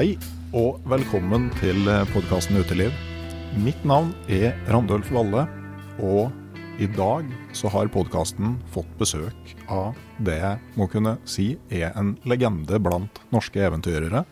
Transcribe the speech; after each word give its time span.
Hei 0.00 0.14
og 0.56 0.78
velkommen 0.88 1.50
til 1.58 1.84
podkasten 2.14 2.56
Uteliv. 2.56 2.94
Mitt 3.60 3.82
navn 3.84 4.14
er 4.32 4.54
Randulf 4.72 5.10
Valle, 5.12 5.42
og 6.00 6.30
i 6.80 6.86
dag 6.88 7.26
så 7.52 7.68
har 7.68 7.90
podkasten 7.92 8.54
fått 8.72 8.88
besøk 8.96 9.50
av 9.68 9.98
det 10.24 10.38
jeg 10.38 10.78
må 10.80 10.86
kunne 10.88 11.18
si 11.28 11.50
er 11.68 11.92
en 12.00 12.14
legende 12.24 12.80
blant 12.80 13.20
norske 13.28 13.60
eventyrere. 13.60 14.22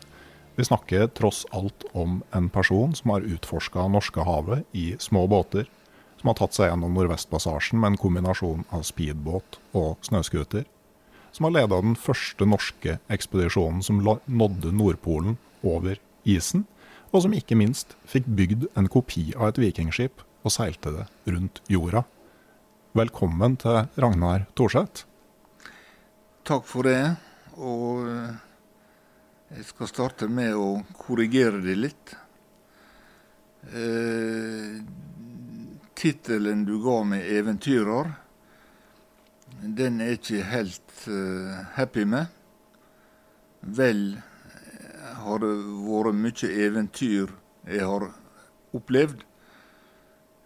Vi 0.57 0.65
snakker 0.65 1.05
tross 1.13 1.43
alt 1.53 1.85
om 1.93 2.23
en 2.33 2.49
person 2.49 2.97
som 2.97 3.13
har 3.13 3.29
utforska 3.29 3.85
Norskehavet 3.93 4.65
i 4.73 4.95
små 4.97 5.27
båter, 5.29 5.69
som 6.17 6.31
har 6.31 6.39
tatt 6.39 6.57
seg 6.57 6.71
gjennom 6.71 6.97
Nordvestpassasjen 6.97 7.77
med 7.77 7.91
en 7.91 8.01
kombinasjon 8.07 8.65
av 8.73 8.87
speedbåt 8.89 9.61
og 9.77 10.01
snøscooter 10.09 10.65
som 11.31 11.45
har 11.45 11.53
leda 11.59 11.77
den 11.77 11.93
første 11.93 12.47
norske 12.49 12.97
ekspedisjonen 13.13 13.83
som 13.85 14.01
nådde 14.01 14.73
Nordpolen 14.73 15.37
over 15.63 15.99
isen, 16.23 16.65
og 17.11 17.23
som 17.25 17.33
ikke 17.33 17.57
minst 17.57 17.95
fikk 18.09 18.27
bygd 18.37 18.67
en 18.77 18.89
kopi 18.91 19.31
av 19.35 19.51
et 19.51 19.61
vikingskip 19.61 20.23
og 20.45 20.53
seilte 20.53 20.93
det 20.93 21.05
rundt 21.33 21.61
jorda. 21.71 22.03
Velkommen 22.97 23.57
til 23.61 23.83
Ragnar 24.01 24.47
Thorseth. 24.57 25.05
Takk 26.47 26.65
for 26.65 26.87
det. 26.89 27.17
Og 27.59 28.07
jeg 29.49 29.65
skal 29.67 29.89
starte 29.91 30.29
med 30.31 30.55
å 30.55 30.79
korrigere 30.97 31.61
det 31.63 31.75
litt. 31.77 32.15
Eh, 33.73 34.79
Tittelen 35.99 36.63
du 36.63 36.77
ga 36.79 37.03
meg, 37.03 37.25
'Eventyrer', 37.27 38.13
den 39.59 39.99
er 39.99 40.13
jeg 40.13 40.19
ikke 40.19 40.43
helt 40.47 41.07
eh, 41.07 41.65
happy 41.75 42.05
med. 42.05 42.27
Vel 43.61 44.21
har 45.23 45.41
det 45.43 45.53
vært 45.85 46.17
mye 46.17 46.49
eventyr 46.65 47.31
jeg 47.69 47.85
har 47.85 48.05
opplevd, 48.75 49.23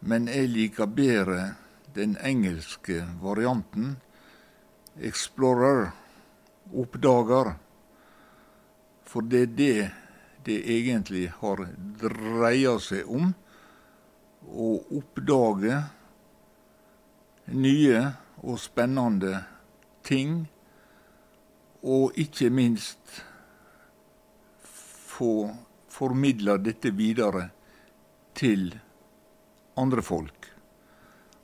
men 0.04 0.28
jeg 0.28 0.50
liker 0.52 0.90
bedre 0.92 1.54
den 1.96 2.18
engelske 2.20 3.04
varianten. 3.22 3.96
Explorer, 5.00 5.92
oppdager. 6.74 7.54
For 9.08 9.22
det 9.22 9.42
er 9.42 9.54
det 9.58 9.92
det 10.44 10.60
egentlig 10.68 11.30
har 11.40 11.62
dreia 12.02 12.76
seg 12.84 13.08
om. 13.08 13.32
Å 14.44 14.70
oppdage 14.98 15.78
nye 17.56 18.02
og 18.44 18.60
spennende 18.60 19.38
ting. 20.04 20.42
Og 21.84 22.18
ikke 22.20 22.52
minst 22.52 23.24
få 25.14 25.34
formidla 25.94 26.58
dette 26.58 26.92
videre 26.98 27.50
til 28.38 28.72
andre 29.78 30.02
folk. 30.02 30.50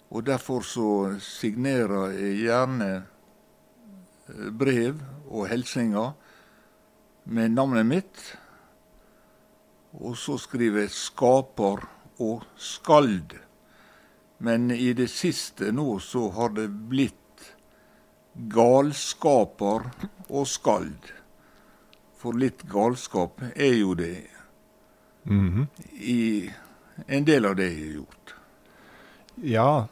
Og 0.09 0.25
derfor 0.25 0.65
så 0.65 0.89
signerer 1.21 2.15
jeg 2.17 2.39
gjerne 2.47 2.89
brev 4.57 5.01
og 5.29 5.47
hilsener 5.51 6.15
med 7.29 7.53
navnet 7.53 7.85
mitt. 7.85 8.23
Og 9.93 10.17
så 10.17 10.37
skriver 10.37 10.79
jeg 10.79 10.89
'skaper' 10.89 11.87
og 12.19 12.43
'skald'. 12.57 13.37
Men 14.39 14.71
i 14.71 14.93
det 14.93 15.09
siste 15.09 15.71
nå 15.71 15.99
så 15.99 16.29
har 16.29 16.49
det 16.49 16.69
blitt 16.89 17.55
galskaper 18.49 19.89
og 20.29 20.47
skald. 20.47 21.18
For 22.19 22.35
litt 22.35 22.65
galskap 22.67 23.41
er 23.55 23.75
jo 23.79 23.93
det 23.95 24.27
mm 25.23 25.49
-hmm. 25.49 25.67
i 25.99 26.51
en 27.07 27.25
del 27.25 27.45
av 27.45 27.55
det 27.55 27.69
jeg 27.69 27.85
har 27.85 27.93
gjort. 27.93 28.35
Ja, 29.41 29.87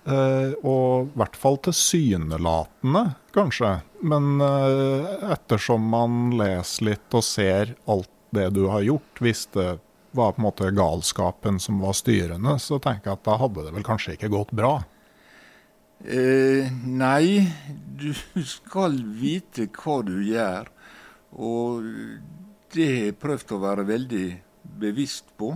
og 0.62 1.08
i 1.08 1.12
hvert 1.16 1.36
fall 1.36 1.58
tilsynelatende, 1.58 3.14
kanskje. 3.32 3.82
Men 4.02 4.42
ettersom 4.42 5.88
man 5.88 6.38
leser 6.38 6.86
litt 6.86 7.14
og 7.14 7.24
ser 7.24 7.76
alt 7.86 8.10
det 8.30 8.50
du 8.50 8.66
har 8.68 8.82
gjort, 8.82 9.22
hvis 9.24 9.46
det 9.46 9.80
var 10.12 10.32
på 10.32 10.42
en 10.42 10.48
måte 10.50 10.72
galskapen 10.72 11.60
som 11.60 11.80
var 11.80 11.94
styrende, 11.94 12.60
så 12.60 12.80
tenker 12.80 13.12
jeg 13.12 13.20
at 13.20 13.26
da 13.28 13.38
hadde 13.38 13.66
det 13.68 13.74
vel 13.76 13.86
kanskje 13.88 14.18
ikke 14.18 14.32
gått 14.34 14.52
bra? 14.56 14.80
Eh, 16.06 16.70
nei, 16.86 17.48
du 17.98 18.12
skal 18.58 18.98
vite 19.22 19.70
hva 19.78 20.02
du 20.06 20.18
gjør. 20.26 20.70
Og 21.38 21.86
det 22.74 22.86
har 22.90 23.08
jeg 23.08 23.18
prøvd 23.22 23.54
å 23.54 23.62
være 23.62 23.88
veldig 23.88 24.28
bevisst 24.82 25.34
på. 25.38 25.54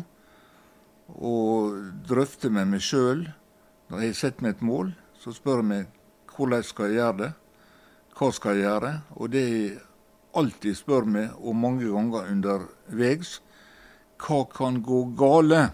Og 1.12 1.78
drøfte 2.08 2.52
med 2.54 2.70
meg 2.76 2.86
sjøl. 2.86 3.26
Når 3.92 4.06
jeg 4.06 4.18
sett 4.18 4.42
meg 4.42 4.56
et 4.56 4.66
mål, 4.66 4.94
så 5.20 5.34
spør 5.36 5.64
jeg 5.64 5.70
meg 5.72 5.98
hvordan 6.32 6.64
skal 6.64 6.90
jeg 6.90 7.02
gjøre 7.02 7.18
det. 7.22 7.32
Hva 8.18 8.30
skal 8.36 8.58
jeg 8.58 8.66
gjøre? 8.68 8.92
Og 9.18 9.32
det 9.34 9.42
jeg 9.48 9.80
alltid 10.38 10.78
spør 10.80 11.08
meg, 11.10 11.34
og 11.44 11.58
mange 11.60 11.90
ganger 11.92 12.30
underveis, 12.32 13.40
hva 14.22 14.44
kan 14.54 14.80
gå 14.86 15.02
gale? 15.20 15.66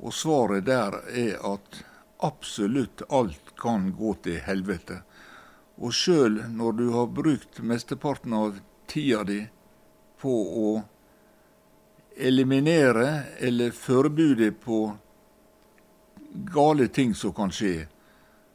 Og 0.00 0.14
svaret 0.14 0.66
der 0.68 0.96
er 1.10 1.36
at 1.44 1.82
absolutt 2.24 3.02
alt 3.12 3.52
kan 3.60 3.90
gå 3.96 4.14
til 4.24 4.40
helvete. 4.44 5.02
Og 5.76 5.92
sjøl 5.92 6.40
når 6.52 6.78
du 6.78 6.86
har 6.94 7.12
brukt 7.12 7.60
mesteparten 7.60 8.32
av 8.36 8.60
tida 8.86 9.24
di 9.26 9.40
på 10.20 10.34
å 10.66 10.70
eliminere 12.16 13.36
eller 13.38 13.70
forbude 13.76 14.50
på 14.52 14.80
gale 16.54 16.88
ting 16.88 17.14
som 17.14 17.34
kan 17.36 17.52
skje, 17.52 17.86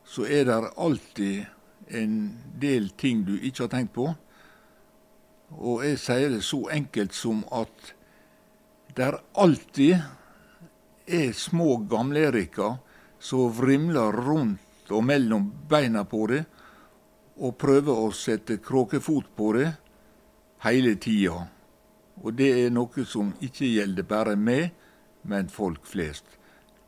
så 0.05 0.25
er 0.25 0.45
det 0.49 0.59
alltid 0.75 1.45
en 1.87 2.15
del 2.59 2.89
ting 2.97 3.23
du 3.25 3.35
ikke 3.37 3.65
har 3.65 3.73
tenkt 3.73 3.93
på. 3.95 4.07
Og 5.51 5.83
jeg 5.85 5.99
sier 5.99 6.31
det 6.31 6.43
så 6.47 6.63
enkelt 6.71 7.13
som 7.15 7.43
at 7.51 7.93
det 8.95 9.11
alltid 9.39 10.01
er 11.11 11.31
små 11.35 11.77
gamleriker 11.91 12.79
som 13.21 13.51
vrimler 13.55 14.15
rundt 14.25 14.91
og 14.91 15.05
mellom 15.07 15.47
beina 15.69 16.03
på 16.07 16.25
det, 16.31 16.43
og 17.41 17.57
prøver 17.57 18.03
å 18.05 18.11
sette 18.13 18.59
kråkefot 18.61 19.31
på 19.37 19.53
det 19.55 19.69
hele 20.65 20.95
tida. 21.01 21.47
Og 22.21 22.35
det 22.37 22.51
er 22.65 22.73
noe 22.73 23.05
som 23.07 23.33
ikke 23.41 23.69
gjelder 23.69 24.07
bare 24.07 24.37
meg, 24.37 24.71
men 25.21 25.49
folk 25.49 25.85
flest. 25.89 26.37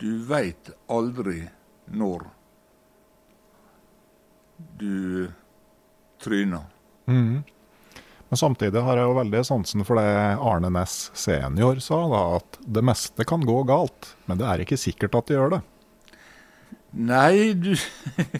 Du 0.02 0.24
veit 0.28 0.72
aldri 0.92 1.48
når 1.94 2.28
du 4.80 5.32
tryner. 6.24 6.70
Mm. 7.06 7.44
Men 8.34 8.40
samtidig 8.40 8.82
har 8.82 8.98
jeg 8.98 9.06
jo 9.06 9.18
veldig 9.20 9.42
sansen 9.46 9.86
for 9.86 10.00
det 10.00 10.10
Arne 10.42 10.72
Næss 10.74 11.12
senior 11.18 11.78
sa, 11.84 12.00
da, 12.10 12.22
at 12.40 12.58
det 12.78 12.82
meste 12.86 13.28
kan 13.30 13.44
gå 13.46 13.60
galt, 13.70 14.16
men 14.26 14.40
det 14.40 14.48
er 14.50 14.64
ikke 14.64 14.80
sikkert 14.80 15.18
at 15.20 15.30
det 15.30 15.38
gjør 15.38 15.54
det. 15.58 15.60
Nei, 16.94 17.54
du, 17.58 17.74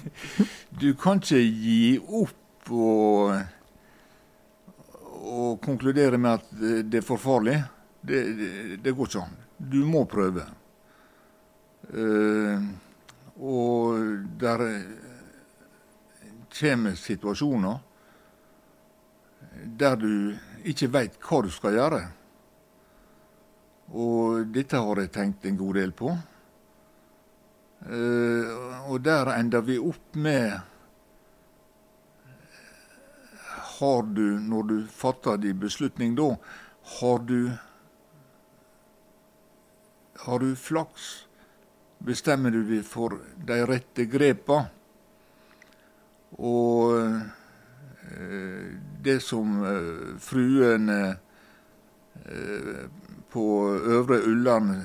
du 0.82 0.88
kan 0.98 1.22
ikke 1.22 1.42
gi 1.42 1.84
opp 2.02 2.74
og, 2.74 3.38
og 5.24 5.62
konkludere 5.64 6.20
med 6.20 6.40
at 6.40 6.50
det 6.92 7.00
er 7.00 7.06
for 7.06 7.22
farlig. 7.22 7.56
Det, 8.02 8.20
det, 8.38 8.52
det 8.84 8.92
går 8.92 9.10
ikke 9.10 9.24
an. 9.24 9.38
Du 9.58 9.80
må 9.88 10.04
prøve. 10.10 10.44
Uh, 11.94 12.60
og 13.44 14.00
der 14.40 14.64
kommer 16.54 16.96
situasjoner 16.96 17.80
der 19.80 19.96
du 20.00 20.36
ikke 20.68 20.90
veit 20.92 21.18
hva 21.24 21.42
du 21.44 21.50
skal 21.54 21.78
gjøre. 21.78 22.02
Og 23.94 24.48
dette 24.54 24.80
har 24.80 25.02
jeg 25.04 25.12
tenkt 25.14 25.46
en 25.46 25.60
god 25.60 25.80
del 25.80 25.92
på. 25.96 26.14
Uh, 27.84 28.90
og 28.90 29.02
der 29.04 29.34
ender 29.36 29.64
vi 29.68 29.80
opp 29.80 30.16
med 30.16 30.73
Har 33.84 34.04
du, 34.04 34.40
når 34.40 34.64
du 34.64 34.88
fatter 34.88 35.38
din 35.38 35.60
beslutning 35.60 36.16
da, 36.16 36.36
har 37.00 37.20
du 37.20 37.52
Har 40.24 40.40
du 40.40 40.56
flaks? 40.56 41.28
Bestemmer 42.00 42.52
du 42.52 42.64
deg 42.64 42.86
for 42.88 43.20
de 43.48 43.66
rette 43.68 44.06
grepa? 44.08 44.66
Og 46.40 46.96
uh, 46.96 47.22
det 49.04 49.22
som 49.26 49.64
uh, 49.68 50.16
fruen 50.16 50.88
uh, 50.88 51.20
på 53.36 53.46
Øvre 53.98 54.22
Ulland 54.24 54.80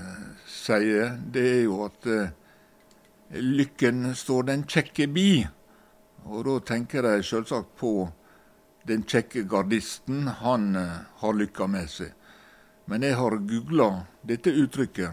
sier, 0.49 1.15
det 1.23 1.47
er 1.55 1.63
jo 1.69 1.85
at 1.87 2.03
lykken 3.31 4.15
står 4.15 4.43
den 4.51 4.67
kjekke 4.67 5.07
bi. 5.07 5.47
Og 6.27 6.45
da 6.49 6.59
tenker 6.75 7.07
jeg 7.13 7.25
selvsagt 7.31 7.77
på 7.79 8.11
den 8.89 9.05
kjekke 9.09 9.45
gardisten. 9.49 10.27
Han 10.41 10.73
har 11.21 11.37
lykka 11.37 11.69
med 11.71 11.91
seg. 11.93 12.15
Men 12.89 13.05
jeg 13.05 13.19
har 13.19 13.37
googla 13.45 13.89
dette 14.25 14.49
uttrykket, 14.49 15.13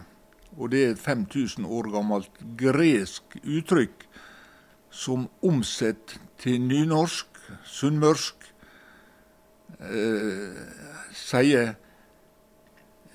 og 0.56 0.70
det 0.72 0.82
er 0.82 0.94
et 0.94 1.02
5000 1.02 1.66
år 1.68 1.90
gammelt 1.92 2.38
gresk 2.56 3.36
uttrykk 3.42 4.06
som 4.88 5.26
omsett 5.44 6.16
til 6.40 6.62
nynorsk, 6.64 7.28
sunnmørsk, 7.68 8.46
eh, 9.80 10.62
sier 11.12 11.74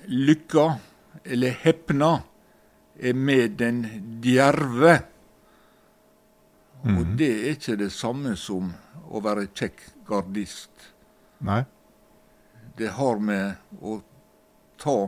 lykka, 0.06 0.78
eller 1.24 1.58
hepna, 1.64 2.22
er 3.02 3.14
med 3.14 3.58
den 3.58 3.82
djerve. 4.22 5.02
Og 6.82 6.90
Mhm. 6.90 7.16
det 7.16 7.30
er 7.30 7.50
ikke 7.50 7.76
det 7.78 7.92
samme 7.92 8.36
som 8.36 8.74
å 9.10 9.20
være 9.22 9.48
kjekk 9.54 9.80
gardist. 10.12 10.92
Nei. 11.42 11.62
Det 12.76 12.92
har 12.96 13.20
med 13.20 13.80
å 13.80 13.98
ta 14.80 14.98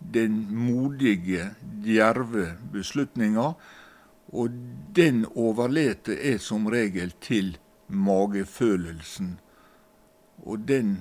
den 0.00 0.46
modige, 0.56 1.50
djerve 1.84 2.54
beslutninga, 2.72 3.52
og 4.30 4.58
den 4.96 5.24
overlater 5.34 6.18
jeg 6.18 6.40
som 6.42 6.68
regel 6.70 7.12
til 7.22 7.56
magefølelsen. 7.90 9.34
Og 10.46 10.66
den 10.70 11.00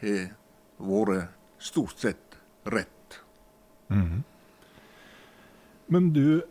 har 0.00 0.30
vært 0.78 1.34
stort 1.58 1.98
sett 2.00 2.38
rett. 2.70 3.18
Men 5.90 6.10
du 6.14 6.42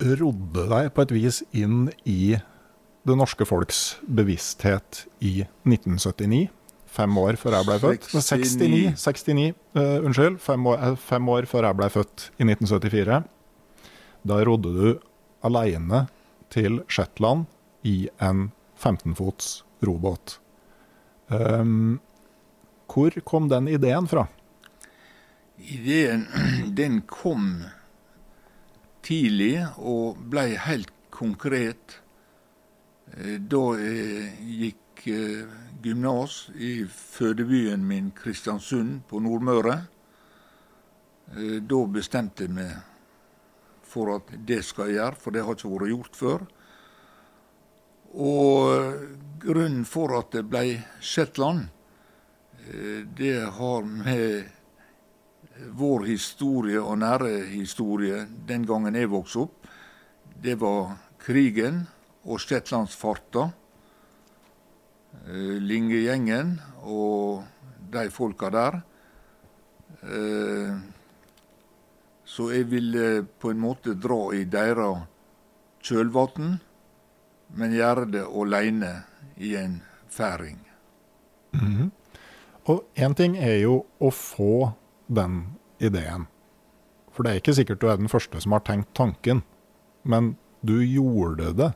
rodde 0.00 0.64
deg 0.72 0.88
på 0.96 1.04
et 1.04 1.12
vis 1.14 1.42
inn 1.52 1.90
i 2.08 2.36
det 3.02 3.16
norske 3.16 3.46
folks 3.48 3.98
bevissthet 4.04 5.04
i 5.24 5.40
1979. 5.64 6.48
Fem 6.90 7.18
år 7.22 7.38
før 7.40 7.56
jeg 7.56 7.68
ble 7.68 7.78
født. 7.80 8.08
69. 8.12 8.56
69 8.98 9.44
uh, 9.78 9.98
unnskyld. 10.04 10.40
Fem 10.42 10.66
år, 10.66 10.80
eh, 10.82 10.96
fem 10.98 11.28
år 11.32 11.46
før 11.48 11.68
jeg 11.68 11.78
ble 11.78 11.88
født 11.94 12.26
i 12.36 12.48
1974. 12.48 13.20
Da 14.26 14.40
rodde 14.44 14.74
du 14.74 14.88
aleine 15.46 16.04
til 16.52 16.82
Shetland 16.90 17.46
i 17.86 18.10
en 18.20 18.50
15-fots 18.80 19.62
robåt. 19.86 20.40
Um, 21.30 22.00
hvor 22.90 23.14
kom 23.24 23.48
den 23.48 23.70
ideen 23.70 24.10
fra? 24.10 24.26
Ideen 25.56 26.26
den 26.80 27.00
kom 27.08 27.62
tidlig 29.06 29.62
og 29.78 30.18
ble 30.32 30.50
helt 30.66 30.90
konkret 31.14 32.00
da 33.10 33.62
jeg 33.80 34.30
gikk 34.60 35.06
eh, 35.10 35.48
gymnas 35.82 36.50
i 36.54 36.84
fødebyen 36.86 37.82
min 37.86 38.10
Kristiansund 38.14 39.00
på 39.08 39.20
Nordmøre. 39.20 39.80
Eh, 41.36 41.58
Da 41.62 41.80
bestemte 41.86 42.44
jeg 42.46 42.54
meg 42.54 42.76
for 43.82 44.14
at 44.14 44.30
det 44.46 44.62
skal 44.64 44.90
jeg 44.90 45.00
gjøre, 45.00 45.18
for 45.18 45.34
det 45.34 45.42
har 45.44 45.56
ikke 45.56 45.72
vært 45.72 45.90
gjort 45.90 46.16
før. 46.16 46.46
Og 48.14 48.94
grunnen 49.42 49.84
for 49.86 50.14
at 50.18 50.30
det 50.34 50.44
ble 50.46 50.78
Shetland, 51.00 51.68
eh, 52.68 53.02
det 53.06 53.50
har 53.58 53.82
med 53.82 54.44
vår 55.76 56.06
historie 56.06 56.80
og 56.80 56.98
nære 56.98 57.46
historie 57.50 58.26
den 58.46 58.66
gangen 58.66 58.94
jeg 58.94 59.10
vokste 59.10 59.46
opp. 59.48 59.66
Det 60.40 60.54
var 60.60 60.96
krigen 61.18 61.86
og 62.24 62.40
shetlandsfarta. 62.42 63.50
Eh, 65.26 65.58
Lingegjengen 65.62 66.58
og 66.82 67.44
de 67.92 68.08
folka 68.10 68.50
der. 68.50 68.80
Eh, 70.02 70.78
Så 72.30 72.52
jeg 72.54 72.70
ville 72.70 73.24
på 73.42 73.50
en 73.50 73.58
måte 73.58 73.90
dra 73.98 74.30
i 74.38 74.44
deres 74.46 75.00
kjølvann, 75.82 76.60
men 77.58 77.72
gjøre 77.74 78.04
det 78.06 78.22
aleine 78.22 79.02
i 79.36 79.56
en 79.58 79.80
færing. 80.08 80.60
Og 82.70 82.84
én 82.94 83.16
ting 83.18 83.34
er 83.36 83.56
jo 83.64 83.84
å 83.98 84.12
få 84.14 84.72
den 85.08 85.56
ideen. 85.80 86.28
For 87.10 87.24
det 87.24 87.32
er 87.32 87.40
ikke 87.42 87.56
sikkert 87.58 87.80
du 87.80 87.88
er 87.90 87.96
den 87.98 88.08
første 88.08 88.40
som 88.40 88.52
har 88.52 88.62
tenkt 88.62 88.94
tanken, 88.94 89.42
men 90.04 90.36
du 90.62 90.78
gjorde 90.86 91.50
det. 91.58 91.72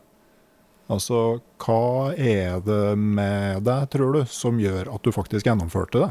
Altså, 0.92 1.40
hva 1.64 2.12
er 2.12 2.58
det 2.60 2.96
med 3.00 3.64
deg, 3.64 3.86
tror 3.94 4.18
du, 4.18 4.20
som 4.28 4.58
gjør 4.60 4.90
at 4.92 5.04
du 5.04 5.14
faktisk 5.16 5.46
gjennomførte 5.48 6.02
det? 6.02 6.10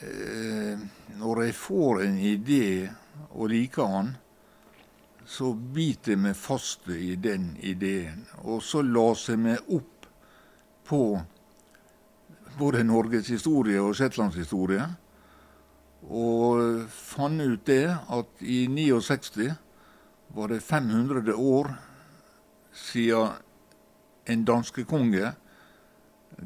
Eh, 0.00 0.80
Når 1.20 1.42
jeg 1.44 1.54
får 1.58 2.02
en 2.06 2.16
idé 2.16 2.88
og 3.36 3.50
liker 3.52 3.92
den, 3.92 4.14
så 5.28 5.52
biter 5.52 6.14
jeg 6.14 6.22
meg 6.24 6.38
fast 6.38 6.88
i 6.88 7.12
den 7.20 7.52
ideen. 7.60 8.24
Og 8.40 8.62
så 8.64 8.80
laser 8.82 9.36
jeg 9.36 9.42
meg 9.44 9.68
opp 9.68 10.08
på 10.88 11.02
både 12.56 12.82
Norges 12.88 13.28
historie 13.28 13.82
og 13.84 13.92
Shetlands 13.98 14.38
historie. 14.40 14.88
Og 16.08 16.88
fant 16.88 17.44
ut 17.44 17.68
det 17.68 17.84
at 17.92 18.40
i 18.40 18.64
69 18.72 19.52
var 20.34 20.50
det 20.54 20.62
500 20.64 21.36
år 21.36 21.74
siden 22.72 23.38
en 24.30 24.44
danske 24.46 24.84
konge 24.88 25.32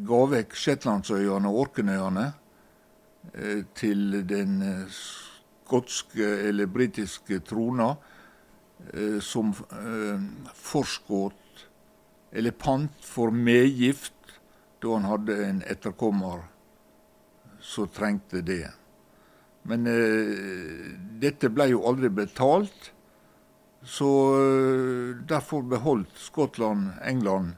ga 0.08 0.20
vekk 0.30 0.56
Shetlandsøyene 0.56 1.50
og 1.50 1.60
Orknøyene 1.66 2.26
eh, 3.34 3.62
til 3.76 4.20
den 4.28 4.62
eh, 4.64 4.98
skotske 4.98 6.28
eller 6.48 6.70
britiske 6.70 7.40
trona 7.46 7.92
eh, 8.92 9.20
som 9.22 9.52
forskudd 10.54 11.66
eller 12.34 12.56
pant 12.58 13.04
for 13.06 13.30
medgift 13.30 14.38
da 14.82 14.96
han 14.96 15.06
hadde 15.08 15.36
en 15.46 15.62
etterkommer 15.70 16.42
som 17.64 17.88
trengte 17.88 18.42
det. 18.44 18.66
Men 19.64 19.86
eh, 19.88 20.90
dette 21.20 21.48
ble 21.48 21.70
jo 21.70 21.84
aldri 21.88 22.10
betalt, 22.12 22.90
så 23.84 24.10
eh, 24.40 25.16
derfor 25.28 25.62
beholdt 25.62 26.18
Skottland, 26.18 26.90
England, 27.04 27.52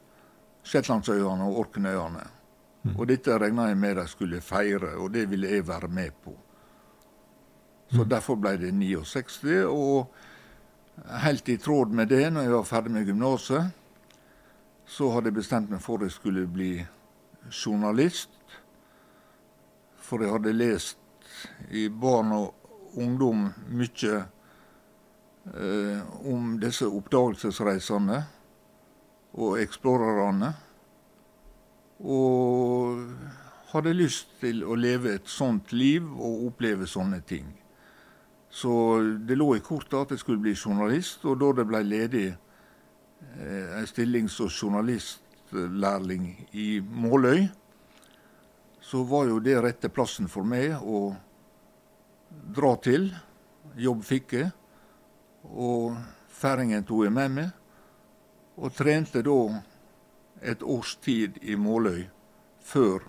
Shetlandsøyene 0.66 1.46
og 1.46 1.60
Orknøyene. 1.60 2.24
Mm. 2.82 2.96
Og 2.96 3.06
dette 3.10 3.38
regna 3.38 3.68
jeg 3.70 3.78
med 3.78 3.96
de 4.00 4.06
skulle 4.10 4.42
feire, 4.42 4.96
og 4.98 5.12
det 5.14 5.26
ville 5.30 5.50
jeg 5.50 5.66
være 5.68 5.88
med 5.88 6.10
på. 6.24 6.34
Så 7.90 8.02
mm. 8.02 8.08
derfor 8.10 8.38
ble 8.42 8.56
det 8.58 8.72
69. 8.74 9.64
Og 9.70 10.12
helt 11.22 11.48
i 11.48 11.56
tråd 11.62 11.94
med 11.94 12.10
det, 12.10 12.24
når 12.32 12.46
jeg 12.46 12.54
var 12.56 12.70
ferdig 12.70 12.94
med 12.94 13.06
gymnaset, 13.06 13.70
så 14.86 15.10
hadde 15.10 15.30
jeg 15.30 15.38
bestemt 15.40 15.70
meg 15.70 15.82
for 15.82 15.98
at 15.98 16.08
jeg 16.08 16.18
skulle 16.18 16.46
bli 16.50 16.70
journalist. 17.50 18.30
For 19.98 20.22
jeg 20.22 20.34
hadde 20.34 20.54
lest 20.54 20.98
i 21.70 21.88
barn 21.90 22.32
og 22.34 22.98
ungdom 22.98 23.48
mye 23.70 24.24
om 25.46 26.56
disse 26.60 26.88
oppdagelsesreisene 26.90 28.16
og 29.38 29.60
eksplorerne. 29.62 30.50
Og 32.02 33.04
hadde 33.72 33.94
lyst 33.96 34.36
til 34.40 34.62
å 34.64 34.76
leve 34.78 35.16
et 35.16 35.28
sånt 35.30 35.72
liv 35.76 36.04
og 36.06 36.48
oppleve 36.50 36.88
sånne 36.88 37.20
ting. 37.26 37.48
Så 38.56 38.72
det 39.28 39.36
lå 39.36 39.50
i 39.56 39.64
kortet 39.64 39.98
at 39.98 40.14
jeg 40.14 40.22
skulle 40.22 40.40
bli 40.40 40.54
journalist, 40.56 41.24
og 41.28 41.40
da 41.42 41.50
det 41.58 41.66
ble 41.68 41.82
ledig 41.84 42.26
eh, 42.30 43.76
en 43.76 43.88
stilling 43.90 44.30
som 44.32 44.48
journalistlærling 44.48 46.28
i 46.56 46.68
Måløy, 46.80 47.48
så 48.80 49.02
var 49.04 49.26
jo 49.28 49.42
det 49.42 49.58
rette 49.60 49.90
plassen 49.90 50.30
for 50.30 50.46
meg 50.46 50.78
å 50.78 51.10
dra 52.30 52.76
til. 52.80 53.10
Jobb 53.76 54.04
fikk 54.06 54.36
jeg, 54.38 54.52
og 55.52 55.96
færingen 56.32 56.84
tok 56.86 57.06
jeg 57.06 57.14
med 57.14 57.34
meg. 57.36 57.50
Og 58.56 58.72
trente 58.72 59.22
da 59.24 59.40
et 60.42 60.62
års 60.62 60.96
tid 61.04 61.38
i 61.42 61.56
Måløy 61.56 62.06
før 62.66 63.04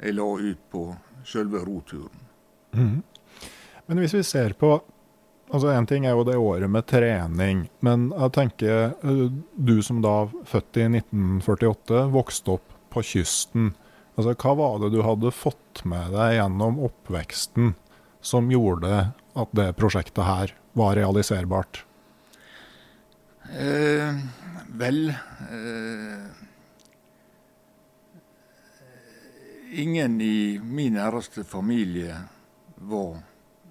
jeg 0.00 0.16
la 0.16 0.26
ut 0.26 0.64
på 0.72 0.84
sjølve 1.26 1.62
roturen. 1.66 2.26
Mm. 2.72 3.02
Men 3.86 4.00
hvis 4.00 4.14
vi 4.14 4.22
ser 4.22 4.54
på 4.58 4.78
altså 5.50 5.72
En 5.74 5.86
ting 5.86 6.04
er 6.06 6.14
jo 6.14 6.22
det 6.22 6.36
året 6.38 6.70
med 6.70 6.86
trening, 6.86 7.64
men 7.82 8.12
jeg 8.14 8.32
tenker 8.36 8.92
eh, 9.02 9.22
du 9.58 9.80
som 9.82 9.98
da 9.98 10.28
født 10.46 10.78
i 10.78 10.84
1948, 10.86 12.04
vokste 12.14 12.52
opp 12.54 12.76
på 12.94 13.02
kysten. 13.02 13.72
Altså, 14.14 14.36
hva 14.38 14.54
var 14.54 14.78
det 14.78 14.92
du 14.94 15.00
hadde 15.02 15.34
fått 15.34 15.82
med 15.90 16.14
deg 16.14 16.36
gjennom 16.36 16.78
oppveksten 16.86 17.74
som 18.22 18.52
gjorde 18.52 19.08
at 19.10 19.58
det 19.58 19.72
prosjektet 19.80 20.22
her 20.22 20.54
var 20.72 20.96
realiserbart? 20.96 21.84
Eh, 23.58 24.14
vel 24.66 25.08
eh, 25.08 26.26
Ingen 29.72 30.20
i 30.20 30.58
min 30.62 30.96
næreste 30.98 31.44
familie 31.46 32.16
var 32.90 33.20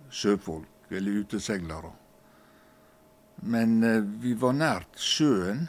sjøfolk 0.09 0.91
eller 0.95 1.23
uteseilere. 1.23 1.91
Men 3.43 3.83
eh, 3.83 4.03
vi 4.23 4.33
var 4.39 4.55
nært 4.55 4.99
sjøen. 4.99 5.65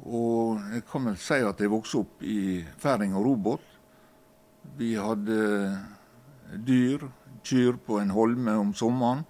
Og 0.00 0.60
jeg 0.72 0.86
kan 0.88 1.10
vel 1.10 1.18
si 1.20 1.40
at 1.44 1.60
jeg 1.60 1.72
vokste 1.72 2.00
opp 2.00 2.24
i 2.24 2.64
færing 2.80 3.12
og 3.16 3.26
robåt. 3.28 3.66
Vi 4.80 4.94
hadde 4.96 5.40
dyr, 6.56 7.04
kyr, 7.44 7.76
på 7.84 8.00
en 8.00 8.12
holme 8.16 8.56
om 8.62 8.72
sommeren. 8.76 9.26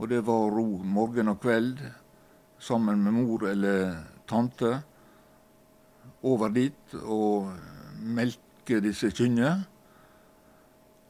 Og 0.00 0.08
det 0.08 0.22
var 0.24 0.48
ro 0.48 0.64
morgen 0.80 1.28
og 1.28 1.42
kveld 1.42 1.80
sammen 2.58 3.02
med 3.04 3.12
mor 3.12 3.42
eller 3.50 3.98
tante 4.28 4.70
over 6.24 6.48
dit 6.48 6.94
og 7.02 7.50
melke 8.00 8.80
disse 8.80 9.10
kyrne. 9.12 9.50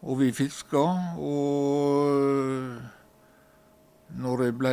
Og 0.02 0.18
vi 0.18 0.32
fiska, 0.34 0.82
og 1.22 2.80
når 4.18 4.42
jeg 4.42 4.56
ble 4.58 4.72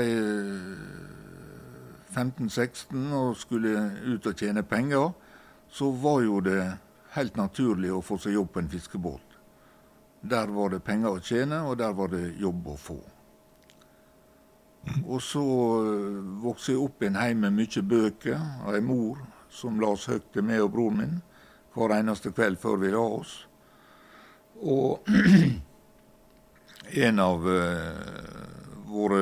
15-16 2.15 3.13
og 3.19 3.36
skulle 3.38 3.75
ut 4.15 4.25
og 4.31 4.33
tjene 4.39 4.63
penger, 4.63 5.12
så 5.69 5.91
var 5.91 6.24
jo 6.25 6.39
det 6.41 6.63
helt 7.13 7.38
naturlig 7.38 7.91
å 7.93 8.01
få 8.01 8.17
seg 8.24 8.33
jobb 8.39 8.50
på 8.55 8.63
en 8.63 8.71
fiskebåt. 8.71 9.38
Der 10.25 10.50
var 10.50 10.74
det 10.74 10.81
penger 10.88 11.19
å 11.19 11.21
tjene, 11.21 11.62
og 11.69 11.77
der 11.77 11.93
var 11.93 12.09
det 12.15 12.33
jobb 12.41 12.71
å 12.74 12.77
få. 12.81 12.97
Og 15.08 15.22
så 15.24 15.44
vokste 16.44 16.74
jeg 16.74 16.84
opp 16.84 17.03
i 17.03 17.10
en 17.10 17.20
heim 17.20 17.44
med 17.46 17.56
mye 17.58 17.84
bøker 17.84 18.38
av 18.38 18.75
ei 18.77 18.84
mor 18.84 19.20
som 19.50 19.79
las 19.82 20.08
høyt 20.10 20.27
til 20.34 20.46
meg 20.46 20.63
og 20.63 20.74
broren 20.75 21.01
min 21.01 21.17
hver 21.77 21.94
eneste 22.00 22.32
kveld 22.34 22.58
før 22.62 22.79
vi 22.82 22.91
la 22.94 23.03
oss. 23.03 23.34
Og 24.58 25.06
en 27.06 27.22
av 27.22 27.46
uh, 27.46 28.82
våre 28.89 29.22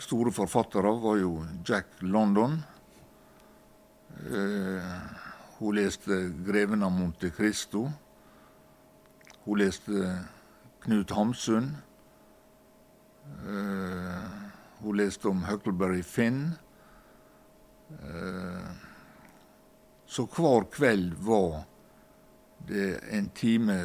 store 0.00 0.32
forfattere 0.32 0.92
var 1.02 1.20
jo 1.20 1.32
Jack 1.66 2.00
London. 2.00 2.58
Uh, 4.24 4.96
hun 5.58 5.76
leste 5.76 6.30
'Greven 6.46 6.82
av 6.82 6.92
Monte 6.92 7.30
Cristo'. 7.30 7.88
Hun 9.44 9.58
leste 9.58 10.16
Knut 10.80 11.10
Hamsun. 11.10 11.76
Uh, 13.48 14.24
hun 14.82 14.98
leste 14.98 15.28
om 15.28 15.44
Huckleberry 15.44 16.02
Finn. 16.02 16.52
så 20.06 20.24
hver 20.28 20.66
kveld 20.72 21.14
var 21.24 21.62
det 22.68 23.00
en 23.16 23.30
time 23.32 23.76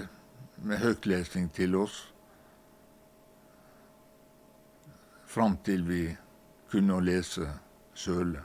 med 0.55 0.81
høytlesning 0.83 1.47
til 1.55 1.75
oss 1.79 2.01
fram 5.33 5.55
til 5.65 5.85
vi 5.87 6.01
kunne 6.69 6.99
lese 7.01 7.47
sjøle. 7.97 8.41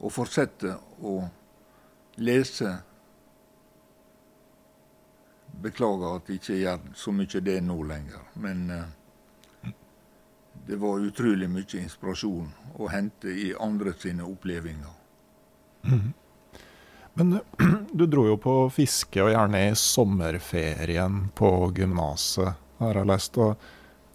Og 0.00 0.12
fortsette 0.12 0.76
å 1.04 1.18
lese 2.24 2.78
Beklager 5.60 6.14
at 6.16 6.28
jeg 6.30 6.38
ikke 6.38 6.56
gjør 6.56 6.84
så 6.96 7.12
mye 7.12 7.40
det 7.44 7.56
nå 7.66 7.74
lenger. 7.84 8.20
Men 8.40 8.60
uh, 8.70 8.84
det 10.66 10.76
var 10.76 11.00
utrolig 11.06 11.48
mye 11.50 11.82
inspirasjon 11.82 12.48
å 12.78 12.88
hente 12.88 13.28
i 13.28 13.52
andre 13.60 13.92
sine 13.98 14.24
opplevelser. 14.24 14.96
Mm 15.84 15.98
-hmm. 15.98 16.12
Men 17.14 17.40
du 17.92 18.06
dro 18.06 18.26
jo 18.26 18.36
på 18.36 18.70
fiske, 18.70 19.22
og 19.22 19.30
gjerne 19.30 19.70
i 19.70 19.74
sommerferien 19.74 21.28
på 21.34 21.72
gymnaset, 21.76 22.54
har 22.78 22.94
jeg 22.94 23.06
lest. 23.06 23.38
og 23.38 23.56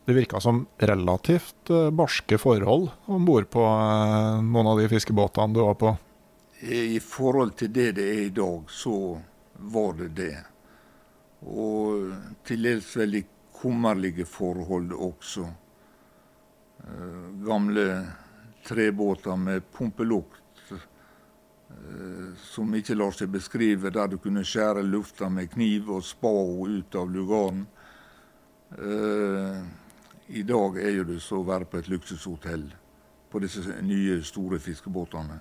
det 0.05 0.13
virka 0.13 0.39
som 0.39 0.67
relativt 0.77 1.69
eh, 1.69 1.89
barske 1.89 2.37
forhold 2.37 2.89
om 3.05 3.25
bord 3.25 3.49
på 3.49 3.61
eh, 3.65 4.41
noen 4.41 4.67
av 4.67 4.79
de 4.79 4.89
fiskebåtene 4.89 5.53
du 5.53 5.61
var 5.65 5.77
på? 5.81 5.95
I 6.61 6.99
forhold 6.99 7.55
til 7.57 7.73
det 7.73 7.91
det 7.97 8.05
er 8.09 8.21
i 8.25 8.33
dag, 8.33 8.69
så 8.69 9.21
var 9.57 9.93
det 9.97 10.09
det. 10.17 10.35
Og 11.45 12.13
til 12.45 12.69
dels 12.69 12.91
veldig 12.97 13.23
kummerlige 13.59 14.25
forhold 14.29 14.93
også. 14.93 15.47
Eh, 16.85 17.45
gamle 17.45 18.07
trebåter 18.65 19.35
med 19.35 19.71
pumpelukt 19.71 20.45
Eh, 21.69 22.37
som 22.37 22.73
ikke 22.75 22.95
lar 22.95 23.13
seg 23.15 23.31
beskrive, 23.33 23.91
der 23.93 24.09
du 24.11 24.17
kunne 24.21 24.45
skjære 24.45 24.83
lufta 24.85 25.29
med 25.29 25.51
kniv 25.53 25.89
og 25.97 26.05
spa 26.05 26.29
ut 26.29 26.95
av 26.95 27.11
lugaren. 27.11 27.65
Uh, 28.75 29.61
I 30.27 30.41
dag 30.43 30.77
er 30.81 30.95
jo 30.97 31.03
det 31.05 31.19
så 31.21 31.37
å 31.39 31.45
være 31.45 31.67
på 31.69 31.77
et 31.79 31.87
luksushotell 31.87 32.63
på 33.29 33.39
disse 33.43 33.61
nye, 33.85 34.17
store 34.25 34.57
fiskebåtene. 34.59 35.37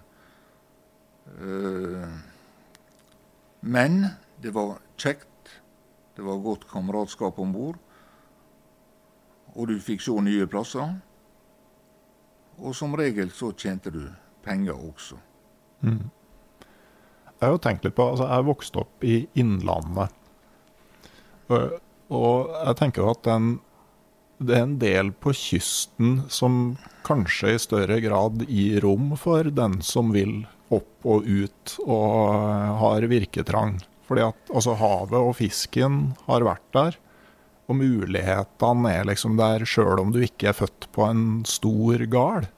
Men 3.64 3.96
det 4.44 4.52
var 4.54 4.76
kjekt. 5.00 5.54
Det 6.14 6.22
var 6.22 6.44
godt 6.44 6.68
kameratskap 6.68 7.40
om 7.40 7.56
bord. 7.56 7.80
Og 9.56 9.72
du 9.72 9.78
fikk 9.80 10.04
se 10.04 10.14
nye 10.20 10.46
plasser. 10.52 10.92
Og 12.60 12.74
som 12.76 12.94
regel 12.96 13.32
så 13.34 13.52
tjente 13.58 13.92
du 13.94 14.02
penger 14.44 14.76
også. 14.76 15.18
Mm. 15.84 16.04
Jeg 17.34 17.48
har 17.48 17.54
jo 17.56 17.60
tenkt 17.60 17.84
litt 17.84 17.96
på 17.98 18.06
altså 18.14 18.28
Jeg 18.30 18.46
vokste 18.46 18.82
opp 18.84 19.04
i 19.04 19.16
Innlandet. 19.40 20.12
Og, 21.52 21.78
og 22.14 22.54
jeg 22.54 22.78
tenker 22.80 23.04
jo 23.04 23.10
at 23.12 23.24
den, 23.26 23.48
det 24.40 24.56
er 24.56 24.64
en 24.64 24.78
del 24.80 25.12
på 25.12 25.34
kysten 25.36 26.22
som 26.32 26.76
kanskje 27.04 27.52
i 27.52 27.60
større 27.60 27.98
grad 28.04 28.46
gir 28.48 28.80
rom 28.84 29.12
for 29.20 29.50
den 29.52 29.80
som 29.84 30.14
vil 30.14 30.44
opp 30.72 31.04
og 31.04 31.26
ut 31.28 31.74
og 31.84 32.78
har 32.80 33.08
virketrang. 33.10 33.76
Fordi 34.08 34.24
at 34.26 34.52
altså, 34.52 34.76
havet 34.80 35.20
og 35.20 35.36
fisken 35.38 36.14
har 36.26 36.44
vært 36.46 36.66
der. 36.76 36.98
Og 37.64 37.78
mulighetene 37.80 38.92
er 38.92 39.06
liksom 39.08 39.38
der 39.40 39.64
sjøl 39.68 40.02
om 40.02 40.12
du 40.12 40.20
ikke 40.24 40.50
er 40.50 40.58
født 40.58 40.88
på 40.92 41.06
en 41.08 41.24
stor 41.48 42.04
gard. 42.12 42.50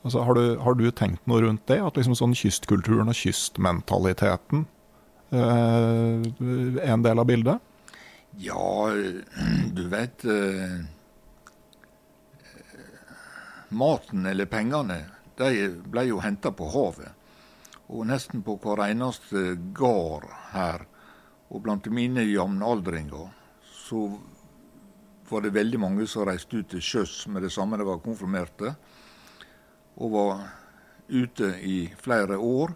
Altså, 0.00 0.22
har, 0.24 0.34
du, 0.34 0.58
har, 0.64 0.76
du, 0.78 0.86
tenkt 0.96 1.26
noe 1.28 1.42
rundt 1.44 1.66
det? 1.68 1.80
At 1.84 1.98
liksom 2.00 2.16
sånn 2.16 2.36
kystkulturen 2.38 3.12
og 3.12 3.18
kystmentaliteten 3.18 4.64
eh, 5.36 6.30
er 6.80 6.94
en 6.94 7.04
del 7.04 7.20
av 7.20 7.28
bildet? 7.28 7.60
Ja, 8.40 8.88
du 9.76 9.82
vet 9.92 10.24
eh, 10.24 10.80
Maten 13.70 14.24
eller 14.26 14.48
pengene 14.50 15.02
de 15.40 15.68
ble 15.88 16.06
jo 16.08 16.20
henta 16.20 16.52
på 16.52 16.68
havet. 16.72 17.12
Og 17.90 18.06
nesten 18.06 18.44
på 18.46 18.56
hver 18.62 18.84
eneste 18.86 19.54
gard 19.76 20.28
her, 20.52 20.84
og 21.50 21.64
blant 21.64 21.88
mine 21.90 22.22
jevnaldringer, 22.28 23.30
så 23.66 24.04
var 25.30 25.44
det 25.44 25.54
veldig 25.54 25.80
mange 25.80 26.06
som 26.10 26.26
reiste 26.28 26.60
ut 26.60 26.70
til 26.72 26.82
sjøs 26.82 27.24
med 27.30 27.44
det 27.46 27.52
samme 27.54 27.78
de 27.78 27.86
var 27.86 28.02
konfirmerte, 28.04 28.74
og 30.00 30.12
var 30.14 30.44
ute 31.10 31.54
i 31.66 31.78
flere 32.00 32.38
år. 32.38 32.74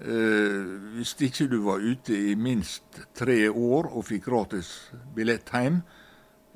Eh, 0.00 0.62
hvis 0.96 1.12
ikke 1.20 1.48
du 1.52 1.58
var 1.66 1.84
ute 1.84 2.16
i 2.16 2.34
minst 2.34 3.02
tre 3.14 3.44
år 3.50 3.90
og 3.92 4.06
fikk 4.08 4.24
gratis 4.30 4.70
billett 5.14 5.52
hjem, 5.52 5.82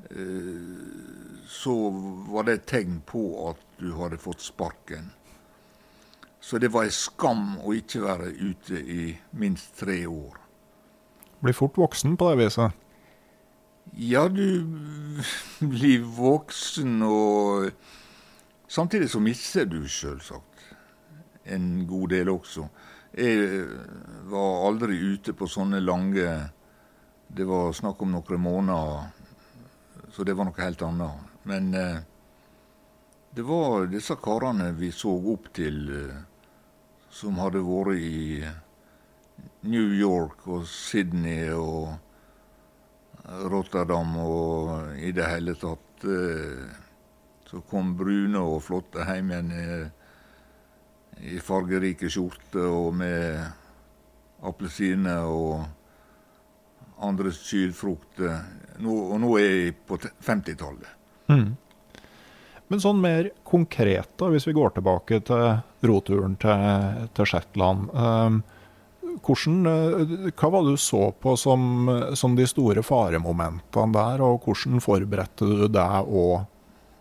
eh, 0.08 1.44
så 1.49 1.75
var 2.32 2.49
det 2.49 2.61
et 2.61 2.66
tegn 2.73 3.02
på 3.06 3.26
at 3.50 3.61
du 3.80 3.92
hadde 4.00 4.20
fått 4.20 4.40
sparken. 4.40 5.12
Så 6.40 6.58
det 6.62 6.70
var 6.73 6.87
en 6.87 6.94
skam 6.94 7.46
å 7.58 7.75
ikke 7.75 8.04
være 8.04 8.32
ute 8.38 8.80
i 8.80 9.12
minst 9.37 9.76
tre 9.80 10.04
år. 10.06 10.37
Blir 11.42 11.56
fort 11.56 11.76
voksen 11.76 12.16
på 12.16 12.30
det 12.30 12.44
viset? 12.44 12.86
Ja, 13.93 14.28
du 14.28 14.64
blir 15.61 16.02
voksen, 16.16 17.02
og 17.02 17.71
samtidig 18.69 19.11
så 19.11 19.21
mister 19.21 19.64
du 19.64 19.88
selvsagt 19.88 20.66
en 21.45 21.87
god 21.87 22.11
del 22.11 22.31
også. 22.33 22.66
Jeg 23.16 23.64
var 24.28 24.66
aldri 24.66 24.99
ute 25.14 25.33
på 25.33 25.47
sånne 25.49 25.78
lange 25.81 26.26
Det 27.28 27.47
var 27.49 27.73
snakk 27.73 28.02
om 28.05 28.12
noen 28.12 28.40
måneder, 28.43 29.07
så 30.12 30.25
det 30.25 30.35
var 30.37 30.47
noe 30.47 30.62
helt 30.62 30.83
annet. 30.87 31.33
Men 31.43 31.73
eh, 31.75 31.99
det 33.35 33.43
var 33.43 33.88
disse 33.90 34.14
karene 34.23 34.69
vi 34.78 34.93
så 34.95 35.11
opp 35.33 35.49
til. 35.57 35.81
Eh, 35.90 36.21
som 37.16 37.38
hadde 37.40 37.62
vært 37.64 37.97
i 37.97 38.45
New 39.71 39.93
York 39.97 40.45
og 40.52 40.66
Sydney 40.69 41.49
og 41.57 41.97
Rotterdam 43.26 44.16
og 44.23 44.99
i 45.02 45.12
det 45.14 45.26
hele 45.30 45.56
tatt. 45.59 46.04
Eh, 46.06 46.66
så 47.47 47.62
kom 47.71 47.95
brune 47.99 48.42
og 48.42 48.62
flotte 48.66 49.06
hjem 49.06 49.30
igjen 49.30 49.52
i 51.23 51.38
fargerike 51.40 52.11
skjorter 52.11 52.66
og 52.66 52.97
med 52.99 53.38
appelsiner 54.47 55.30
og 55.30 55.62
andre 57.06 57.33
sylfrukter. 57.35 58.35
Og 58.83 59.14
nå 59.23 59.30
er 59.38 59.47
jeg 59.47 59.76
på 59.88 59.99
50-tallet. 60.26 60.90
Mm. 61.30 61.54
Men 62.66 62.83
sånn 62.83 62.99
mer 62.99 63.30
konkret, 63.47 64.11
da, 64.18 64.28
hvis 64.33 64.49
vi 64.49 64.56
går 64.56 64.75
tilbake 64.75 65.21
til 65.28 65.47
roturen 65.87 66.35
til, 66.42 67.06
til 67.14 67.28
Shetland. 67.30 67.90
Um, 67.95 68.40
hvordan, 69.25 69.66
eh, 69.66 70.30
hva 70.32 70.50
var 70.52 70.64
det 70.66 70.76
du 70.76 70.80
så 70.80 71.11
på 71.12 71.37
som, 71.40 71.88
som, 72.14 72.36
de 72.36 72.47
store 72.49 72.82
faremomentene 72.86 73.93
der, 73.95 74.23
og 74.25 74.45
hvordan 74.45 74.82
forberedte 74.84 75.49
du 75.49 75.67
deg 75.73 76.10
og, 76.10 76.47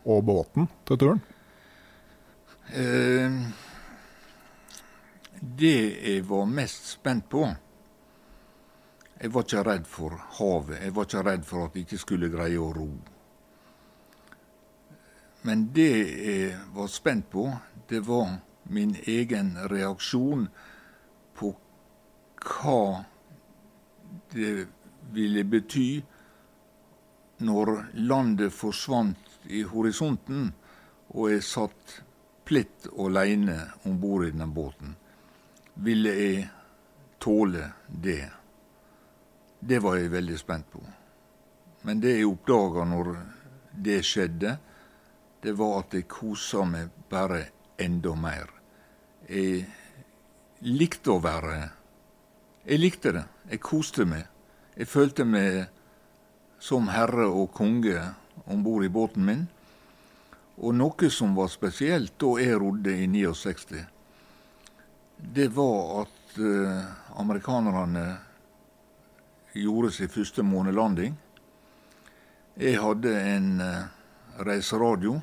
og 0.05 0.23
båten 0.25 0.69
til 0.87 1.01
turen? 1.01 1.23
Uh, 2.65 3.45
det 5.39 5.77
jeg 6.01 6.23
var 6.25 6.47
mest 6.49 6.87
spent 6.95 7.27
på 7.29 7.43
Jeg 9.15 9.31
var 9.31 9.45
ikke 9.45 9.61
redd 9.63 9.85
for 9.87 10.15
havet. 10.39 10.81
Jeg 10.81 10.95
var 10.95 11.05
ikke 11.05 11.21
redd 11.23 11.45
for 11.47 11.65
at 11.65 11.75
jeg 11.75 11.85
ikke 11.85 12.01
skulle 12.01 12.29
greie 12.33 12.59
å 12.59 12.73
ro. 12.75 12.89
Men 15.47 15.69
det 15.73 15.91
jeg 15.93 16.57
var 16.75 16.89
spent 16.91 17.29
på, 17.31 17.45
det 17.89 18.01
var 18.07 18.39
min 18.67 18.95
egen 19.05 19.53
reaksjon 19.71 20.49
hva 22.45 23.03
det 24.34 24.67
ville 25.15 25.43
bety 25.43 25.89
når 27.45 27.71
landet 28.08 28.53
forsvant 28.53 29.49
i 29.51 29.63
horisonten 29.67 30.51
og 31.15 31.31
jeg 31.31 31.45
satt 31.45 31.95
plitt 32.45 32.88
aleine 32.99 33.58
om 33.84 33.97
bord 33.99 34.27
i 34.27 34.31
den 34.31 34.53
båten. 34.53 34.95
Ville 35.73 36.13
jeg 36.15 36.45
tåle 37.19 37.71
det? 37.88 38.29
Det 39.60 39.79
var 39.81 39.97
jeg 39.97 40.13
veldig 40.13 40.38
spent 40.39 40.69
på. 40.71 40.81
Men 41.86 42.01
det 42.01 42.15
jeg 42.17 42.29
oppdaga 42.29 42.86
når 42.89 43.12
det 43.86 44.01
skjedde, 44.05 44.58
det 45.41 45.53
var 45.58 45.79
at 45.84 45.93
jeg 45.93 46.08
kosa 46.10 46.63
meg 46.65 46.93
bare 47.10 47.41
enda 47.81 48.13
mer. 48.17 48.49
Jeg 49.29 49.65
likte 50.65 51.13
å 51.13 51.21
være 51.21 51.58
Jeg 52.65 52.82
likte 52.82 53.12
det. 53.13 53.25
Jeg 53.51 53.62
koste 53.62 54.08
meg. 54.10 54.25
Jeg 54.73 54.89
følte 54.89 55.25
meg 55.28 55.67
som 56.58 56.88
herre 56.89 57.28
og 57.30 57.51
konge 57.54 57.99
om 58.49 58.63
bord 58.65 58.86
i 58.86 58.89
båten 58.89 59.25
min. 59.28 59.43
Og 60.58 60.73
noe 60.73 61.10
som 61.13 61.36
var 61.38 61.51
spesielt 61.54 62.15
da 62.17 62.32
jeg 62.41 62.58
rodde 62.58 62.95
i 62.95 63.06
69, 63.12 63.84
det 65.36 65.47
var 65.54 66.01
at 66.01 66.39
eh, 66.39 66.82
amerikanerne 67.21 68.06
gjorde 69.54 69.91
sin 69.93 70.10
første 70.12 70.43
månelanding. 70.43 71.13
Jeg 72.58 72.82
hadde 72.82 73.13
en 73.19 73.49
eh, 73.62 73.86
reiseradio 74.47 75.19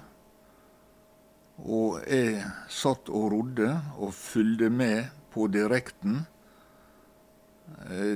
og 1.63 2.03
jeg 2.09 2.43
satt 2.73 3.11
og 3.13 3.33
rodde 3.35 3.69
og 3.99 4.15
fulgte 4.17 4.71
med 4.73 5.11
på 5.33 5.47
direkten 5.53 6.23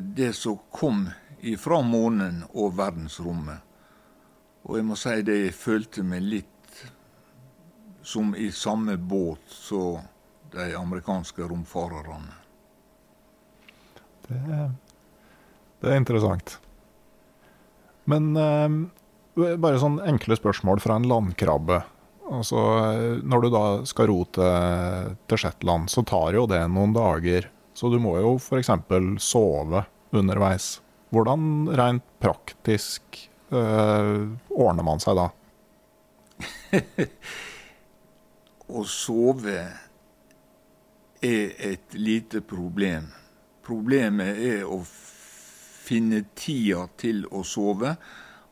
det 0.00 0.32
som 0.36 0.58
kom 0.70 1.08
ifra 1.40 1.80
månen 1.82 2.42
og 2.52 2.76
verdensrommet. 2.78 3.62
Og 4.66 4.80
jeg 4.80 4.86
må 4.88 4.98
si 4.98 5.14
det, 5.26 5.36
jeg 5.44 5.54
følte 5.54 6.02
meg 6.06 6.24
litt 6.26 6.82
som 8.06 8.34
i 8.38 8.50
samme 8.54 8.96
båt 8.96 9.42
som 9.50 10.02
de 10.54 10.68
amerikanske 10.78 11.42
romfarerne. 11.42 12.36
Det, 14.26 14.38
det 15.82 15.90
er 15.90 15.98
interessant. 15.98 16.56
Men 18.10 18.30
eh, 18.38 18.78
bare 19.58 19.82
sånn 19.82 20.00
enkle 20.06 20.38
spørsmål 20.38 20.82
fra 20.82 20.98
en 20.98 21.08
landkrabbe. 21.10 21.82
Altså, 22.26 22.58
når 23.22 23.42
du 23.42 23.48
da 23.54 23.64
skal 23.86 24.10
ro 24.10 24.22
til, 24.34 25.12
til 25.30 25.42
Shetland, 25.42 25.90
så 25.92 26.02
tar 26.06 26.34
jo 26.38 26.46
det 26.50 26.62
noen 26.70 26.94
dager. 26.94 27.50
Så 27.76 27.90
du 27.92 27.98
må 28.00 28.14
jo 28.16 28.38
f.eks. 28.40 28.70
sove 29.20 29.82
underveis. 30.16 30.78
Hvordan 31.12 31.68
rent 31.76 32.06
praktisk 32.24 33.18
øh, 33.52 34.32
ordner 34.48 34.86
man 34.86 35.02
seg 35.02 35.18
da? 35.18 35.26
Å 38.80 38.86
sove 38.88 39.58
er 41.20 41.54
et 41.68 42.00
lite 42.00 42.40
problem. 42.40 43.12
Problemet 43.66 44.40
er 44.40 44.64
å 44.64 44.80
finne 44.86 46.24
tida 46.32 46.88
til 46.96 47.26
å 47.28 47.44
sove, 47.44 47.92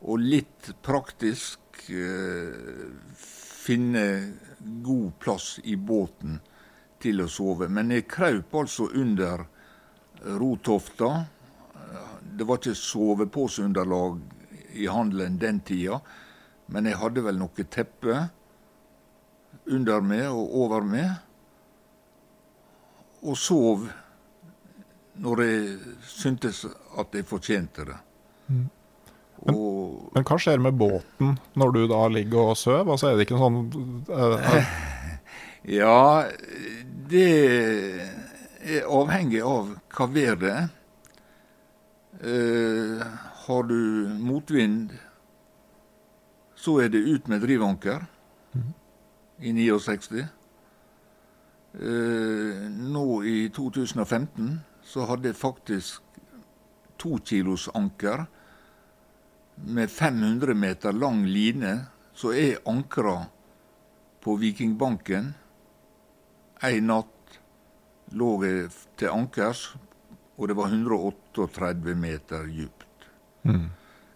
og 0.04 0.20
litt 0.20 0.74
praktisk 0.84 1.86
øh, 1.88 2.92
finne 3.64 4.08
god 4.84 5.14
plass 5.24 5.54
i 5.64 5.80
båten 5.80 6.42
til 7.04 7.22
å 7.24 7.28
sove. 7.30 7.68
Men 7.68 7.92
jeg 7.94 8.08
kraup 8.10 8.54
altså 8.62 8.88
under 8.96 9.44
rotofta. 10.40 11.10
Det 12.34 12.46
var 12.48 12.60
ikke 12.60 12.76
soveposeunderlag 12.78 14.20
i 14.74 14.88
handelen 14.90 15.36
den 15.38 15.60
tida, 15.62 16.00
men 16.66 16.88
jeg 16.88 16.98
hadde 16.98 17.22
vel 17.22 17.36
noe 17.38 17.66
teppe 17.70 18.24
under 19.70 20.02
meg 20.02 20.26
og 20.32 20.56
over 20.64 20.86
meg. 20.88 21.12
Og 23.24 23.38
sov 23.40 23.84
når 25.22 25.42
jeg 25.44 25.92
syntes 26.10 26.64
at 26.98 27.14
jeg 27.14 27.28
fortjente 27.28 27.86
det. 27.86 28.00
Mm. 28.48 28.64
Men, 29.44 29.54
og, 29.54 30.10
men, 30.14 30.24
hva 30.24 30.36
skjer 30.40 30.60
med 30.62 30.76
båten 30.78 31.36
når 31.58 31.72
du 31.74 31.80
da 31.90 32.00
ligger 32.12 32.52
og 32.54 32.58
sover? 32.58 32.94
Altså, 32.94 33.10
er 33.10 33.18
det 33.18 33.26
ikke 33.26 33.40
sånn 33.40 33.58
uh, 34.08 34.54
Ja, 35.80 36.24
det 37.10 37.30
er 38.64 38.86
avhengig 38.88 39.42
av 39.44 39.74
hva 39.94 40.06
været 40.10 40.48
er. 40.50 40.68
Eh, 42.24 43.02
har 43.44 43.62
du 43.68 44.08
motvind, 44.22 44.92
så 46.54 46.78
er 46.80 46.88
det 46.88 47.02
ut 47.02 47.28
med 47.28 47.42
drivanker 47.44 48.06
i 49.40 49.52
69. 49.52 50.24
Eh, 51.74 52.70
nå 52.70 53.22
i 53.26 53.48
2015 53.50 54.60
så 54.86 55.04
hadde 55.10 55.32
jeg 55.32 55.36
faktisk 55.36 56.20
to 57.00 57.18
kilos 57.26 57.66
anker 57.74 58.24
med 59.56 59.90
500 59.90 60.54
meter 60.54 60.92
lang 60.92 61.24
line. 61.26 61.80
Så 62.14 62.32
er 62.32 62.62
ankra 62.66 63.24
på 64.22 64.36
Vikingbanken. 64.38 65.34
Ei 66.62 66.80
natt 66.80 67.38
lå 68.14 68.30
jeg 68.44 68.68
til 68.96 69.10
ankers, 69.10 69.74
og 70.36 70.48
det 70.48 70.56
var 70.58 70.70
138 70.70 71.94
meter 71.98 72.46
dypt. 72.46 73.08
Mm. 73.42 73.66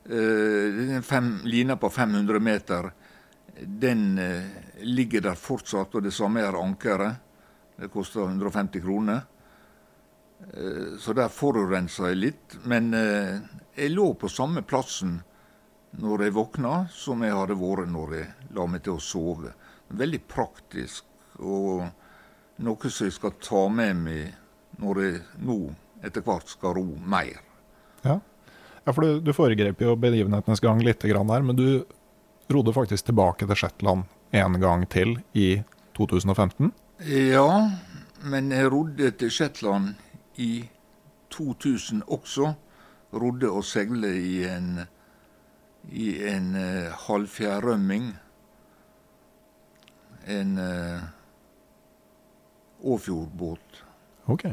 Eh, 0.08 1.00
fem, 1.02 1.40
lina 1.44 1.76
på 1.76 1.90
500 1.90 2.40
meter, 2.40 2.90
den 3.58 4.18
eh, 4.18 4.44
ligger 4.82 5.20
der 5.20 5.34
fortsatt, 5.34 5.94
og 5.94 6.06
det 6.06 6.14
samme 6.14 6.40
er 6.40 6.56
ankeret. 6.56 7.24
Det 7.78 7.90
koster 7.92 8.26
150 8.26 8.82
kroner. 8.82 9.20
Eh, 10.54 10.98
så 10.98 11.12
der 11.12 11.28
forurensa 11.28 12.12
jeg 12.12 12.22
litt. 12.22 12.58
Men 12.64 12.92
eh, 12.94 13.38
jeg 13.74 13.94
lå 13.94 14.12
på 14.18 14.30
samme 14.30 14.62
plassen 14.62 15.18
når 15.98 16.26
jeg 16.26 16.36
våkna, 16.36 16.74
som 16.92 17.22
jeg 17.24 17.34
hadde 17.34 17.58
vært 17.58 17.90
når 17.90 18.14
jeg 18.18 18.54
la 18.56 18.66
meg 18.70 18.84
til 18.84 18.98
å 18.98 19.02
sove. 19.02 19.54
Veldig 19.88 20.20
praktisk, 20.28 21.06
og 21.40 21.86
noe 22.64 22.90
som 22.90 23.06
jeg 23.06 23.14
skal 23.16 23.36
ta 23.42 23.66
med 23.70 24.02
meg 24.02 24.80
når 24.82 25.02
jeg 25.02 25.20
nå 25.46 25.58
etter 26.06 26.24
hvert 26.26 26.50
skal 26.50 26.76
ro 26.78 26.86
mer. 27.10 27.40
Ja. 28.04 28.18
ja, 28.84 28.92
for 28.92 29.02
du, 29.02 29.20
du 29.22 29.32
foregrep 29.34 29.82
jo 29.82 29.96
begivenhetenes 29.98 30.62
gang 30.62 30.82
litt 30.84 31.02
der, 31.02 31.42
men 31.42 31.58
du 31.58 31.84
rodde 32.48 32.74
faktisk 32.74 33.08
tilbake 33.10 33.46
til 33.46 33.58
Shetland 33.58 34.06
en 34.30 34.60
gang 34.60 34.86
til 34.90 35.18
i 35.34 35.62
2015? 35.96 36.72
Ja, 37.08 37.70
men 38.22 38.52
jeg 38.52 38.70
rodde 38.72 39.10
til 39.10 39.30
Shetland 39.30 39.94
i 40.36 40.68
2000 41.30 42.02
også. 42.06 42.52
Rodde 43.12 43.50
og 43.50 43.64
seile 43.64 44.10
i 44.20 44.42
en, 44.44 44.80
i 45.90 46.08
en 46.28 46.54
uh, 46.54 46.94
halvfjærrømming. 47.06 48.10
En 50.28 50.58
uh, 50.58 51.06
Åfjordbåt. 52.82 53.82
Ok. 54.26 54.44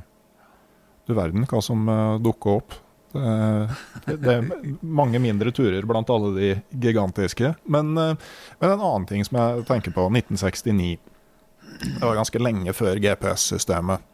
Du 1.06 1.14
verden 1.14 1.46
hva 1.50 1.62
som 1.62 1.86
uh, 1.90 2.18
dukker 2.22 2.60
opp. 2.60 2.76
Det, 3.16 4.16
det, 4.20 4.34
er 4.34 4.48
mange 4.82 5.22
mindre 5.24 5.54
turer 5.56 5.86
blant 5.88 6.10
alle 6.12 6.32
de 6.36 6.50
gigantiske. 6.74 7.54
Men, 7.72 7.94
uh, 7.98 8.16
men 8.60 8.74
en 8.74 8.82
annen 8.82 9.08
ting 9.10 9.26
som 9.28 9.38
jeg 9.40 9.68
tenker 9.70 9.96
på. 9.96 10.08
1969. 10.10 10.96
Det 11.86 12.02
var 12.02 12.18
ganske 12.18 12.42
lenge 12.42 12.74
før 12.76 13.02
GPS-systemet. 13.04 14.12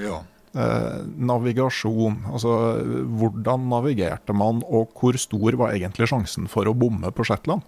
Ja. 0.00 0.22
Uh, 0.52 1.04
navigasjon, 1.16 2.18
altså 2.28 2.50
hvordan 3.16 3.68
navigerte 3.72 4.34
man, 4.36 4.60
og 4.68 4.92
hvor 4.98 5.16
stor 5.20 5.56
var 5.60 5.72
egentlig 5.72 6.10
sjansen 6.10 6.48
for 6.52 6.68
å 6.68 6.74
bomme 6.76 7.08
på 7.12 7.24
Shetland? 7.24 7.64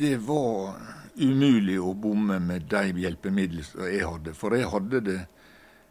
Det 0.00 0.16
var 0.26 0.74
umulig 1.18 1.80
å 1.80 1.94
bomme 1.94 2.38
med 2.42 2.62
de 2.70 2.92
hjelpemidlene 3.02 3.88
jeg 3.90 4.06
hadde. 4.06 4.34
For 4.36 4.54
jeg 4.56 4.68
hadde 4.70 5.00
det 5.06 5.26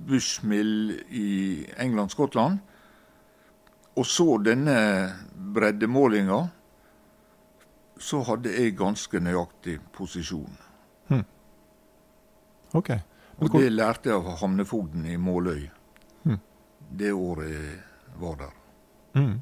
Bushmill 0.07 0.99
i 1.09 1.29
England-Skottland, 1.79 2.59
og 3.95 4.05
så 4.05 4.37
denne 4.43 4.75
breddemålinga, 5.53 6.41
så 7.99 8.23
hadde 8.27 8.51
jeg 8.51 8.75
ganske 8.75 9.19
nøyaktig 9.19 9.77
posisjon. 9.93 10.57
Hmm. 11.07 11.23
Ok. 12.73 12.89
Men 12.89 13.49
Og 13.49 13.61
det 13.61 13.71
lærte 13.71 14.09
jeg 14.09 14.17
av 14.17 14.37
havnefogden 14.41 15.05
i 15.05 15.15
Måløy 15.17 15.69
Hmm. 16.23 16.39
det 16.97 17.11
året 17.13 17.49
jeg 17.51 17.79
var 18.19 18.35
der. 18.35 18.53
Mm. 19.13 19.41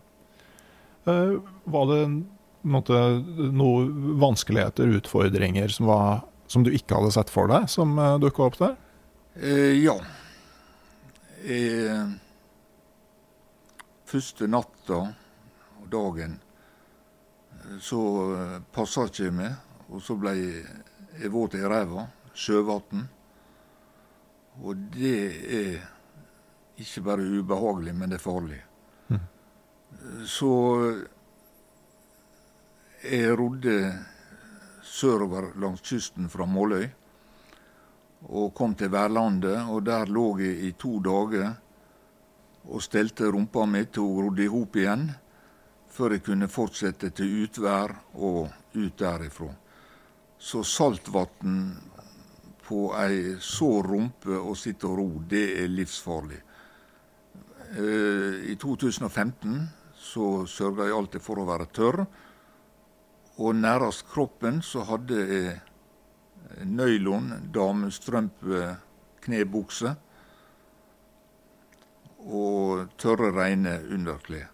Eh, 1.05 1.33
var 1.63 1.87
det 1.89 2.01
måte, 2.61 2.93
noen 3.51 4.19
vanskeligheter, 4.21 4.87
utfordringer, 4.99 5.67
som, 5.67 5.89
var, 5.89 6.21
som 6.47 6.65
du 6.65 6.71
ikke 6.75 6.99
hadde 6.99 7.13
sett 7.15 7.31
for 7.33 7.49
deg, 7.49 7.69
som 7.71 7.95
uh, 7.97 8.19
dukka 8.21 8.49
opp 8.49 8.59
der? 8.59 8.75
Eh, 9.35 9.81
ja. 9.81 9.95
Eh, 11.41 12.03
første 14.05 14.47
natta 14.51 14.99
og 15.81 15.87
dagen 15.89 16.35
eh, 16.35 17.77
så 17.81 18.01
eh, 18.35 18.57
passa 18.75 19.07
ikke 19.09 19.25
jeg 19.25 19.37
meg, 19.39 19.55
og 19.89 20.03
så 20.05 20.17
ble 20.19 20.35
jeg 20.37 21.31
våt 21.33 21.57
i 21.57 21.63
ræva. 21.65 22.05
Sjøvann. 22.31 23.07
Og 24.61 24.83
det 24.93 25.17
er 25.51 25.81
ikke 26.79 27.03
bare 27.03 27.25
ubehagelig, 27.25 27.95
men 27.97 28.11
det 28.13 28.21
er 28.21 28.23
farlig. 28.23 28.61
Så 30.25 30.51
jeg 33.05 33.33
rodde 33.37 33.75
sørover 34.81 35.51
langs 35.61 35.83
kysten 35.85 36.29
fra 36.29 36.45
Måløy 36.49 36.87
og 38.29 38.53
kom 38.57 38.73
til 38.77 38.89
værlandet, 38.93 39.59
og 39.69 39.85
der 39.85 40.09
lå 40.09 40.25
jeg 40.39 40.57
i 40.65 40.71
to 40.77 40.99
dager 41.05 41.51
og 42.65 42.81
stelte 42.81 43.29
rumpa 43.29 43.65
mi 43.65 43.83
til 43.85 44.05
hun 44.05 44.25
rodde 44.25 44.43
i 44.45 44.49
hop 44.49 44.75
igjen, 44.77 45.07
før 45.89 46.15
jeg 46.15 46.23
kunne 46.25 46.49
fortsette 46.49 47.09
til 47.09 47.43
utvær 47.43 47.93
og 48.13 48.49
ut 48.73 48.99
derifra. 48.99 49.49
Så 50.37 50.63
saltvann 50.65 51.75
på 52.65 52.87
ei 52.97 53.35
sår 53.37 53.89
rumpe 53.93 54.37
og 54.37 54.57
sitte 54.57 54.89
og 54.89 54.97
ro, 54.97 55.07
det 55.29 55.45
er 55.61 55.69
livsfarlig. 55.69 56.39
Eh, 57.77 58.49
I 58.49 58.55
2015 58.55 59.80
så 60.11 60.45
sørga 60.49 60.89
jeg 60.89 60.97
alltid 60.97 61.23
for 61.23 61.41
å 61.41 61.47
være 61.47 61.69
tørr, 61.75 62.03
og 63.41 63.57
nærmest 63.57 64.05
kroppen 64.11 64.59
så 64.65 64.83
hadde 64.89 65.19
jeg 65.23 65.57
nylon, 66.67 67.31
damestrømpe, 67.53 68.75
knebukse 69.23 69.95
og 72.27 72.89
tørre, 73.01 73.31
reine 73.33 73.79
underklær. 73.89 74.49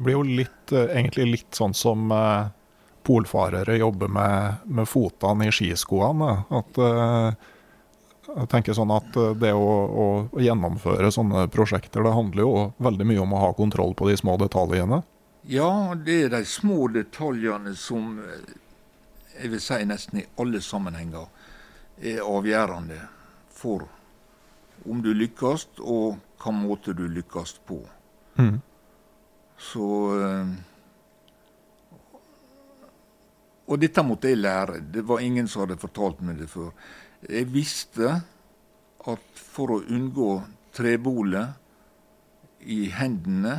Det 0.00 0.04
blir 0.06 0.16
jo 0.16 0.22
litt, 0.24 0.72
eh, 0.72 0.94
egentlig 0.96 1.26
litt 1.28 1.56
sånn 1.58 1.74
som 1.76 2.08
eh, 2.14 2.48
polfarere 3.04 3.76
jobber 3.76 4.08
med, 4.08 4.62
med 4.64 4.88
fotene 4.88 5.50
i 5.50 5.52
skiskoene. 5.52 6.30
At 6.56 6.80
eh, 6.80 7.50
jeg 8.36 8.48
tenker 8.52 8.76
sånn 8.76 8.92
at 8.94 9.16
eh, 9.18 9.34
det 9.40 9.52
å, 9.56 9.70
å 9.90 10.42
gjennomføre 10.42 11.10
sånne 11.14 11.46
prosjekter, 11.52 12.04
det 12.04 12.14
handler 12.14 12.44
jo 12.44 12.64
veldig 12.82 13.06
mye 13.08 13.24
om 13.24 13.34
å 13.34 13.42
ha 13.46 13.50
kontroll 13.56 13.94
på 13.98 14.08
de 14.10 14.16
små 14.20 14.36
detaljene. 14.40 15.02
Ja, 15.48 15.94
det 15.96 16.18
er 16.26 16.34
de 16.34 16.44
små 16.48 16.88
detaljene 16.92 17.74
som 17.78 18.18
eh, 18.22 18.56
jeg 19.40 19.54
vil 19.54 19.62
si 19.64 19.80
nesten 19.88 20.22
i 20.22 20.26
alle 20.40 20.60
sammenhenger 20.64 21.28
er 22.00 22.24
avgjørende 22.24 22.98
for 23.52 23.86
om 24.88 25.02
du 25.04 25.12
lykkes, 25.12 25.66
og 25.84 26.20
hva 26.40 26.52
måte 26.56 26.94
du 26.96 27.04
lykkes 27.08 27.58
på. 27.68 27.82
Mm. 28.40 28.60
Så 29.60 29.86
eh, 30.16 30.58
Og 33.70 33.78
dette 33.78 34.02
måtte 34.02 34.26
jeg 34.32 34.40
lære. 34.40 34.80
Det 34.82 35.04
var 35.06 35.20
ingen 35.22 35.46
som 35.46 35.62
hadde 35.62 35.76
fortalt 35.78 36.18
meg 36.26 36.40
det 36.40 36.48
før. 36.50 36.72
Jeg 37.28 37.50
visste 37.52 38.14
at 39.10 39.40
for 39.40 39.76
å 39.76 39.82
unngå 39.92 40.30
trebolet 40.72 41.56
i 42.64 42.86
hendene 42.92 43.56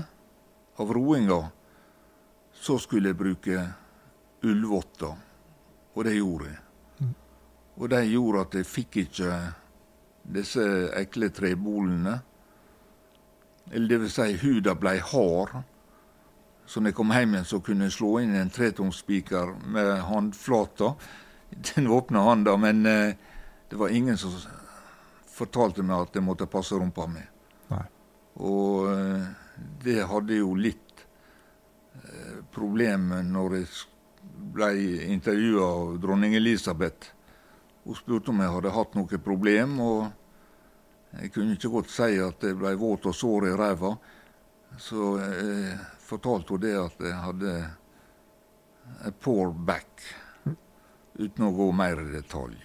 av 0.81 0.93
roinga, 0.93 1.41
så 2.53 2.77
skulle 2.81 3.11
jeg 3.11 3.19
bruke 3.19 3.63
ullvotter. 4.45 5.13
Og 5.93 6.05
det 6.07 6.15
gjorde 6.17 6.49
jeg. 6.49 6.59
Og 7.81 7.89
det 7.89 8.01
gjorde 8.09 8.45
at 8.45 8.57
jeg 8.59 8.69
fikk 8.69 8.97
ikke 9.05 9.37
disse 10.35 10.65
ekle 10.97 11.31
trebolene. 11.33 12.19
Eller 13.71 13.87
det 13.87 13.99
vil 14.03 14.13
si, 14.13 14.27
huda 14.41 14.75
blei 14.77 14.97
hard. 15.01 15.61
Så 16.65 16.79
når 16.79 16.91
jeg 16.91 16.97
kom 16.97 17.13
hjem 17.13 17.35
igjen, 17.35 17.49
så 17.49 17.59
kunne 17.63 17.87
jeg 17.87 17.95
slå 17.97 18.11
inn 18.21 18.35
en 18.37 18.53
tretungspiker 18.53 19.55
med 19.73 19.91
håndflata. 20.07 20.93
Den 21.71 21.89
åpna 21.91 22.23
handa, 22.29 22.55
men 22.59 22.85
eh, 22.87 23.15
det 23.71 23.77
var 23.79 23.89
ingen 23.89 24.17
som 24.17 24.33
fortalte 25.31 25.83
meg 25.83 26.01
at 26.03 26.17
jeg 26.17 26.25
måtte 26.27 26.47
passe 26.51 26.75
rumpa 26.75 27.05
mi. 27.07 27.21
Nei. 27.69 27.85
Og 28.43 28.89
eh, 28.91 29.29
det 29.79 29.95
hadde 30.11 30.41
jo 30.41 30.57
litt 30.59 31.05
eh, 32.01 32.41
problem 32.51 33.13
når 33.29 33.55
jeg 33.61 33.69
ble 34.57 34.73
intervjua 35.15 35.69
av 35.69 35.95
dronning 36.03 36.35
Elisabeth. 36.35 37.13
Hun 37.85 37.95
spurte 37.95 38.35
om 38.35 38.43
jeg 38.43 38.57
hadde 38.57 38.75
hatt 38.75 38.99
noe 38.99 39.23
problem, 39.23 39.79
og 39.79 41.15
jeg 41.15 41.31
kunne 41.31 41.55
ikke 41.55 41.71
godt 41.71 41.95
si 41.95 42.19
at 42.19 42.43
jeg 42.43 42.59
ble 42.59 42.75
våt 42.75 43.07
og 43.07 43.15
sår 43.15 43.53
i 43.53 43.55
ræva. 43.63 43.95
Så 44.75 45.15
jeg 45.23 45.79
fortalte 46.11 46.57
hun 46.57 46.67
det 46.67 46.75
at 46.75 47.07
jeg 47.07 47.23
hadde 47.23 47.57
a 49.07 49.15
poor 49.15 49.55
back, 49.55 50.09
uten 51.15 51.47
å 51.47 51.55
gå 51.55 51.71
mer 51.71 52.03
i 52.03 52.11
detalj. 52.19 52.59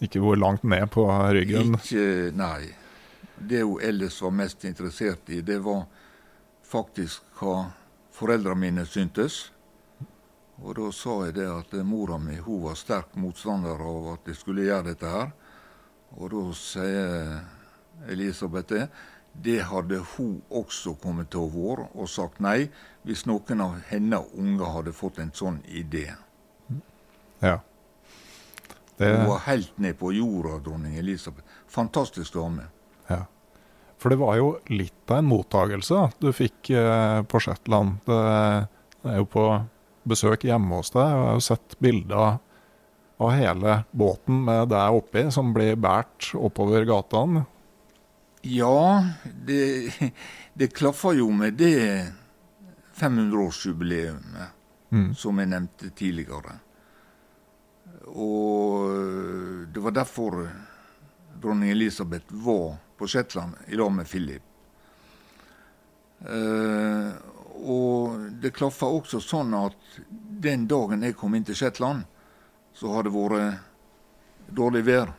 Ikke 0.00 0.20
hvor 0.22 0.36
langt 0.36 0.64
ned 0.64 0.86
på 0.92 1.04
ryggen. 1.06 1.74
Ikke, 1.76 2.30
nei. 2.36 2.70
Det 3.36 3.62
hun 3.62 3.80
ellers 3.84 4.20
var 4.22 4.32
mest 4.36 4.64
interessert 4.68 5.28
i, 5.32 5.40
det 5.44 5.58
var 5.64 5.84
faktisk 6.64 7.40
hva 7.40 7.70
foreldrene 8.16 8.60
mine 8.60 8.86
syntes. 8.88 9.50
Og 10.60 10.76
da 10.76 10.90
sa 10.92 11.14
jeg 11.26 11.38
det 11.38 11.46
at 11.48 11.72
mora 11.88 12.18
mi 12.20 12.36
hun 12.36 12.66
var 12.66 12.76
sterk 12.76 13.14
motstander 13.16 13.80
av 13.80 14.10
at 14.14 14.28
jeg 14.28 14.40
skulle 14.40 14.66
gjøre 14.66 14.90
dette 14.92 15.08
her. 15.08 15.32
Og 16.18 16.32
da 16.34 16.42
sier 16.56 18.10
Elisabeth 18.10 18.68
det. 18.74 18.84
Det 19.32 19.60
hadde 19.62 20.00
hun 20.16 20.40
også 20.50 20.96
kommet 21.00 21.30
til 21.30 21.46
å 21.46 21.52
være 21.54 21.86
og 21.94 22.08
sagt 22.10 22.40
nei, 22.42 22.68
hvis 23.06 23.24
noen 23.30 23.62
av 23.62 23.76
hennes 23.88 24.32
unger 24.34 24.72
hadde 24.74 24.96
fått 24.96 25.20
en 25.22 25.30
sånn 25.32 25.60
idé. 25.70 26.08
Ja. 27.40 27.60
Det, 29.00 29.08
Hun 29.16 29.30
var 29.32 29.42
helt 29.46 29.78
ned 29.80 29.96
på 29.98 30.10
jorda, 30.12 30.58
dronning 30.64 30.98
Elisabeth. 31.00 31.46
Fantastisk 31.72 32.34
dame. 32.36 32.66
ja. 33.08 33.22
For 34.00 34.08
det 34.12 34.16
var 34.20 34.36
jo 34.38 34.46
litt 34.72 35.10
av 35.12 35.18
en 35.20 35.26
mottagelse 35.28 36.06
du 36.24 36.30
fikk 36.32 36.70
eh, 36.72 37.18
på 37.28 37.40
Shetland. 37.44 37.98
Det, 38.08 38.20
det 39.02 39.10
er 39.12 39.18
jo 39.20 39.26
på 39.28 39.42
besøk 40.08 40.46
hjemme 40.48 40.78
hos 40.78 40.88
deg, 40.94 41.04
og 41.04 41.18
jeg 41.20 41.26
har 41.26 41.36
jo 41.36 41.44
sett 41.44 41.74
bilder 41.84 42.38
av 43.20 43.32
hele 43.36 43.74
båten 43.92 44.38
med 44.46 44.70
deg 44.72 44.96
oppi, 44.96 45.26
som 45.36 45.52
blir 45.52 45.76
båret 45.76 46.30
oppover 46.40 46.88
gatene. 46.88 47.42
Ja, 48.48 49.04
det, 49.44 49.92
det 50.56 50.70
klaffer 50.72 51.18
jo 51.20 51.28
med 51.36 51.60
det 51.60 52.08
500-årsjubileet 53.00 54.48
Mm. 54.90 55.12
som 55.14 55.38
jeg 55.38 55.46
nevnte 55.46 55.88
tidligere. 55.94 56.56
Og 58.10 59.70
det 59.70 59.82
var 59.82 59.94
derfor 59.94 60.42
dronning 61.40 61.70
Elisabeth 61.70 62.34
var 62.34 62.76
på 62.98 63.08
Shetland 63.08 63.54
i 63.68 63.78
lag 63.78 63.92
med 63.92 64.08
Philip. 64.08 64.42
Eh, 66.20 67.12
og 67.60 68.20
det 68.42 68.52
klaffa 68.56 68.88
også 68.88 69.20
sånn 69.24 69.54
at 69.56 70.00
den 70.44 70.66
dagen 70.68 71.04
jeg 71.04 71.16
kom 71.16 71.34
inn 71.36 71.46
til 71.48 71.56
Shetland, 71.56 72.04
så 72.76 72.92
hadde 72.94 73.10
det 73.10 73.16
vært 73.16 74.54
dårlig 74.56 74.84
vær. 74.86 75.12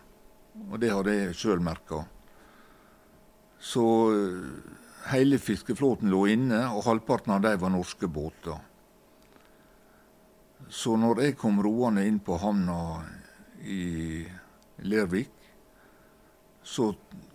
Og 0.69 0.79
det 0.81 0.91
hadde 0.91 1.15
jeg 1.15 1.37
sjøl 1.37 1.63
merka. 1.63 2.03
Så 3.61 3.85
eh, 4.13 4.75
hele 5.13 5.39
fiskeflåten 5.41 6.11
lå 6.11 6.25
inne, 6.33 6.65
og 6.73 6.85
halvparten 6.85 7.33
av 7.37 7.45
dem 7.45 7.61
var 7.61 7.73
norske 7.73 8.09
båter. 8.09 8.57
Så 10.71 10.95
når 10.95 11.19
jeg 11.19 11.35
kom 11.35 11.57
roende 11.59 12.05
inn 12.07 12.21
på 12.23 12.37
havna 12.39 13.03
i 13.67 14.23
Lervik, 14.87 15.33
så 16.63 16.93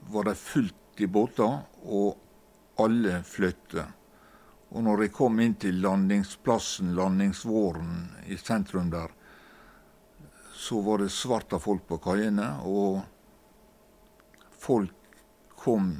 var 0.09 0.25
det 0.31 0.39
fullt 0.41 1.03
i 1.05 1.09
båter, 1.13 1.59
og 1.85 2.81
alle 2.81 3.19
fløtte. 3.29 3.85
Og 4.73 4.87
når 4.87 5.05
jeg 5.05 5.13
kom 5.19 5.37
inn 5.45 5.59
til 5.61 5.83
landingsplassen, 5.85 6.95
landingsvåren 6.97 7.93
i 8.33 8.41
sentrum 8.41 8.89
der, 8.95 9.13
så 10.57 10.81
var 10.81 11.05
det 11.05 11.13
svart 11.13 11.53
av 11.53 11.61
folk 11.69 11.85
på 11.93 12.01
kaiene, 12.09 12.49
og 12.65 13.05
folk 14.49 15.21
kom 15.61 15.93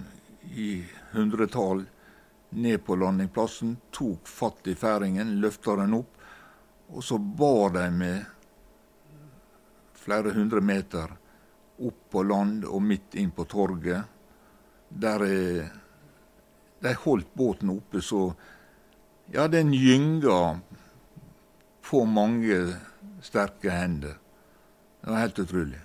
i 0.57 0.87
hundretall 1.13 1.85
ned 2.57 2.81
på 2.89 2.97
landingsplassen, 2.97 3.77
tok 3.93 4.25
fatt 4.25 4.73
i 4.73 4.79
færingen, 4.79 5.37
løfta 5.45 5.77
den 5.85 6.01
opp, 6.01 6.16
og 6.89 7.05
så 7.05 7.19
bar 7.19 7.73
de 7.75 7.87
med 7.91 8.25
flere 10.07 10.35
hundre 10.37 10.61
meter 10.63 11.17
opp 11.83 11.99
på 12.11 12.23
land 12.23 12.65
og 12.65 12.83
midt 12.83 13.17
inn 13.19 13.33
på 13.35 13.45
torget. 13.51 14.07
Der 14.89 15.25
eh, 15.27 15.73
de 16.81 16.93
holdt 17.05 17.35
båten 17.35 17.75
oppe 17.75 18.03
så 18.05 18.29
Ja, 19.35 19.49
den 19.51 19.73
gynga 19.75 20.61
på 21.91 22.05
mange 22.07 22.77
sterke 23.19 23.73
hender. 23.75 24.13
Det 25.03 25.11
var 25.11 25.25
helt 25.25 25.39
utrolig. 25.43 25.81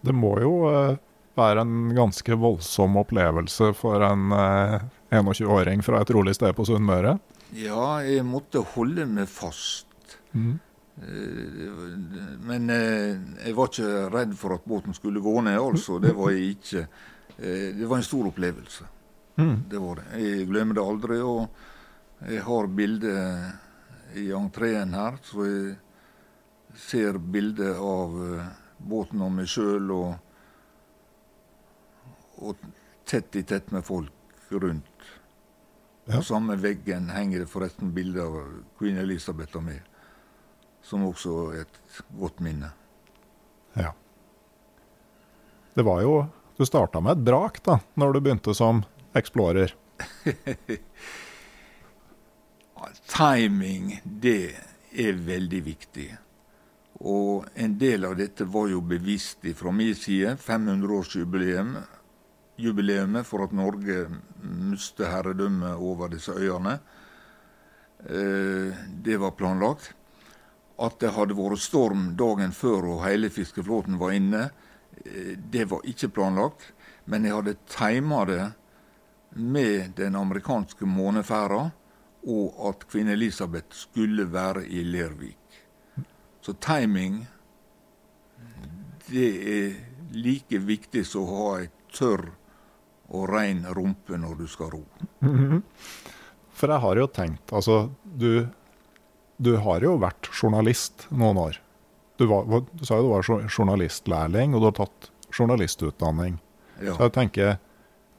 Det 0.00 0.14
må 0.16 0.30
jo 0.40 0.54
eh, 0.70 0.96
være 1.36 1.66
en 1.66 1.92
ganske 1.96 2.38
voldsom 2.40 2.96
opplevelse 3.02 3.74
for 3.76 4.00
en 4.08 4.32
eh, 4.32 4.78
21-åring 5.12 5.84
fra 5.84 6.00
et 6.00 6.14
rolig 6.16 6.34
sted 6.38 6.56
på 6.56 6.64
Sunnmøre. 6.64 7.18
Ja, 7.52 8.00
jeg 8.06 8.24
måtte 8.24 8.62
holde 8.74 9.04
meg 9.06 9.28
fast. 9.28 9.86
Mm. 10.32 10.54
Eh, 11.02 12.38
Men 12.48 12.70
eh, 12.70 13.18
jeg 13.46 13.56
var 13.56 13.68
ikke 13.68 13.90
redd 14.12 14.32
for 14.38 14.54
at 14.56 14.64
båten 14.68 14.94
skulle 14.96 15.20
gå 15.24 15.34
ned, 15.44 15.58
altså. 15.60 15.98
Det 16.00 16.14
var 16.16 16.30
jeg 16.32 16.54
ikke. 16.56 16.86
Eh, 17.38 17.68
Det 17.76 17.88
var 17.88 17.96
en 18.00 18.08
stor 18.08 18.30
opplevelse. 18.30 18.88
Mm. 19.36 19.56
Det 19.68 19.80
var 19.80 20.00
det. 20.00 20.06
Jeg 20.22 20.48
glemmer 20.48 20.74
det 20.78 20.84
aldri. 20.84 21.20
Og 21.20 22.28
jeg 22.28 22.42
har 22.46 22.66
bilde 22.68 23.14
i 24.16 24.26
entreen 24.36 24.92
her, 24.94 25.16
så 25.24 25.44
jeg 25.48 25.76
ser 26.76 27.18
bilde 27.18 27.72
av 27.76 28.12
båten 28.82 29.20
og 29.24 29.32
meg 29.32 29.48
sjøl, 29.48 29.90
og, 29.90 30.14
og 32.44 32.56
tett 33.08 33.36
i 33.40 33.42
tett 33.48 33.72
med 33.72 33.84
folk 33.86 34.12
rundt. 34.52 34.91
Ja. 36.04 36.16
På 36.16 36.22
samme 36.22 36.56
veggen 36.58 37.10
henger 37.10 37.44
det 37.44 37.50
forresten 37.50 37.92
bilde 37.94 38.22
av 38.24 38.38
queen 38.78 38.98
Elizabeth 38.98 39.56
og 39.56 39.66
meg, 39.68 39.82
som 40.82 41.04
også 41.06 41.34
er 41.54 41.60
et 41.62 42.00
godt 42.18 42.40
minne. 42.42 42.72
Ja. 43.78 43.92
Det 45.74 45.84
var 45.86 46.02
jo 46.04 46.26
Du 46.58 46.66
starta 46.68 47.00
med 47.00 47.16
et 47.16 47.22
brak 47.24 47.62
da 47.64 47.78
når 47.98 48.12
du 48.12 48.18
begynte 48.20 48.52
som 48.54 48.82
explorer. 49.16 49.72
Timing, 53.08 54.00
det 54.04 54.52
er 54.92 55.16
veldig 55.16 55.62
viktig. 55.64 56.06
Og 57.02 57.48
en 57.54 57.78
del 57.80 58.04
av 58.06 58.14
dette 58.20 58.44
var 58.44 58.68
jo 58.70 58.82
bevisst 58.84 59.42
fra 59.58 59.72
min 59.74 59.94
side. 59.96 60.36
500-årsjubileum 60.44 61.74
jubileumet 62.62 63.26
for 63.26 63.44
at 63.44 63.54
Norge 63.56 64.06
mistet 64.42 65.10
herredømmet 65.10 65.80
over 65.80 66.12
disse 66.12 66.32
øyene. 66.32 66.78
Eh, 68.06 68.74
Det 69.02 69.16
var 69.16 69.30
planlagt. 69.30 69.94
At 70.78 70.98
det 71.00 71.12
hadde 71.12 71.36
vært 71.36 71.60
storm 71.60 72.16
dagen 72.16 72.52
før 72.52 72.88
og 72.94 73.04
hele 73.04 73.30
fiskeflåten 73.30 73.98
var 73.98 74.12
inne, 74.12 74.50
eh, 75.04 75.36
det 75.36 75.70
var 75.70 75.80
ikke 75.84 76.08
planlagt. 76.08 76.72
Men 77.06 77.24
jeg 77.24 77.34
hadde 77.34 77.56
tima 77.66 78.24
det 78.24 78.52
med 79.34 79.94
den 79.96 80.14
amerikanske 80.14 80.86
måneferda, 80.86 81.70
og 82.26 82.68
at 82.68 82.86
kvinne 82.88 83.12
Elisabeth 83.12 83.74
skulle 83.74 84.32
være 84.32 84.66
i 84.66 84.84
Lervik. 84.84 85.38
Så 86.40 86.52
timing, 86.52 87.26
det 89.08 89.30
er 89.54 89.74
like 90.12 90.58
viktig 90.58 91.04
som 91.06 91.22
å 91.26 91.36
ha 91.36 91.60
ei 91.60 91.68
tørr 91.92 92.30
og 93.12 93.28
rein 93.30 93.64
rumpe 93.76 94.16
når 94.18 94.38
du 94.40 94.46
skal 94.50 94.72
ro. 94.72 94.82
For 96.56 96.72
jeg 96.72 96.82
har 96.84 97.00
jo 97.00 97.06
tenkt 97.12 97.52
Altså, 97.52 97.76
du, 98.04 98.46
du 99.36 99.52
har 99.64 99.84
jo 99.84 99.96
vært 100.00 100.30
journalist 100.32 101.06
noen 101.10 101.40
år. 101.40 101.58
Du, 102.20 102.26
var, 102.30 102.64
du 102.72 102.84
sa 102.86 102.98
jo 103.00 103.08
du 103.08 103.12
var 103.12 103.28
journalistlærling, 103.50 104.54
og 104.54 104.62
du 104.62 104.68
har 104.70 104.78
tatt 104.80 105.10
journalistutdanning. 105.32 106.38
Ja. 106.82 106.96
Så 106.96 107.08
jeg 107.08 107.14
tenker, 107.16 107.54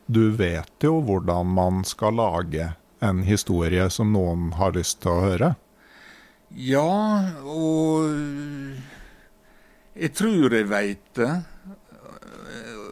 du 0.08 0.32
vet 0.36 0.84
jo 0.84 0.98
hvordan 1.06 1.52
man 1.56 1.84
skal 1.88 2.18
lage 2.20 2.72
en 3.04 3.24
historie 3.28 3.90
som 3.92 4.14
noen 4.16 4.52
har 4.60 4.74
lyst 4.76 5.02
til 5.04 5.14
å 5.14 5.24
høre. 5.28 5.54
Ja, 6.54 7.34
og 7.44 8.10
Jeg 9.94 10.14
tror 10.18 10.54
jeg 10.54 10.70
veit 10.70 11.04
det. 11.18 11.32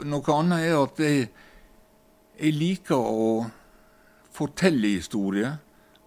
Noe 0.06 0.34
annet 0.36 0.66
er 0.68 0.76
at 0.78 1.00
jeg, 1.02 1.30
jeg 2.42 2.56
liker 2.58 2.98
å 2.98 3.46
fortelle 4.34 4.96
historier. 4.96 5.60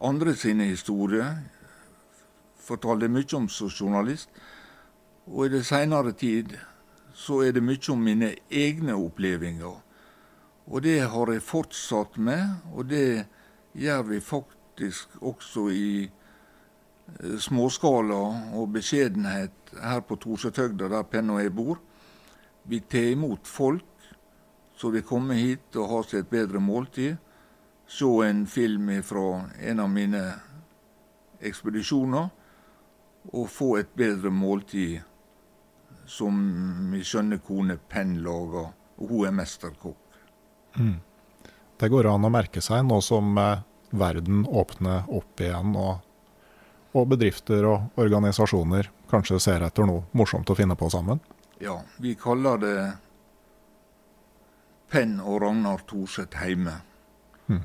Andre 0.02 0.34
sine 0.34 0.66
historier. 0.66 1.36
Fortalte 2.58 3.08
mye 3.08 3.36
om 3.38 3.46
som 3.48 3.70
journalist. 3.70 4.30
Og 5.30 5.46
i 5.46 5.52
det 5.52 5.62
seinere 5.68 6.12
tid 6.18 6.56
så 7.14 7.38
er 7.46 7.54
det 7.54 7.62
mye 7.62 7.92
om 7.94 8.02
mine 8.02 8.32
egne 8.50 8.96
opplevelser. 8.98 9.78
Og 10.66 10.82
det 10.82 10.98
har 11.12 11.30
jeg 11.30 11.44
fortsatt 11.44 12.18
med, 12.18 12.42
og 12.72 12.88
det 12.90 13.26
gjør 13.76 14.02
vi 14.08 14.20
faktisk 14.20 15.18
også 15.20 15.68
i 15.70 15.88
eh, 16.08 17.34
småskala 17.38 18.20
og 18.56 18.72
beskjedenhet 18.72 19.74
her 19.76 20.00
på 20.08 20.16
Torsetøgda, 20.16 20.88
der 20.88 21.04
Penn 21.04 21.30
og 21.30 21.42
jeg 21.42 21.52
bor. 21.54 21.78
Vi 22.64 22.80
tar 22.80 23.12
imot 23.12 23.46
folk 23.46 23.93
som 24.76 24.92
vi 24.92 25.02
kommer 25.02 25.34
hit 25.38 25.76
og 25.76 25.90
har 25.90 26.08
seg 26.08 26.24
et 26.24 26.30
bedre 26.30 26.60
måltid. 26.62 27.16
Se 27.86 28.08
en 28.24 28.46
film 28.46 28.90
fra 29.04 29.44
en 29.60 29.80
av 29.80 29.90
mine 29.92 30.22
ekspedisjoner, 31.44 32.30
og 33.32 33.50
få 33.50 33.76
et 33.80 33.92
bedre 33.96 34.30
måltid 34.32 35.00
som 36.06 36.36
min 36.90 37.04
skjønne 37.04 37.38
kone 37.44 37.78
Penn 37.88 38.18
lager, 38.24 38.72
og 39.00 39.10
hun 39.10 39.28
er 39.28 39.36
mesterkokk. 39.36 40.18
Mm. 40.76 40.98
Det 41.80 41.88
går 41.90 42.08
an 42.10 42.26
å 42.28 42.32
merke 42.32 42.62
seg 42.64 42.84
nå 42.86 43.00
som 43.02 43.38
eh, 43.40 43.62
verden 43.94 44.44
åpner 44.46 45.08
opp 45.08 45.40
igjen, 45.40 45.74
og, 45.76 46.04
og, 46.92 47.08
bedrifter 47.10 47.66
og 47.68 47.98
organisasjoner 48.00 48.90
kanskje 49.10 49.40
ser 49.42 49.64
etter 49.66 49.88
noe 49.88 50.04
morsomt 50.12 50.50
å 50.50 50.58
finne 50.58 50.76
på 50.78 50.90
sammen? 50.92 51.22
Ja, 51.62 51.80
vi 52.02 52.14
kaller 52.18 52.60
det 52.60 52.76
Penn 54.92 55.18
og 55.20 55.40
Ragnar 55.42 55.82
Thorseth 55.88 56.44
hjemme. 56.44 56.78
Mm. 57.48 57.64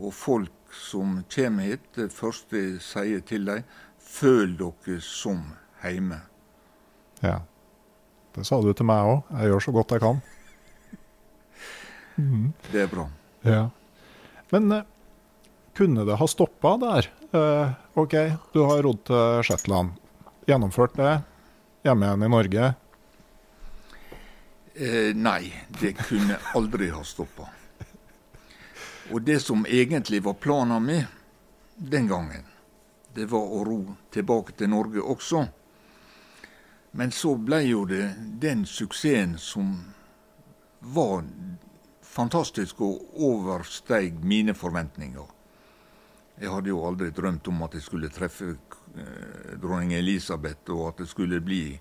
Og 0.00 0.14
folk 0.14 0.74
som 0.74 1.20
kommer 1.32 1.70
hit, 1.70 1.86
det 1.96 2.10
første 2.14 2.58
jeg 2.58 2.82
sier 2.84 3.22
til 3.26 3.46
dem, 3.48 3.64
føl 4.00 4.56
dere 4.58 4.98
som 5.04 5.42
hjemme. 5.82 6.20
Ja. 7.24 7.40
Det 8.34 8.46
sa 8.46 8.60
du 8.62 8.70
til 8.72 8.86
meg 8.86 9.08
òg. 9.08 9.32
Jeg 9.34 9.50
gjør 9.50 9.64
så 9.66 9.74
godt 9.78 9.96
jeg 9.96 10.06
kan. 10.06 10.22
Mm. 12.20 12.50
Det 12.68 12.82
er 12.82 12.88
bra. 12.90 13.06
Ja. 13.48 13.60
Men 14.52 14.72
eh, 14.74 14.82
kunne 15.78 16.02
det 16.04 16.18
ha 16.20 16.26
stoppa 16.28 16.74
der? 16.82 17.06
Eh, 17.32 17.70
OK, 17.96 18.12
du 18.52 18.58
har 18.68 18.82
rodd 18.84 18.98
til 19.08 19.44
Shetland. 19.46 19.94
Gjennomført 20.44 20.98
det. 20.98 21.14
Hjemme 21.86 22.10
igjen 22.10 22.26
i 22.26 22.30
Norge. 22.34 22.66
Eh, 24.80 25.14
nei, 25.14 25.66
det 25.80 25.92
kunne 25.92 26.38
aldri 26.54 26.86
ha 26.88 27.04
stoppa. 27.04 27.48
Og 29.12 29.22
det 29.22 29.40
som 29.40 29.66
egentlig 29.68 30.22
var 30.24 30.38
planen 30.40 30.84
min 30.84 31.04
den 31.76 32.08
gangen, 32.08 32.46
det 33.14 33.26
var 33.28 33.44
å 33.44 33.64
ro 33.64 33.96
tilbake 34.10 34.54
til 34.56 34.70
Norge 34.72 35.02
også. 35.04 35.42
Men 36.96 37.12
så 37.12 37.34
ble 37.36 37.58
jo 37.66 37.82
det 37.84 38.06
den 38.40 38.64
suksessen 38.64 39.36
som 39.38 39.76
var 40.80 41.28
fantastisk 42.00 42.80
og 42.80 43.20
oversteig 43.20 44.16
mine 44.24 44.56
forventninger. 44.56 45.28
Jeg 46.40 46.54
hadde 46.54 46.72
jo 46.72 46.80
aldri 46.88 47.10
drømt 47.12 47.52
om 47.52 47.62
at 47.68 47.76
jeg 47.76 47.84
skulle 47.84 48.08
treffe 48.08 48.54
eh, 48.54 49.60
dronning 49.60 49.92
Elisabeth, 50.00 50.72
og 50.72 50.88
at 50.88 51.04
det 51.04 51.12
skulle 51.12 51.44
bli 51.44 51.76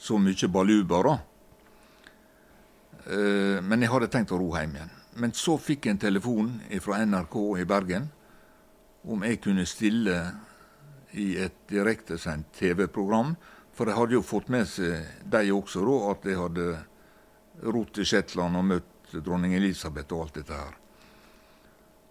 så 0.00 0.16
mye 0.16 0.48
baluba, 0.48 1.04
da. 1.04 1.16
Eh, 1.18 1.33
men 3.04 3.82
jeg 3.82 3.90
hadde 3.92 4.08
tenkt 4.08 4.32
å 4.32 4.38
ro 4.40 4.54
hjem 4.56 4.78
igjen. 4.78 4.92
Men 5.20 5.34
så 5.36 5.58
fikk 5.60 5.86
jeg 5.86 5.94
en 5.94 6.04
telefon 6.06 6.54
fra 6.82 7.02
NRK 7.04 7.36
i 7.60 7.66
Bergen 7.68 8.06
om 9.04 9.24
jeg 9.26 9.42
kunne 9.44 9.66
stille 9.68 10.16
i 11.20 11.34
et 11.44 11.58
direktesendt 11.70 12.54
TV-program. 12.56 13.34
For 13.74 13.90
jeg 13.90 13.98
hadde 13.98 14.16
jo 14.16 14.24
fått 14.24 14.50
med 14.54 14.68
seg 14.70 15.26
de 15.30 15.50
også, 15.54 15.82
da, 15.84 15.98
at 16.14 16.28
jeg 16.30 16.40
hadde 16.40 16.66
rot 17.74 17.92
til 17.94 18.08
Shetland 18.08 18.58
og 18.58 18.66
møtt 18.70 19.14
dronning 19.24 19.54
Elisabeth 19.54 20.14
og 20.14 20.24
alt 20.24 20.40
dette 20.40 20.58
her. 20.58 20.80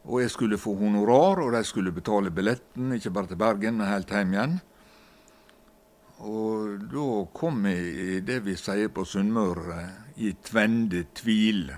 Og 0.04 0.20
jeg 0.20 0.34
skulle 0.34 0.60
få 0.60 0.76
honorar, 0.76 1.40
og 1.40 1.54
de 1.56 1.64
skulle 1.64 1.96
betale 1.96 2.32
billetten, 2.36 2.92
ikke 2.96 3.14
bare 3.16 3.32
til 3.32 3.40
Bergen, 3.40 3.78
men 3.80 3.88
helt 3.88 4.12
hjem 4.12 4.34
igjen. 4.36 4.58
Og 6.24 6.84
da 6.92 7.08
kom 7.36 7.64
jeg 7.68 7.94
i 8.18 8.20
det 8.24 8.42
vi 8.44 8.56
sier 8.60 8.92
på 8.92 9.06
Sunnmøre, 9.08 9.80
i 10.16 10.34
tvende 10.44 11.06
tvil. 11.16 11.72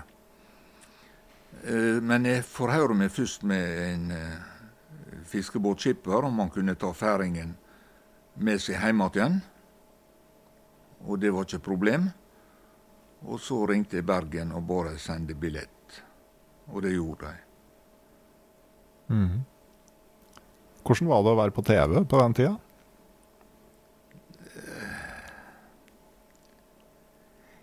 Eh, 1.64 2.02
men 2.02 2.26
jeg 2.28 2.44
forhører 2.44 2.96
meg 2.96 3.12
først 3.14 3.46
med 3.48 3.78
en 3.86 4.10
eh, 4.14 5.22
fiskebåtskipper 5.26 6.28
om 6.28 6.42
han 6.44 6.52
kunne 6.54 6.76
ta 6.78 6.92
færingen 6.94 7.54
med 8.36 8.60
seg 8.62 8.80
hjem 8.82 9.02
igjen. 9.08 9.40
Og 11.06 11.20
det 11.20 11.32
var 11.32 11.46
ikke 11.46 11.64
problem. 11.64 12.10
Og 13.26 13.40
så 13.40 13.62
ringte 13.66 13.98
jeg 13.98 14.06
Bergen 14.06 14.52
og 14.54 14.66
ba 14.68 14.84
dem 14.90 14.98
sende 15.00 15.34
billett. 15.34 16.02
Og 16.72 16.82
det 16.82 16.92
gjorde 16.94 17.30
de. 17.30 17.42
Mm. 19.14 19.44
Hvordan 20.86 21.10
var 21.10 21.22
det 21.22 21.32
å 21.32 21.40
være 21.40 21.54
på 21.54 21.64
TV 21.66 22.00
på 22.04 22.20
den 22.20 22.34
tida? 22.36 22.54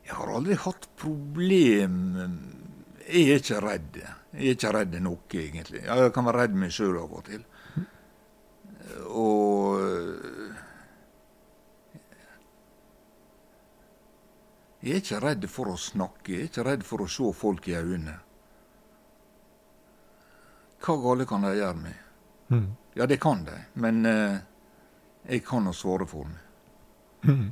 Jeg 0.03 0.17
har 0.17 0.33
aldri 0.35 0.55
hatt 0.59 0.89
problem 0.99 1.97
Jeg 3.07 3.23
er 3.29 3.39
ikke 3.41 3.61
redd. 3.63 3.97
Jeg 4.33 4.49
er 4.49 4.57
ikke 4.57 4.73
redd 4.75 4.99
noe, 5.03 5.23
egentlig. 5.31 5.83
Jeg 5.85 6.13
kan 6.15 6.27
være 6.27 6.43
redd 6.45 6.59
meg 6.59 6.71
sjøl 6.75 6.99
av 7.01 7.17
og 7.19 7.25
til. 7.27 7.43
Og 9.13 10.23
Jeg 14.83 14.97
er 14.97 14.99
ikke 14.99 15.19
redd 15.23 15.45
for 15.47 15.71
å 15.71 15.79
snakke, 15.79 16.33
jeg 16.33 16.41
er 16.41 16.49
ikke 16.49 16.63
redd 16.67 16.81
for 16.83 17.05
å 17.05 17.07
se 17.07 17.29
folk 17.39 17.67
i 17.71 17.75
øynene. 17.77 18.17
Hva 20.83 20.95
gale 20.99 21.27
kan 21.27 21.45
de 21.47 21.53
gjøre 21.55 21.77
meg? 21.79 22.01
Mm. 22.51 22.65
Ja, 22.99 23.07
det 23.07 23.17
kan 23.23 23.45
de, 23.47 23.55
men 23.79 24.01
eh, 24.09 24.41
jeg 25.29 25.45
kan 25.47 25.71
å 25.71 25.73
svare 25.77 26.07
for 26.09 26.27
meg. 26.27 26.41
Mm. 27.23 27.45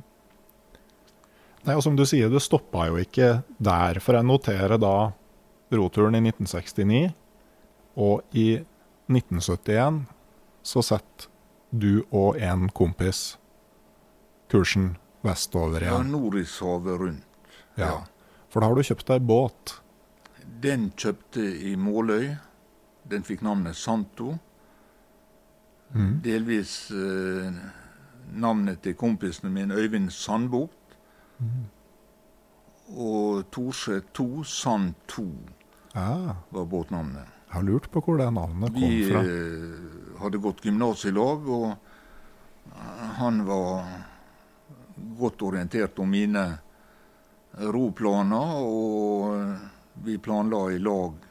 Nei, 1.62 1.76
og 1.76 1.82
Som 1.84 1.96
du 1.96 2.04
sier, 2.08 2.30
du 2.30 2.40
stoppa 2.42 2.88
jo 2.90 2.98
ikke 2.98 3.42
der. 3.62 4.00
For 4.02 4.18
jeg 4.18 4.26
noterer 4.26 4.80
da 4.82 5.12
roturen 5.72 6.16
i 6.18 6.22
1969, 6.24 7.12
og 8.02 8.22
i 8.36 8.48
1971 9.12 10.02
så 10.62 10.82
setter 10.84 11.28
du 11.72 12.02
og 12.10 12.36
en 12.36 12.68
kompis 12.68 13.38
kursen 14.52 14.96
vestover 15.24 15.84
igjen. 15.84 15.94
Ja, 15.94 16.02
Nordishavet 16.02 17.00
rundt. 17.00 17.52
Ja. 17.76 17.86
ja. 17.86 18.00
For 18.52 18.60
da 18.60 18.68
har 18.68 18.76
du 18.76 18.84
kjøpt 18.84 19.08
deg 19.08 19.24
båt? 19.24 19.76
Den 20.62 20.90
kjøpte 20.98 21.40
i 21.42 21.72
Måløy. 21.80 22.34
Den 23.08 23.24
fikk 23.24 23.40
navnet 23.46 23.78
Santo. 23.78 24.34
Mm. 25.92 26.18
Delvis 26.24 26.74
eh, 26.92 27.56
navnet 28.32 28.82
til 28.84 28.96
kompisene 28.98 29.50
mine, 29.52 29.76
Øyvind 29.76 30.12
Sandbukt. 30.12 30.81
Mm. 31.42 31.64
Og 33.02 33.44
Torse 33.54 34.00
2, 34.12 34.44
Sand 34.44 34.94
2 35.10 35.24
ah. 35.98 36.34
var 36.52 36.68
båtnavnet. 36.68 37.38
Jeg 37.46 37.54
har 37.58 37.66
lurt 37.68 37.90
på 37.92 38.00
hvor 38.04 38.20
det 38.20 38.30
navnet 38.32 38.72
kom 38.72 38.88
Vi, 38.88 39.02
fra. 39.10 39.22
Vi 39.26 39.36
eh, 39.36 40.20
hadde 40.22 40.40
gått 40.40 40.64
gymnas 40.64 41.04
i 41.08 41.12
lag, 41.12 41.48
og 41.48 41.74
han 43.18 43.42
var 43.44 43.90
godt 45.18 45.42
orientert 45.42 45.98
om 46.00 46.08
mine 46.12 46.46
roplaner, 47.52 48.62
og 48.62 50.04
vi 50.04 50.16
planla 50.18 50.70
i 50.72 50.78
lag 50.80 51.28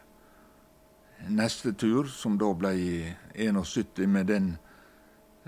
neste 1.27 1.73
tur, 1.73 2.05
som 2.05 2.37
da 2.37 2.51
ble 2.57 2.73
i 2.77 2.93
71 3.35 4.07
med 4.07 4.29
den 4.29 4.51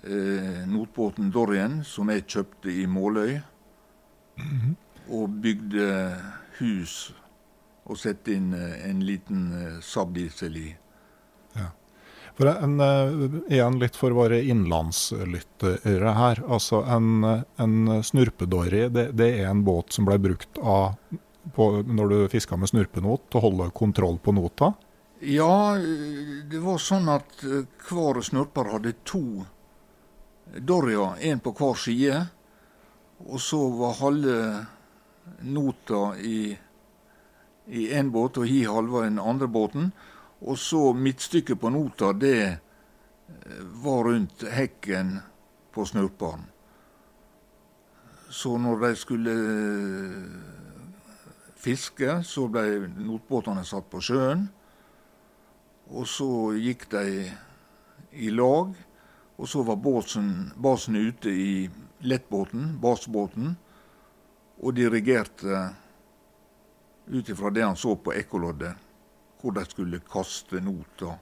eh, 0.04 0.64
notbåten 0.70 1.32
Dorien 1.34 1.82
som 1.88 2.12
jeg 2.14 2.28
kjøpte 2.28 2.72
i 2.72 2.86
Måløy. 2.88 3.40
Mm 4.36 4.60
-hmm. 4.60 4.76
Og 5.10 5.30
bygde 5.30 6.16
hus 6.60 7.14
og 7.84 7.98
sette 7.98 8.34
inn 8.34 8.54
eh, 8.54 8.90
en 8.90 9.06
liten 9.06 9.82
sabdiesel 9.82 10.58
i. 10.58 10.76
Ja. 11.54 11.72
For 12.36 12.48
en, 12.48 12.80
uh, 12.80 13.52
igjen 13.52 13.80
litt 13.80 13.96
for 13.96 14.12
våre 14.12 14.42
innlandslyttere 14.42 16.14
her. 16.18 16.44
Altså 16.48 16.82
en, 16.84 17.44
en 17.58 18.04
snurpedorry, 18.04 18.88
det, 18.90 19.12
det, 19.12 19.30
er 19.42 19.52
en 19.52 19.64
båt 19.64 19.94
som 19.94 20.06
ble 20.06 20.18
brukt 20.18 20.58
av, 20.58 20.96
på, 21.54 21.84
når 21.86 22.10
du 22.10 22.30
fiska 22.34 22.58
med 22.58 22.72
snurpenot, 22.72 23.28
til 23.30 23.38
å 23.38 23.46
holde 23.48 23.70
kontroll 23.78 24.18
på 24.18 24.34
nota? 24.34 24.74
Ja, 25.24 25.78
det 26.52 26.60
var 26.60 26.82
sånn 26.84 27.08
at 27.12 27.44
eh, 27.48 27.68
hver 27.88 28.20
snurper 28.26 28.74
hadde 28.74 28.96
to 29.08 29.46
dorrier, 30.58 31.16
én 31.24 31.40
på 31.40 31.54
hver 31.56 31.78
side. 31.80 32.26
Og 33.24 33.40
så 33.42 33.60
var 33.80 34.00
halve 34.02 34.38
nota 35.42 36.14
i 36.20 36.58
i 37.66 37.88
én 37.96 38.10
båt 38.12 38.38
og 38.38 38.48
hi 38.48 38.64
halva 38.68 39.06
i 39.06 39.10
den 39.10 39.20
andre 39.20 39.48
båten. 39.48 39.92
Og 40.44 40.58
så 40.60 40.92
midtstykket 40.94 41.60
på 41.60 41.72
nota, 41.72 42.12
det 42.14 42.40
eh, 42.44 43.62
var 43.84 44.04
rundt 44.10 44.44
hekken 44.52 45.20
på 45.72 45.86
snurparen. 45.86 46.50
Så 48.30 48.58
når 48.58 48.80
de 48.82 48.96
skulle 49.00 49.32
eh, 49.32 50.26
fiske, 51.56 52.20
så 52.28 52.48
ble 52.52 52.90
notbåtene 52.98 53.64
satt 53.66 53.88
på 53.92 54.02
sjøen. 54.04 54.50
Og 55.94 56.08
så 56.08 56.52
gikk 56.58 56.90
de 56.92 57.30
i 58.12 58.32
lag. 58.34 58.74
Og 59.38 59.50
så 59.50 59.64
var 59.66 59.80
basen 59.80 60.96
ute 60.96 61.32
i 61.32 61.70
lettbåten, 62.04 62.78
basebåten, 62.82 63.56
og 64.64 64.76
dirigerte 64.78 65.70
ut 67.08 67.30
ifra 67.30 67.52
det 67.52 67.64
han 67.66 67.80
så 67.80 67.96
på 67.96 68.14
ekkoloddet, 68.16 68.76
hvor 69.42 69.56
de 69.56 69.66
skulle 69.68 70.00
kaste 70.08 70.62
nota. 70.64 71.18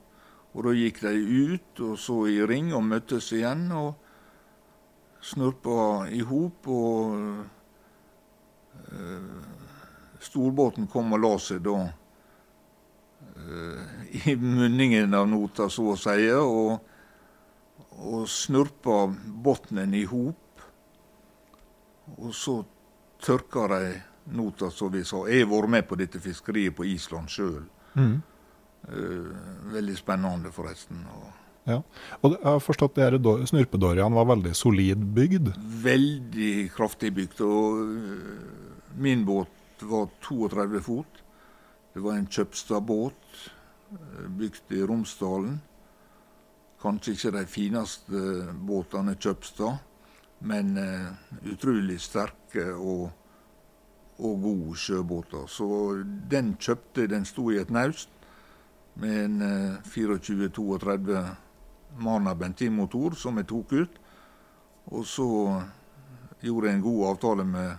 Og 0.52 0.64
Da 0.66 0.74
gikk 0.76 1.00
de 1.00 1.16
ut 1.54 1.80
og 1.80 1.98
så 1.98 2.26
i 2.28 2.42
ring 2.46 2.74
og 2.76 2.84
møttes 2.84 3.32
igjen 3.32 3.70
og 3.72 3.94
snurpa 5.22 6.06
i 6.12 6.20
hop. 6.20 6.68
Og 6.68 7.16
øh, 8.92 9.42
storbåten 10.20 10.86
kom 10.86 11.12
og 11.16 11.22
la 11.22 11.32
seg 11.42 11.64
da 11.64 11.76
uh, 11.82 13.80
i 14.28 14.36
munningen 14.36 15.14
av 15.14 15.26
nota, 15.30 15.68
så 15.70 15.92
å 15.94 15.98
si, 15.98 16.28
og, 16.36 16.78
og 17.98 18.28
snurpa 18.30 19.06
bunnen 19.42 19.96
i 19.98 20.04
hop. 20.06 20.41
Og 22.18 22.32
så 22.34 22.62
tørka 23.22 23.68
de 23.70 24.00
nota, 24.34 24.70
som 24.70 24.90
vi 24.92 25.04
sa. 25.06 25.24
Jeg 25.30 25.46
har 25.46 25.52
vært 25.52 25.72
med 25.76 25.86
på 25.88 25.98
dette 25.98 26.20
fiskeriet 26.22 26.74
på 26.76 26.86
Island 26.88 27.30
sjøl. 27.30 27.62
Mm. 27.94 28.18
Uh, 28.88 29.30
veldig 29.72 29.94
spennende, 29.98 30.50
forresten. 30.54 31.04
Ja, 31.68 31.78
og 32.20 32.32
Jeg 32.34 32.42
har 32.42 32.58
forstått 32.58 32.98
at 32.98 33.48
snurpedorian 33.48 34.14
var 34.14 34.26
veldig 34.32 34.54
solid 34.58 35.04
bygd? 35.14 35.52
Veldig 35.84 36.70
kraftig 36.74 37.12
bygd. 37.14 37.40
og 37.40 37.82
uh, 37.82 38.94
Min 38.98 39.24
båt 39.24 39.82
var 39.82 40.08
32 40.22 40.82
fot. 40.82 41.22
Det 41.94 42.02
var 42.02 42.16
en 42.16 42.26
Kjøpstad-båt 42.26 43.38
uh, 43.92 44.26
bygd 44.38 44.74
i 44.74 44.82
Romsdalen. 44.82 45.60
Kanskje 46.82 47.14
ikke 47.14 47.34
de 47.36 47.46
fineste 47.46 48.20
båtene 48.66 49.14
Kjøpstad, 49.14 49.78
men 50.42 50.76
utrolig 51.48 52.00
sterke 52.02 52.64
og 52.74 53.10
og 54.22 54.42
gode 54.42 54.76
sjøbåter. 54.76 55.46
Så 55.46 55.66
den 56.30 56.56
kjøpte 56.60 57.06
Den 57.06 57.24
sto 57.24 57.50
i 57.50 57.58
et 57.58 57.70
naust 57.70 58.08
med 58.94 59.24
en 59.24 59.42
24-32 59.82 61.12
Mana 61.12 61.36
Marna 61.98 62.34
bensinmotor 62.34 63.14
som 63.14 63.36
jeg 63.36 63.46
tok 63.46 63.72
ut. 63.72 63.96
Og 64.86 65.06
så 65.06 65.62
gjorde 66.40 66.68
jeg 66.68 66.76
en 66.76 66.82
god 66.82 67.08
avtale 67.08 67.44
med 67.44 67.76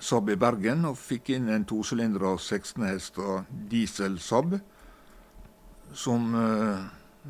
Saab 0.00 0.30
i 0.32 0.36
Bergen 0.36 0.84
og 0.88 0.96
fikk 0.98 1.28
inn 1.36 1.48
en 1.52 1.66
tosylindra 1.68 2.36
16 2.38 2.86
hester 2.88 3.44
diesel 3.70 4.18
Saab, 4.18 4.56
som 5.92 6.34
uh, 6.34 6.80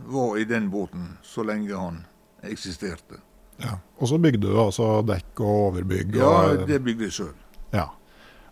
var 0.06 0.38
i 0.38 0.44
den 0.44 0.70
båten 0.70 1.18
så 1.22 1.42
lenge 1.42 1.74
han 1.74 2.04
eksisterte. 2.46 3.18
Ja, 3.60 3.78
Og 4.00 4.08
så 4.08 4.18
bygde 4.18 4.48
du 4.48 4.56
altså 4.60 5.00
dekk 5.06 5.40
og 5.44 5.54
overbygg? 5.70 6.14
Og, 6.16 6.20
ja, 6.22 6.66
det 6.66 6.80
bygde 6.84 7.08
jeg 7.08 7.16
sjøl. 7.18 7.34
Ja. 7.74 7.88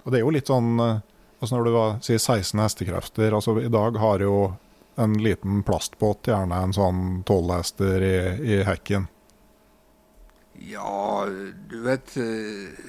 Og 0.05 0.13
det 0.13 0.21
er 0.21 0.27
jo 0.27 0.33
litt 0.35 0.51
sånn 0.51 0.79
eh, 0.81 1.01
altså 1.39 1.57
Når 1.57 1.65
du 1.65 1.73
var, 1.75 1.99
sier 2.05 2.21
16 2.21 2.61
hestekrefter 2.63 3.35
altså 3.37 3.57
I 3.63 3.71
dag 3.73 3.99
har 4.01 4.25
jo 4.25 4.39
en 4.99 5.15
liten 5.23 5.63
plastbåt 5.63 6.27
gjerne 6.27 6.57
en 6.59 6.73
sånn 6.75 7.03
12 7.23 7.53
hester 7.55 8.03
i, 8.03 8.17
i 8.43 8.57
hekken. 8.67 9.05
Ja, 10.67 11.23
du 11.71 11.77
vet 11.85 12.17
eh, 12.19 12.81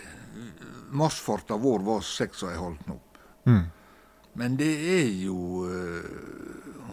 Marsfarta 0.90 1.60
vår 1.62 1.86
var 1.86 2.02
6,5 2.02 2.80
knop. 2.88 3.20
Mm. 3.46 3.68
Men 4.42 4.58
det 4.58 4.72
er 4.96 5.12
jo 5.22 5.68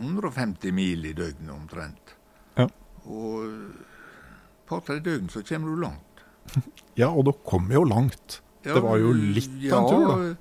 150 0.02 0.68
eh, 0.68 0.74
mil 0.76 1.08
i 1.08 1.14
døgnet 1.16 1.54
omtrent. 1.54 2.12
Ja. 2.60 2.68
Og 3.08 3.48
par-tre 4.68 4.98
døgn 5.00 5.30
så 5.32 5.42
kommer 5.46 5.72
du 5.72 5.82
langt. 5.84 6.24
ja, 7.00 7.10
og 7.10 7.26
dere 7.28 7.42
kom 7.46 7.70
jo 7.72 7.84
langt. 7.86 8.40
Ja, 8.66 8.74
det 8.74 8.82
var 8.82 8.98
jo 8.98 9.12
litt 9.14 9.72
av 9.72 9.78
en 9.78 9.88
tur, 9.90 10.06
da. 10.10 10.34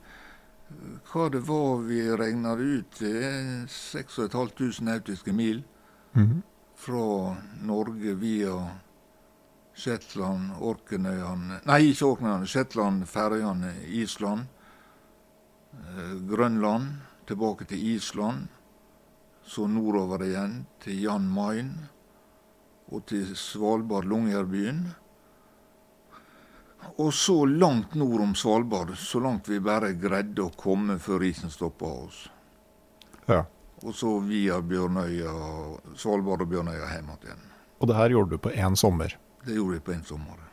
Hva 1.12 1.28
det 1.32 1.44
var 1.46 1.84
vi 1.86 2.00
regna 2.18 2.56
ut 2.58 2.98
til, 2.98 3.68
6500 3.72 4.82
nautiske 4.84 5.32
mil 5.34 5.64
mm 6.14 6.26
-hmm. 6.26 6.42
fra 6.76 7.36
Norge 7.62 8.14
via 8.14 8.56
Shetland, 9.76 10.52
Orkenøyene 10.60 11.60
Nei, 11.66 11.82
ikke 11.92 12.06
Orkenøyene, 12.06 12.48
Shetland, 12.48 13.06
Færøyene, 13.06 13.74
Island. 13.88 14.46
Eh, 15.74 16.30
Grønland, 16.30 16.88
tilbake 17.28 17.66
til 17.66 17.96
Island. 17.96 18.48
Så 19.44 19.68
nordover 19.68 20.24
igjen, 20.24 20.66
til 20.80 21.02
Jan 21.02 21.28
Mayen. 21.28 21.90
Og 22.94 23.06
til 23.10 23.32
Svalbard, 23.38 24.06
Longyearbyen. 24.06 24.86
Og 27.02 27.10
så 27.14 27.40
langt 27.50 27.96
nord 27.98 28.22
om 28.22 28.36
Svalbard, 28.38 28.94
så 28.98 29.20
langt 29.20 29.50
vi 29.50 29.60
bare 29.64 29.96
greide 29.98 30.46
å 30.46 30.54
komme 30.54 31.00
før 31.02 31.26
isen 31.26 31.50
stoppa 31.54 31.90
oss. 32.06 32.26
Ja. 33.26 33.42
Og 33.84 33.96
så 33.98 34.20
via 34.24 34.62
Bjørnøya, 34.62 35.34
Svalbard 35.98 36.46
og 36.46 36.52
Bjørnøya 36.54 36.92
hjem 36.94 37.14
igjen. 37.18 37.46
Og 37.82 37.90
det 37.90 37.98
her 37.98 38.14
gjorde 38.14 38.38
du 38.38 38.44
på 38.46 38.54
én 38.54 38.78
sommer? 38.80 39.18
Det 39.46 39.58
gjorde 39.58 39.80
jeg 39.80 39.86
på 39.86 39.96
én 39.98 40.06
sommer. 40.06 40.46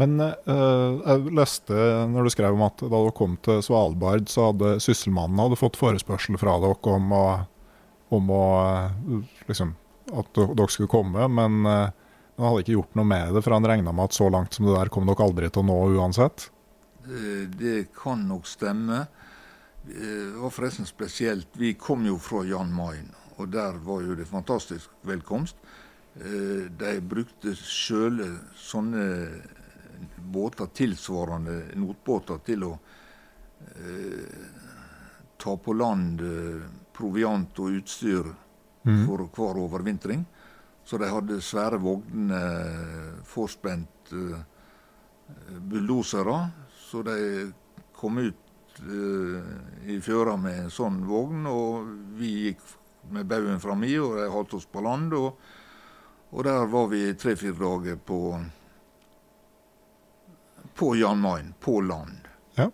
Men 0.00 0.18
øh, 0.18 1.00
jeg 1.06 1.34
leste 1.38 1.74
når 2.10 2.26
du 2.26 2.32
skrev 2.34 2.56
om 2.56 2.64
at 2.66 2.82
da 2.82 3.00
du 3.04 3.12
kom 3.14 3.36
til 3.46 3.60
Svalbard, 3.62 4.26
så 4.30 4.48
hadde 4.50 4.76
Sysselmannen 4.82 5.38
hadde 5.38 5.58
fått 5.60 5.78
forespørsel 5.78 6.38
fra 6.40 6.56
dere 6.62 6.94
om, 6.96 7.12
å, 7.14 7.26
om 8.18 8.32
å, 8.34 8.46
liksom, 9.50 9.74
at 10.20 10.40
dere 10.40 10.70
skulle 10.70 10.90
komme, 10.90 11.26
men 11.28 11.64
han 11.64 12.46
hadde 12.48 12.64
ikke 12.64 12.76
gjort 12.76 12.96
noe 12.98 13.08
med 13.08 13.34
det, 13.34 13.42
for 13.44 13.54
han 13.56 13.66
regna 13.68 13.92
med 13.92 14.08
at 14.08 14.16
så 14.16 14.28
langt 14.32 14.56
som 14.56 14.66
det 14.66 14.74
der 14.74 14.90
kom 14.92 15.06
dere 15.06 15.26
aldri 15.26 15.50
til 15.50 15.62
å 15.62 15.68
nå 15.68 15.78
uansett? 15.98 16.48
Det, 17.04 17.34
det 17.60 17.76
kan 17.94 18.24
nok 18.28 18.48
stemme. 18.48 19.04
Det 19.84 20.40
var 20.40 20.50
forresten 20.50 20.86
spesielt. 20.88 21.48
Vi 21.52 21.74
kom 21.74 22.06
jo 22.08 22.18
fra 22.18 22.42
Jan 22.48 22.72
Mayen, 22.74 23.10
og 23.36 23.50
der 23.52 23.76
var 23.84 24.02
jo 24.02 24.16
det 24.18 24.26
fantastisk 24.26 24.90
velkomst. 25.06 25.56
Eh, 26.14 26.70
de 26.70 26.94
brukte 27.02 27.54
sjøle 27.58 28.28
sånne 28.56 29.04
båter, 30.32 30.70
tilsvarende 30.74 31.58
notbåter, 31.78 32.38
til 32.46 32.64
å 32.68 32.72
eh, 33.74 34.46
ta 35.36 35.56
på 35.58 35.74
land 35.74 36.22
eh, 36.22 36.64
proviant 36.94 37.60
og 37.60 37.80
utstyr 37.80 38.30
mm. 38.84 39.04
for 39.06 39.26
hver 39.34 39.60
overvintring. 39.64 40.24
Så 40.84 40.98
de 41.00 41.08
hadde 41.08 41.40
svære 41.40 41.80
vogner, 41.80 43.20
forspent 43.24 44.12
uh, 44.12 44.40
bulldosere. 45.60 46.38
Så 46.76 47.02
de 47.02 47.18
kom 47.96 48.20
ut 48.20 48.80
uh, 48.84 49.40
i 49.88 50.00
fjøra 50.04 50.36
med 50.40 50.66
en 50.66 50.72
sånn 50.72 51.00
vogn, 51.08 51.46
og 51.48 51.88
vi 52.18 52.32
gikk 52.48 52.64
med 53.12 53.28
baugen 53.28 53.60
framme 53.60 53.88
og 54.00 54.18
de 54.18 54.28
holdt 54.32 54.58
oss 54.58 54.68
på 54.68 54.84
land. 54.84 55.16
Og, 55.16 55.40
og 56.34 56.44
der 56.44 56.68
var 56.68 56.92
vi 56.92 57.06
tre-fire 57.16 57.56
dager 57.58 57.96
på, 57.96 58.20
på 60.74 60.92
Jan 61.00 61.20
Mayen, 61.24 61.52
på 61.60 61.80
land. 61.80 62.28
Ja. 62.58 62.68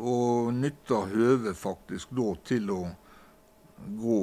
Og 0.00 0.52
nytta 0.56 1.04
høvet 1.10 1.58
faktisk 1.58 2.14
da 2.16 2.32
til 2.50 2.70
å 2.74 2.82
gå 4.00 4.22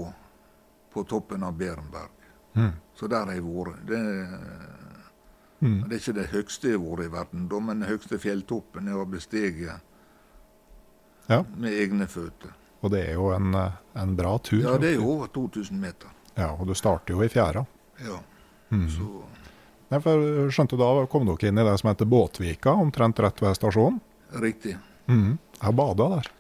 på 0.98 1.04
toppen 1.06 1.44
av 1.46 1.58
Berenberg. 1.58 2.30
Mm. 2.58 2.72
Så 2.98 3.08
der 3.08 3.30
har 3.30 3.38
jeg 3.38 3.46
vært. 3.46 3.82
Det, 3.86 4.00
mm. 5.60 5.82
det, 5.84 5.92
er 5.92 6.00
ikke 6.00 6.16
det 6.18 6.30
høyeste 6.32 6.72
jeg 6.72 6.80
har 6.80 6.88
vært 6.88 7.06
i 7.06 7.12
verden, 7.14 7.44
da, 7.52 7.60
men 7.62 7.84
den 7.84 7.92
høyeste 7.92 8.18
fjelltoppen 8.22 8.90
jeg 8.90 8.98
har 8.98 9.12
besteget 9.12 9.84
ja. 11.30 11.44
med 11.54 11.78
egne 11.78 12.10
føtter. 12.10 12.56
Og 12.82 12.94
det 12.94 13.04
er 13.12 13.18
jo 13.18 13.30
en, 13.36 13.54
en, 13.54 14.18
bra 14.18 14.38
tur? 14.42 14.64
Ja, 14.64 14.78
det 14.82 14.96
er 14.96 15.00
jo 15.00 15.12
over 15.18 15.30
2000 15.34 15.78
meter. 15.82 16.14
Ja, 16.38 16.52
Og 16.54 16.68
du 16.70 16.74
starter 16.78 17.14
jo 17.14 17.22
i 17.26 17.30
fjæra? 17.30 17.66
Ja. 18.06 18.20
Mm. 18.70 18.88
Så 18.94 19.24
Nei, 19.88 20.02
for 20.04 20.50
skjønte 20.52 20.76
Da 20.76 20.90
kom 21.08 21.24
dere 21.24 21.48
inn 21.48 21.62
i 21.62 21.64
det 21.64 21.78
som 21.80 21.88
heter 21.88 22.10
Båtvika, 22.10 22.74
omtrent 22.76 23.22
rett 23.24 23.40
ved 23.42 23.56
stasjonen? 23.56 24.02
Riktig. 24.44 24.76
Mm. 25.08 25.38
Jeg 25.38 25.64
har 25.64 25.76
bada 25.78 26.10
der. 26.18 26.32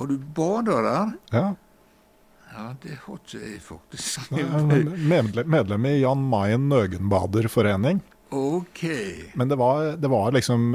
Har 0.00 0.08
du 0.10 0.16
bada 0.18 0.80
der? 0.82 1.12
Ja. 1.30 1.44
Ja, 2.50 2.68
det 2.82 2.96
har 3.06 3.18
ikke 3.20 3.40
jeg 3.46 3.60
faktisk. 3.62 4.30
medlem, 5.14 5.50
medlem 5.50 5.86
i 5.86 6.00
Jan 6.00 6.22
Mayen 6.30 6.68
Nøgenbaderforening. 6.68 8.00
OK. 8.30 8.82
Men 9.34 9.48
det 9.48 9.56
var, 9.58 9.96
det 9.96 10.08
var 10.08 10.32
liksom 10.32 10.72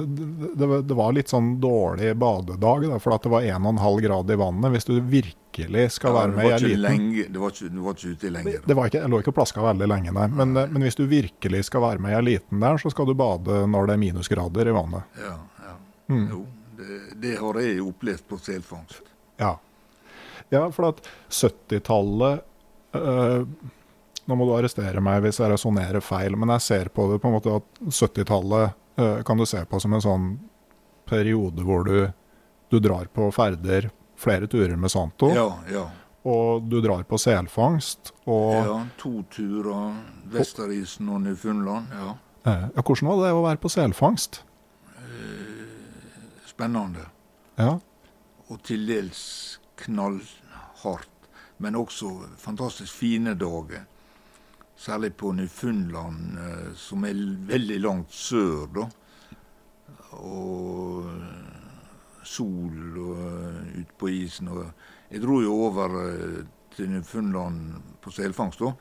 det, 0.56 0.66
var- 0.68 0.82
det 0.82 0.94
var 0.94 1.14
litt 1.16 1.30
sånn 1.32 1.54
dårlig 1.64 2.10
badedag, 2.20 2.84
da, 2.90 2.98
for 3.00 3.16
at 3.16 3.24
det 3.24 3.32
var 3.32 3.42
1,5 3.48 4.02
grad 4.04 4.32
i 4.32 4.36
vannet. 4.36 4.72
Hvis 4.74 4.86
du 4.90 4.98
virkelig 5.00 5.86
skal 5.96 6.12
Ja, 6.12 6.18
være 6.26 6.36
med 6.36 6.46
i 6.50 6.56
ikke 6.58 6.82
lenge, 6.84 7.28
det 7.32 7.40
var 7.40 7.54
ikke, 7.56 7.70
det 7.72 7.84
var 7.86 7.96
ikke 7.96 8.12
ute 8.18 8.32
lenger. 8.36 8.60
det 8.66 8.76
var 8.76 8.90
ikke, 8.92 9.00
Jeg 9.06 9.10
lå 9.14 9.20
ikke 9.24 9.32
og 9.32 9.38
plaska 9.40 9.64
veldig 9.64 9.88
lenge, 9.88 10.12
nei. 10.12 10.28
Men, 10.28 10.52
nei. 10.54 10.66
men 10.68 10.84
hvis 10.84 11.00
du 11.00 11.06
virkelig 11.08 11.64
skal 11.70 11.82
være 11.86 12.00
med 12.04 12.12
i 12.12 12.18
eliten 12.20 12.34
liten 12.60 12.60
der, 12.66 12.78
så 12.84 12.92
skal 12.92 13.08
du 13.08 13.14
bade 13.16 13.62
når 13.72 13.88
det 13.88 13.94
er 13.96 14.04
minusgrader 14.04 14.68
i 14.68 14.76
vannet. 14.76 15.04
Ja, 15.24 15.38
ja. 15.64 15.76
Mm. 16.12 16.28
Jo, 16.34 16.42
det, 16.78 17.00
det 17.24 17.38
har 17.40 17.62
jeg 17.64 17.80
opplevd 17.88 18.28
på 18.28 18.38
selfangst. 18.44 19.02
Ja. 19.40 19.56
Ja, 20.54 20.66
for 20.72 20.90
at 20.92 21.00
70-tallet 21.30 22.44
øh, 22.96 23.46
Nå 24.26 24.36
må 24.40 24.46
du 24.50 24.56
arrestere 24.58 25.02
meg 25.06 25.20
hvis 25.22 25.38
jeg 25.42 25.52
resonnerer 25.52 26.02
feil, 26.02 26.34
men 26.38 26.50
jeg 26.56 26.64
ser 26.66 26.88
på 26.90 27.04
det 27.12 27.20
på 27.22 27.30
en 27.30 27.36
måte 27.36 27.52
at 27.60 27.82
70-tallet 27.86 28.74
øh, 28.98 29.20
kan 29.28 29.38
du 29.38 29.46
se 29.46 29.62
på 29.70 29.78
som 29.84 29.94
en 29.94 30.02
sånn 30.02 30.26
periode 31.06 31.62
hvor 31.68 31.84
du, 31.86 32.08
du 32.74 32.80
drar 32.82 33.06
på 33.14 33.28
ferder, 33.36 33.92
flere 34.18 34.48
turer 34.50 34.74
med 34.82 34.90
Santo, 34.90 35.30
Ja, 35.36 35.46
ja. 35.70 35.84
og 36.26 36.66
du 36.72 36.80
drar 36.82 37.04
på 37.06 37.20
selfangst. 37.22 38.14
Ja. 38.26 38.80
To 39.04 39.22
turer. 39.30 39.94
Vesterisen 40.34 41.12
og 41.14 41.22
Newfoundland. 41.28 41.94
Ja. 41.94 42.16
eh, 42.50 42.66
ja, 42.74 42.82
hvordan 42.82 43.12
var 43.12 43.22
det 43.28 43.34
å 43.38 43.44
være 43.46 43.62
på 43.62 43.70
selfangst? 43.76 44.42
Spennende. 46.50 47.06
Ja, 47.60 47.76
Og 48.50 48.60
til 48.66 48.84
dels 48.88 49.60
knallhardt. 49.84 51.12
Men 51.58 51.76
også 51.80 52.12
fantastisk 52.38 52.94
fine 52.94 53.36
dager. 53.40 53.86
Særlig 54.76 55.14
på 55.16 55.32
Newfoundland, 55.32 56.38
eh, 56.40 56.74
som 56.76 57.06
er 57.08 57.16
veldig 57.48 57.78
langt 57.80 58.12
sør, 58.12 58.66
da. 58.76 58.90
Og 60.20 61.06
eh, 61.08 61.56
sol 62.26 63.00
og 63.00 63.16
ute 63.16 63.80
ut 63.80 63.96
på 63.98 64.12
isen. 64.12 64.52
Og 64.52 64.66
jeg 65.10 65.24
dro 65.24 65.40
jo 65.42 65.56
over 65.70 65.96
eh, 66.02 66.44
til 66.76 66.92
Newfoundland 66.92 67.80
på 68.02 68.12
selfangst 68.12 68.60
da. 68.60 68.74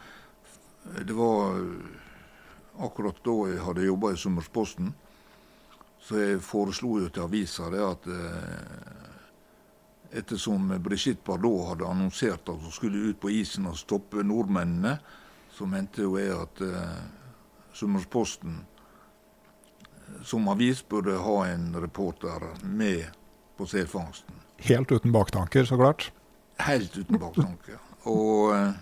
Det 1.04 1.14
var 1.16 1.58
eh, 1.60 2.84
akkurat 2.84 3.22
da 3.24 3.38
jeg 3.52 3.62
hadde 3.64 3.88
jobba 3.88 4.12
i 4.12 4.20
Summersposten. 4.20 4.94
Så 6.04 6.20
jeg 6.20 6.42
foreslo 6.44 6.98
jo 7.00 7.08
til 7.08 7.24
avisa 7.24 7.70
det 7.72 7.84
at 7.84 8.08
eh, 8.12 9.12
ettersom 10.14 10.70
Brigitte 10.82 11.22
Bardot 11.26 11.68
hadde 11.72 11.88
annonsert 11.90 12.48
at 12.48 12.62
hun 12.62 12.72
skulle 12.72 13.10
ut 13.10 13.20
på 13.20 13.32
isen 13.34 13.66
og 13.70 13.78
stoppe 13.78 14.22
nordmennene, 14.26 14.96
så 15.54 15.66
mente 15.70 16.02
jo 16.06 16.16
jeg 16.18 16.34
at 16.34 16.62
eh, 16.64 17.02
Summersposten 17.74 18.60
eh, 19.82 20.22
som 20.26 20.48
avis 20.50 20.82
burde 20.86 21.18
ha 21.18 21.36
en 21.50 21.72
reporter 21.82 22.48
med 22.62 23.10
på 23.56 23.66
selfangsten. 23.70 24.42
Helt 24.64 24.92
uten 24.92 25.12
baktanker, 25.14 25.64
så 25.64 25.78
klart. 25.78 26.10
Helt 26.62 26.96
uten 26.98 27.18
baktanker. 27.18 27.78
Og 28.10 28.54
eh, 28.54 28.74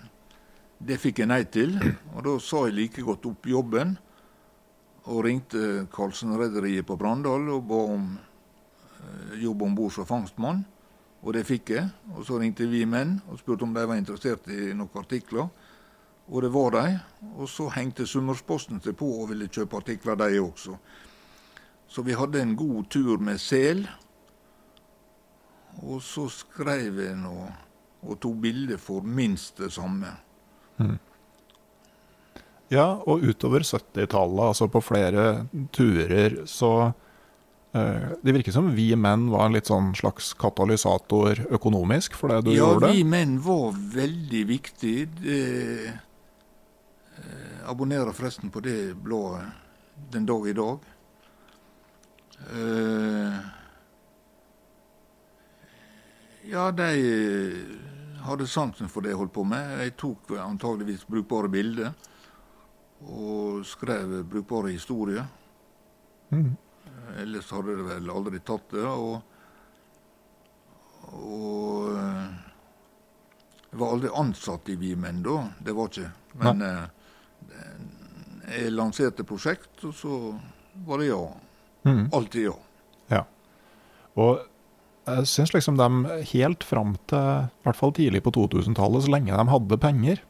det 0.82 0.98
fikk 1.00 1.22
jeg 1.22 1.30
nei 1.30 1.44
til. 1.52 1.76
Og 2.14 2.24
da 2.26 2.36
sa 2.42 2.66
jeg 2.66 2.76
like 2.78 3.04
godt 3.06 3.28
opp 3.30 3.48
jobben. 3.48 3.96
Og 5.10 5.24
ringte 5.26 5.86
Karlsen-rederiet 5.92 6.86
på 6.86 6.96
Brandal 6.98 7.48
og 7.56 7.64
ba 7.68 7.80
om 7.96 8.12
eh, 8.16 9.40
jobb 9.42 9.66
om 9.66 9.76
bord 9.78 9.94
som 9.96 10.08
fangstmann. 10.08 10.64
Og 11.22 11.36
det 11.36 11.44
fikk 11.46 11.70
jeg. 11.76 11.86
Og 12.16 12.26
så 12.26 12.38
ringte 12.42 12.66
vi 12.70 12.82
menn 12.88 13.18
og 13.30 13.38
spurte 13.40 13.66
om 13.66 13.74
de 13.74 13.84
var 13.86 14.00
interessert 14.00 14.48
i 14.50 14.72
noen 14.74 14.98
artikler. 14.98 15.48
Og 16.28 16.42
det 16.42 16.50
var 16.54 16.74
de. 16.76 16.86
Og 17.36 17.48
så 17.50 17.68
hengte 17.76 18.06
Summersposten 18.08 18.82
seg 18.82 18.96
på 18.98 19.08
og 19.20 19.30
ville 19.30 19.50
kjøpe 19.50 19.78
artikler, 19.78 20.18
de 20.18 20.40
også. 20.42 20.76
Så 21.92 22.02
vi 22.06 22.16
hadde 22.16 22.40
en 22.40 22.56
god 22.56 22.88
tur 22.90 23.22
med 23.22 23.40
sel. 23.42 23.84
Og 25.82 26.02
så 26.04 26.26
skrev 26.32 27.00
jeg 27.04 27.16
nå 27.20 27.36
og 28.02 28.18
tok 28.18 28.38
bilde 28.42 28.78
for 28.82 29.04
minst 29.06 29.60
det 29.62 29.70
samme. 29.74 30.10
Ja, 32.72 32.86
og 33.04 33.22
utover 33.22 33.62
70-tallet, 33.62 34.42
altså 34.48 34.66
på 34.72 34.80
flere 34.82 35.46
turer, 35.76 36.42
så 36.48 36.92
Det 37.72 38.32
virker 38.36 38.52
som 38.52 38.66
vi 38.76 38.90
menn 39.00 39.30
var 39.32 39.46
en 39.46 39.54
litt 39.56 39.70
sånn 39.70 39.94
slags 39.96 40.34
katalysator 40.36 41.38
økonomisk 41.56 42.18
for 42.20 42.28
det 42.28 42.42
du 42.44 42.50
ja, 42.52 42.66
gjorde. 42.66 42.90
vi 42.92 43.04
menn 43.08 43.38
var 43.40 43.72
veldig 43.72 44.42
viktig. 44.50 44.96
Det, 45.22 45.38
eh, 45.88 47.70
abonnerer 47.70 48.12
forresten 48.12 48.52
på 48.52 48.60
det 48.60 48.92
bladet 49.00 49.48
den 50.12 50.26
dag 50.28 50.48
i 50.48 50.52
dag. 50.52 50.78
Eh, 52.52 53.38
ja, 56.52 56.70
de 56.70 56.88
eh, 56.90 57.56
hadde 58.26 58.46
sansen 58.46 58.90
for 58.92 59.04
det 59.04 59.14
jeg 59.14 59.20
holdt 59.20 59.34
på 59.34 59.44
med. 59.48 59.78
Jeg 59.80 59.96
tok 60.00 60.34
antageligvis 60.42 61.06
brukbare 61.08 61.48
bilder. 61.52 61.94
Og 63.02 63.64
skrev 63.66 64.20
brukbare 64.30 64.74
historier. 64.74 65.24
Mhm. 66.30 66.52
Ellers 67.20 67.50
hadde 67.52 67.76
det 67.76 67.86
vel 67.86 68.10
aldri 68.10 68.40
tatt 68.46 68.72
det. 68.72 68.86
Og, 68.86 69.20
og 71.12 71.90
eh, 71.98 72.28
jeg 73.72 73.80
var 73.80 73.94
aldri 73.96 74.12
ansatt 74.22 74.68
i 74.72 74.76
Vimen 74.80 75.22
da, 75.24 75.38
det 75.64 75.76
var 75.76 75.92
ikke. 75.92 76.10
Men 76.42 76.64
eh, 76.66 76.84
jeg 78.52 78.72
lanserte 78.74 79.26
prosjekt, 79.28 79.74
og 79.88 79.94
så 79.96 80.18
var 80.86 81.02
det 81.02 81.10
ja. 81.10 81.22
Mm. 81.88 82.06
Alltid 82.14 82.48
ja. 82.50 82.56
Ja. 83.10 83.22
Og 84.20 84.42
jeg 85.08 85.26
syns 85.26 85.54
liksom 85.54 85.78
de 85.80 86.18
helt 86.30 86.64
fram 86.64 86.94
til 87.10 87.18
i 87.18 87.64
hvert 87.66 87.78
fall 87.78 87.94
tidlig 87.96 88.22
på 88.22 88.34
2000-tallet, 88.36 89.06
så 89.06 89.14
lenge 89.14 89.34
de 89.34 89.54
hadde 89.54 89.80
penger, 89.82 90.22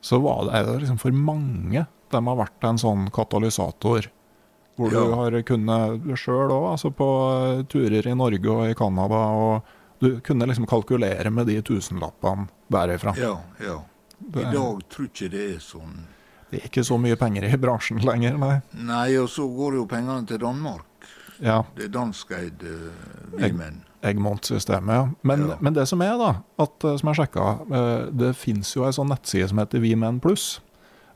så 0.00 0.18
var 0.24 0.48
det, 0.48 0.54
er 0.56 0.66
det 0.66 0.78
liksom 0.82 0.98
for 1.02 1.14
mange 1.14 1.84
de 2.10 2.22
har 2.26 2.38
vært 2.40 2.66
en 2.66 2.80
sånn 2.80 3.06
katalysator. 3.14 4.08
Hvor 4.80 4.92
Ja. 4.94 5.00
du 5.04 5.12
har 5.18 5.34
kunnet 5.44 6.16
sjøl 6.16 6.48
òg, 6.54 6.70
altså 6.72 6.90
på 6.96 7.08
eh, 7.58 7.62
turer 7.68 8.06
i 8.08 8.14
Norge 8.16 8.48
og 8.48 8.62
i 8.70 8.74
Canada, 8.78 9.20
og 9.36 9.62
du 10.00 10.20
kunne 10.24 10.46
liksom 10.48 10.64
kalkulere 10.70 11.28
med 11.30 11.46
de 11.50 11.58
tusenlappene 11.60 12.48
derifra. 12.72 13.12
Ja, 13.20 13.34
ja. 13.60 13.76
I 14.20 14.44
dag 14.52 14.80
tror 14.88 15.06
jeg 15.06 15.10
ikke 15.12 15.30
det 15.34 15.44
er 15.56 15.60
sånn. 15.60 16.06
Det 16.50 16.58
er 16.62 16.66
ikke 16.70 16.82
så 16.84 16.96
mye 16.98 17.16
penger 17.16 17.44
i 17.46 17.56
bransjen 17.60 18.00
lenger, 18.04 18.38
nei. 18.40 18.56
Nei, 18.74 19.16
og 19.20 19.28
så 19.28 19.44
går 19.46 19.76
jo 19.78 19.84
pengene 19.86 20.26
til 20.26 20.38
Danmark. 20.42 20.86
Ja, 21.40 21.62
Det 21.76 21.86
er 21.86 22.90
Vimen. 23.36 23.84
uh, 24.02 24.08
Egmont-systemet, 24.10 24.94
ja. 24.94 25.08
Men, 25.22 25.48
Ja. 25.48 25.56
men 25.60 25.72
det 25.74 25.86
som 25.88 26.00
er, 26.02 26.16
da, 26.18 26.34
at, 26.58 26.84
eh, 26.84 26.96
som 26.96 27.08
jeg 27.12 27.16
sjekka, 27.16 27.60
eh, 27.70 28.10
det 28.12 28.36
fins 28.36 28.74
jo 28.74 28.84
ei 28.84 28.90
sånn 28.92 29.08
nettside 29.08 29.48
som 29.48 29.58
heter 29.58 29.80
Vimen 29.80 30.20
Pluss, 30.20 30.60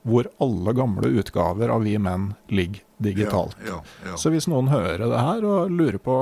hvor 0.04 0.28
alle 0.44 0.74
gamle 0.76 1.08
utgaver 1.20 1.70
av 1.72 1.82
Vi 1.86 1.96
Menn 1.98 2.34
ligger 2.52 2.82
digitalt. 3.00 3.56
Ja, 3.64 3.78
ja, 3.80 4.10
ja. 4.12 4.16
Så 4.20 4.30
hvis 4.34 4.46
noen 4.50 4.68
hører 4.72 5.00
det 5.08 5.20
her 5.20 5.44
og 5.48 5.70
lurer 5.72 5.98
på 5.98 6.16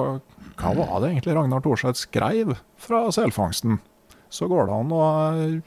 hva 0.62 0.74
var 0.76 1.00
det 1.02 1.12
egentlig 1.14 1.34
Ragnar 1.34 1.62
Thorseth 1.64 1.98
skrev 2.04 2.52
fra 2.78 3.06
selfangsten, 3.14 3.80
så 4.32 4.46
går 4.48 4.68
det 4.70 4.76
an 4.78 4.92
å 4.96 5.06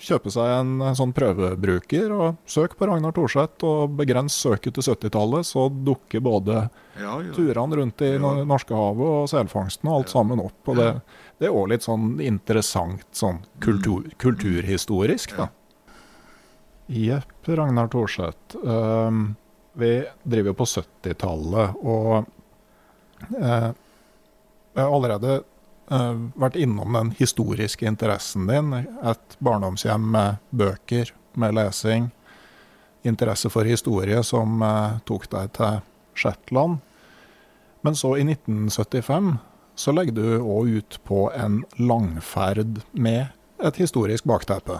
kjøpe 0.01 0.31
seg 0.33 0.47
en 0.55 0.95
sånn 0.97 1.11
prøvebruker 1.13 2.09
og 2.15 2.39
søk 2.49 2.77
på 2.79 2.87
Ragnar 2.89 3.13
Thorseth 3.13 3.61
og 3.67 3.91
begrens 3.99 4.33
søket 4.41 4.73
til 4.79 4.87
70-tallet, 4.87 5.45
så 5.45 5.67
dukker 5.69 6.23
både 6.25 6.63
ja, 6.97 7.17
turene 7.35 7.77
rundt 7.81 8.01
i 8.01 8.13
Ja. 8.15 8.21
Nor- 8.23 8.41
Norskehavet 8.49 9.11
og 9.19 9.27
selfangsten 9.29 9.91
og 9.91 9.99
alt 9.99 10.15
sammen 10.15 10.41
opp. 10.41 10.57
Og 10.71 10.79
det, 10.79 10.87
det 11.43 11.49
er 11.51 11.53
òg 11.59 11.69
litt 11.75 11.85
sånn 11.85 12.15
interessant 12.25 13.05
sånn 13.13 13.43
kultur, 13.61 14.07
kulturhistorisk, 14.23 15.35
da. 15.37 15.49
Jepp, 16.87 17.47
Ragnar 17.47 17.87
Thorseth. 17.87 18.55
Um, 18.63 19.35
vi 19.73 20.05
driver 20.23 20.53
jo 20.53 20.57
på 20.59 20.65
70-tallet, 20.65 21.79
og 21.81 22.25
uh, 23.35 23.71
jeg 24.75 24.83
har 24.83 24.91
allerede 24.91 25.39
uh, 25.91 26.15
vært 26.37 26.59
innom 26.61 26.95
den 26.95 27.11
historiske 27.17 27.87
interessen 27.87 28.47
din. 28.49 28.73
Et 29.03 29.37
barndomshjem 29.43 30.11
med 30.15 30.41
bøker, 30.55 31.11
med 31.33 31.57
lesing. 31.57 32.11
Interesse 33.05 33.49
for 33.53 33.67
historie 33.67 34.21
som 34.23 34.61
uh, 34.61 35.01
tok 35.09 35.27
deg 35.33 35.51
til 35.57 35.81
Shetland. 36.15 36.79
Men 37.85 37.97
så, 37.97 38.15
i 38.17 38.23
1975, 38.25 39.35
så 39.75 39.91
legger 39.93 40.15
du 40.15 40.27
òg 40.39 40.77
ut 40.79 40.99
på 41.05 41.27
en 41.35 41.63
langferd 41.77 42.79
med 42.93 43.27
et 43.61 43.77
historisk 43.81 44.25
bakteppe. 44.29 44.79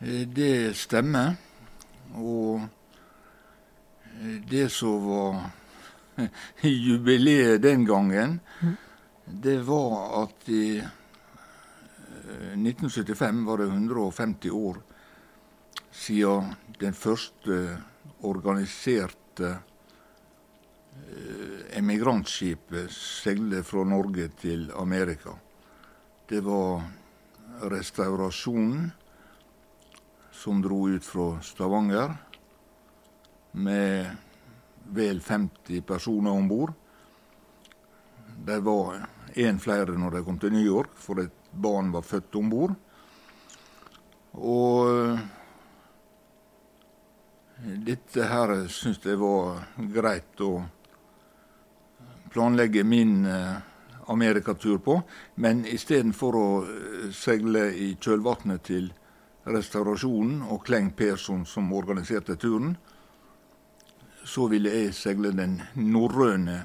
Eh, 0.00 0.28
Det 0.28 0.76
stemmer. 0.76 1.34
Og 2.16 2.60
eh, 4.16 4.40
det 4.48 4.68
som 4.72 5.04
var 5.04 5.50
jubileet 6.62 7.62
den 7.62 7.84
gangen, 7.84 8.40
det 9.26 9.58
var 9.66 10.22
at 10.24 10.48
i 10.48 10.78
eh, 10.80 10.86
1975 12.56 13.44
var 13.46 13.58
det 13.60 13.68
150 13.68 14.50
år 14.50 14.80
siden 15.92 16.54
den 16.80 16.94
første 16.96 17.76
organiserte 18.24 19.50
eh, 20.96 21.76
emigrantskipet 21.76 22.88
seilte 22.92 23.62
fra 23.68 23.84
Norge 23.84 24.30
til 24.40 24.72
Amerika. 24.80 25.36
Det 26.28 26.40
var 26.44 26.88
Restaurasjonen 27.68 28.92
som 30.40 30.62
dro 30.62 30.88
ut 30.88 31.04
fra 31.04 31.34
Stavanger 31.44 32.14
med 33.52 34.16
vel 34.88 35.20
50 35.20 35.82
personer 35.82 36.30
om 36.30 36.48
bord. 36.48 36.72
Det 38.44 38.60
var 38.64 39.06
én 39.34 39.58
flere 39.60 39.98
når 39.98 40.10
de 40.16 40.22
kom 40.24 40.38
til 40.40 40.54
New 40.54 40.64
York, 40.64 40.94
for 40.96 41.20
et 41.20 41.52
barn 41.52 41.92
var 41.92 42.06
født 42.08 42.38
om 42.40 42.48
bord. 42.50 42.72
Og 44.40 44.88
eh, 44.88 45.20
dette 47.90 48.28
her 48.30 48.54
syns 48.72 49.02
jeg 49.04 49.20
var 49.20 49.66
greit 49.92 50.40
å 50.40 50.54
planlegge 52.32 52.86
min 52.86 53.26
eh, 53.28 53.58
amerikatur 54.08 54.80
på. 54.80 54.96
Men 55.34 55.66
istedenfor 55.68 56.40
å 56.40 56.48
eh, 56.64 57.12
seile 57.12 57.68
i 57.76 57.92
kjølvannet 58.00 58.64
til 58.70 58.88
restaurasjonen 59.52 60.42
og 60.42 60.64
Kleng 60.66 60.92
Persson 60.96 61.44
som 61.46 61.72
organiserte 61.72 62.36
turen, 62.40 62.74
så 64.24 64.46
ville 64.48 64.70
jeg 64.70 64.94
seile 64.94 65.32
den 65.34 65.58
norrøne 65.74 66.60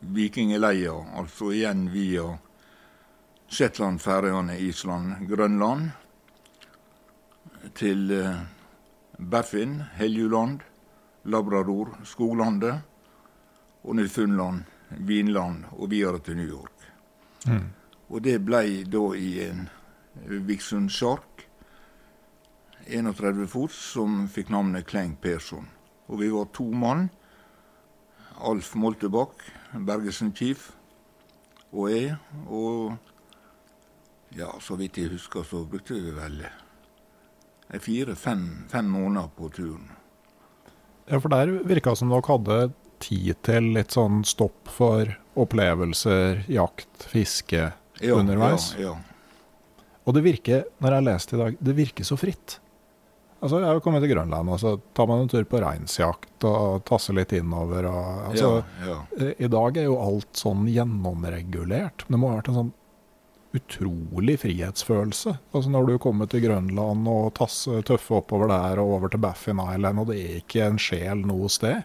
vikingeleia, 0.00 0.94
altså 1.18 1.52
igjen 1.52 1.86
via 1.92 2.24
Shetland, 3.52 4.00
Færøyene, 4.00 4.56
Island, 4.58 5.26
Grønland, 5.28 5.90
til 7.74 8.10
eh, 8.10 8.40
Baffin, 9.18 9.82
Heljuland, 9.94 10.60
Labrador, 11.24 11.98
Skoglandet 12.04 12.80
og 13.84 13.96
Newfoundland, 13.96 14.64
Vinland 14.98 15.64
og 15.72 15.90
videre 15.90 16.18
til 16.18 16.36
New 16.36 16.48
York. 16.48 16.88
Mm. 17.46 17.68
Og 18.08 18.24
det 18.24 18.40
blei 18.44 18.82
da 18.84 19.04
i 19.16 19.30
en 19.46 19.68
Vixund 20.48 20.90
Shark, 20.90 21.31
31 22.86 23.46
fot, 23.50 23.72
som 23.72 24.26
fikk 24.32 24.50
navnet 24.52 24.86
Kleng 24.88 25.14
Persson. 25.20 25.68
Og 26.10 26.20
vi 26.20 26.30
var 26.32 26.50
to 26.54 26.66
mann. 26.74 27.08
Alf 28.42 28.72
Moltebakk, 28.74 29.44
Bergesen 29.86 30.32
Chief 30.34 30.70
og 31.72 31.90
jeg. 31.92 32.16
Og 32.48 32.96
ja, 34.36 34.50
så 34.60 34.76
vidt 34.80 34.98
jeg 34.98 35.12
husker, 35.12 35.46
så 35.46 35.64
brukte 35.68 35.96
vi 35.96 36.14
vel 36.16 36.42
fire-fem 37.80 38.46
fem 38.68 38.88
måneder 38.92 39.30
på 39.36 39.48
turen. 39.52 39.90
Ja, 41.08 41.18
for 41.18 41.32
der 41.32 41.62
virka 41.68 41.94
som 41.96 42.12
dere 42.12 42.28
hadde 42.28 42.58
tid 43.02 43.38
til 43.46 43.72
litt 43.76 43.94
sånn 43.94 44.22
stopp 44.28 44.70
for 44.70 45.08
opplevelser, 45.38 46.44
jakt, 46.52 47.06
fiske 47.10 47.70
ja, 47.72 48.18
underveis. 48.18 48.72
Ja, 48.78 48.92
ja. 48.92 48.98
Og 50.02 50.16
det 50.16 50.24
virker, 50.24 50.66
når 50.82 50.96
jeg 50.96 51.06
leste 51.06 51.36
i 51.36 51.40
dag, 51.40 51.56
det 51.62 51.74
virker 51.78 52.06
så 52.06 52.18
fritt. 52.18 52.58
Altså, 53.42 53.58
Jeg 53.58 53.66
har 53.66 53.80
kommet 53.82 54.04
til 54.04 54.12
Grønland, 54.12 54.50
og 54.54 54.60
så 54.62 54.76
tar 54.94 55.08
man 55.10 55.24
en 55.24 55.30
tur 55.30 55.42
på 55.50 55.58
reinsjakt 55.64 56.44
og 56.46 56.84
tasser 56.86 57.16
litt 57.16 57.32
innover. 57.34 57.88
Og, 57.90 58.20
altså, 58.28 58.50
ja, 58.84 58.92
ja. 59.18 59.32
I 59.34 59.50
dag 59.50 59.80
er 59.82 59.88
jo 59.88 59.98
alt 59.98 60.30
sånn 60.38 60.68
gjennomregulert. 60.70 62.06
Det 62.06 62.20
må 62.22 62.30
ha 62.30 62.38
vært 62.38 62.52
en 62.52 62.60
sånn 62.60 62.72
utrolig 63.58 64.38
frihetsfølelse. 64.44 65.34
Altså 65.50 65.74
Når 65.74 65.90
du 65.90 65.96
kommer 66.06 66.30
til 66.30 66.44
Grønland 66.46 67.10
og 67.10 67.32
tasser 67.36 67.82
tøffe 67.84 68.20
oppover 68.22 68.52
der 68.54 68.80
og 68.80 68.94
over 68.96 69.12
til 69.12 69.24
Baffin 69.26 69.60
Island, 69.60 69.98
og 69.98 70.12
det 70.12 70.20
er 70.22 70.38
ikke 70.38 70.68
en 70.70 70.78
sjel 70.80 71.26
noe 71.26 71.50
sted. 71.52 71.82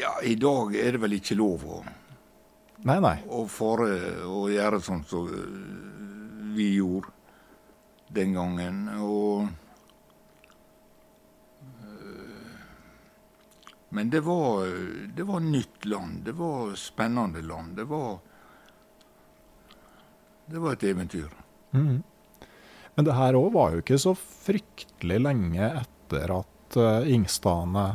Ja, 0.00 0.16
i 0.24 0.34
dag 0.40 0.72
er 0.80 0.96
det 0.96 1.04
vel 1.04 1.20
ikke 1.20 1.36
lov 1.36 1.68
å, 1.68 1.82
nei, 2.88 2.96
nei. 3.04 3.18
å 3.28 3.44
fare 3.52 4.24
og 4.24 4.48
gjøre 4.50 4.80
sånn 4.82 5.04
som 5.06 5.28
vi 6.56 6.72
gjorde 6.80 7.11
den 8.14 8.36
gangen. 8.36 8.88
Og 9.00 9.48
eh, 11.82 12.60
Men 13.88 14.10
det 14.10 14.20
var, 14.24 14.68
det 15.16 15.26
var 15.28 15.40
nytt 15.40 15.84
land. 15.84 16.22
Det 16.24 16.32
var 16.32 16.74
spennende 16.74 17.42
land. 17.42 17.76
Det 17.76 17.84
var, 17.84 18.18
det 20.46 20.58
var 20.58 20.72
et 20.72 20.88
eventyr. 20.92 21.28
Mm. 21.72 22.02
Men 22.94 23.04
det 23.04 23.16
her 23.16 23.36
òg 23.36 23.52
var 23.52 23.74
jo 23.74 23.82
ikke 23.82 24.00
så 24.00 24.14
fryktelig 24.16 25.20
lenge 25.20 25.68
etter 25.68 26.32
at 26.40 26.76
uh, 26.76 27.08
Ingstane 27.08 27.86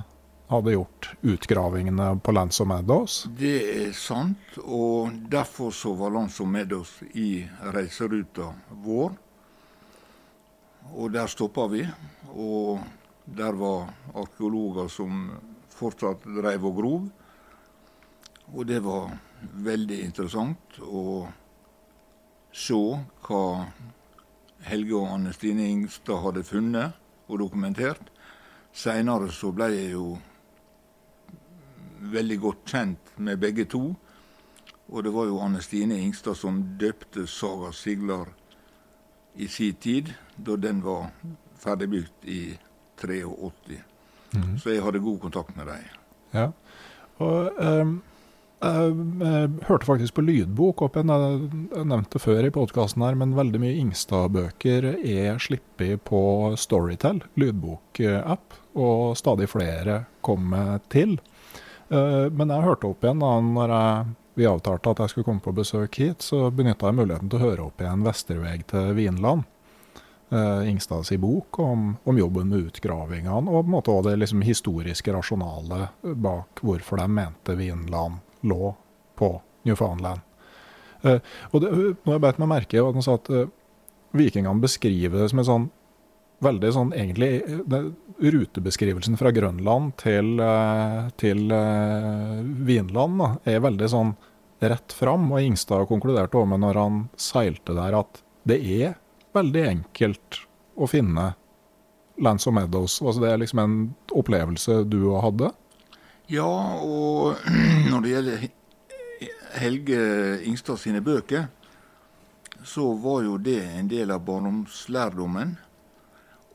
hadde 0.48 0.74
gjort 0.74 1.10
utgravingene 1.22 2.20
på 2.24 2.32
Lands 2.32 2.62
of 2.62 2.68
Meadows? 2.68 3.28
Det 3.38 3.58
er 3.88 3.92
sant, 3.94 4.58
og 4.64 5.12
derfor 5.30 5.72
så 5.76 5.94
var 5.94 6.14
Lands 6.16 6.40
of 6.40 6.48
Meadows 6.48 6.94
i 7.14 7.44
reiseruta 7.76 8.54
vår. 8.86 9.18
Og 10.96 11.12
der 11.14 11.28
stoppa 11.28 11.68
vi. 11.72 11.84
Og 12.36 12.80
der 13.26 13.56
var 13.60 13.92
arkeologer 14.16 14.88
som 14.88 15.32
fortsatt 15.78 16.26
dreiv 16.38 16.66
og 16.66 16.76
grov. 16.80 17.08
Og 18.56 18.68
det 18.68 18.80
var 18.86 19.12
veldig 19.68 20.00
interessant 20.06 20.80
å 20.82 21.28
se 22.56 22.78
hva 23.28 23.44
Helge 24.68 24.96
og 24.98 25.12
Anne 25.12 25.34
Stine 25.36 25.68
Ingstad 25.70 26.24
hadde 26.24 26.46
funnet 26.48 26.96
og 27.28 27.42
dokumentert. 27.44 28.10
Seinere 28.74 29.30
så 29.34 29.52
ble 29.56 29.70
jeg 29.74 29.92
jo 29.94 30.16
veldig 32.14 32.38
godt 32.42 32.72
kjent 32.72 33.14
med 33.18 33.42
begge 33.42 33.68
to. 33.70 33.84
Og 34.88 35.04
det 35.04 35.12
var 35.14 35.28
jo 35.28 35.42
Anne 35.44 35.62
Stine 35.62 36.00
Ingstad 36.00 36.38
som 36.40 36.62
døpte 36.80 37.28
Saga 37.28 37.74
Siglar 37.76 38.32
i 39.36 39.48
sin 39.52 39.76
tid, 39.76 40.14
da 40.38 40.58
den 40.62 40.82
var 40.86 41.10
ferdigbygd 41.62 42.28
i 42.30 42.42
83. 43.02 43.80
Mm. 44.36 44.58
Så 44.60 44.74
jeg 44.74 44.84
hadde 44.84 45.02
god 45.04 45.20
kontakt 45.24 45.56
med 45.58 45.70
dem. 45.70 45.88
Ja. 46.36 46.52
Og 47.24 47.62
um, 47.62 47.98
jeg, 48.62 49.50
hørte 49.68 49.86
faktisk 49.86 50.18
på 50.18 50.26
lydbok 50.26 50.82
opp 50.86 50.98
igjen, 50.98 51.14
jeg 51.14 51.88
nevnte 51.88 52.22
før 52.22 52.48
i 52.48 52.54
podkasten 52.54 53.06
her, 53.06 53.18
men 53.18 53.38
veldig 53.38 53.62
mye 53.62 53.78
Ingstad-bøker 53.84 54.92
er 54.98 55.42
sluppet 55.42 56.04
på 56.10 56.22
Storytel, 56.58 57.22
lydbokapp, 57.38 58.62
og 58.78 59.18
stadig 59.18 59.50
flere 59.54 60.04
kommer 60.26 60.82
til. 60.94 61.18
Uh, 61.90 62.28
men 62.34 62.52
jeg 62.52 62.66
hørte 62.66 62.90
opp 62.92 63.06
igjen 63.06 63.22
da 63.24 63.36
når 63.42 63.76
jeg 63.78 64.16
vi 64.38 64.46
avtalte 64.46 64.92
at 64.92 65.00
jeg 65.02 65.10
skulle 65.10 65.26
komme 65.26 65.42
på 65.42 65.56
besøk 65.58 65.98
hit, 65.98 66.22
så 66.22 66.52
benytta 66.54 66.92
jeg 66.92 66.98
muligheten 67.00 67.30
til 67.32 67.40
å 67.40 67.48
høre 67.48 67.64
opp 67.72 67.82
igjen 67.82 68.04
'Vesterveg 68.06 68.68
til 68.70 68.92
Vinland'. 68.94 69.48
Uh, 70.30 71.04
sin 71.04 71.22
bok 71.22 71.60
om, 71.60 71.98
om, 72.04 72.18
jobben 72.18 72.50
med 72.50 72.60
utgravingene, 72.68 73.48
og 73.48 73.62
på 73.62 73.70
en 73.70 73.72
måte 73.72 73.92
også 73.94 74.10
det 74.10 74.18
liksom 74.20 74.42
historiske 74.44 75.14
rasjonale 75.16 75.88
bak 76.04 76.60
hvorfor 76.60 77.00
de 77.00 77.06
mente 77.08 77.56
Vinland 77.56 78.18
lå 78.44 78.74
på 79.16 79.30
Newfoundland. 79.64 80.20
Uh, 81.06 81.22
og 81.54 81.64
det, 81.64 81.72
Noe 81.72 82.18
jeg 82.18 82.26
beit 82.26 82.44
meg 82.44 82.52
merke 82.52 82.84
at 82.84 83.00
han 83.00 83.08
sa 83.08 83.16
at 83.16 83.32
uh, 83.32 83.48
vikingene 84.20 84.60
beskriver 84.60 85.24
det 85.24 85.30
som 85.32 85.40
en 85.46 85.50
sånn 85.52 85.70
veldig 86.44 86.74
sånn 86.76 86.94
egentlig 86.94 87.64
det, 87.72 87.82
Rutebeskrivelsen 88.18 89.16
fra 89.18 89.32
Grønland 89.34 89.96
til, 90.02 90.38
til 91.18 91.42
Vinland 92.68 93.20
da, 93.22 93.30
er 93.46 93.64
veldig 93.64 93.90
sånn 93.90 94.12
rett 94.62 94.94
fram. 94.94 95.32
Og 95.32 95.42
Ingstad 95.42 95.88
konkluderte 95.90 96.38
også 96.38 96.52
med 96.52 96.62
når 96.62 96.80
han 96.82 97.04
seilte 97.18 97.74
der, 97.78 97.98
at 97.98 98.22
det 98.50 98.58
er 98.62 98.98
veldig 99.38 99.64
enkelt 99.72 100.42
å 100.78 100.90
finne 100.90 101.32
Lance 102.18 102.50
of 102.50 102.56
Meadows. 102.58 103.00
Altså 103.02 103.24
det 103.24 103.32
er 103.32 103.42
liksom 103.42 103.62
en 103.62 103.78
opplevelse 104.18 104.82
du 104.90 105.00
hadde? 105.22 105.52
Ja, 106.28 106.50
og 106.84 107.38
når 107.92 108.02
det 108.04 108.14
gjelder 108.16 108.48
Helge 109.58 110.02
Ingstad 110.46 110.82
sine 110.82 111.02
bøker, 111.02 111.48
så 112.64 112.92
var 113.00 113.24
jo 113.24 113.38
det 113.38 113.62
en 113.64 113.90
del 113.90 114.12
av 114.12 114.26
barndomslærdommen. 114.28 115.56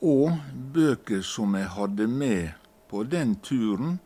Og 0.03 0.35
bøker 0.75 1.23
som 1.23 1.55
jeg 1.55 1.71
hadde 1.73 2.09
med 2.11 2.53
på 2.91 3.05
den 3.07 3.37
turen, 3.41 4.01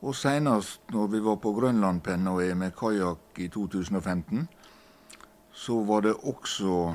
og 0.00 0.16
seinest 0.16 0.80
når 0.92 1.10
vi 1.12 1.20
var 1.24 1.38
på 1.40 1.52
Grønlandpenna 1.56 2.32
og 2.36 2.42
jeg 2.44 2.56
med 2.58 2.74
kajakk 2.76 3.40
i 3.40 3.48
2015, 3.52 4.46
så 5.56 5.78
var 5.88 6.04
det 6.04 6.16
også 6.20 6.94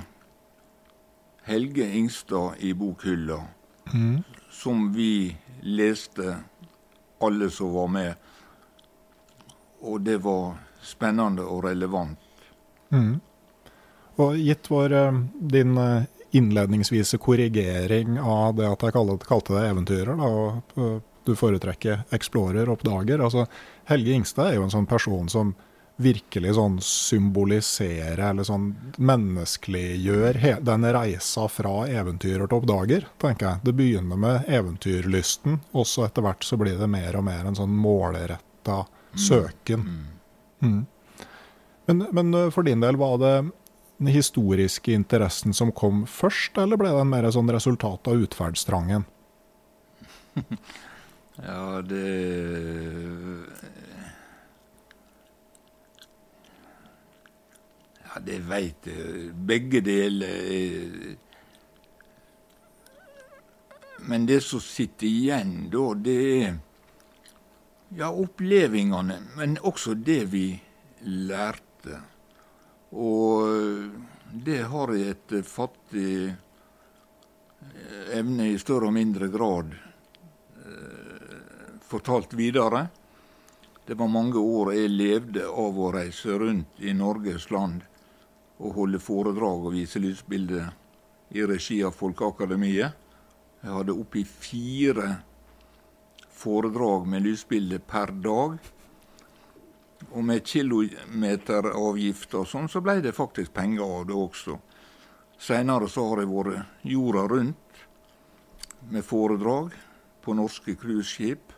Helge 1.43 1.87
Ingstad 1.97 2.59
i 2.59 2.73
bokhylla, 2.73 3.39
mm. 3.93 4.23
som 4.51 4.93
vi 4.93 5.37
leste, 5.61 6.35
alle 7.19 7.49
som 7.49 7.73
var 7.73 7.87
med. 7.87 8.13
Og 9.81 10.01
det 10.01 10.17
var 10.21 10.55
spennende 10.81 11.45
og 11.45 11.63
relevant. 11.65 12.19
Mm. 12.89 13.19
Og 14.21 14.37
gitt 14.37 14.69
vår, 14.69 14.93
eh, 14.93 15.21
din 15.39 15.77
eh, 15.77 16.03
innledningsvise 16.31 17.17
korrigering 17.17 18.19
av 18.19 18.55
det 18.55 18.67
at 18.69 18.83
jeg 18.85 18.95
kalte, 18.95 19.25
kalte 19.27 19.57
det 19.57 19.65
eventyrer, 19.69 20.15
da, 20.15 20.29
og 20.79 21.01
du 21.25 21.33
foretrekker 21.35 22.05
Explorer, 22.15 22.69
oppdager. 22.69 23.21
Altså, 23.21 23.45
Helge 23.89 24.15
Ingstad 24.15 24.51
er 24.51 24.59
jo 24.59 24.65
en 24.65 24.73
sånn 24.73 24.89
person 24.89 25.29
som 25.29 25.53
virkelig 26.03 26.55
sånn 26.57 26.77
symbolisere 26.85 28.29
eller 28.31 28.47
sånn 28.47 28.69
menneskeliggjør 28.97 30.39
den 30.65 30.87
reisa 30.95 31.47
fra 31.51 31.85
eventyrer 31.89 32.47
til 32.47 32.57
oppdager, 32.57 33.07
tenker 33.21 33.47
jeg. 33.47 33.63
Det 33.67 33.75
begynner 33.77 34.19
med 34.19 34.49
eventyrlysten, 34.51 35.59
og 35.71 35.87
så 35.89 36.07
etter 36.07 36.25
hvert 36.25 36.45
så 36.47 36.59
blir 36.61 36.79
det 36.79 36.89
mer 36.91 37.17
og 37.19 37.25
mer 37.27 37.47
en 37.47 37.57
sånn 37.57 37.75
målretta 37.75 38.83
søken. 39.17 39.87
Mm. 40.61 40.85
Men, 41.85 42.05
men, 42.11 42.33
uh, 42.33 42.49
for 42.53 42.63
din 42.63 42.83
del, 42.83 42.97
var 43.01 43.17
det 43.17 43.35
den 43.97 44.07
historiske 44.07 44.93
interessen 44.93 45.53
som 45.53 45.71
kom 45.71 46.05
først, 46.07 46.57
eller 46.57 46.79
ble 46.79 46.93
det 46.93 47.01
en 47.03 47.11
mer 47.11 47.29
sånn 47.33 47.51
resultat 47.51 48.07
av 48.07 48.23
utferdstrangen? 48.23 49.05
ja, 51.41 51.81
det 51.85 52.05
Ja, 58.11 58.19
det 58.19 58.41
veit 58.43 58.87
jeg. 58.89 59.29
Begge 59.47 59.79
deler. 59.79 61.15
Men 64.03 64.25
det 64.27 64.41
som 64.43 64.59
sitter 64.59 65.07
igjen 65.07 65.69
da, 65.71 65.83
det 65.95 66.15
er 66.43 66.57
ja, 67.95 68.09
opplevelsene, 68.11 69.15
men 69.37 69.55
også 69.63 69.95
det 69.95 70.25
vi 70.33 70.47
lærte. 71.07 72.01
Og 72.91 73.47
det 74.43 74.59
har 74.73 74.91
jeg 74.97 75.15
et 75.15 75.35
fattig 75.47 76.35
evne 78.11 78.49
i 78.51 78.57
større 78.59 78.89
og 78.89 78.97
mindre 78.97 79.29
grad 79.31 79.71
eh, 79.71 81.71
fortalt 81.87 82.35
videre. 82.35 82.89
Det 83.87 83.95
var 83.95 84.11
mange 84.11 84.41
år 84.41 84.73
jeg 84.75 84.91
levde 84.97 85.47
av 85.47 85.79
å 85.79 85.93
reise 85.95 86.35
rundt 86.43 86.83
i 86.83 86.91
Norges 86.97 87.47
land 87.55 87.87
og 88.61 88.75
holde 88.77 89.01
foredrag 89.01 89.65
og 89.65 89.73
vise 89.73 89.99
lysbilder 90.01 90.69
i 91.33 91.45
regi 91.47 91.79
av 91.85 91.95
Folkeakademiet. 91.97 92.97
Jeg 93.61 93.73
hadde 93.73 93.95
oppi 93.97 94.23
fire 94.25 95.07
foredrag 96.41 97.07
med 97.09 97.25
lysbilder 97.25 97.81
per 97.87 98.13
dag. 98.23 98.57
Og 100.11 100.23
med 100.25 100.45
kilometeravgift 100.45 102.33
og 102.39 102.47
sånn, 102.49 102.69
så 102.69 102.81
ble 102.83 102.99
det 103.05 103.13
faktisk 103.17 103.53
penger 103.53 103.85
av 103.85 104.07
det 104.09 104.17
også. 104.17 104.57
Seinere 105.41 105.89
så 105.89 106.05
har 106.09 106.21
jeg 106.21 106.29
vært 106.29 106.85
jorda 106.85 107.25
rundt 107.29 107.83
med 108.89 109.05
foredrag 109.05 109.73
på 110.21 110.35
norske 110.37 110.75
cruiseskip. 110.77 111.53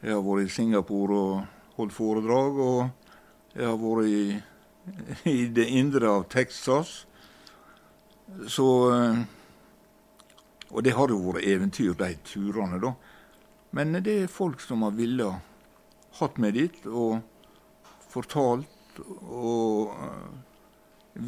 Jeg 0.00 0.14
har 0.14 0.24
vært 0.24 0.46
i 0.46 0.52
Singapore 0.52 1.16
og 1.16 1.76
holdt 1.76 1.96
foredrag, 1.96 2.60
og 2.60 3.56
jeg 3.56 3.66
har 3.66 3.80
vært 3.80 4.12
i, 4.12 4.20
i 5.24 5.46
det 5.46 5.66
indre 5.68 6.10
av 6.10 6.28
Texas. 6.32 7.06
Så 8.48 8.66
Og 10.66 10.82
det 10.82 10.96
har 10.96 11.08
jo 11.08 11.20
vært 11.30 11.46
eventyr, 11.46 11.92
de 11.94 12.16
turene, 12.26 12.80
da. 12.82 12.90
Men 13.70 13.92
det 14.02 14.16
er 14.22 14.32
folk 14.32 14.60
som 14.60 14.82
har 14.82 14.96
villet 14.98 15.38
hatt 16.18 16.38
meg 16.42 16.56
dit. 16.58 16.86
og 16.86 17.20
fortalt 18.16 19.00
og 19.28 19.92
eh, 19.92 20.26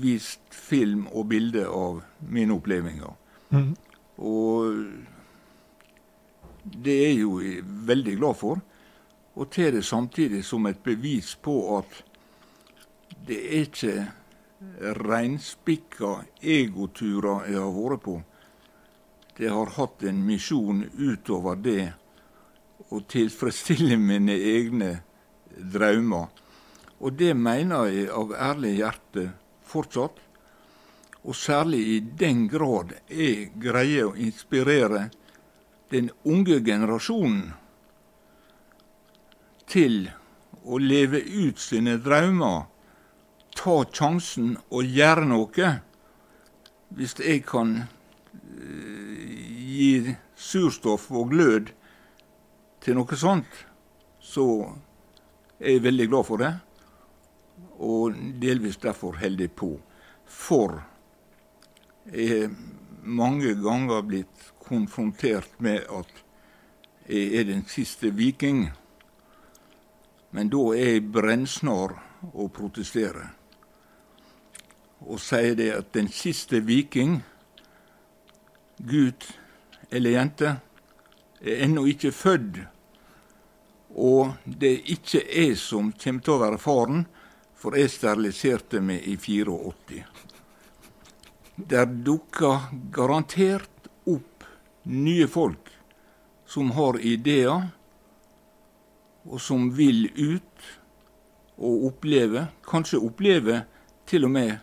vist 0.01 0.55
film 0.55 1.07
og 1.13 1.29
bilder 1.33 1.69
av 1.73 2.03
mine 2.33 2.57
opplevelser. 2.57 3.15
Mm. 3.53 3.73
Og 4.19 4.75
det 6.65 6.95
er 6.95 7.13
jeg 7.13 7.23
jo 7.23 7.39
veldig 7.89 8.17
glad 8.21 8.41
for. 8.41 8.61
Og 9.39 9.51
til 9.55 9.73
det 9.77 9.85
samtidig 9.87 10.43
som 10.45 10.67
et 10.67 10.81
bevis 10.85 11.35
på 11.43 11.79
at 11.79 12.03
det 13.29 13.39
er 13.45 13.67
ikke 13.67 13.95
reinspikka 15.07 16.13
egoturer 16.43 17.49
jeg 17.53 17.63
har 17.63 17.75
vært 17.77 18.05
på. 18.05 18.17
Det 19.39 19.51
har 19.55 19.75
hatt 19.77 20.03
en 20.09 20.23
misjon 20.27 20.83
utover 20.99 21.61
det 21.63 21.83
å 22.91 23.01
tilfredsstille 23.07 23.99
mine 24.01 24.35
egne 24.35 24.91
drømmer. 25.75 26.27
Og 26.99 27.15
det 27.15 27.35
mener 27.39 27.93
jeg 27.93 28.09
av 28.11 28.35
ærlig 28.35 28.79
hjerte 28.81 29.29
fortsatt. 29.69 30.19
Og 31.23 31.37
særlig 31.37 31.81
i 31.95 31.99
den 32.01 32.47
grad 32.51 32.95
jeg 33.11 33.53
greier 33.61 34.09
å 34.09 34.17
inspirere 34.17 35.09
den 35.93 36.11
unge 36.25 36.59
generasjonen 36.65 37.53
til 39.69 40.09
å 40.65 40.79
leve 40.81 41.21
ut 41.21 41.61
sine 41.61 41.99
drømmer, 42.03 42.67
ta 43.59 43.81
sjansen 43.91 44.55
og 44.71 44.87
gjøre 44.87 45.27
noe. 45.29 45.73
Hvis 46.95 47.19
jeg 47.21 47.43
kan 47.49 47.75
uh, 47.83 49.27
gi 49.59 50.15
surstoff 50.39 51.11
og 51.11 51.35
glød 51.35 51.75
til 52.85 52.97
noe 52.97 53.19
sånt, 53.19 53.67
så 54.23 54.47
er 55.59 55.77
jeg 55.77 55.85
veldig 55.89 56.09
glad 56.13 56.27
for 56.29 56.45
det 56.45 56.55
og 57.79 58.15
delvis 58.41 58.77
derfor 58.77 59.19
holder 59.19 59.47
jeg 59.47 59.55
på. 59.57 59.71
For 60.25 60.81
jeg 62.13 62.43
er 62.43 62.57
mange 63.03 63.55
ganger 63.63 64.03
blitt 64.03 64.51
konfrontert 64.65 65.51
med 65.63 65.87
at 65.91 66.25
jeg 67.09 67.41
er 67.41 67.49
den 67.49 67.65
siste 67.69 68.11
viking. 68.15 68.69
Men 70.31 70.51
da 70.53 70.65
er 70.77 70.99
jeg 70.99 71.09
brennsnar 71.13 71.95
å 72.35 72.49
protestere. 72.53 73.38
Og 75.07 75.21
sier 75.23 75.55
det 75.59 75.71
at 75.77 75.93
den 75.95 76.09
siste 76.11 76.61
viking, 76.67 77.21
gutt 78.79 79.29
eller 79.91 80.17
jente, 80.17 80.57
er 81.41 81.63
ennå 81.67 81.87
ikke 81.91 82.13
født. 82.15 82.59
Og 83.95 84.35
det 84.45 84.73
er 84.73 84.93
ikke 84.95 85.23
jeg 85.23 85.57
som 85.59 85.93
kommer 85.95 86.25
til 86.25 86.35
å 86.35 86.43
være 86.43 86.61
faren, 86.63 87.07
for 87.59 87.75
jeg 87.75 87.91
steriliserte 87.91 88.83
meg 88.85 89.07
i 89.07 89.17
84. 89.19 90.05
Der 91.59 91.89
dukker 92.07 92.69
garantert 92.95 93.89
opp 94.07 94.47
nye 94.87 95.27
folk 95.27 95.73
som 96.49 96.71
har 96.77 97.01
ideer, 97.03 97.67
og 99.29 99.43
som 99.43 99.67
vil 99.77 100.07
ut 100.15 100.69
og 101.59 101.89
oppleve, 101.91 102.47
kanskje 102.65 103.03
oppleve 103.03 103.65
til 104.09 104.25
og 104.25 104.33
med 104.33 104.55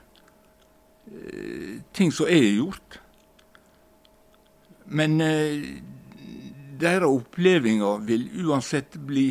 ting 1.95 2.11
som 2.11 2.29
er 2.29 2.47
gjort. 2.55 2.99
Men 4.85 5.21
eh, 5.21 5.81
deres 6.79 7.09
opplevelser 7.09 8.03
vil 8.05 8.27
uansett 8.45 8.97
bli 9.07 9.29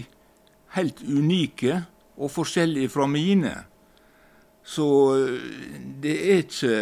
helt 0.75 1.03
unike 1.07 1.85
og 2.16 2.33
forskjellige 2.35 2.91
fra 2.95 3.07
mine. 3.11 3.55
Så 4.64 4.87
eh, 5.18 5.79
det 6.03 6.16
er 6.33 6.43
ikke 6.43 6.79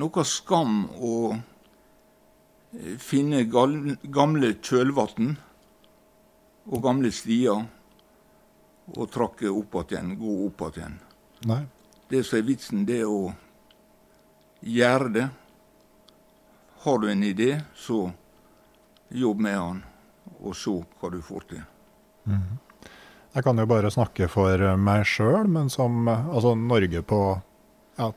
noe 0.00 0.26
skam 0.26 0.84
å 0.98 1.14
eh, 1.36 2.96
finne 2.98 3.44
gamle 3.46 4.54
kjølvann 4.58 5.36
og 6.66 6.82
gamle 6.82 7.12
stier 7.14 7.62
og 8.86 9.10
trakke 9.10 9.50
opp 9.50 9.80
igjen, 9.84 10.14
gå 10.18 10.36
opp 10.46 10.68
igjen. 10.72 10.98
Det 12.10 12.22
som 12.26 12.38
er 12.38 12.46
vitsen, 12.46 12.84
det 12.86 13.00
er 13.02 13.10
å 13.10 13.30
gjøre 14.60 15.08
det. 15.14 15.26
Har 16.86 16.98
du 17.02 17.10
en 17.10 17.24
idé, 17.26 17.60
så 17.74 18.10
jobb 19.08 19.40
med 19.40 19.58
den, 19.58 19.82
og 20.40 20.56
se 20.58 20.76
hva 21.00 21.10
du 21.10 21.18
får 21.24 21.48
til. 21.50 21.64
Mm. 22.26 22.58
Jeg 23.36 23.44
kan 23.44 23.58
jo 23.60 23.66
bare 23.68 23.92
snakke 23.92 24.28
for 24.32 24.62
meg 24.80 25.04
sjøl, 25.08 25.48
men 25.52 25.68
som 25.72 26.08
altså 26.08 26.54
Norge 26.56 27.02
på 27.04 27.20
ja, 27.98 28.10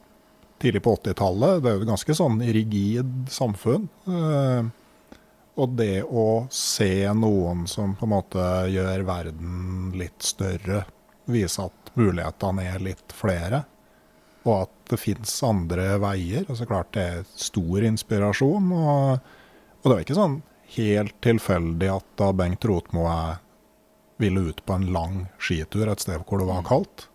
tidlig 0.61 0.83
på 0.85 0.95
80-tallet, 0.95 1.63
det 1.63 1.71
er 1.71 1.75
jo 1.75 1.83
et 1.83 1.91
ganske 1.91 2.15
sånn 2.15 2.39
rigid 2.43 3.31
samfunn. 3.31 3.89
Eh, 4.07 4.69
og 5.59 5.75
det 5.75 6.05
å 6.07 6.45
se 6.53 6.93
noen 7.19 7.65
som 7.67 7.97
på 7.99 8.07
en 8.07 8.13
måte 8.13 8.45
gjør 8.71 9.03
verden 9.07 9.91
litt 9.99 10.23
større, 10.23 10.85
vise 11.29 11.67
at 11.67 11.91
mulighetene 11.99 12.69
er 12.71 12.83
litt 12.83 13.15
flere, 13.15 13.65
og 14.45 14.53
at 14.55 14.75
det 14.91 14.99
fins 15.01 15.33
andre 15.45 15.91
veier. 16.01 16.45
Og 16.47 16.57
så 16.57 16.67
Klart 16.69 16.93
det 16.95 17.05
er 17.05 17.27
stor 17.35 17.85
inspirasjon. 17.85 18.71
Og, 18.71 19.33
og 19.79 19.85
det 19.85 19.93
var 19.93 20.05
ikke 20.05 20.19
sånn 20.19 20.39
helt 20.75 21.15
tilfeldig 21.25 21.89
at 21.91 22.09
da 22.19 22.31
Bengt 22.37 22.65
Rotmo 22.69 23.07
er 23.09 23.39
ville 24.19 24.49
ut 24.51 24.65
på 24.65 24.75
en 24.75 24.89
lang 24.91 25.19
skitur 25.39 25.87
et 25.87 26.01
sted 26.03 26.19
hvor 26.27 26.41
det 26.41 26.49
var 26.49 26.65
kaldt. 26.67 27.05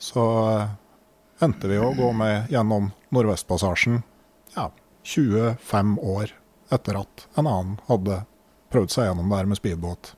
Så 0.00 0.22
eh, 0.48 0.70
endte 1.44 1.68
vi 1.68 1.76
å 1.76 1.92
gå 1.96 2.08
med 2.16 2.48
gjennom 2.52 2.88
Nordvestpassasjen 3.12 4.00
25 5.06 5.98
år 6.02 6.32
etter 6.74 6.98
at 6.98 7.26
en 7.38 7.46
annen 7.46 7.76
hadde 7.86 8.22
prøvd 8.72 8.94
seg 8.94 9.06
gjennom 9.06 9.28
det 9.30 9.38
her 9.38 9.50
med 9.50 9.60
speedbåt? 9.60 10.14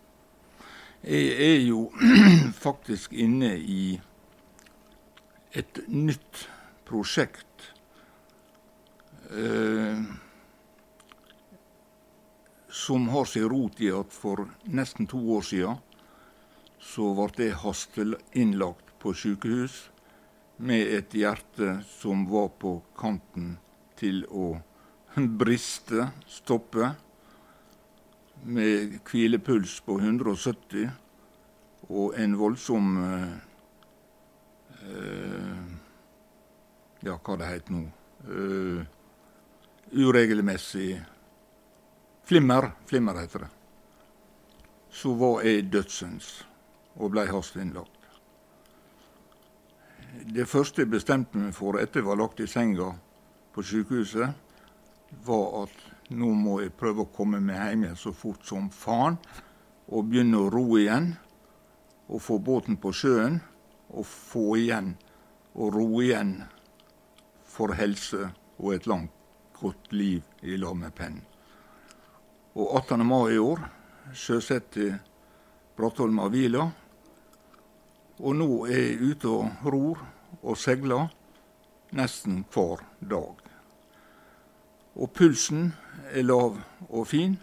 Jeg 1.02 1.34
er 1.48 1.58
jo 1.66 1.88
faktisk 2.66 3.12
inne 3.12 3.52
i 3.58 3.98
et 5.52 5.80
nytt 5.88 6.48
prosjekt. 6.88 7.72
Eh, 9.30 10.02
som 12.68 13.08
har 13.08 13.24
sin 13.24 13.48
rot 13.48 13.80
i 13.80 13.90
at 13.92 14.12
for 14.12 14.46
nesten 14.64 15.08
to 15.08 15.18
år 15.36 15.44
siden 15.44 15.80
så 16.80 17.10
ble 17.16 17.48
jeg 17.48 17.58
hasteinnlagt 17.62 18.92
på 19.02 19.12
sykehus 19.16 19.88
med 20.58 20.92
et 20.98 21.14
hjerte 21.14 21.80
som 21.88 22.24
var 22.30 22.48
på 22.60 22.78
kanten 22.98 23.56
til 23.98 24.24
å 24.30 24.54
briste, 25.40 26.10
stoppe, 26.28 26.94
med 28.38 29.00
hvilepuls 29.08 29.80
på 29.82 29.96
170 29.98 30.92
og 31.88 32.14
en 32.22 32.36
voldsom 32.38 32.92
uh, 33.02 33.47
Ja, 37.04 37.14
hva 37.14 37.36
det 37.38 37.46
heter 37.46 37.74
nå 37.74 37.84
uh, 38.28 38.80
Uregelmessig 39.92 40.98
flimmer. 42.28 42.70
Flimmer 42.86 43.20
heter 43.20 43.46
det. 43.46 43.50
Så 44.90 45.14
var 45.14 45.44
jeg 45.46 45.68
dødsens 45.72 46.42
og 46.98 47.14
ble 47.14 47.24
hasteinnlagt. 47.30 47.94
Det 50.34 50.48
første 50.48 50.82
jeg 50.82 50.90
bestemte 50.92 51.38
meg 51.38 51.54
for 51.56 51.78
etter 51.80 52.02
jeg 52.02 52.08
var 52.08 52.18
lagt 52.20 52.40
i 52.42 52.48
senga 52.50 52.90
på 53.54 53.64
sykehuset, 53.64 54.34
var 55.24 55.46
at 55.62 55.76
nå 56.12 56.32
må 56.36 56.58
jeg 56.62 56.76
prøve 56.76 57.04
å 57.04 57.12
komme 57.14 57.40
meg 57.40 57.60
hjem 57.60 57.86
igjen 57.86 58.00
så 58.00 58.12
fort 58.16 58.44
som 58.48 58.68
faen. 58.72 59.16
Og 59.88 60.08
begynne 60.10 60.40
å 60.40 60.50
ro 60.52 60.66
igjen. 60.76 61.14
Og 62.08 62.20
få 62.24 62.38
båten 62.44 62.76
på 62.80 62.92
sjøen. 62.92 63.40
Og 63.98 64.06
få 64.06 64.44
igjen 64.60 64.94
og 65.58 65.74
ro 65.74 65.88
igjen 66.04 66.36
for 67.48 67.74
helse 67.74 68.28
og 68.58 68.74
et 68.76 68.86
langt, 68.86 69.14
godt 69.58 69.90
liv 69.90 70.22
i 70.46 70.54
lag 70.56 70.76
med 70.78 70.94
pennen. 70.94 71.24
Og 72.54 72.76
18. 72.78 73.02
mai 73.06 73.34
i 73.34 73.40
år 73.42 73.64
sjøsatte 74.14 74.92
Brattholma 75.76 76.28
Vila. 76.30 76.68
Og 78.18 78.34
nå 78.34 78.48
er 78.66 78.78
jeg 78.78 79.10
ute 79.12 79.30
og 79.30 79.66
ror 79.74 80.00
og 80.40 80.58
seiler 80.58 81.10
nesten 81.98 82.44
hver 82.54 82.82
dag. 83.10 83.42
Og 84.98 85.12
pulsen 85.14 85.72
er 86.10 86.26
lav 86.26 86.58
og 86.88 87.06
fin. 87.10 87.36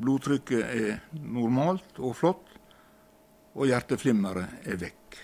Blodtrykket 0.00 0.64
er 0.64 1.02
normalt 1.14 1.98
og 1.98 2.16
flott. 2.18 2.46
Og 3.54 3.70
hjerteflimmeret 3.70 4.66
er 4.66 4.78
vekk. 4.80 5.20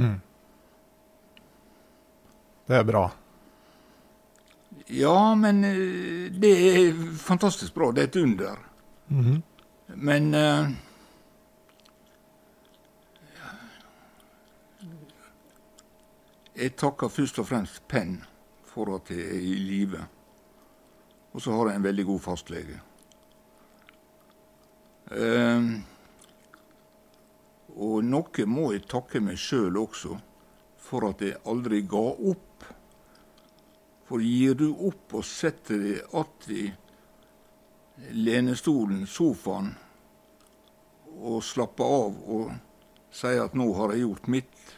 Mm. 0.00 0.20
Det 2.66 2.76
er 2.76 2.84
bra. 2.86 3.04
Ja, 4.90 5.34
men 5.34 5.64
eh, 5.64 6.32
det 6.32 6.52
er 6.70 7.00
fantastisk 7.18 7.74
bra. 7.74 7.90
Det 7.92 8.02
er 8.02 8.08
et 8.08 8.16
under. 8.16 8.58
Mm 9.08 9.24
-hmm. 9.24 9.42
Men 9.86 10.34
uh, 10.34 10.70
Jeg 16.60 16.76
takker 16.76 17.08
først 17.08 17.38
og 17.38 17.46
fremst 17.46 17.88
Penn 17.88 18.18
for 18.68 18.90
at 18.94 19.10
jeg 19.10 19.20
er 19.20 19.38
i 19.40 19.54
live. 19.54 20.04
Og 21.32 21.40
så 21.40 21.54
har 21.54 21.70
jeg 21.70 21.76
en 21.76 21.84
veldig 21.84 22.04
god 22.04 22.20
fastlege. 22.20 22.80
Eh, 25.10 25.70
og 27.76 28.04
noe 28.04 28.46
må 28.46 28.72
jeg 28.72 28.88
takke 28.90 29.20
meg 29.22 29.38
sjøl 29.38 29.78
også 29.80 30.18
for 30.80 31.06
at 31.10 31.22
jeg 31.22 31.38
aldri 31.48 31.82
ga 31.86 32.06
opp. 32.32 32.64
For 34.08 34.22
gir 34.24 34.56
du 34.58 34.70
opp 34.88 35.14
og 35.14 35.24
setter 35.24 35.78
deg 35.78 36.14
att 36.14 36.48
lenestolen, 38.10 39.06
sofaen, 39.06 39.74
og 41.20 41.42
slapper 41.44 41.84
av 41.84 42.18
og 42.32 42.52
sier 43.12 43.44
at 43.44 43.54
'nå 43.54 43.66
har 43.76 43.92
jeg 43.92 44.06
gjort 44.06 44.28
mitt', 44.28 44.74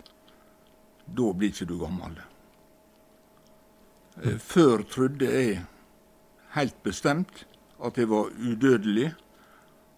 da 1.06 1.32
blir 1.32 1.52
ikke 1.52 1.68
du 1.68 1.78
gammel. 1.78 2.18
Eh, 4.22 4.38
før 4.38 4.82
trodde 4.82 5.24
jeg 5.24 5.64
helt 6.56 6.82
bestemt 6.82 7.44
at 7.84 7.96
jeg 7.98 8.08
var 8.08 8.32
udødelig, 8.36 9.14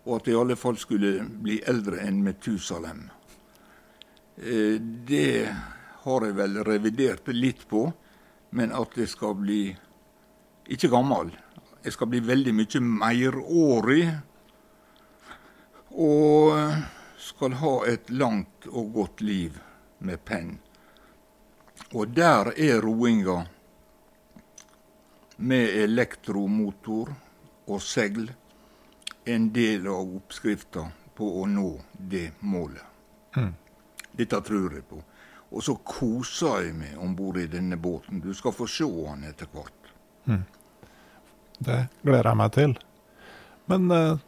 og 0.05 0.17
at 0.19 0.29
jeg 0.29 0.37
i 0.37 0.41
alle 0.41 0.57
fall 0.61 0.77
skulle 0.81 1.17
bli 1.25 1.61
eldre 1.67 2.03
enn 2.05 2.21
Metusalem. 2.25 3.07
Eh, 4.37 4.77
det 4.81 5.49
har 6.05 6.27
jeg 6.27 6.37
vel 6.37 6.61
revidert 6.67 7.31
litt 7.33 7.65
på, 7.69 7.87
men 8.55 8.75
at 8.77 8.97
jeg 9.01 9.09
skal 9.09 9.37
bli 9.41 9.63
ikke 10.75 10.91
gammel. 10.93 11.33
Jeg 11.85 11.97
skal 11.97 12.09
bli 12.13 12.21
veldig 12.25 12.53
mye 12.57 12.81
meirårig. 12.85 14.05
Og 15.95 16.53
skal 17.25 17.57
ha 17.61 17.75
et 17.89 18.11
langt 18.11 18.67
og 18.69 18.93
godt 18.95 19.21
liv 19.25 19.59
med 20.05 20.21
penn. 20.25 20.57
Og 21.95 22.11
der 22.17 22.51
er 22.57 22.83
roinga 22.83 23.45
med 25.37 25.77
elektromotor 25.85 27.13
og 27.67 27.83
segl 27.83 28.29
en 29.25 29.53
del 29.53 29.87
av 29.87 30.17
oppskrifta 30.17 30.89
på 31.15 31.29
å 31.41 31.47
nå 31.47 31.69
det 31.93 32.31
målet. 32.41 32.83
Mm. 33.37 33.55
Dette 34.13 34.41
tror 34.47 34.75
jeg 34.75 34.87
på. 34.89 35.01
Og 35.55 35.63
så 35.63 35.77
koser 35.87 36.67
jeg 36.67 36.75
meg 36.79 36.99
om 36.99 37.15
bord 37.17 37.39
i 37.39 37.47
denne 37.51 37.79
båten. 37.79 38.21
Du 38.21 38.35
skal 38.35 38.55
få 38.55 38.67
se 38.71 38.87
han 38.87 39.25
etter 39.27 39.51
hvert. 39.53 39.91
Mm. 40.27 40.45
Det 41.59 41.81
gleder 42.03 42.31
jeg 42.31 42.41
meg 42.41 42.55
til. 42.55 42.75
Men 43.71 43.91
eh, 43.95 44.25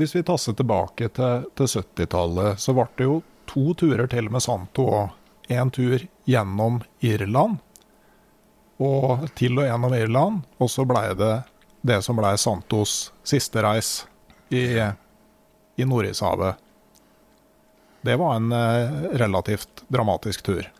hvis 0.00 0.14
vi 0.16 0.24
tasser 0.26 0.56
tilbake 0.56 1.10
til, 1.12 1.44
til 1.58 1.68
70-tallet, 1.68 2.60
så 2.60 2.74
ble 2.76 2.88
det 2.96 3.08
jo 3.08 3.18
to 3.50 3.74
turer 3.76 4.08
til 4.08 4.30
med 4.32 4.44
Santo 4.44 4.88
og 4.88 5.52
en 5.52 5.70
tur 5.74 6.00
gjennom 6.24 6.80
Irland 7.04 7.60
og 8.82 9.26
til 9.38 9.58
og 9.60 9.68
gjennom 9.68 9.94
Irland. 9.94 10.42
Og 10.58 10.70
så 10.72 10.86
blei 10.88 11.10
det 11.18 11.34
det 11.82 12.02
som 12.02 12.18
ble 12.18 12.34
Santos 12.38 13.12
siste 13.26 13.62
reis 13.62 14.06
i, 14.50 14.78
i 15.76 15.84
Nordishavet. 15.84 16.60
Det 18.02 18.16
var 18.18 18.36
en 18.36 18.52
eh, 18.52 19.02
relativt 19.22 19.84
dramatisk 19.88 20.42
tur. 20.42 20.72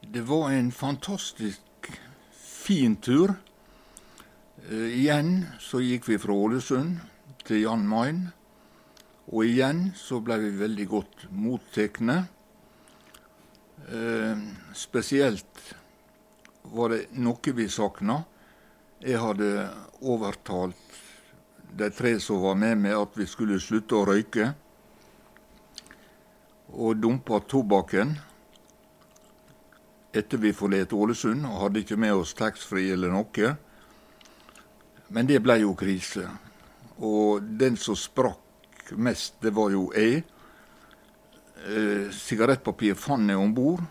Det 0.00 0.20
var 0.20 0.50
en 0.50 0.72
fantastisk 0.72 1.90
fin 2.32 2.96
tur. 2.96 3.34
Uh, 4.70 4.88
igjen 4.92 5.46
så 5.60 5.80
gikk 5.80 6.08
vi 6.08 6.18
fra 6.20 6.32
Ålesund 6.36 7.00
til 7.44 7.64
Jan 7.64 7.84
Mayen. 7.88 8.22
Og 9.30 9.44
igjen 9.46 9.90
så 9.96 10.20
ble 10.24 10.38
vi 10.42 10.50
veldig 10.58 10.86
godt 10.90 11.26
mottatt. 11.30 12.00
Eh, 13.90 14.40
spesielt 14.74 15.74
var 16.62 16.92
det 16.94 17.04
noe 17.20 17.54
vi 17.54 17.68
savna. 17.70 18.22
Jeg 19.00 19.20
hadde 19.22 19.68
overtalt 20.00 20.76
de 21.76 21.90
tre 21.90 22.16
som 22.20 22.40
var 22.42 22.56
med 22.58 22.78
meg, 22.82 22.96
at 22.96 23.16
vi 23.18 23.26
skulle 23.28 23.60
slutte 23.62 23.98
å 23.98 24.06
røyke. 24.08 24.50
Og 26.70 26.98
dumpa 26.98 27.40
tobakken 27.50 28.16
etter 30.14 30.40
vi 30.42 30.52
forlot 30.54 30.92
Ålesund, 30.94 31.46
og 31.46 31.64
hadde 31.64 31.82
ikke 31.84 31.98
med 32.00 32.16
oss 32.18 32.34
taxfree 32.38 32.94
eller 32.94 33.12
noe. 33.14 33.52
Men 35.10 35.26
det 35.26 35.40
ble 35.42 35.60
jo 35.62 35.74
krise. 35.78 36.26
Og 37.02 37.42
den 37.58 37.78
som 37.80 37.98
sprakk 37.98 38.92
mest, 38.98 39.38
det 39.42 39.54
var 39.54 39.70
jo 39.74 39.88
jeg. 39.94 40.24
Eh, 41.60 42.10
sigarettpapir 42.14 42.98
fant 42.98 43.30
jeg 43.30 43.38
om 43.38 43.54
bord. 43.54 43.82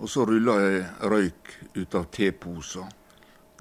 Og 0.00 0.08
så 0.10 0.24
rulla 0.26 0.56
jeg 0.62 0.84
røyk 1.12 1.54
ut 1.76 1.94
av 1.98 2.08
teposer. 2.14 2.86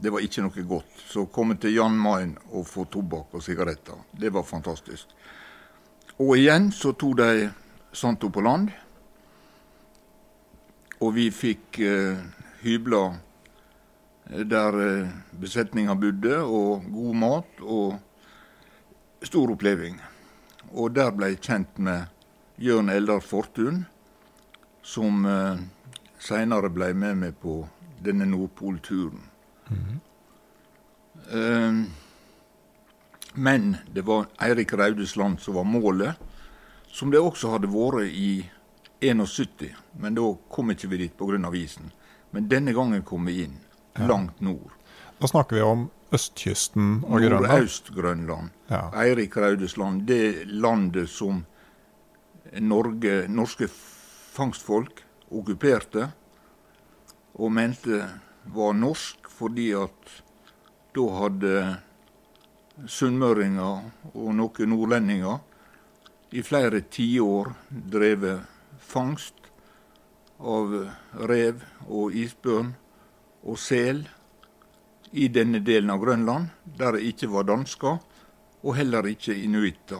Det 0.01 0.09
var 0.09 0.23
ikke 0.25 0.41
noe 0.41 0.63
godt. 0.65 1.01
Så 1.05 1.25
å 1.25 1.31
komme 1.33 1.59
til 1.61 1.75
Jan 1.75 1.97
Mayen 1.97 2.33
og 2.49 2.65
få 2.65 2.87
tobakk 2.89 3.35
og 3.37 3.43
sigaretter. 3.45 3.99
Det 4.17 4.31
var 4.33 4.47
fantastisk. 4.47 5.11
Og 6.17 6.35
igjen 6.39 6.71
så 6.73 6.95
tok 6.97 7.19
de 7.19 7.49
Santo 7.93 8.31
på 8.33 8.41
land. 8.41 8.71
Og 11.01 11.13
vi 11.13 11.27
fikk 11.33 11.79
eh, 11.85 12.17
hybler 12.61 13.15
eh, 14.29 14.43
der 14.45 14.77
eh, 14.85 15.13
besetninga 15.41 15.95
bodde, 15.97 16.37
og 16.45 16.85
god 16.93 17.17
mat 17.21 17.61
og 17.61 19.25
stor 19.25 19.53
oppleving. 19.53 19.97
Og 20.73 20.93
der 20.95 21.09
ble 21.13 21.33
jeg 21.33 21.41
kjent 21.45 21.81
med 21.81 22.05
Jørn 22.61 22.89
Eldar 22.93 23.21
Fortun, 23.25 23.83
som 24.81 25.25
eh, 25.25 25.65
seinere 26.21 26.69
ble 26.73 26.93
med 26.93 27.21
meg 27.25 27.37
på 27.41 27.63
denne 28.01 28.29
Nordpolturen. 28.29 29.30
Mm. 29.71 29.99
Eh, 31.31 31.73
men 33.33 33.75
det 33.93 34.03
var 34.07 34.27
Eirik 34.43 34.73
Raudesland 34.73 35.39
som 35.39 35.55
var 35.55 35.63
målet, 35.63 36.15
som 36.91 37.11
det 37.11 37.19
også 37.19 37.53
hadde 37.53 37.71
vært 37.71 38.11
i 38.11 38.49
71. 39.01 39.71
Men 39.99 40.15
da 40.15 40.27
kom 40.51 40.71
ikke 40.73 40.91
vi 40.91 41.05
dit 41.05 41.17
pga. 41.17 41.53
isen. 41.55 41.91
Men 42.31 42.47
denne 42.47 42.73
gangen 42.73 43.03
kom 43.03 43.25
vi 43.25 43.43
inn, 43.43 43.57
langt 43.95 44.39
nord. 44.41 44.71
Da 45.19 45.27
snakker 45.27 45.55
vi 45.55 45.61
om 45.61 45.89
østkysten 46.11 47.03
og 47.03 47.21
Grønland. 47.21 47.47
Nordøst-Grønland. 47.47 48.49
Ja. 48.67 48.89
Eirik 49.03 49.37
Raudesland, 49.37 50.07
det 50.07 50.45
landet 50.47 51.09
som 51.09 51.45
Norge, 52.59 53.27
norske 53.27 53.67
fangstfolk 54.33 55.03
okkuperte 55.31 56.09
og 57.39 57.51
mente 57.55 58.01
var 58.43 58.73
norsk 58.73 59.29
fordi 59.29 59.71
at 59.77 60.13
da 60.95 61.07
hadde 61.19 61.55
sunnmøringer 62.89 64.13
og 64.13 64.29
noen 64.35 64.73
nordlendinger 64.73 65.39
i 66.31 66.43
flere 66.45 66.81
tiår 66.91 67.51
drevet 67.69 68.47
fangst 68.79 69.51
av 70.41 70.73
rev 71.29 71.61
og 71.87 72.15
isbjørn 72.17 72.71
og 73.41 73.59
sel 73.59 74.05
i 75.11 75.27
denne 75.27 75.59
delen 75.59 75.91
av 75.91 75.99
Grønland, 75.99 76.47
der 76.63 76.95
det 76.95 77.03
ikke 77.11 77.29
var 77.33 77.49
dansker, 77.49 77.99
og 78.63 78.75
heller 78.77 79.07
ikke 79.09 79.35
inuitter. 79.35 79.99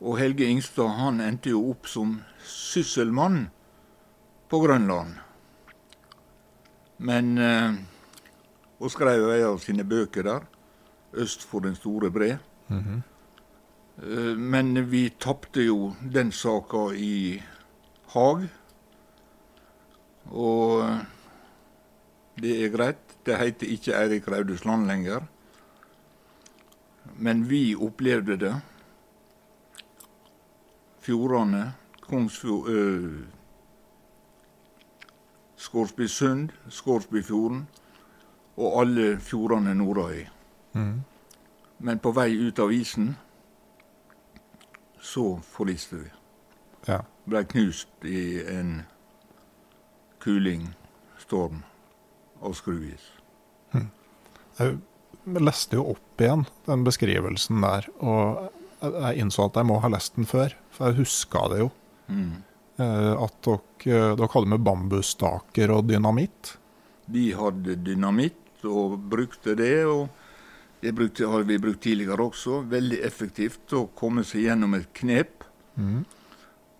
Og 0.00 0.18
Helge 0.18 0.48
Ingstad 0.48 0.96
han 0.98 1.20
endte 1.20 1.52
jo 1.52 1.60
opp 1.70 1.88
som 1.90 2.16
sysselmann 2.44 3.48
på 4.48 4.60
Grønland. 4.64 5.18
Men 6.98 7.38
eh, 7.38 7.74
Og 8.80 8.90
skrev 8.90 9.30
ei 9.32 9.42
av 9.42 9.58
sine 9.58 9.84
bøker 9.84 10.22
der, 10.22 10.40
'Øst 11.14 11.42
for 11.46 11.60
den 11.60 11.74
store 11.74 12.10
bre'. 12.10 12.38
Eh, 14.02 14.36
Men 14.38 14.90
vi 14.90 15.08
tapte 15.20 15.62
jo 15.64 15.94
den 16.12 16.32
saka 16.32 16.90
i 16.96 17.42
Haag. 18.08 18.48
Og 20.26 20.84
eh, 20.84 20.98
det 22.40 22.64
er 22.64 22.68
greit. 22.76 22.96
Det 23.26 23.38
heter 23.38 23.66
ikke 23.66 23.94
Eirik 23.94 24.28
Raudesland 24.28 24.86
lenger. 24.86 25.20
Men 27.16 27.50
vi 27.50 27.74
opplevde 27.74 28.36
det. 28.36 28.60
Fjordane, 31.00 31.74
Kongsfjord 32.00 32.68
øh, 32.68 33.20
Skårsbysund, 35.74 36.52
Skårsbyfjorden 36.70 37.64
og 38.62 38.76
alle 38.78 39.16
fjordene 39.18 39.72
nordøy. 39.74 40.20
Men 40.74 41.98
på 41.98 42.12
vei 42.14 42.28
ut 42.46 42.60
av 42.62 42.70
isen 42.72 43.16
så 45.02 45.24
forliste 45.42 45.98
vi. 45.98 46.12
Ja. 46.86 47.00
Ble 47.26 47.42
knust 47.50 48.06
i 48.06 48.38
en 48.54 48.84
kuling, 50.22 50.70
storm 51.18 51.64
av 52.40 52.54
skruis. 52.54 53.10
Jeg 53.74 54.78
leste 55.42 55.74
jo 55.80 55.88
opp 55.96 56.22
igjen 56.22 56.46
den 56.68 56.84
beskrivelsen 56.86 57.60
der, 57.66 57.88
og 57.98 58.52
jeg- 58.80 59.18
innså 59.18 59.46
at 59.50 59.56
jeg 59.58 59.66
må 59.66 59.80
ha 59.80 59.88
lest 59.88 60.14
den 60.14 60.24
før, 60.26 60.54
for 60.70 60.86
jeg 60.92 60.98
huska 61.02 61.48
det 61.50 61.58
jo. 61.58 61.70
Eh, 62.08 62.36
At 62.78 63.36
dere, 63.46 64.16
dere 64.18 64.28
hadde 64.32 64.50
med 64.50 64.64
bambusstaker 64.66 65.70
og 65.70 65.86
dynamitt. 65.86 66.56
Vi 67.06 67.28
hadde 67.36 67.76
dynamitt 67.84 68.64
og 68.66 68.98
brukte 69.10 69.54
det. 69.54 69.84
og 69.86 70.08
Det 70.82 70.92
brukte, 70.94 71.28
har 71.28 71.42
vi 71.46 71.58
brukt 71.58 71.82
tidligere 71.82 72.26
også. 72.26 72.64
Veldig 72.68 72.98
effektivt 73.06 73.72
å 73.72 73.86
komme 73.94 74.24
seg 74.24 74.48
gjennom 74.48 74.74
et 74.74 74.90
knep. 74.92 75.44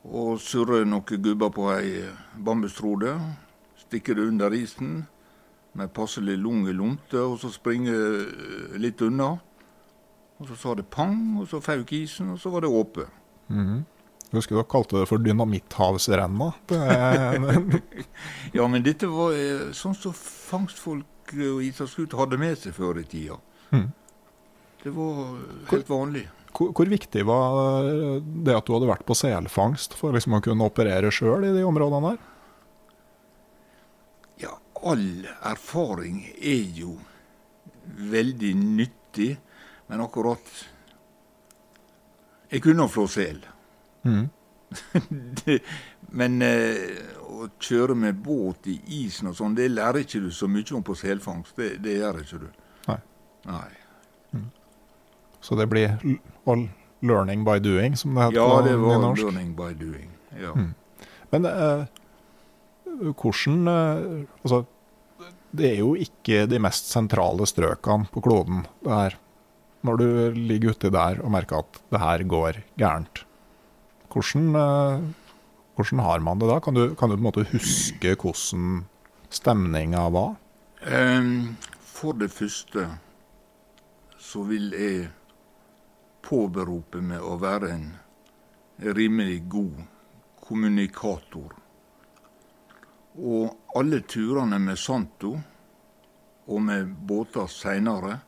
Og 0.05 0.40
surre 0.40 0.84
noen 0.84 1.22
gubber 1.22 1.51
på 1.55 1.70
ei 1.72 2.05
bambustrode. 2.36 3.14
Stikke 3.86 4.14
det 4.14 4.26
under 4.28 4.53
isen 4.53 5.05
med 5.74 5.90
passelig 5.95 6.36
lang 6.38 6.66
lunte, 6.70 7.18
og 7.18 7.38
så 7.42 7.51
springe 7.51 7.90
eh, 7.95 8.76
litt 8.78 9.01
unna. 9.03 9.32
Og 10.38 10.47
så 10.51 10.57
sa 10.59 10.74
det 10.74 10.86
pang, 10.90 11.38
og 11.40 11.49
så 11.51 11.61
fauk 11.62 11.92
isen, 11.92 12.30
og 12.34 12.38
så 12.38 12.51
var 12.51 12.62
det 12.62 12.70
åpe. 12.70 13.09
Jeg 14.35 14.43
husker 14.43 14.59
dere 14.59 14.66
kalte 14.66 14.99
det 14.99 15.07
for 15.07 15.22
dynamitthavsrenna. 15.22 16.49
Ja, 18.57 18.66
men 18.66 18.82
dette 18.82 19.07
var 19.11 19.35
eh, 19.39 19.68
sånn 19.76 19.95
som 19.95 20.14
fangstfolk 20.18 21.35
og 21.35 21.62
ishavsgutter 21.64 22.18
hadde 22.18 22.39
med 22.43 22.59
seg 22.59 22.74
før 22.76 22.99
i 23.01 23.07
tida. 23.09 23.39
Det 24.82 24.93
var 24.93 25.39
helt 25.70 25.89
vanlig. 25.89 26.26
Hvor, 26.55 26.74
hvor 26.76 26.91
viktig 26.91 27.22
var 27.26 27.87
det 28.47 28.55
at 28.55 28.66
du 28.66 28.74
hadde 28.76 28.91
vært 28.91 29.07
på 29.09 29.16
selfangst 29.18 29.97
for 29.99 30.14
liksom 30.14 30.37
å 30.37 30.43
kunne 30.45 30.66
operere 30.68 31.11
sjøl 31.14 31.47
i 31.49 31.55
de 31.55 31.64
områdene 31.66 32.12
der? 32.12 32.20
Ja, 34.45 34.53
all 34.85 35.24
erfaring 35.41 36.20
er 36.37 36.62
jo 36.76 36.99
veldig 38.12 38.53
nyttig, 38.61 39.35
men 39.89 40.05
akkurat 40.05 40.55
Jeg 42.53 42.62
kunne 42.62 42.87
flå 42.87 43.09
sel. 43.11 43.41
det, 45.45 45.59
men 46.15 46.43
eh, 46.43 46.99
å 47.25 47.49
kjøre 47.63 47.95
med 47.99 48.19
båt 48.25 48.67
i 48.71 48.77
isen 49.05 49.31
og 49.31 49.37
sånn, 49.39 49.55
det 49.59 49.69
lærer 49.73 50.03
ikke 50.05 50.23
du 50.25 50.31
så 50.35 50.49
mye 50.51 50.75
om 50.77 50.85
på 50.87 50.97
selfangst. 50.99 51.57
Det, 51.59 51.77
det 51.85 51.99
gjør 52.01 52.21
ikke 52.23 52.41
du. 52.45 52.49
Nei. 52.91 52.99
Nei. 53.49 54.45
Så 55.45 55.57
det 55.61 55.67
blir 55.69 55.99
all 56.49 56.67
learning 57.05 57.43
by 57.45 57.59
doing, 57.61 57.97
som 58.01 58.15
det 58.17 58.31
heter 58.31 58.39
Ja, 58.39 58.47
på 58.49 58.63
det 58.65 58.77
var 58.81 59.03
norsk. 59.03 59.23
learning 59.27 59.51
by 59.59 59.73
doing. 59.77 60.09
Ja. 60.41 60.55
Men 61.35 61.49
eh, 61.51 61.85
hvordan 63.13 63.69
eh, 63.69 64.25
Altså, 64.41 64.63
det 65.55 65.69
er 65.75 65.83
jo 65.83 65.93
ikke 66.01 66.47
de 66.51 66.59
mest 66.65 66.89
sentrale 66.91 67.47
strøkene 67.47 68.09
på 68.11 68.23
kloden, 68.25 68.65
det 68.83 68.91
her. 68.97 69.19
Når 69.85 70.01
du 70.01 70.07
ligger 70.49 70.73
uti 70.73 70.89
der 70.91 71.21
og 71.21 71.31
merker 71.35 71.61
at 71.61 71.79
det 71.93 72.01
her 72.01 72.25
går 72.25 72.63
gærent. 72.81 73.21
Hvordan, 74.15 74.49
eh, 74.55 75.05
hvordan 75.75 76.03
har 76.07 76.23
man 76.23 76.39
det 76.39 76.49
da? 76.49 76.61
Kan 76.62 76.79
du, 76.79 76.95
kan 76.95 77.11
du 77.11 77.17
på 77.17 77.21
en 77.21 77.27
måte 77.27 77.47
huske 77.51 78.15
hvordan 78.15 78.85
stemninga 79.35 80.07
var? 80.15 80.37
For 81.95 82.15
det 82.21 82.29
første 82.31 82.87
så 84.21 84.43
vil 84.47 84.71
jeg 84.77 85.09
påberope 86.25 87.03
meg 87.05 87.23
å 87.23 87.37
være 87.41 87.71
en 87.75 87.89
rimelig 88.97 89.43
god 89.53 89.83
kommunikator. 90.45 91.53
Og 93.15 93.77
alle 93.79 94.01
turene 94.11 94.59
med 94.59 94.79
Santo 94.81 95.35
og 96.45 96.62
med 96.62 96.91
båter 97.09 97.47
seinere, 97.49 98.19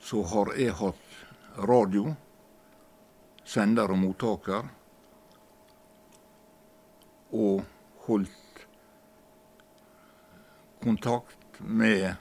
så 0.00 0.22
har 0.32 0.52
jeg 0.58 0.76
hatt 0.78 1.64
radio, 1.68 2.14
sender 3.50 3.90
og 3.90 3.98
mottaker, 3.98 4.68
og 7.34 7.62
holdt 8.06 8.66
kontakt 10.82 11.60
med 11.60 12.14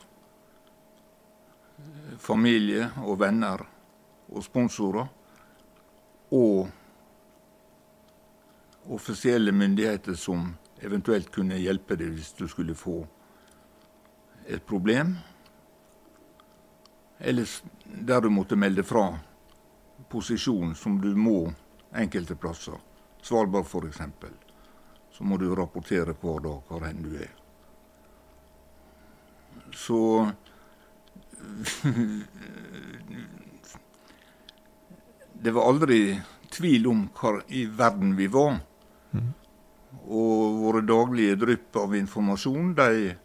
familie 2.20 2.90
og 3.06 3.20
venner 3.22 3.64
og 4.30 4.44
sponsorer. 4.46 5.08
Og 6.36 6.70
offisielle 8.90 9.52
myndigheter 9.52 10.14
som 10.18 10.52
eventuelt 10.82 11.32
kunne 11.34 11.58
hjelpe 11.62 11.98
deg 11.98 12.14
hvis 12.14 12.34
du 12.38 12.46
skulle 12.50 12.78
få 12.78 13.00
et 14.46 14.62
problem. 14.66 15.16
Eller 17.20 17.50
der 17.86 18.22
du 18.22 18.30
måtte 18.34 18.58
melde 18.60 18.86
fra 18.86 19.12
posisjon 20.10 20.76
som 20.76 21.02
du 21.02 21.16
må 21.16 21.54
enkelte 21.96 22.36
plasser. 22.36 22.78
Svalbard 23.22 23.66
f.eks. 23.66 24.02
Så 25.12 25.24
må 25.24 25.38
du 25.38 25.56
rapportere 25.56 26.14
hver 26.22 26.40
dag 26.46 26.62
hvor 26.68 26.86
enn 26.88 27.04
du 27.04 27.16
er. 27.20 27.30
Så 29.76 30.32
Det 35.40 35.52
var 35.56 35.70
aldri 35.72 36.20
tvil 36.52 36.88
om 36.90 37.06
hvor 37.16 37.44
i 37.48 37.66
verden 37.66 38.16
vi 38.18 38.28
var. 38.28 38.60
Og 40.10 40.60
våre 40.60 40.82
daglige 40.86 41.36
drypp 41.40 41.76
av 41.80 41.96
informasjon, 41.96 42.74
de 42.76 43.16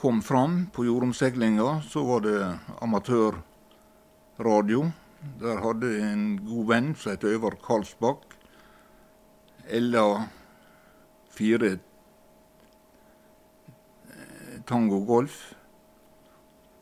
kom 0.00 0.22
fram. 0.22 0.66
På 0.72 0.84
jordomseilinga 0.86 1.82
så 1.86 2.04
var 2.06 2.20
det 2.24 2.58
amatørradio. 2.80 4.90
Der 5.22 5.60
hadde 5.62 5.86
jeg 5.86 6.12
en 6.12 6.26
god 6.42 6.66
venn 6.66 6.94
som 6.98 7.12
het 7.12 7.24
Øyvard 7.24 7.60
Karlsbakk. 7.62 8.24
Ella 9.70 10.28
fire 11.30 11.78
eh, 14.10 14.56
tango 14.66 15.04
golf. 15.06 15.54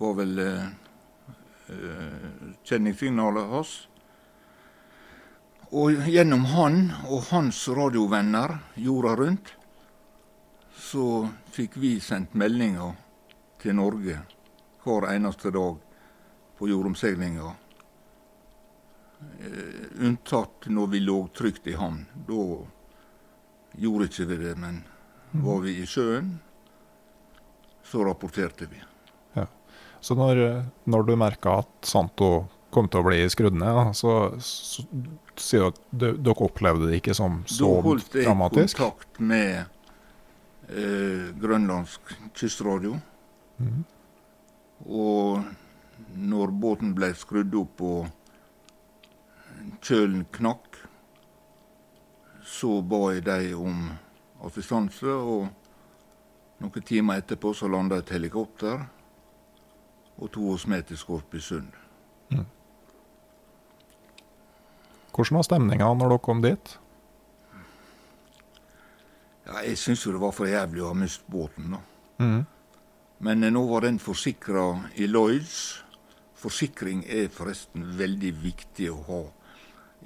var 0.01 0.15
vel 0.17 0.39
eh, 0.41 0.65
kjenningssignalet 2.65 3.53
hans. 3.53 3.89
Og 5.71 6.01
gjennom 6.09 6.45
han 6.51 6.91
og 7.13 7.29
hans 7.29 7.69
radiovenner 7.69 8.57
jorda 8.81 9.15
rundt, 9.21 9.53
så 10.73 11.29
fikk 11.53 11.77
vi 11.79 12.01
sendt 12.01 12.33
meldinger 12.35 12.97
til 13.61 13.77
Norge 13.77 14.17
hver 14.81 15.13
eneste 15.13 15.53
dag 15.53 15.77
på 16.59 16.69
jordomseilinga. 16.73 17.53
Eh, 19.21 20.05
unntatt 20.07 20.67
når 20.67 20.87
vi 20.87 21.01
lå 21.01 21.29
trygt 21.37 21.67
i 21.67 21.77
havn. 21.77 22.05
Da 22.29 22.45
gjorde 23.81 24.09
ikke 24.11 24.29
vi 24.31 24.39
det, 24.45 24.55
men 24.61 24.83
var 25.31 25.61
vi 25.65 25.77
i 25.81 25.87
sjøen, 25.89 26.39
så 27.87 28.05
rapporterte 28.05 28.67
vi. 28.71 28.81
Ja. 29.39 29.47
Så 30.01 30.17
når, 30.19 30.65
når 30.85 31.07
du 31.07 31.15
merka 31.21 31.61
at 31.63 31.89
Santo 31.89 32.49
kom 32.71 32.89
til 32.91 33.03
å 33.03 33.07
bli 33.07 33.23
skrudd 33.33 33.57
ned, 33.59 33.95
så, 33.99 34.15
så 34.43 34.85
sier 35.41 35.65
du 35.65 35.69
at 35.71 35.81
dere 35.91 36.37
opplevde 36.47 36.91
det 36.91 37.01
ikke 37.01 37.17
som 37.17 37.41
så 37.49 37.81
dramatisk? 37.81 38.15
da 38.21 38.35
holdt 38.35 38.61
jeg 38.61 38.71
kontakt 38.77 39.23
med 39.33 39.55
eh, 40.69 41.27
grønlandsk 41.41 42.15
kystradio. 42.39 42.99
Mm. 43.61 43.83
Og 44.87 46.15
når 46.17 46.55
båten 46.63 46.95
ble 46.97 47.13
skrudd 47.19 47.55
opp 47.59 47.83
og 47.85 48.09
kjølen 49.83 50.25
knakk, 50.33 50.79
så 52.45 52.81
ba 52.83 53.01
jeg 53.15 53.25
dem 53.27 53.61
om 53.61 53.83
assistanse. 54.47 55.07
Og 55.07 55.49
noen 56.61 56.87
timer 56.87 57.23
etterpå 57.23 57.55
så 57.57 57.71
landa 57.71 58.01
et 58.01 58.15
helikopter 58.15 58.87
og 60.21 60.29
tok 60.29 60.57
oss 60.57 60.67
med 60.69 60.89
til 60.89 61.01
Skorpisund. 61.01 61.71
Hvordan 65.11 65.37
var 65.37 65.45
stemninga 65.45 65.89
når 65.99 66.13
dere 66.13 66.23
kom 66.25 66.41
dit? 66.45 66.71
Ja, 69.45 69.59
jeg 69.67 69.79
syns 69.81 70.05
jo 70.07 70.15
det 70.15 70.23
var 70.23 70.33
for 70.33 70.49
jævlig 70.49 70.85
å 70.85 70.93
ha 70.93 70.97
mistet 70.97 71.27
båten, 71.33 71.75
da. 71.75 71.81
Mm. 72.23 72.45
Men 73.27 73.45
nå 73.53 73.63
var 73.69 73.85
den 73.85 73.99
forsikra 74.01 74.65
i 74.97 75.09
Lloyds. 75.11 75.83
Forsikring 76.41 77.03
er 77.05 77.29
forresten 77.35 77.85
veldig 77.99 78.31
viktig 78.41 78.89
å 78.95 79.01
ha. 79.09 79.21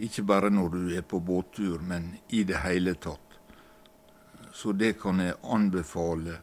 Ikke 0.02 0.24
bare 0.26 0.50
når 0.50 0.68
du 0.72 0.96
er 0.96 1.02
på 1.06 1.20
båttur, 1.20 1.78
men 1.78 2.16
i 2.28 2.42
det 2.44 2.62
hele 2.64 2.94
tatt. 2.94 3.20
Så 4.52 4.72
det 4.72 4.96
kan 5.00 5.20
jeg 5.22 5.38
anbefale 5.42 6.40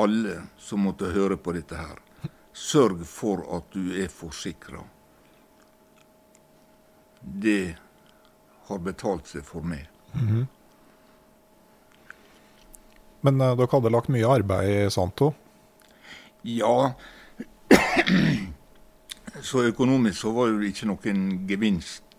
alle 0.00 0.38
som 0.58 0.84
måtte 0.86 1.12
høre 1.12 1.36
på 1.36 1.52
dette 1.52 1.76
her. 1.76 2.00
Sørg 2.52 3.04
for 3.08 3.44
at 3.56 3.68
du 3.72 3.92
er 4.00 4.08
forsikra. 4.12 4.82
Det 7.20 7.74
har 8.68 8.82
betalt 8.84 9.28
seg 9.28 9.44
for 9.44 9.64
meg. 9.64 9.88
Men 13.22 13.40
uh, 13.40 13.52
dere 13.56 13.70
hadde 13.72 13.92
lagt 13.92 14.10
mye 14.12 14.28
arbeid 14.28 14.70
i 14.72 14.90
Santo. 14.90 15.32
Ja, 16.42 16.92
så 19.48 19.62
økonomisk 19.68 20.18
så 20.24 20.32
var 20.34 20.50
det 20.56 20.72
ikke 20.72 20.88
noen 20.90 21.20
gevinst 21.48 22.11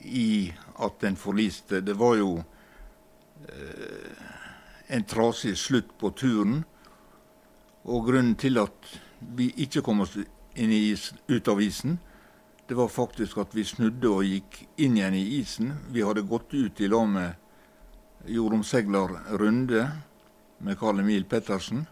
i 0.00 0.52
at 0.82 1.00
den 1.00 1.16
forliste. 1.16 1.80
Det 1.80 1.94
var 1.98 2.16
jo 2.16 2.30
eh, 3.48 4.24
en 4.86 5.04
trasig 5.04 5.56
slutt 5.58 5.98
på 5.98 6.10
turen. 6.10 6.64
Og 7.84 8.06
grunnen 8.06 8.34
til 8.34 8.58
at 8.58 8.92
vi 9.36 9.52
ikke 9.56 9.82
kom 9.82 10.02
oss 10.02 10.16
is, 10.56 11.12
ut 11.28 11.48
av 11.48 11.60
isen, 11.62 11.98
det 12.68 12.74
var 12.74 12.88
faktisk 12.88 13.38
at 13.38 13.54
vi 13.54 13.62
snudde 13.64 14.10
og 14.10 14.26
gikk 14.26 14.64
inn 14.82 14.96
igjen 14.98 15.14
i 15.14 15.26
isen. 15.38 15.70
Vi 15.94 16.02
hadde 16.02 16.26
gått 16.26 16.54
ut 16.54 16.80
i 16.80 16.88
lag 16.90 17.06
med 17.08 18.26
jordomsegler 18.26 19.14
Runde 19.38 19.84
med 20.58 20.78
Karl 20.78 21.00
Emil 21.00 21.24
Pettersen. 21.30 21.84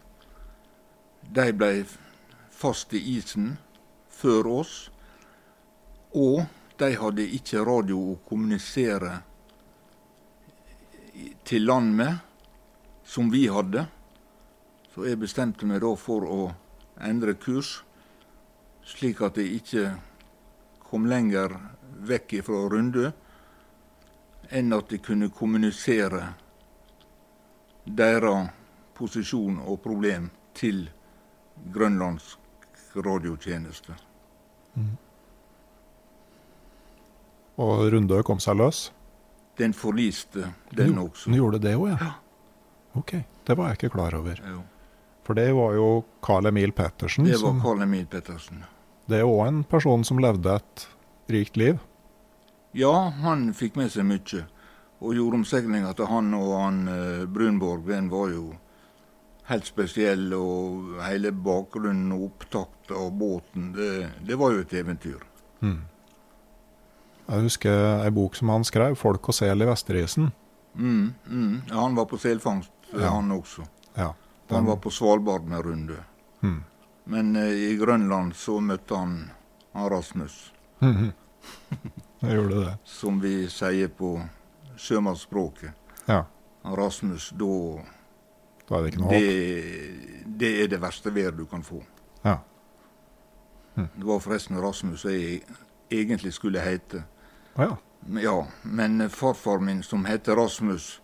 De 1.31 1.53
ble 1.55 1.85
fast 2.51 2.93
i 2.93 2.99
isen 3.15 3.55
før 4.11 4.49
oss, 4.59 4.73
og 6.11 6.43
de 6.77 6.91
hadde 6.99 7.25
ikke 7.37 7.63
radio 7.65 7.97
å 8.11 8.19
kommunisere 8.27 9.19
til 11.47 11.67
land 11.67 11.93
med, 11.95 12.17
som 13.05 13.29
vi 13.31 13.45
hadde. 13.47 13.85
Så 14.93 15.05
jeg 15.07 15.19
bestemte 15.21 15.67
meg 15.67 15.83
da 15.83 15.91
for 15.99 16.25
å 16.27 16.41
endre 17.03 17.35
kurs, 17.39 17.77
slik 18.85 19.21
at 19.25 19.39
jeg 19.39 19.59
ikke 19.59 19.85
kom 20.85 21.07
lenger 21.09 21.55
vekk 22.05 22.39
fra 22.45 22.65
Runde 22.71 23.11
enn 24.53 24.75
at 24.75 24.91
jeg 24.93 25.01
kunne 25.05 25.31
kommunisere 25.33 26.21
deres 27.85 28.51
posisjon 28.95 29.57
og 29.63 29.81
problem 29.83 30.29
til 30.55 30.85
Grønlands 31.73 32.35
radiotjeneste. 32.95 33.95
Og 37.57 37.85
Rundø 37.93 38.21
kom 38.27 38.39
seg 38.43 38.57
løs. 38.59 38.89
Den 39.57 39.71
forliste, 39.73 40.49
den 40.75 40.95
Jo, 40.97 41.05
også. 41.07 41.29
Den 41.29 41.37
gjorde 41.39 41.59
det 41.63 41.75
òg, 41.79 41.93
ja. 41.95 42.09
Ok, 42.99 43.13
det 43.47 43.55
var 43.57 43.69
jeg 43.71 43.77
ikke 43.79 43.93
klar 43.95 44.15
over. 44.17 44.39
Jo. 44.49 44.63
For 45.25 45.33
det 45.33 45.47
var 45.55 45.73
jo 45.77 46.03
Carl 46.23 46.45
Emil 46.51 46.71
Pettersen. 46.75 47.25
Det 47.25 47.37
var 47.39 47.39
Som, 47.53 47.61
Karl 47.63 47.81
Emil 47.81 48.05
Pettersen. 48.05 48.63
det 49.07 49.19
er 49.19 49.23
òg 49.29 49.47
en 49.47 49.63
person 49.63 50.03
som 50.03 50.19
levde 50.19 50.55
et 50.55 50.87
rikt 51.31 51.57
liv. 51.57 51.79
Ja, 52.75 53.09
han 53.23 53.53
fikk 53.53 53.75
med 53.79 53.91
seg 53.91 54.05
mye. 54.05 54.43
Og 54.99 55.15
jordomseilinga 55.15 55.93
til 55.95 56.07
han 56.11 56.33
og 56.33 56.51
han 56.59 56.87
eh, 56.87 57.25
Brunborg, 57.25 57.85
den 57.87 58.09
var 58.11 58.29
jo 58.31 58.55
helt 59.47 59.65
spesiell. 59.67 60.33
Og 60.33 60.99
hele 61.03 61.31
bakgrunnen 61.31 62.11
og 62.15 62.27
opptakten 62.31 62.95
av 62.99 63.11
båten, 63.19 63.71
det, 63.75 64.09
det 64.27 64.35
var 64.39 64.51
jo 64.55 64.63
et 64.65 64.73
eventyr. 64.73 65.23
Jeg 67.27 67.41
husker 67.41 68.03
ei 68.05 68.11
bok 68.13 68.35
som 68.35 68.49
han 68.49 68.63
skrev, 68.63 68.95
'Folk 68.97 69.29
og 69.29 69.33
sel 69.33 69.61
i 69.61 69.65
Vesterisen'. 69.65 70.31
Mm, 70.75 71.13
mm. 71.27 71.61
Ja, 71.69 71.81
han 71.81 71.95
var 71.95 72.05
på 72.05 72.17
selfangst, 72.17 72.71
eh, 72.93 73.01
Ja. 73.01 73.09
han 73.09 73.31
også. 73.31 73.65
Ja, 73.97 74.13
Han 74.49 74.65
var 74.65 74.75
på 74.75 74.89
Svalbard 74.91 75.43
med 75.43 75.65
Runde. 75.65 75.97
Mm. 76.41 76.63
Men 77.05 77.35
eh, 77.35 77.71
i 77.71 77.77
Grønland 77.77 78.33
så 78.35 78.59
møtte 78.61 78.95
han, 78.95 79.31
han 79.73 79.89
Rasmus. 79.91 80.53
Jeg 80.81 81.13
gjorde 82.21 82.65
det. 82.65 82.77
som 82.83 83.19
vi 83.21 83.47
sier 83.47 83.87
på 83.87 84.21
sjømannsspråket. 84.77 85.71
Ja, 86.07 86.23
Han 86.63 86.75
Rasmus, 86.75 87.29
da 87.29 87.81
da 88.69 88.75
er 88.75 88.81
det 88.81 88.93
ikke 88.93 89.01
noe 89.01 89.09
det, 89.09 90.39
det 90.39 90.63
er 90.63 90.67
det 90.67 90.81
verste 90.81 91.11
været 91.13 91.37
du 91.37 91.45
kan 91.45 91.63
få. 91.63 91.83
Ja. 92.25 92.37
Det 93.75 94.05
var 94.05 94.19
forresten 94.19 94.57
Rasmus 94.61 95.05
jeg 95.05 95.41
egentlig 95.91 96.33
skulle 96.33 96.59
hete. 96.59 97.03
Ja. 97.57 97.77
Ja, 98.21 98.47
men 98.61 99.09
farfar 99.09 99.59
min, 99.59 99.83
som 99.83 100.05
heter 100.05 100.35
Rasmus, 100.35 101.01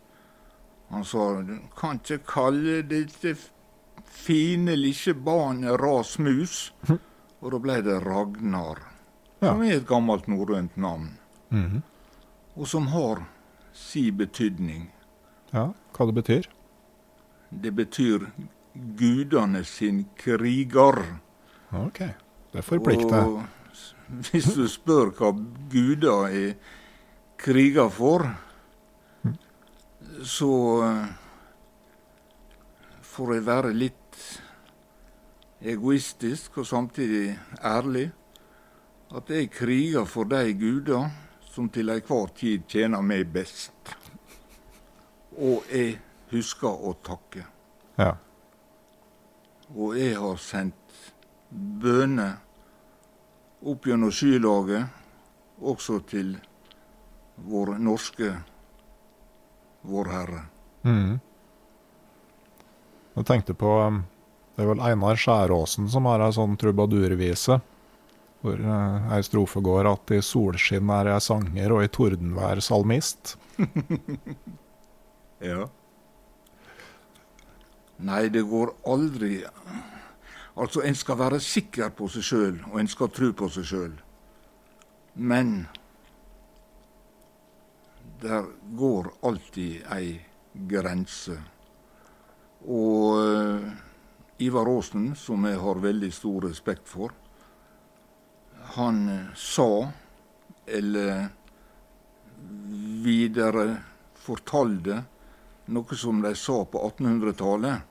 han 0.90 1.06
sa 1.06 1.42
du 1.42 1.56
kan 1.78 1.98
ikke 1.98 2.20
kalle 2.28 2.82
dette 2.86 3.32
fine 4.06 4.76
lille 4.76 5.14
barnet 5.16 5.80
Rasmus. 5.82 6.74
Og 7.42 7.52
da 7.56 7.60
ble 7.64 7.80
det 7.82 7.96
Ragnar, 8.06 8.78
Ja. 9.42 9.48
som 9.54 9.64
er 9.64 9.78
et 9.80 9.88
gammelt 9.88 10.28
norrønt 10.28 10.76
navn. 10.78 11.18
Mhm. 11.50 11.82
Og 12.58 12.68
som 12.68 12.88
har 12.88 13.24
si 13.74 14.12
betydning. 14.12 14.92
ja. 15.54 15.72
Hva 15.94 16.06
det 16.06 16.14
betyr? 16.24 16.46
Det 17.62 17.72
betyr 17.76 18.28
gudene 18.98 19.64
sin 19.66 20.06
kriger. 20.16 21.02
Ok, 21.74 22.00
det 22.54 22.64
forplikter. 22.64 23.26
Og 23.26 23.44
hvis 24.32 24.54
du 24.56 24.68
spør 24.68 25.12
hva 25.16 25.32
guder 25.72 26.28
er 26.28 26.56
kriger 27.42 27.90
for, 27.90 28.28
så 30.28 30.54
eh, 30.86 31.06
får 33.02 33.34
jeg 33.36 33.46
være 33.48 33.74
litt 33.74 34.26
egoistisk 35.62 36.62
og 36.62 36.68
samtidig 36.68 37.40
ærlig. 37.64 38.12
At 39.16 39.30
jeg 39.30 39.52
kriger 39.52 40.06
for 40.06 40.24
de 40.24 40.54
guder 40.56 41.10
som 41.52 41.68
til 41.70 41.92
enhver 41.92 42.30
tid 42.36 42.68
tjener 42.70 43.02
meg 43.04 43.28
best. 43.34 43.96
Og 45.36 45.66
jeg 45.72 45.98
husker 46.32 46.72
å 46.72 46.94
takke. 47.04 47.44
Ja. 48.00 48.14
Og 49.76 49.98
jeg 50.00 50.16
har 50.20 50.40
sendt 50.40 51.12
bønner 51.52 52.40
opp 53.62 53.86
gjennom 53.88 54.12
skylaget, 54.14 54.88
også 55.62 56.00
til 56.10 56.36
vår 57.42 57.76
norske 57.82 58.34
Vår 59.82 60.10
Herre. 60.14 60.44
Mhm. 60.86 61.20
Jeg 63.16 63.26
tenkte 63.26 63.54
på 63.58 63.70
um, 63.82 64.04
Det 64.56 64.62
er 64.64 64.68
vel 64.70 64.82
Einar 64.86 65.18
Skjæråsen 65.18 65.88
som 65.90 66.06
har 66.06 66.22
ei 66.22 66.34
sånn 66.36 66.54
trubadurvise. 66.60 67.58
Hvor 68.42 68.58
eh, 68.62 69.08
ei 69.16 69.22
strofe 69.26 69.62
går 69.62 69.90
at 69.90 70.12
i 70.14 70.20
solskinn 70.26 70.90
er 70.94 71.12
jeg 71.14 71.24
sanger, 71.26 71.74
og 71.76 71.84
i 71.86 71.90
tordenvær 71.94 72.62
salmist. 72.62 73.36
Ja. 75.42 75.64
Nei, 77.98 78.28
det 78.30 78.44
går 78.46 78.76
aldri 78.86 79.40
Altså, 80.58 80.82
en 80.84 80.96
skal 80.96 81.20
være 81.20 81.40
sikker 81.40 81.94
på 81.96 82.08
seg 82.12 82.26
sjøl, 82.28 82.58
og 82.72 82.80
en 82.82 82.90
skal 82.92 83.12
tro 83.16 83.32
på 83.38 83.48
seg 83.50 83.68
sjøl. 83.70 83.94
Men 85.16 85.54
der 88.22 88.46
går 88.78 89.14
alltid 89.24 89.88
ei 89.96 90.20
grense. 90.70 91.38
Og 92.68 93.18
uh, 93.18 93.72
Ivar 94.44 94.70
Aasen, 94.70 95.14
som 95.16 95.46
jeg 95.48 95.60
har 95.60 95.82
veldig 95.82 96.12
stor 96.14 96.48
respekt 96.50 96.90
for, 96.90 97.16
han 98.76 99.02
uh, 99.10 99.32
sa, 99.36 99.88
eller 100.68 101.30
videre 103.02 103.66
fortalte, 104.22 105.02
noe 105.72 105.98
som 105.98 106.22
de 106.22 106.34
sa 106.36 106.62
på 106.68 106.82
1800-tallet. 106.92 107.91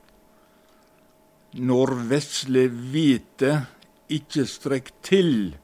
Når 1.51 1.95
vesle 2.07 2.69
vite 2.71 3.57
ikkje 4.07 4.45
strekk 4.47 4.93
til, 5.03 5.57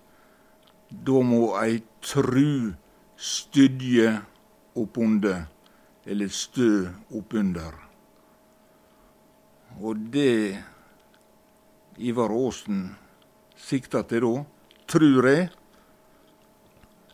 da 0.91 1.21
må 1.23 1.53
ei 1.61 1.79
tru 2.03 2.73
stydje 3.15 4.09
oppunder, 4.75 5.45
eller 6.07 6.33
stø 6.35 6.89
oppunder. 7.15 7.75
Og 9.79 10.09
det 10.11 10.59
Ivar 12.03 12.35
Aasen 12.35 12.97
sikta 13.57 14.03
til 14.11 14.27
da, 14.27 14.35
trur 14.91 15.31
eg, 15.31 15.55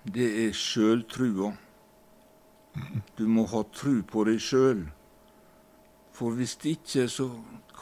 det 0.02 0.30
er 0.46 0.56
sjøltrua. 0.56 1.52
Du 3.18 3.26
må 3.28 3.44
ha 3.52 3.62
tru 3.68 4.00
på 4.00 4.24
deg 4.26 4.40
sjøl. 4.40 4.86
For 6.16 6.34
hvis 6.36 6.56
ikke, 6.64 7.06
så 7.08 7.28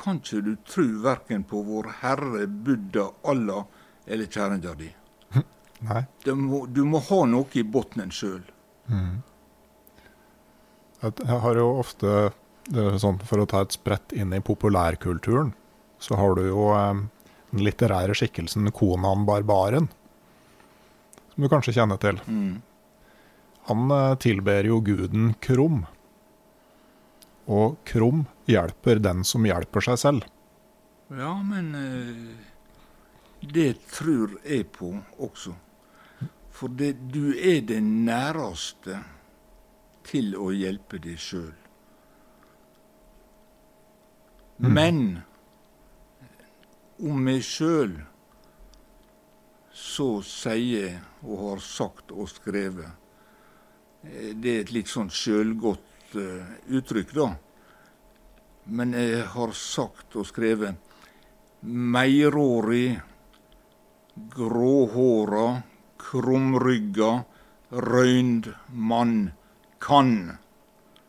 kan 0.00 0.20
ikke 0.20 0.42
du 0.46 0.54
tru 0.66 0.86
verken 1.04 1.44
på 1.48 1.62
Vår 1.66 1.90
Herre, 2.00 2.46
Buddha, 2.46 3.10
Allah 3.28 3.64
eller 4.06 4.26
kjerringa 4.26 4.74
di. 4.78 4.88
Nei. 5.88 6.04
Må, 6.34 6.64
du 6.66 6.82
må 6.88 7.02
ha 7.10 7.20
noe 7.28 7.48
i 7.58 7.64
bunnen 7.64 8.12
sjøl. 8.14 8.42
Mm. 8.90 9.20
Jeg 11.00 11.38
har 11.44 11.56
jo 11.56 11.68
ofte, 11.80 12.16
sånn 13.00 13.20
for 13.24 13.40
å 13.40 13.48
ta 13.48 13.62
et 13.64 13.76
sprett 13.76 14.12
inn 14.12 14.34
i 14.36 14.42
populærkulturen, 14.44 15.54
så 16.00 16.16
har 16.20 16.36
du 16.36 16.42
jo 16.48 16.66
eh, 16.76 17.04
den 17.52 17.64
litterære 17.64 18.16
skikkelsen 18.16 18.68
Konan 18.76 19.24
Barbaren, 19.28 19.88
som 21.32 21.44
du 21.44 21.48
kanskje 21.52 21.76
kjenner 21.78 22.00
til. 22.02 22.20
Mm. 22.26 22.60
Han 23.70 23.96
eh, 23.96 24.18
tilber 24.20 24.68
jo 24.68 24.80
guden 24.84 25.32
Krum. 25.40 25.84
Og 27.50 27.80
Krum 27.88 28.24
hjelper 28.50 29.00
den 29.02 29.24
som 29.26 29.46
hjelper 29.46 29.84
seg 29.84 29.98
selv. 29.98 30.26
Ja, 31.10 31.32
men 31.42 31.72
eh, 31.74 32.36
det 33.40 33.72
tror 33.90 34.36
jeg 34.44 34.68
på 34.76 34.92
også. 35.18 35.56
For 36.54 36.70
det, 36.70 36.92
du 37.10 37.32
er 37.34 37.64
det 37.66 37.80
næreste 37.82 39.00
til 40.06 40.36
å 40.38 40.50
hjelpe 40.54 41.00
deg 41.02 41.18
sjøl. 41.18 41.56
Mm. 44.60 44.70
Men 44.76 45.02
om 47.00 47.20
meg 47.24 47.42
sjøl 47.46 47.96
så 49.72 50.10
sier 50.26 51.00
og 51.24 51.46
har 51.46 51.62
sagt 51.64 52.12
og 52.12 52.28
skrevet 52.28 53.00
Eh, 54.02 54.34
det 54.34 54.52
er 54.52 54.62
et 54.64 54.72
litt 54.72 54.90
sånn 54.90 55.10
sjølgodt 55.12 55.84
uh, 56.16 56.44
uttrykk, 56.68 57.14
da. 57.14 57.30
Men 58.70 58.94
jeg 58.94 59.24
har 59.32 59.52
sagt 59.56 60.16
og 60.20 60.28
skrevet 60.28 60.76
meirårig, 61.60 63.00
gråhåra, 64.34 65.62
krumrygga, 66.00 67.10
røynd 67.70 68.52
mann 68.68 69.30
kan. 69.80 70.36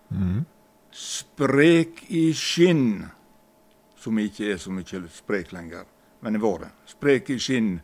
Mm. 0.10 0.45
Sprek 0.91 2.03
i 2.10 2.32
skinn, 2.36 3.06
som 3.98 4.19
ikke 4.19 4.53
er 4.53 4.60
så 4.61 4.73
mye 4.73 5.03
sprek 5.14 5.53
lenger, 5.56 5.86
men 6.22 6.36
det 6.36 6.44
var 6.44 6.65
det. 6.65 6.72
Sprek 6.90 7.32
i 7.32 7.40
skinn, 7.40 7.80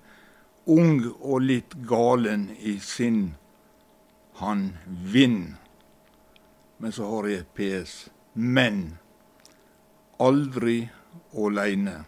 ung 0.67 1.05
og 1.21 1.41
litt 1.45 1.77
galen 1.87 2.49
i 2.59 2.77
sinn 2.83 3.35
han 4.41 4.69
vinner. 4.85 5.66
Men 6.77 6.93
så 6.93 7.07
har 7.09 7.27
jeg 7.27 7.43
et 7.43 7.53
PS. 7.57 7.95
Men 8.33 8.97
aldri 10.21 10.89
åleine. 11.33 12.03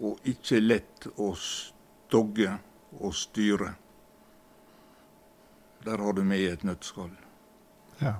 Og 0.00 0.20
ikke 0.28 0.60
lett 0.60 1.08
å 1.16 1.32
stogge 1.40 2.52
og 3.00 3.14
styre. 3.16 3.74
Der 5.86 6.02
har 6.02 6.16
du 6.16 6.24
med 6.26 6.42
i 6.42 6.48
et 6.50 6.64
nøttskall. 6.66 7.12
Ja. 8.00 8.16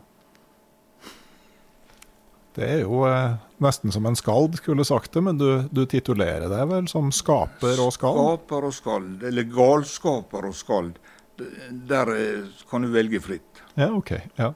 Det 2.56 2.64
er 2.64 2.78
jo 2.86 3.02
eh, 3.04 3.34
nesten 3.60 3.92
som 3.92 4.06
en 4.08 4.16
skald, 4.16 4.54
skulle 4.56 4.84
sagt 4.88 5.12
det, 5.12 5.20
men 5.26 5.36
du, 5.36 5.66
du 5.68 5.82
titulerer 5.84 6.48
deg 6.48 6.70
vel 6.70 6.86
som 6.88 7.10
skaper 7.12 7.82
og 7.84 7.90
skald? 7.92 8.20
Skaper 8.22 8.68
og 8.70 8.72
skald, 8.72 9.26
eller 9.28 9.48
galskaper 9.50 10.48
og 10.48 10.56
skald. 10.56 10.94
Der 11.36 12.12
eh, 12.14 12.46
kan 12.70 12.86
du 12.86 12.88
velge 12.94 13.20
fritt. 13.20 13.60
Ja, 13.74 13.90
ok. 13.92 14.14
Ja. 14.40 14.54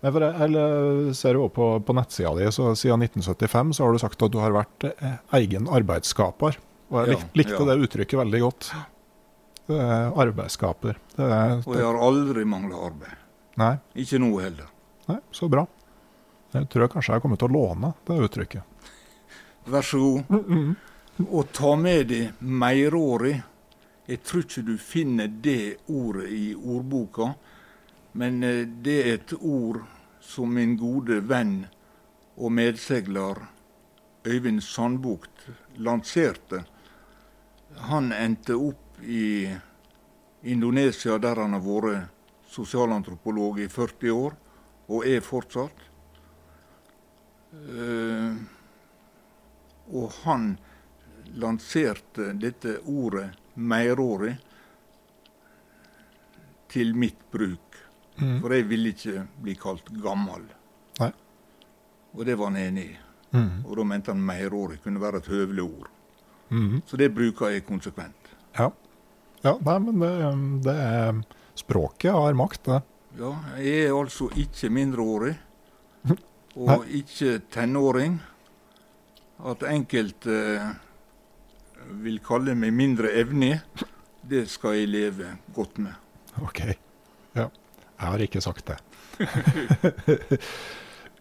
Nei, 0.00 0.10
for 0.14 0.24
jeg, 0.24 0.52
jeg 0.56 1.14
ser 1.18 1.36
jo 1.36 1.48
på, 1.52 1.66
på 1.84 1.94
nettsida 1.96 2.30
di, 2.38 2.46
så 2.56 2.70
siden 2.78 3.02
1975 3.04 3.74
så 3.76 3.84
har 3.84 3.92
du 3.92 4.00
sagt 4.00 4.22
at 4.24 4.32
du 4.32 4.38
har 4.40 4.54
vært 4.56 4.86
eh, 4.88 5.18
egen 5.40 5.68
arbeidsskaper. 5.68 6.56
Og 6.90 6.96
jeg 7.02 7.12
Ja, 7.12 7.18
lik, 7.18 7.26
likte 7.42 7.58
ja. 7.58 7.66
det 7.68 7.84
uttrykket 7.84 8.18
veldig 8.22 8.40
godt. 8.46 8.70
Det 9.70 9.76
er 9.84 10.16
arbeidsskaper. 10.24 10.96
Det 11.18 11.26
er, 11.26 11.52
Og 11.66 11.76
jeg 11.76 11.84
har 11.86 12.00
aldri 12.08 12.46
mangla 12.48 12.80
arbeid. 12.88 13.18
nei, 13.60 13.74
Ikke 13.94 14.18
nå 14.22 14.32
heller. 14.40 14.70
nei, 15.10 15.18
så 15.36 15.48
bra. 15.52 15.66
Jeg 16.54 16.66
tror 16.72 16.82
jeg 16.86 16.90
kanskje 16.96 17.14
jeg 17.14 17.22
kommer 17.22 17.38
til 17.38 17.46
å 17.50 17.54
låne 17.54 17.92
det 18.08 18.16
uttrykket. 18.24 18.62
Vær 19.70 19.84
så 19.86 20.00
god. 20.00 20.74
Og 21.28 21.52
ta 21.54 21.76
med 21.76 22.08
deg 22.10 22.40
meirårig. 22.40 23.36
Jeg 24.10 24.22
tror 24.26 24.42
ikke 24.42 24.64
du 24.66 24.72
finner 24.82 25.28
det 25.28 25.76
ordet 25.92 26.30
i 26.34 26.46
ordboka, 26.56 27.34
men 28.12 28.42
eh, 28.42 28.66
det 28.66 28.98
er 29.02 29.14
et 29.14 29.34
ord 29.40 29.82
som 30.20 30.52
min 30.54 30.76
gode 30.78 31.20
venn 31.28 31.64
og 32.36 32.52
medsegler 32.52 33.40
Øyvind 34.26 34.60
Sandbukt 34.62 35.46
lanserte. 35.80 36.64
Han 37.88 38.12
endte 38.12 38.56
opp 38.56 39.00
i 39.02 39.48
Indonesia, 40.42 41.18
der 41.18 41.40
han 41.40 41.56
har 41.56 41.64
vært 41.64 42.10
sosialantropolog 42.50 43.60
i 43.60 43.68
40 43.68 44.12
år, 44.12 44.36
og 44.90 45.06
er 45.06 45.22
fortsatt. 45.24 45.86
Eh, 47.54 48.34
og 49.90 50.12
han 50.24 50.52
lanserte 51.40 52.32
dette 52.38 52.78
ordet 52.86 53.30
meirårig 53.54 54.36
til 56.70 56.94
mitt 56.94 57.20
bruk. 57.30 57.69
For 58.42 58.54
jeg 58.54 58.68
ville 58.68 58.92
ikke 58.94 59.24
bli 59.42 59.54
kalt 59.60 59.88
gammel. 60.02 60.44
Nei. 61.00 61.10
Og 62.16 62.26
det 62.26 62.36
var 62.38 62.50
han 62.50 62.60
enig 62.60 62.86
i. 62.90 62.98
Mm. 63.30 63.64
Og 63.64 63.76
da 63.78 63.86
mente 63.86 64.12
han 64.12 64.22
meirårig 64.26 64.80
kunne 64.84 65.02
være 65.02 65.22
et 65.22 65.30
høvelig 65.30 65.64
ord. 65.64 65.90
Mm. 66.50 66.80
Så 66.86 66.98
det 66.98 67.12
bruker 67.14 67.54
jeg 67.54 67.66
konsekvent. 67.66 68.32
Ja. 68.58 68.70
ja, 69.44 69.54
nei, 69.62 69.76
men 69.84 70.00
det, 70.02 70.14
det 70.66 70.74
er 70.74 71.20
Språket 71.60 72.14
har 72.14 72.34
makt, 72.38 72.64
det. 72.66 72.80
Ja, 73.18 73.30
jeg 73.58 73.86
er 73.88 73.94
altså 73.94 74.30
ikke 74.38 74.70
mindreårig, 74.72 75.34
og 76.56 76.86
ikke 76.88 77.40
tenåring. 77.52 78.20
At 79.50 79.64
enkelte 79.64 80.36
eh, 80.54 80.72
vil 82.04 82.20
kalle 82.24 82.54
meg 82.58 82.74
mindre 82.76 83.12
evnig, 83.16 83.54
det 84.30 84.44
skal 84.52 84.76
jeg 84.76 84.90
leve 84.92 85.30
godt 85.56 85.78
med. 85.80 85.96
Ok. 86.44 86.60
Ja. 87.36 87.48
Jeg 88.00 88.08
har 88.08 88.22
ikke 88.24 88.40
sagt 88.40 88.70
det. 88.70 88.78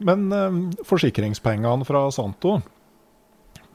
Men 0.08 0.30
eh, 0.32 0.60
forsikringspengene 0.88 1.86
fra 1.86 2.06
Santo, 2.16 2.62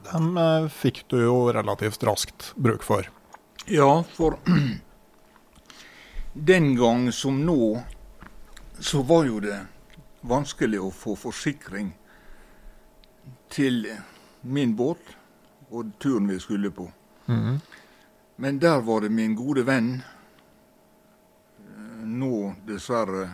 dem 0.09 0.37
eh, 0.41 0.65
fikk 0.73 1.03
du 1.13 1.19
jo 1.21 1.35
relativt 1.53 2.01
raskt 2.03 2.47
bruk 2.55 2.83
for. 2.83 3.05
Ja, 3.69 4.01
for 4.13 4.39
den 6.33 6.73
gang 6.79 7.11
som 7.13 7.43
nå, 7.45 7.83
så 8.79 9.03
var 9.05 9.29
jo 9.29 9.37
det 9.39 9.59
vanskelig 10.25 10.81
å 10.81 10.89
få 10.89 11.13
forsikring 11.17 11.93
til 13.53 13.85
min 14.41 14.73
båt. 14.75 15.13
og 15.75 15.89
turen 15.99 16.27
vi 16.29 16.37
skulle 16.39 16.69
på. 16.71 16.85
Men 18.35 18.59
der 18.59 18.81
var 18.85 19.01
det 19.01 19.09
min 19.09 19.33
gode 19.35 19.63
venn, 19.65 20.03
nå 22.05 22.53
dessverre 22.67 23.29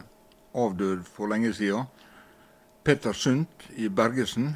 avdød 0.54 1.04
for 1.08 1.32
lenge 1.32 1.54
siden, 1.54 1.86
Petter 2.84 3.14
Sundt 3.14 3.68
i 3.78 3.90
Bergesen, 3.90 4.56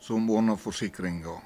som 0.00 0.30
ordna 0.30 0.56
forsikringa. 0.56 1.38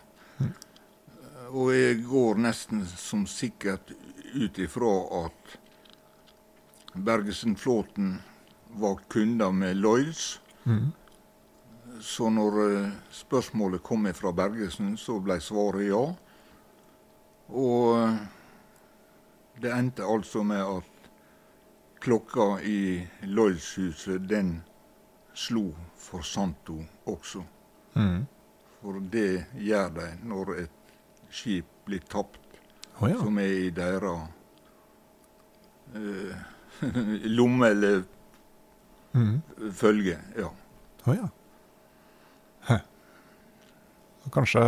Og 1.54 1.70
jeg 1.74 2.02
går 2.08 2.40
nesten 2.42 2.82
som 2.86 3.26
sikkert 3.30 3.92
ut 4.34 4.58
ifra 4.58 4.94
at 5.24 5.58
Bergesen-flåten 6.94 8.16
var 8.74 8.98
kunder 9.08 9.52
med 9.52 9.76
Lloyds. 9.76 10.40
Så 12.00 12.30
når 12.30 12.58
eh, 12.62 12.90
spørsmålet 13.10 13.82
kom 13.82 14.08
fra 14.14 14.32
Bergesen, 14.32 14.96
så 14.96 15.20
ble 15.22 15.38
svaret 15.40 15.86
ja. 15.88 16.02
Og 17.54 17.98
eh, 18.00 18.16
det 19.62 19.70
endte 19.72 20.02
altså 20.02 20.42
med 20.42 20.62
at 20.62 20.93
klokka 22.04 22.60
i 22.62 22.78
Lloyds-huset, 23.22 24.28
den 24.28 24.58
slo 25.34 25.70
for 25.96 26.22
Santo 26.22 26.78
også. 27.10 27.42
For 28.80 29.00
det 29.12 29.46
gjør 29.56 29.88
de 29.96 30.08
når 30.28 30.54
et 30.64 30.96
skip 31.32 31.70
blir 31.86 32.04
tapt, 32.08 32.58
oh, 33.00 33.08
ja. 33.10 33.16
som 33.18 33.38
er 33.40 33.54
i 33.66 33.70
deres 33.74 34.28
eh, 35.94 36.44
lomme 37.38 37.72
eller 37.72 38.04
følge. 39.72 40.18
Ja. 40.36 40.52
Å 41.04 41.16
ja. 41.16 41.30
Kanskje 44.32 44.60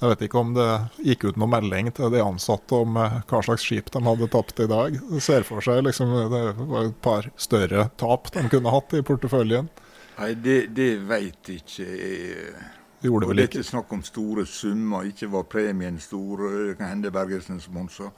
Jeg 0.00 0.08
vet 0.14 0.22
ikke 0.24 0.40
om 0.40 0.54
det 0.56 0.68
gikk 1.04 1.26
ut 1.28 1.38
noen 1.40 1.52
melding 1.52 1.90
til 1.92 2.08
de 2.14 2.22
ansatte 2.24 2.72
om 2.72 2.96
eh, 2.96 3.18
hva 3.28 3.42
slags 3.44 3.66
skip 3.66 3.90
de 3.92 4.00
hadde 4.00 4.28
tapt 4.32 4.62
i 4.64 4.68
dag. 4.70 4.96
Det 4.96 5.20
ser 5.20 5.44
for 5.44 5.60
seg 5.64 5.82
liksom 5.84 6.14
det 6.32 6.44
var 6.56 6.86
et 6.88 7.00
par 7.04 7.28
større 7.36 7.90
tap 8.00 8.30
de 8.32 8.46
kunne 8.48 8.72
hatt 8.72 8.96
i 8.96 9.02
porteføljen. 9.04 9.68
Nei, 10.16 10.30
det, 10.40 10.60
det 10.76 10.94
veit 11.08 11.52
ikke 11.52 11.84
jeg. 11.84 12.54
Gjorde 13.00 13.28
vel 13.28 13.42
ikke. 13.42 13.50
det 13.52 13.58
er 13.58 13.60
ikke. 13.60 13.68
snakk 13.70 13.92
om 13.96 14.02
store 14.04 14.46
summer. 14.48 15.04
Ikke 15.08 15.28
var 15.32 15.44
premien 15.52 16.00
stor. 16.00 16.46
Det 16.48 16.78
kan 16.80 16.94
hende 16.94 17.12
Bergesen 17.12 17.60
sponsa. 17.60 18.08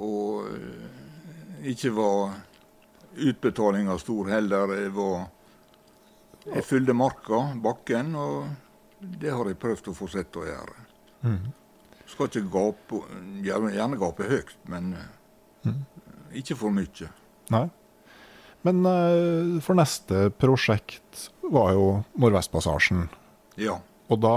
Og 0.00 0.48
eh, 0.54 1.68
ikke 1.72 1.92
var 1.96 2.34
utbetalinga 3.14 3.98
stor 4.00 4.32
heller. 4.32 4.72
Jeg, 4.80 4.92
var 4.96 5.28
Jeg 6.48 6.64
fylte 6.64 6.96
marka, 6.96 7.44
bakken, 7.60 8.16
og 8.16 8.48
det 9.20 9.32
har 9.32 9.48
jeg 9.48 9.60
prøvd 9.60 9.92
å 9.92 9.96
fortsette 9.96 10.40
å 10.40 10.48
gjøre. 10.48 10.83
Skal 12.10 12.28
ikke 12.28 12.44
gape, 12.52 13.00
gjerne, 13.44 13.96
gape 13.98 14.28
høyt, 14.28 14.56
men 14.70 14.92
mm. 15.64 15.80
ikke 16.40 16.56
for 16.60 16.74
mye. 16.74 17.08
Nei. 17.54 17.64
Men 18.64 18.84
uh, 18.88 19.60
for 19.64 19.76
neste 19.76 20.28
prosjekt 20.40 21.28
var 21.52 21.74
jo 21.76 21.88
Nordvestpassasjen. 22.20 23.06
Ja. 23.60 23.78
Og 24.12 24.20
da 24.24 24.36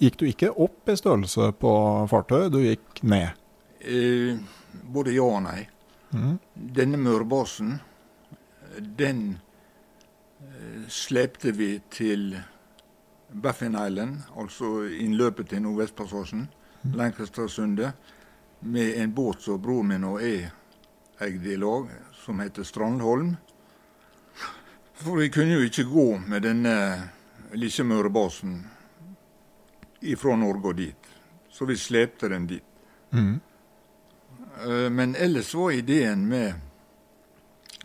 gikk 0.00 0.18
du 0.20 0.26
ikke 0.28 0.52
opp 0.52 0.88
i 0.88 0.96
størrelse 0.98 1.50
på 1.60 1.72
fartøy, 2.10 2.48
du 2.52 2.60
gikk 2.64 3.02
ned. 3.04 3.36
Eh, 3.84 4.36
både 4.92 5.14
ja 5.14 5.26
og 5.28 5.44
nei. 5.44 5.60
Denne 6.54 6.98
mørbasen, 7.00 7.78
den 8.98 9.22
eh, 9.34 10.84
slepte 10.88 11.52
vi 11.58 11.76
til 11.90 12.36
Baffin 13.34 13.74
Island, 13.86 14.20
altså 14.38 14.84
innløpet 14.86 15.48
til 15.50 15.62
Nordvestpassasjen, 15.62 16.46
Lancastersundet, 16.94 17.92
med 18.60 19.00
en 19.02 19.14
båt 19.14 19.42
som 19.42 19.62
bror 19.62 19.82
min 19.82 20.04
og 20.06 20.22
jeg 20.22 20.50
eide 21.20 21.52
i 21.52 21.56
lag, 21.58 21.88
som 22.14 22.40
heter 22.40 22.62
Strandholm. 22.62 23.34
For 24.94 25.18
vi 25.18 25.28
kunne 25.34 25.58
jo 25.58 25.66
ikke 25.66 25.84
gå 25.90 26.06
med 26.28 26.46
denne 26.46 26.76
lille 27.58 27.84
mørebasen 27.84 28.60
ifra 30.00 30.36
Norge 30.38 30.70
og 30.70 30.78
dit. 30.78 31.10
Så 31.50 31.66
vi 31.66 31.76
slepte 31.76 32.30
den 32.30 32.46
dit. 32.46 32.64
Mm. 33.10 33.40
Men 34.94 35.16
ellers 35.18 35.54
var 35.54 35.74
ideen 35.74 36.28
med 36.28 36.54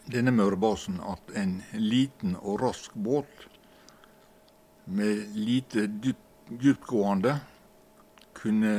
denne 0.05 0.31
mørebasen 0.31 1.01
at 1.05 1.33
en 1.37 1.59
liten 1.73 2.37
og 2.39 2.61
rask 2.61 2.93
båt 2.93 3.48
med 4.89 5.35
lite 5.37 5.87
dyp- 5.87 6.49
dyptgående 6.49 7.35
kunne 8.33 8.73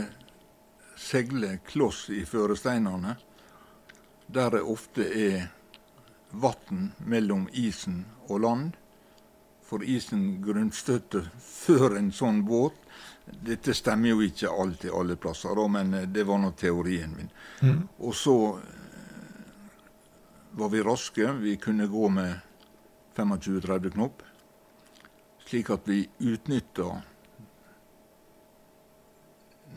seile 0.96 1.58
kloss 1.66 2.08
i 2.10 2.24
føresteinene, 2.26 3.16
der 4.26 4.50
det 4.50 4.62
ofte 4.62 5.06
er 5.06 5.48
vann 6.30 6.92
mellom 6.98 7.48
isen 7.52 8.04
og 8.28 8.40
land. 8.40 8.76
For 9.62 9.84
isen 9.86 10.40
grunnstøtte 10.42 11.24
før 11.38 11.96
en 11.98 12.10
sånn 12.12 12.42
båt 12.46 12.74
Dette 13.30 13.70
stemmer 13.78 14.10
jo 14.10 14.24
ikke 14.26 14.50
alltid 14.50 14.90
alle 14.90 15.14
plasser, 15.16 15.54
men 15.70 15.94
eh, 15.94 16.08
det 16.10 16.24
var 16.26 16.40
nå 16.42 16.48
teorien 16.58 17.12
min. 17.14 17.28
Og 18.02 18.14
så 18.18 18.34
eh, 18.58 19.44
var 20.58 20.68
vi 20.72 20.80
raske. 20.82 21.28
Vi 21.38 21.56
kunne 21.62 21.86
gå 21.86 22.08
med 22.10 22.40
25-30 23.14 23.90
knop. 23.94 24.24
Slik 25.50 25.70
at 25.74 25.88
vi 25.90 26.04
utnytta 26.22 27.00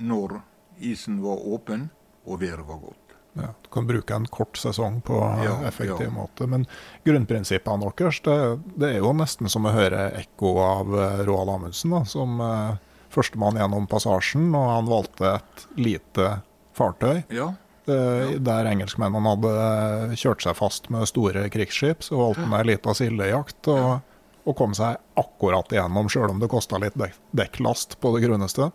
når 0.03 0.39
isen 0.83 1.19
var 1.23 1.41
åpen 1.53 1.87
og 2.25 2.39
været 2.41 2.65
var 2.67 2.79
godt. 2.81 2.99
Ja, 3.33 3.47
du 3.65 3.69
kan 3.73 3.87
bruke 3.89 4.13
en 4.13 4.27
kort 4.29 4.57
sesong 4.61 4.99
på 5.05 5.17
Ja, 5.41 5.55
effektiv 5.67 6.05
ja. 6.05 6.13
måte. 6.13 6.45
Men 6.47 6.67
grunnprinsippene 7.05 7.89
deres, 7.97 8.19
det, 8.21 8.35
det 8.77 8.91
er 8.93 8.99
jo 9.01 9.13
nesten 9.17 9.49
som 9.49 9.65
å 9.65 9.73
høre 9.73 10.11
ekko 10.19 10.51
av 10.61 10.93
eh, 10.93 11.23
Roald 11.25 11.49
Amundsen, 11.55 11.95
da, 11.95 12.03
som 12.05 12.37
eh, 12.45 12.75
førstemann 13.13 13.57
gjennom 13.57 13.89
passasjen, 13.89 14.51
og 14.53 14.69
han 14.75 14.89
valgte 14.91 15.31
et 15.39 15.65
lite 15.81 16.31
fartøy. 16.77 17.23
Ja, 17.33 17.53
Eh, 17.83 18.37
Der 18.39 18.63
engelskmennene 18.69 19.27
hadde 19.33 20.15
kjørt 20.15 20.39
seg 20.45 20.53
fast 20.55 20.85
med 20.93 21.03
store 21.09 21.41
krigsskip, 21.51 21.99
så 22.07 22.15
valgte 22.15 22.45
han 22.45 22.53
ei 22.61 22.69
lita 22.69 22.93
sildejakt 22.95 23.67
og, 23.73 23.97
og 24.43 24.57
kom 24.59 24.73
seg 24.75 24.99
akkurat 25.19 25.71
igjennom, 25.71 26.09
sjøl 26.11 26.33
om 26.33 26.41
det 26.41 26.51
kosta 26.51 26.79
litt 26.81 26.97
dek 26.99 27.15
dekklast 27.31 27.99
på 28.03 28.11
det 28.15 28.25
grunneste. 28.25 28.69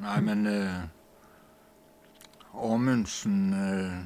Nei, 0.00 0.20
men 0.24 0.46
eh, 0.46 0.80
Amundsen 2.54 3.40
eh, 3.56 3.98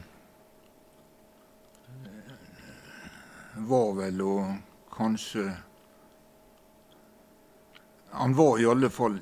var 3.68 3.92
vel 4.00 4.24
og 4.24 4.56
kanskje 4.94 5.52
Han 8.14 8.34
var 8.38 8.60
i 8.62 8.66
alle 8.70 8.90
fall 8.94 9.16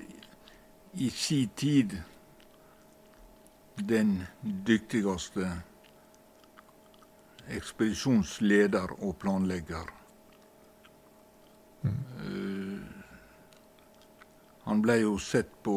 i 1.00 1.06
si 1.10 1.46
tid 1.56 1.94
den 3.80 4.10
dyktigste 4.40 5.48
ekspedisjonsleder 7.48 8.92
og 8.98 9.16
planlegger. 9.22 9.88
Eh, 11.84 12.78
han 14.64 14.82
ble 14.82 15.00
jo 15.02 15.16
sett 15.18 15.50
på 15.62 15.76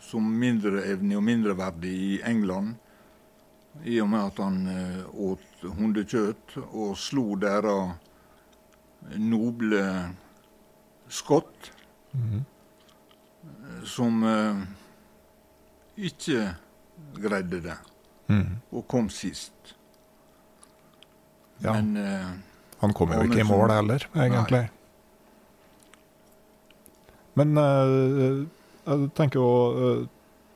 som 0.00 0.26
mindreevnig 0.40 1.16
og 1.18 1.24
mindreverdig 1.26 1.94
i 2.06 2.20
England, 2.26 2.74
i 3.84 4.00
og 4.02 4.08
med 4.10 4.24
at 4.32 4.40
han 4.42 4.60
eh, 4.70 5.02
åt 5.30 5.64
hundekjøtt 5.76 6.56
og 6.70 6.96
slo 6.98 7.34
deres 7.40 7.94
noble 9.16 9.82
skott, 11.10 11.70
eh, 12.14 12.40
som 13.84 14.22
eh, 14.26 14.64
ikke 16.10 16.48
greide 17.20 17.62
det, 17.64 17.78
og 18.70 18.84
kom 18.88 19.08
sist. 19.10 19.74
Ja, 21.60 21.74
Men 21.74 21.96
eh, 21.96 22.28
han 22.80 22.92
kom 22.96 23.12
jo 23.12 23.24
ikke 23.26 23.42
i 23.42 23.48
mål 23.48 23.72
heller, 23.74 24.06
egentlig. 24.14 24.68
Men 27.40 27.60
eh, 27.60 28.40
jeg 28.86 29.12
tenker 29.18 29.40
jo 29.40 29.50
eh, 29.72 30.08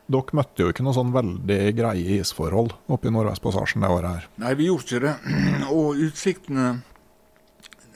Dere 0.05 0.37
møtte 0.37 0.61
jo 0.61 0.69
ikke 0.69 0.85
noe 0.85 0.93
sånn 0.93 1.15
veldig 1.15 1.59
greie 1.79 2.19
isforhold 2.19 2.75
oppe 2.93 3.09
i 3.09 3.13
Nordvestpassasjen 3.15 3.87
det 3.87 3.89
året 3.89 4.11
her. 4.11 4.27
Nei, 4.43 4.51
vi 4.59 4.67
gjorde 4.69 4.85
ikke 4.85 5.01
det. 5.07 5.15
Og 5.79 6.03
utsiktene 6.05 6.67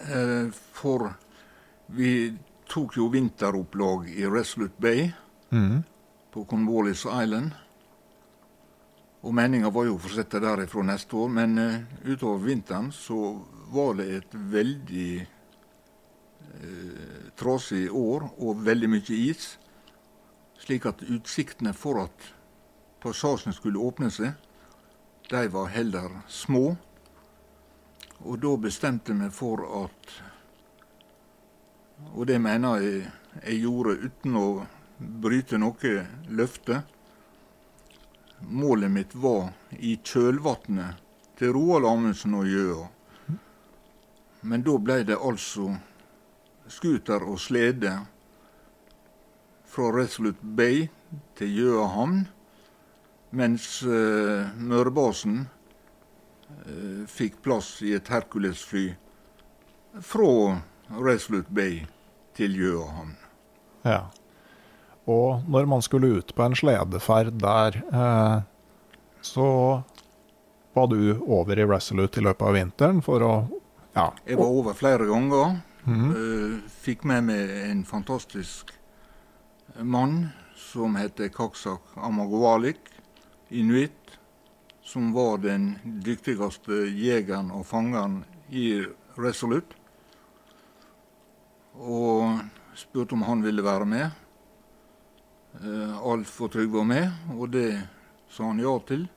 eh, 0.08 0.48
for 0.78 1.10
Vi 1.92 2.12
tok 2.68 2.96
jo 2.96 3.06
vinteropplag 3.12 4.08
i 4.12 4.26
Resolute 4.28 4.76
Bay 4.80 5.06
på 6.32 6.44
Cornwallis 6.44 7.06
Island. 7.08 7.54
Og 9.24 9.34
meninga 9.34 9.70
var 9.74 9.88
jo 9.88 9.96
å 9.96 10.02
fortsette 10.02 10.40
derifra 10.42 10.84
neste 10.86 11.16
år, 11.18 11.30
men 11.32 11.58
eh, 11.58 11.80
utover 12.06 12.44
vinteren 12.46 12.92
så 12.94 13.34
var 13.72 13.96
det 13.98 14.06
et 14.20 14.36
veldig 14.52 15.08
eh, 16.62 17.27
trasig 17.38 17.86
år 17.94 18.28
og 18.38 18.64
veldig 18.66 18.90
mye 18.90 19.20
is. 19.30 19.54
Slik 20.58 20.88
at 20.90 21.04
utsiktene 21.06 21.72
for 21.76 22.02
at 22.02 22.30
passasjen 23.02 23.54
skulle 23.54 23.78
åpne 23.78 24.10
seg, 24.10 24.34
de 25.30 25.44
var 25.52 25.70
heller 25.70 26.22
små. 26.28 26.72
Og 28.26 28.40
da 28.42 28.56
bestemte 28.58 29.14
vi 29.14 29.30
for 29.30 29.62
at 29.84 30.16
Og 32.14 32.26
det 32.30 32.38
mener 32.38 32.78
jeg 32.78 33.10
jeg 33.42 33.60
gjorde 33.62 33.98
uten 34.02 34.36
å 34.38 34.46
bryte 34.98 35.58
noe 35.58 35.94
løfte. 36.28 36.82
Målet 38.40 38.90
mitt 38.90 39.14
var 39.14 39.52
i 39.78 39.96
kjølvannet 40.02 41.02
til 41.38 41.52
Roald 41.54 41.86
Amundsen 41.86 42.34
og 42.38 42.46
Gjøa. 42.50 42.86
Men 44.48 44.64
da 44.66 44.74
ble 44.78 45.02
det 45.06 45.18
altså 45.18 45.72
scooter 46.68 47.24
og 47.24 47.40
slede 47.40 47.92
fra 49.68 49.90
Resolute 49.94 50.42
Bay 50.42 50.88
til 51.38 51.52
Gjøahamn, 51.56 52.26
mens 53.30 53.82
uh, 53.84 54.48
Mørebasen 54.56 55.44
uh, 56.48 57.04
fikk 57.08 57.40
plass 57.44 57.78
i 57.84 57.94
et 57.98 58.08
Hercules-fly 58.12 58.86
fra 60.04 60.32
Resolute 60.96 61.52
Bay 61.52 61.82
til 62.38 62.56
Gjøahamn. 62.56 63.16
Ja. 63.84 64.06
Og 65.08 65.44
når 65.48 65.68
man 65.68 65.82
skulle 65.82 66.18
ut 66.20 66.34
på 66.36 66.44
en 66.44 66.56
sledeferd 66.56 67.38
der, 67.40 67.78
eh, 67.88 68.40
så 69.24 69.46
var 70.76 70.90
du 70.92 71.16
over 71.24 71.58
i 71.58 71.64
Resolute 71.64 72.20
i 72.20 72.24
løpet 72.26 72.44
av 72.44 72.56
vinteren 72.58 73.00
for 73.02 73.24
å 73.24 73.32
ja. 73.96 74.12
Jeg 74.28 74.38
var 74.38 74.52
over 74.52 74.76
flere 74.78 75.08
ganger. 75.08 75.56
Mm. 75.88 76.60
Fikk 76.68 77.06
med 77.08 77.24
meg 77.30 77.50
en 77.64 77.84
fantastisk 77.88 78.74
mann 79.80 80.28
som 80.56 80.98
heter 81.00 81.30
Kaksak 81.32 81.94
Amagowalik, 81.96 82.80
inuitt, 83.48 84.18
som 84.84 85.12
var 85.12 85.38
den 85.40 85.78
dyktigste 86.04 86.82
jegeren 86.92 87.48
og 87.56 87.64
fangeren 87.68 88.20
i 88.52 88.82
Resolute. 89.16 89.76
Og 91.78 92.42
spurte 92.76 93.16
om 93.16 93.24
han 93.24 93.44
ville 93.44 93.64
være 93.64 93.88
med. 93.88 94.10
Uh, 95.64 95.96
Alf 96.04 96.36
og 96.44 96.52
Trygve 96.52 96.82
var 96.82 96.88
med, 96.90 97.32
og 97.32 97.48
det 97.56 97.70
sa 98.28 98.50
han 98.50 98.60
ja 98.60 98.76
til. 98.84 99.08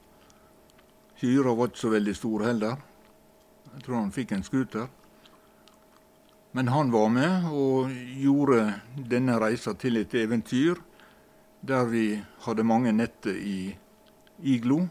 Hyra 1.19 1.51
var 1.53 1.69
ikke 1.69 1.83
så 1.83 1.91
veldig 1.91 2.15
stor 2.15 2.47
heller. 2.47 2.79
Jeg 3.73 3.85
tror 3.85 3.99
han 3.99 4.15
fikk 4.15 4.31
en 4.35 4.47
scooter. 4.47 4.87
Men 6.51 6.67
han 6.67 6.91
var 6.91 7.09
med 7.09 7.47
og 7.47 7.91
gjorde 8.19 8.73
denne 8.95 9.37
reisa 9.39 9.73
til 9.73 10.01
et 10.01 10.13
eventyr 10.19 10.81
der 11.61 11.85
vi 11.85 12.05
hadde 12.45 12.65
mange 12.65 12.91
netter 12.91 13.37
i 13.37 13.75
iglo, 14.41 14.87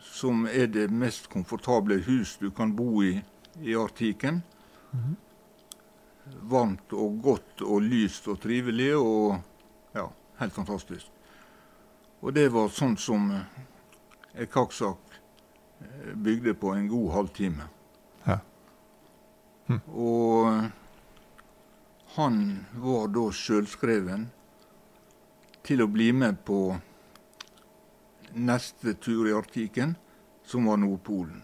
som 0.00 0.44
er 0.46 0.68
det 0.68 0.90
mest 0.92 1.30
komfortable 1.32 1.96
hus 2.04 2.36
du 2.40 2.50
kan 2.50 2.74
bo 2.76 3.02
i 3.02 3.22
i 3.60 3.74
Artiken. 3.74 4.42
Mm 4.92 5.00
-hmm. 5.00 5.16
Varmt 6.42 6.92
og 6.92 7.22
godt 7.22 7.62
og 7.62 7.82
lyst 7.82 8.28
og 8.28 8.40
trivelig 8.40 8.96
og 8.96 9.40
ja, 9.94 10.06
helt 10.38 10.52
fantastisk. 10.52 11.06
Og 12.20 12.34
det 12.34 12.52
var 12.52 12.68
sånn 12.68 12.96
som 12.96 13.32
Ekaksak 14.34 14.98
bygde 16.14 16.54
på 16.54 16.72
en 16.72 16.88
god 16.88 17.12
halvtime. 17.12 17.62
Og 19.92 20.70
han 22.16 22.38
var 22.82 23.08
da 23.14 23.26
sjølskreven 23.32 24.28
til 25.66 25.82
å 25.84 25.88
bli 25.88 26.10
med 26.12 26.42
på 26.44 26.58
neste 28.34 28.94
tur 29.00 29.28
i 29.28 29.34
Arktiken, 29.36 29.94
som 30.44 30.66
var 30.68 30.80
Nordpolen. 30.82 31.42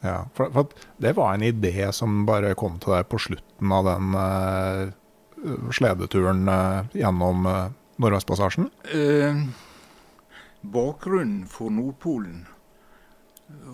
Ja, 0.00 0.24
for, 0.34 0.48
for 0.54 0.68
Det 0.96 1.12
var 1.18 1.34
en 1.34 1.44
idé 1.44 1.90
som 1.92 2.24
bare 2.26 2.54
kom 2.58 2.78
til 2.80 2.94
deg 2.96 3.08
på 3.10 3.20
slutten 3.20 3.74
av 3.76 3.84
den 3.84 4.14
uh, 4.16 5.70
sledeturen 5.76 6.48
uh, 6.48 6.88
gjennom 6.96 7.44
uh, 7.46 7.68
Nordvestpassasjen? 8.00 8.70
Eh, 8.96 9.42
bakgrunnen 10.62 11.44
for 11.50 11.68
Nordpolen 11.74 12.46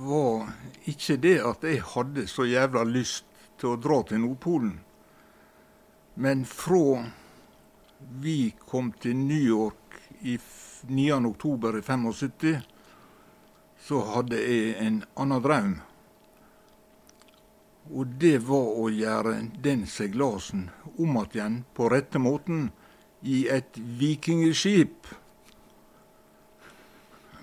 var 0.03 0.49
ikke 0.89 1.19
det 1.23 1.37
at 1.47 1.63
jeg 1.67 1.85
hadde 1.95 2.27
så 2.31 2.47
jævla 2.49 2.83
lyst 2.89 3.27
til 3.61 3.75
å 3.75 3.81
dra 3.81 4.03
til 4.07 4.23
Nordpolen. 4.23 4.75
Men 6.15 6.45
fra 6.49 7.05
vi 8.21 8.55
kom 8.69 8.93
til 8.93 9.17
New 9.17 9.43
York 9.43 10.01
i 10.21 10.39
9. 10.89 11.27
oktober 11.27 11.79
i 11.79 11.83
75, 11.83 12.57
så 13.81 14.01
hadde 14.15 14.41
jeg 14.41 14.75
en 14.83 15.03
annen 15.15 15.43
drøm. 15.43 15.75
Og 17.95 18.17
det 18.19 18.39
var 18.49 18.73
å 18.81 18.89
gjøre 18.91 19.37
den 19.63 19.85
seilasen 19.87 20.67
om 20.99 21.21
igjen 21.23 21.61
på 21.75 21.89
rette 21.93 22.19
måten 22.19 22.71
i 23.23 23.47
et 23.53 23.79
vikingskip. 23.79 25.07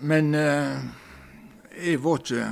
Men 0.03 0.35
eh, 0.35 0.83
jeg 1.79 2.01
var 2.03 2.19
ikke 2.19 2.49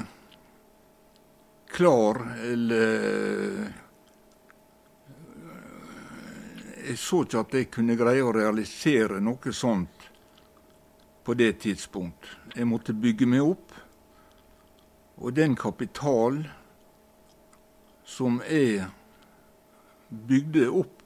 klar 1.71 2.21
eller 2.45 3.73
Jeg 6.81 6.97
så 6.97 7.21
ikke 7.23 7.39
at 7.39 7.53
jeg 7.55 7.67
kunne 7.71 7.95
greie 7.95 8.23
å 8.25 8.33
realisere 8.35 9.19
noe 9.23 9.53
sånt 9.53 10.07
på 11.23 11.35
det 11.37 11.53
tidspunkt. 11.61 12.25
Jeg 12.55 12.67
måtte 12.67 12.95
bygge 12.97 13.27
meg 13.29 13.45
opp. 13.45 13.75
Og 15.21 15.35
den 15.37 15.53
kapital 15.55 16.41
som 18.03 18.41
jeg 18.49 18.89
bygde 20.09 20.67
opp, 20.81 21.05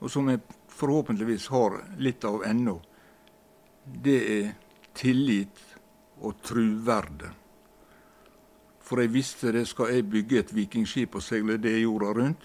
og 0.00 0.10
som 0.10 0.32
jeg 0.32 0.40
forhåpentligvis 0.72 1.46
har 1.52 1.78
litt 2.02 2.24
av 2.26 2.42
ennå, 2.48 2.80
det 3.84 4.20
er 4.40 4.54
tillit 4.96 5.60
og 6.24 6.40
truverde. 6.42 7.30
For 8.86 9.02
jeg 9.02 9.12
visste 9.16 9.50
det 9.54 9.64
skal 9.66 9.90
jeg 9.94 10.06
bygge 10.10 10.38
et 10.38 10.54
vikingskip 10.54 11.16
og 11.18 11.24
seile 11.26 11.58
det 11.58 11.74
jorda 11.80 12.12
rundt, 12.14 12.44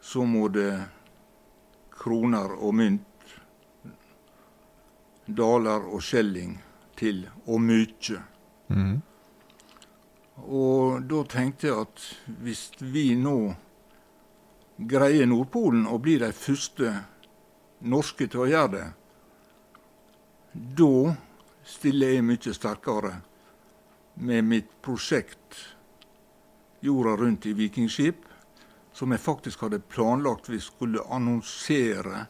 så 0.00 0.24
må 0.28 0.48
det 0.52 0.72
kroner 1.98 2.52
og 2.58 2.74
mynt, 2.76 3.04
daler 5.28 5.88
og 5.88 6.02
skjelling 6.04 6.58
til, 6.96 7.24
og 7.46 7.62
mykje. 7.64 8.20
Mm. 8.68 8.98
Og 10.48 11.02
da 11.08 11.22
tenkte 11.28 11.68
jeg 11.68 11.80
at 11.80 12.04
hvis 12.44 12.68
vi 12.80 13.10
nå 13.18 13.38
greier 14.78 15.26
Nordpolen 15.26 15.88
og 15.90 16.04
blir 16.04 16.22
de 16.22 16.30
første 16.32 16.92
norske 17.88 18.28
til 18.28 18.44
å 18.44 18.50
gjøre 18.52 18.72
det, 18.76 18.86
da 20.78 21.16
stiller 21.68 22.14
jeg 22.14 22.26
mye 22.28 22.54
sterkere 22.54 23.16
med 24.20 24.44
mitt 24.44 24.70
prosjekt 24.82 25.56
Jorda 26.80 27.16
rundt 27.16 27.46
i 27.46 27.52
Vikingskip, 27.52 28.16
som 28.92 29.12
jeg 29.12 29.20
faktisk 29.20 29.60
hadde 29.60 29.80
planlagt 29.80 30.48
vi 30.48 30.60
skulle 30.60 31.02
annonsere 31.10 32.26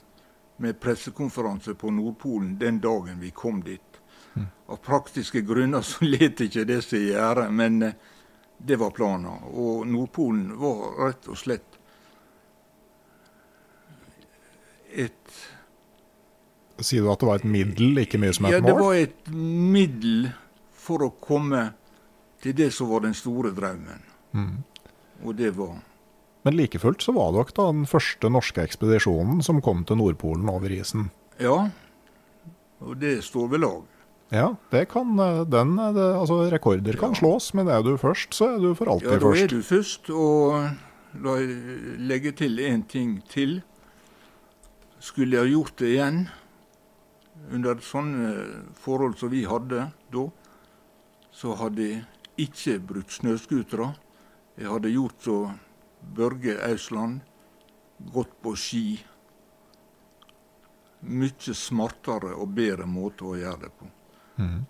med 0.56 0.81
pressekonferanse 0.81 1.74
på 1.74 1.90
Nordpolen 1.90 2.56
den 2.59 2.81
dagen 2.81 3.20
vi 3.20 3.31
kom 3.31 3.62
dit. 3.65 4.01
Mm. 4.35 4.47
Av 4.66 4.77
praktiske 4.77 5.40
grunner 5.40 5.85
så 5.85 6.05
let 6.05 6.40
ikke 6.44 6.66
det 6.69 6.81
seg 6.85 7.10
gjøre, 7.12 7.48
men 7.51 7.82
eh, 7.82 7.94
det 8.59 8.77
var 8.81 8.90
planen. 8.90 9.44
Og 9.55 9.86
Nordpolen 9.86 10.51
var 10.59 10.98
rett 11.06 11.28
og 11.31 11.39
slett 11.39 11.78
et 14.89 15.47
Sier 16.78 17.02
du 17.02 17.09
at 17.10 17.19
det 17.19 17.27
var 17.27 17.40
et 17.40 17.48
middel, 17.51 17.98
ikke 17.98 18.20
mye 18.23 18.35
som 18.35 18.47
et 18.47 18.52
mål? 18.52 18.55
Ja, 18.55 18.66
det 18.69 18.74
var 18.78 18.94
et 18.94 19.31
middel 19.74 20.28
for 20.89 21.05
å 21.05 21.12
komme 21.20 21.69
til 22.43 22.56
det 22.56 22.70
som 22.74 22.90
var 22.93 23.05
den 23.05 23.16
store 23.16 23.52
drømmen. 23.56 24.02
Mm. 24.32 24.56
Og 25.27 25.36
det 25.39 25.52
var 25.56 25.78
Men 26.47 26.56
like 26.56 26.78
fullt 26.78 27.02
så 27.02 27.12
var 27.12 27.32
dere 27.35 27.52
da 27.56 27.66
den 27.74 27.86
første 27.90 28.31
norske 28.31 28.62
ekspedisjonen 28.62 29.43
som 29.44 29.60
kom 29.65 29.82
til 29.85 29.98
Nordpolen 30.01 30.48
over 30.48 30.73
isen? 30.73 31.10
Ja, 31.43 31.69
og 32.81 32.98
det 33.02 33.19
står 33.27 33.48
ved 33.52 33.65
lag. 33.65 33.82
Ja, 34.31 34.52
det 34.70 34.89
kan 34.93 35.16
den, 35.16 35.77
det, 35.97 36.06
altså 36.15 36.43
rekorder 36.52 36.97
kan 37.01 37.15
ja. 37.16 37.20
slås, 37.20 37.52
men 37.56 37.69
er 37.73 37.82
du 37.82 37.97
først, 37.97 38.35
så 38.36 38.52
er 38.55 38.59
du 38.62 38.74
for 38.77 38.93
alltid 38.93 39.19
først. 39.19 39.24
Ja, 39.24 39.32
da 39.32 39.44
er 39.44 39.52
du 39.52 39.62
først. 39.66 40.10
Og 40.12 41.23
la 41.24 41.36
jeg 41.40 42.02
legge 42.10 42.35
til 42.36 42.60
én 42.60 42.85
ting 42.89 43.19
til. 43.32 43.62
Skulle 45.01 45.40
jeg 45.40 45.55
gjort 45.55 45.78
det 45.81 45.94
igjen, 45.94 46.27
under 47.55 47.81
sånne 47.81 48.32
forhold 48.77 49.16
som 49.19 49.32
vi 49.32 49.44
hadde 49.48 49.89
da, 50.12 50.24
så 51.39 51.55
hadde 51.59 51.85
jeg 51.86 52.05
ikke 52.48 52.78
brukt 52.89 53.15
snøscootere. 53.15 53.93
Jeg 54.59 54.70
hadde 54.73 54.90
gjort 54.90 55.23
som 55.23 55.59
Børge 56.16 56.56
Ausland, 56.66 57.20
gått 58.15 58.35
på 58.43 58.55
ski. 58.59 58.86
mye 61.01 61.55
smartere 61.55 62.32
og 62.35 62.51
bedre 62.56 62.86
måte 62.90 63.23
å 63.23 63.36
gjøre 63.39 63.60
det 63.62 63.70
på. 63.78 63.86
Mm. 64.43 64.66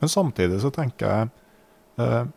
Men 0.00 0.08
samtidig 0.08 0.60
så 0.62 0.70
tenker 0.72 1.06
jeg 1.06 1.28
eh, 2.00 2.30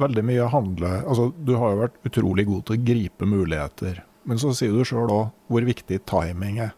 veldig 0.00 0.24
mye 0.24 0.48
handler 0.52 1.04
Altså, 1.08 1.30
du 1.32 1.54
har 1.56 1.72
jo 1.72 1.80
vært 1.80 1.96
utrolig 2.10 2.44
god 2.48 2.66
til 2.66 2.76
å 2.76 2.84
gripe 2.90 3.28
muligheter. 3.28 4.02
Men 4.24 4.40
så 4.40 4.52
sier 4.56 4.72
du 4.72 4.84
sjøl 4.84 5.12
òg 5.12 5.32
hvor 5.48 5.64
viktig 5.64 6.02
timing 6.08 6.60
er. 6.66 6.76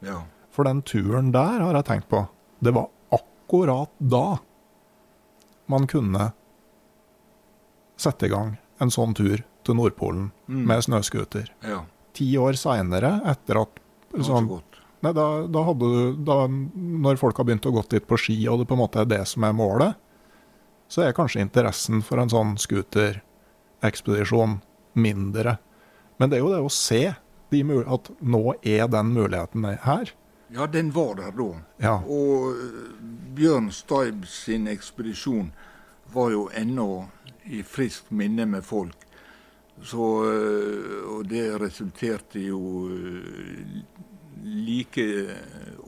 Ja. 0.00 0.22
For 0.52 0.68
den 0.68 0.80
turen 0.88 1.32
der 1.36 1.60
har 1.60 1.76
jeg 1.76 1.88
tenkt 1.88 2.08
på. 2.12 2.24
Det 2.64 2.72
var 2.76 2.88
akkurat 3.52 3.90
da 3.98 4.38
man 5.66 5.86
kunne 5.86 6.32
sette 7.96 8.26
i 8.26 8.32
gang 8.32 8.56
en 8.80 8.90
sånn 8.90 9.14
tur 9.14 9.42
til 9.64 9.74
Nordpolen 9.78 10.30
Mm. 10.48 10.64
med 10.66 10.82
snøscooter. 10.82 11.48
ja. 11.62 11.84
Ti 12.14 12.36
år 12.36 12.52
seinere, 12.52 13.22
etter 13.24 13.62
at 13.62 13.68
sånn. 14.20 14.60
Nei, 15.02 15.12
da, 15.12 15.46
da 15.46 15.62
hadde 15.64 15.78
du 15.80 16.16
da, 16.24 16.46
Når 16.46 17.16
folk 17.18 17.36
har 17.38 17.44
begynt 17.44 17.64
å 17.66 17.72
gå 17.72 17.88
dit 17.88 18.06
på 18.06 18.18
ski, 18.18 18.46
og 18.48 18.58
det 18.58 18.68
på 18.68 18.74
en 18.74 18.78
måte 18.80 19.00
er 19.00 19.04
det 19.06 19.26
som 19.26 19.42
er 19.44 19.52
målet, 19.52 19.94
så 20.88 21.02
er 21.08 21.12
kanskje 21.14 21.40
interessen 21.40 22.02
for 22.02 22.18
en 22.18 22.28
sånn 22.28 22.56
scooterekspedisjon 22.58 24.60
mindre. 24.94 25.58
Men 26.18 26.28
det 26.30 26.36
er 26.38 26.42
jo 26.42 26.50
det 26.52 26.60
å 26.62 26.70
se 26.70 27.14
de, 27.50 27.62
at 27.62 28.10
nå 28.22 28.54
er 28.62 28.88
den 28.88 29.14
muligheten 29.14 29.64
her. 29.80 30.10
Ja, 30.54 30.66
den 30.66 30.90
var 30.90 31.14
der 31.14 31.32
da. 31.32 31.60
Ja. 31.76 31.94
Og 32.04 32.50
eh, 32.52 32.90
Bjørn 33.36 33.70
Staib 33.72 34.26
sin 34.28 34.66
ekspedisjon 34.68 35.48
var 36.12 36.32
jo 36.34 36.48
ennå 36.52 37.06
i 37.44 37.62
friskt 37.64 38.10
minne 38.12 38.44
med 38.46 38.64
folk. 38.64 39.06
Så, 39.80 40.08
eh, 40.28 40.98
og 41.08 41.24
det 41.30 41.46
resulterte 41.62 42.42
jo 42.44 42.60
eh, 42.92 43.80
like 44.44 45.06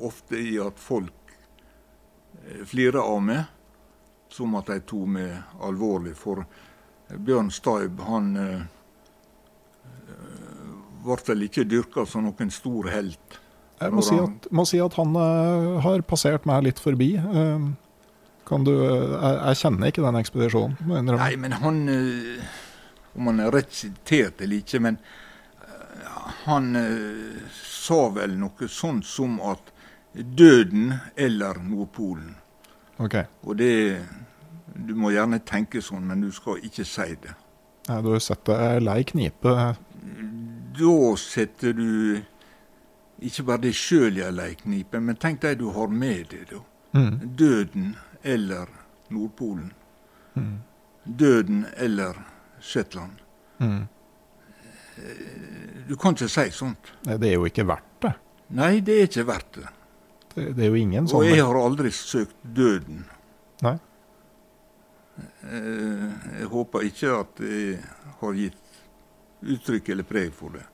ofte 0.01 0.41
i 0.41 0.57
at 0.63 0.81
folk 0.81 1.37
flirte 2.65 3.01
av 3.01 3.21
meg, 3.25 3.45
som 4.33 4.57
at 4.57 4.73
de 4.73 4.81
tok 4.89 5.13
meg 5.19 5.61
alvorlig. 5.65 6.17
For 6.17 6.45
Bjørn 7.13 7.51
Staib, 7.53 8.01
han 8.09 8.35
ble 11.05 11.17
vel 11.29 11.47
ikke 11.49 11.65
dyrka 11.69 12.05
som 12.09 12.25
noen 12.27 12.53
stor 12.53 12.89
helt. 12.93 13.44
Jeg 13.81 13.93
må 13.93 14.03
si 14.07 14.15
at, 14.21 14.47
må 14.55 14.65
si 14.69 14.79
at 14.83 14.95
han 14.99 15.17
eh, 15.19 15.81
har 15.85 16.05
passert 16.07 16.47
meg 16.49 16.63
litt 16.69 16.81
forbi. 16.83 17.15
Eh, 17.19 17.67
kan 18.49 18.65
du 18.67 18.73
eh, 18.73 19.15
jeg, 19.15 19.41
jeg 19.41 19.61
kjenner 19.63 19.91
ikke 19.91 20.05
den 20.07 20.21
ekspedisjonen. 20.21 20.95
Nei, 21.11 21.35
men 21.41 21.57
han 21.63 21.83
eh, 21.91 22.63
Om 23.15 23.31
han 23.31 23.45
er 23.45 23.53
rett 23.55 23.71
sitert 23.75 24.41
eller 24.43 24.59
ikke, 24.63 24.81
men 24.83 24.97
han 26.45 26.73
sa 27.55 28.09
vel 28.17 28.33
noe 28.41 28.67
sånt 28.69 29.07
som 29.07 29.37
at 29.45 29.71
døden 30.15 30.95
eller 31.15 31.61
Nordpolen. 31.63 32.35
Ok, 32.99 33.15
Og 33.47 33.57
det 33.59 34.01
Du 34.75 34.95
må 34.99 35.13
gjerne 35.15 35.39
tenke 35.47 35.79
sånn, 35.85 36.03
men 36.09 36.25
du 36.25 36.33
skal 36.35 36.59
ikke 36.67 36.83
si 36.89 37.15
det. 37.23 37.35
Nei, 37.87 38.01
Du 38.03 38.19
setter 38.19 38.81
lei 38.83 39.05
knipe. 39.07 39.55
Da 40.75 40.95
setter 41.21 41.77
du 41.79 42.19
ikke 43.25 43.45
bare 43.49 43.63
deg 43.65 43.75
sjøl 43.77 44.19
i 44.19 44.23
ei 44.27 44.33
leiknipe, 44.35 45.01
men 45.01 45.17
tenk 45.21 45.41
deg 45.45 45.59
du 45.61 45.69
har 45.75 45.89
med 45.89 46.29
deg, 46.33 46.45
da. 46.51 46.61
Mm. 46.95 47.15
Døden 47.37 47.89
eller 48.23 48.69
Nordpolen. 49.11 49.73
Døden 51.05 51.65
eller 51.77 52.19
Shetland. 52.61 53.21
Mm. 53.59 53.87
Du 55.89 55.97
kan 56.01 56.15
ikke 56.15 56.29
si 56.31 56.45
sånt. 56.55 56.93
Nei, 57.07 57.17
Det 57.19 57.29
er 57.29 57.35
jo 57.39 57.49
ikke 57.49 57.67
verdt 57.67 57.97
det. 58.05 58.13
Nei, 58.55 58.79
det 58.85 58.99
er 59.01 59.09
ikke 59.09 59.27
verdt 59.29 59.59
det. 59.59 59.73
Det, 60.35 60.45
det 60.57 60.65
er 60.65 60.71
jo 60.73 60.79
ingen 60.79 61.05
Og 61.07 61.11
sånn 61.13 61.27
jeg 61.29 61.43
har 61.45 61.59
aldri 61.61 61.91
søkt 61.95 62.37
døden. 62.57 63.05
Nei. 63.63 63.75
Eh, 65.47 66.39
Jeg 66.41 66.49
håper 66.51 66.87
ikke 66.89 67.13
at 67.21 67.43
jeg 67.45 67.81
har 68.21 68.39
gitt 68.39 68.61
uttrykk 69.55 69.91
eller 69.95 70.09
preg 70.09 70.33
for 70.35 70.55
det. 70.57 70.65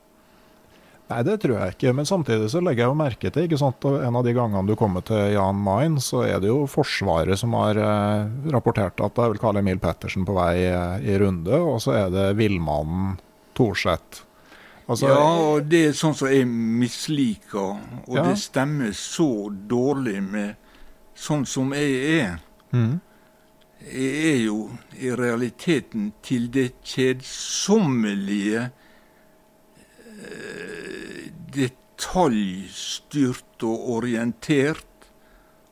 Nei, 1.11 1.23
det 1.27 1.33
tror 1.43 1.57
jeg 1.59 1.73
ikke. 1.75 1.91
Men 1.97 2.07
samtidig 2.07 2.47
så 2.53 2.61
legger 2.63 2.85
jeg 2.85 2.91
jo 2.93 2.97
merke 3.01 3.31
til 3.35 3.47
ikke 3.47 3.59
sant? 3.59 3.83
En 3.89 4.15
av 4.15 4.23
de 4.23 4.31
gangene 4.37 4.63
du 4.69 4.77
kommer 4.79 5.03
til 5.03 5.33
Jan 5.35 5.59
Mayen, 5.59 5.97
så 6.03 6.23
er 6.23 6.39
det 6.39 6.47
jo 6.51 6.61
Forsvaret 6.71 7.39
som 7.41 7.53
har 7.59 7.75
eh, 7.81 8.31
rapportert 8.53 9.01
at 9.03 9.15
det 9.17 9.25
er 9.25 9.33
vel 9.33 9.41
Karl 9.41 9.59
Emil 9.59 9.81
Pettersen 9.83 10.23
på 10.27 10.35
vei 10.37 10.63
eh, 10.69 11.03
i 11.11 11.17
runde, 11.19 11.57
og 11.59 11.81
så 11.83 11.97
er 12.05 12.11
det 12.13 12.27
Villmannen 12.39 13.17
Thorseth. 13.57 14.23
Altså, 14.87 15.07
ja, 15.11 15.19
og 15.19 15.67
det 15.71 15.81
er 15.89 15.93
sånn 15.95 16.15
som 16.17 16.27
jeg 16.31 16.47
misliker, 16.49 17.77
og 18.07 18.15
Ja. 18.17 18.23
det 18.27 18.37
stemmer 18.41 18.91
så 18.97 19.47
dårlig 19.71 20.17
med 20.23 20.55
sånn 21.15 21.45
som 21.47 21.71
jeg 21.75 22.19
er. 22.21 22.39
Mm. 22.73 22.99
Jeg 23.81 24.11
er 24.31 24.39
jo 24.45 24.57
i 24.99 25.11
realiteten 25.17 26.11
til 26.25 26.49
det 26.53 26.71
kjedsommelige 26.85 28.69
detaljstyrt 31.55 33.65
og 33.67 33.89
orientert 33.97 34.87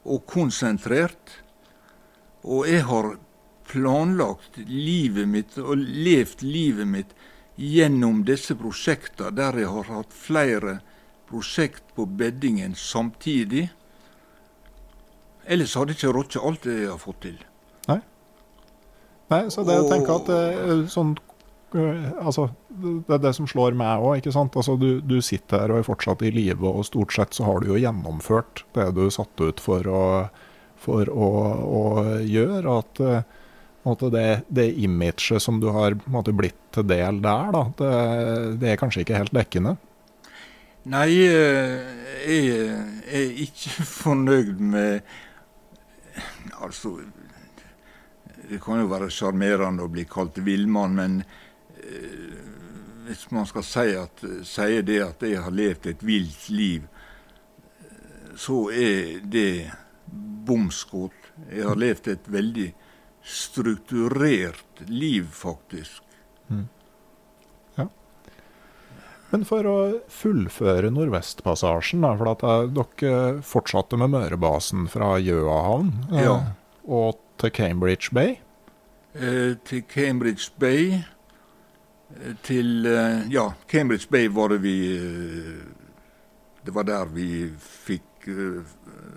og 0.05 0.25
konsentrert. 0.29 1.41
Og 2.43 2.67
jeg 2.69 2.85
har 2.87 3.15
planlagt 3.69 4.57
livet 4.65 5.27
mitt 5.29 5.57
og 5.61 5.77
levd 5.77 6.43
livet 6.45 6.87
mitt 6.87 7.11
gjennom 7.59 8.23
disse 8.25 8.55
prosjektene, 8.55 9.33
der 9.35 9.59
jeg 9.59 9.69
har 9.69 9.91
hatt 9.91 10.13
flere 10.15 10.79
prosjekt 11.29 11.83
på 11.95 12.07
beddingen 12.07 12.75
samtidig. 12.75 13.67
Ellers 15.49 15.75
hadde 15.77 15.93
jeg 15.93 15.99
ikke 15.99 16.15
rukket 16.15 16.45
alt 16.45 16.65
det 16.65 16.77
jeg 16.79 16.91
har 16.93 17.01
fått 17.01 17.21
til. 17.27 17.37
Nei, 19.29 19.43
så 19.53 19.65
det 19.65 19.75
jeg 19.77 19.89
tenker 19.91 20.15
at 20.15 20.31
er 20.33 20.85
sånn 20.89 21.13
Altså, 21.73 22.47
det 22.69 23.13
er 23.13 23.21
det 23.21 23.33
som 23.37 23.47
slår 23.49 23.75
meg 23.77 24.01
òg. 24.01 24.29
Altså, 24.29 24.75
du, 24.79 25.01
du 25.05 25.19
sitter 25.25 25.63
her 25.63 25.73
og 25.73 25.81
er 25.81 25.87
fortsatt 25.87 26.23
i 26.25 26.31
live, 26.33 26.65
og 26.65 26.87
stort 26.87 27.13
sett 27.13 27.37
så 27.37 27.45
har 27.45 27.61
du 27.61 27.73
jo 27.73 27.81
gjennomført 27.81 28.63
det 28.77 28.89
du 28.97 29.05
satte 29.13 29.51
ut 29.51 29.61
for 29.61 29.85
å, 29.85 30.05
for 30.79 31.11
å, 31.13 31.29
å 31.69 31.83
gjøre. 32.25 32.79
At, 32.79 33.03
at 33.93 34.07
det, 34.15 34.25
det 34.49 34.71
imaget 34.81 35.43
som 35.43 35.61
du 35.61 35.69
har 35.75 35.97
måte, 36.09 36.33
blitt 36.33 36.57
til 36.75 36.87
del 36.89 37.21
der, 37.25 37.53
da, 37.53 37.63
det, 37.77 37.93
det 38.63 38.73
er 38.73 38.81
kanskje 38.81 39.05
ikke 39.05 39.21
helt 39.21 39.35
dekkende. 39.35 39.77
Nei, 40.89 41.09
eh, 41.27 41.79
jeg 42.25 42.51
er 43.13 43.41
ikke 43.45 43.83
fornøyd 43.99 44.61
med 44.63 45.17
Altså, 46.59 46.97
det 48.49 48.57
kan 48.63 48.81
jo 48.81 48.89
være 48.91 49.07
sjarmerende 49.13 49.85
å 49.85 49.91
bli 49.91 50.03
kalt 50.09 50.39
villmann, 50.43 50.97
men 50.97 51.21
eh, 51.21 51.48
hvis 53.07 53.23
man 53.33 53.45
skal 53.49 53.63
si, 53.65 53.85
at, 53.97 54.23
si 54.45 54.81
det 54.85 54.99
at 55.05 55.23
jeg 55.25 55.41
har 55.41 55.51
levd 55.55 55.87
et 55.93 56.03
vilt 56.05 56.49
liv, 56.53 56.85
eh, 57.81 58.35
så 58.37 58.67
er 58.71 59.19
det 59.25 59.71
bomskudd. 60.45 61.15
Jeg 61.49 61.65
har 61.69 61.79
levd 61.79 62.07
et 62.13 62.29
veldig 62.29 62.69
strukturert 63.23 64.83
liv, 64.87 65.27
faktisk. 65.35 66.03
Men 69.29 69.43
for 69.45 69.67
å 69.69 69.75
fullføre 70.09 70.89
Nordvestpassasjen, 70.89 72.01
da, 72.01 72.15
for 72.17 72.31
at 72.31 72.41
eh, 72.49 72.63
dere 72.73 73.41
fortsatte 73.45 73.99
med 74.01 74.09
Mørebasen 74.15 74.87
fra 74.89 75.11
Gjøahavn 75.21 75.91
eh, 76.09 76.23
Ja. 76.25 76.37
og 76.89 77.19
til 77.37 77.53
Cambridge 77.53 78.09
Bay. 78.17 78.39
Eh, 79.13 79.53
til 79.69 79.83
Cambridge 79.85 80.49
Bay 80.57 80.95
eh, 80.97 81.03
Til 82.43 82.85
eh, 82.89 83.27
Ja, 83.31 83.51
Cambridge 83.69 84.09
Bay 84.09 84.27
var 84.33 84.49
det 84.49 84.63
vi 84.63 84.75
eh, 84.97 85.59
Det 86.65 86.73
var 86.75 86.83
der 86.83 87.05
vi 87.13 87.49
fikk 87.59 88.27
uh, 88.27 88.65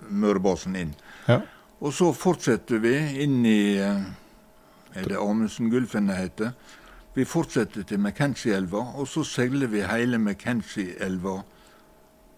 Mørebasen 0.09 0.75
inn. 0.79 0.93
Ja. 1.27 1.41
Og 1.83 1.91
så 1.93 2.13
fortsetter 2.15 2.79
vi 2.79 2.93
inn 3.23 3.41
i 3.45 3.75
eh, 3.75 4.05
Er 4.95 5.09
det 5.09 5.19
Amundsen-Gulfen 5.19 6.07
det 6.07 6.15
heter? 6.15 6.53
Vi 7.13 7.25
fortsetter 7.25 7.83
til 7.83 7.99
McKenzie-elva, 7.99 8.79
og 8.97 9.07
så 9.07 9.23
seiler 9.23 9.67
vi 9.69 9.83
hele 9.85 10.17
McKenzie-elva 10.17 11.35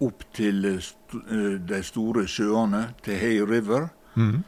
opp 0.03 0.25
til 0.35 0.65
eh, 0.65 0.81
st 0.83 1.19
eh, 1.29 1.55
de 1.61 1.81
store 1.83 2.25
sjøene, 2.27 2.89
til 3.03 3.19
Hay 3.21 3.39
River. 3.39 3.87
Mm. 4.15 4.43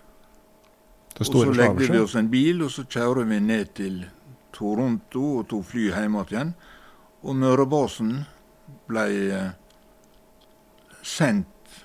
Og 1.19 1.25
så 1.25 1.45
legger 1.51 1.93
vi 1.93 1.99
oss 1.99 2.15
en 2.15 2.31
bil, 2.31 2.63
og 2.65 2.71
så 2.71 2.83
kjører 2.89 3.29
vi 3.29 3.39
ned 3.39 3.73
til 3.77 4.01
Toronto 4.55 5.23
og 5.39 5.47
tok 5.51 5.65
fly 5.71 5.87
hjem 5.91 6.15
igjen. 6.23 6.53
Og 7.23 7.35
Mørebasen 7.35 8.11
ble 8.87 9.05
eh, 9.33 9.49
sendt 11.03 11.79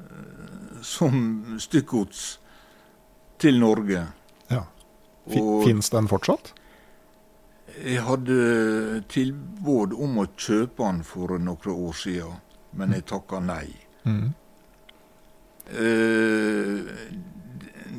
eh, 0.00 0.80
som 0.82 1.56
stykkgods 1.60 2.24
til 3.42 3.58
Norge. 3.60 4.06
Ja. 4.50 4.62
Fi- 5.28 5.42
Fins 5.66 5.90
den 5.92 6.08
fortsatt? 6.08 6.52
Jeg 7.76 8.00
hadde 8.06 9.02
tilbud 9.12 9.92
om 10.00 10.22
å 10.22 10.26
kjøpe 10.38 10.86
den 10.86 11.02
for 11.04 11.36
noen 11.38 11.72
år 11.74 11.92
siden. 11.98 12.38
men 12.76 12.92
jeg 12.92 13.04
takka 13.08 13.38
nei. 13.40 13.66
Mm. 14.04 14.34
Eh, 15.66 16.80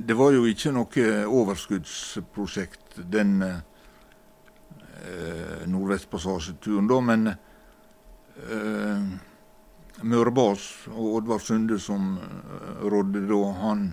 det 0.08 0.16
var 0.16 0.32
jo 0.36 0.46
ikke 0.48 0.72
noe 0.72 1.06
overskuddsprosjekt, 1.28 3.00
den 3.12 3.42
eh, 5.08 5.64
Nordvestpassasjeturen, 5.72 6.90
da, 6.92 7.00
men 7.02 7.32
eh, 7.32 9.08
Mørebas 10.02 10.68
og 10.94 11.22
Oddvar 11.22 11.42
Sunde, 11.44 11.80
som 11.82 12.18
eh, 12.20 12.84
rådde 12.86 13.24
da, 13.32 13.42
han 13.64 13.88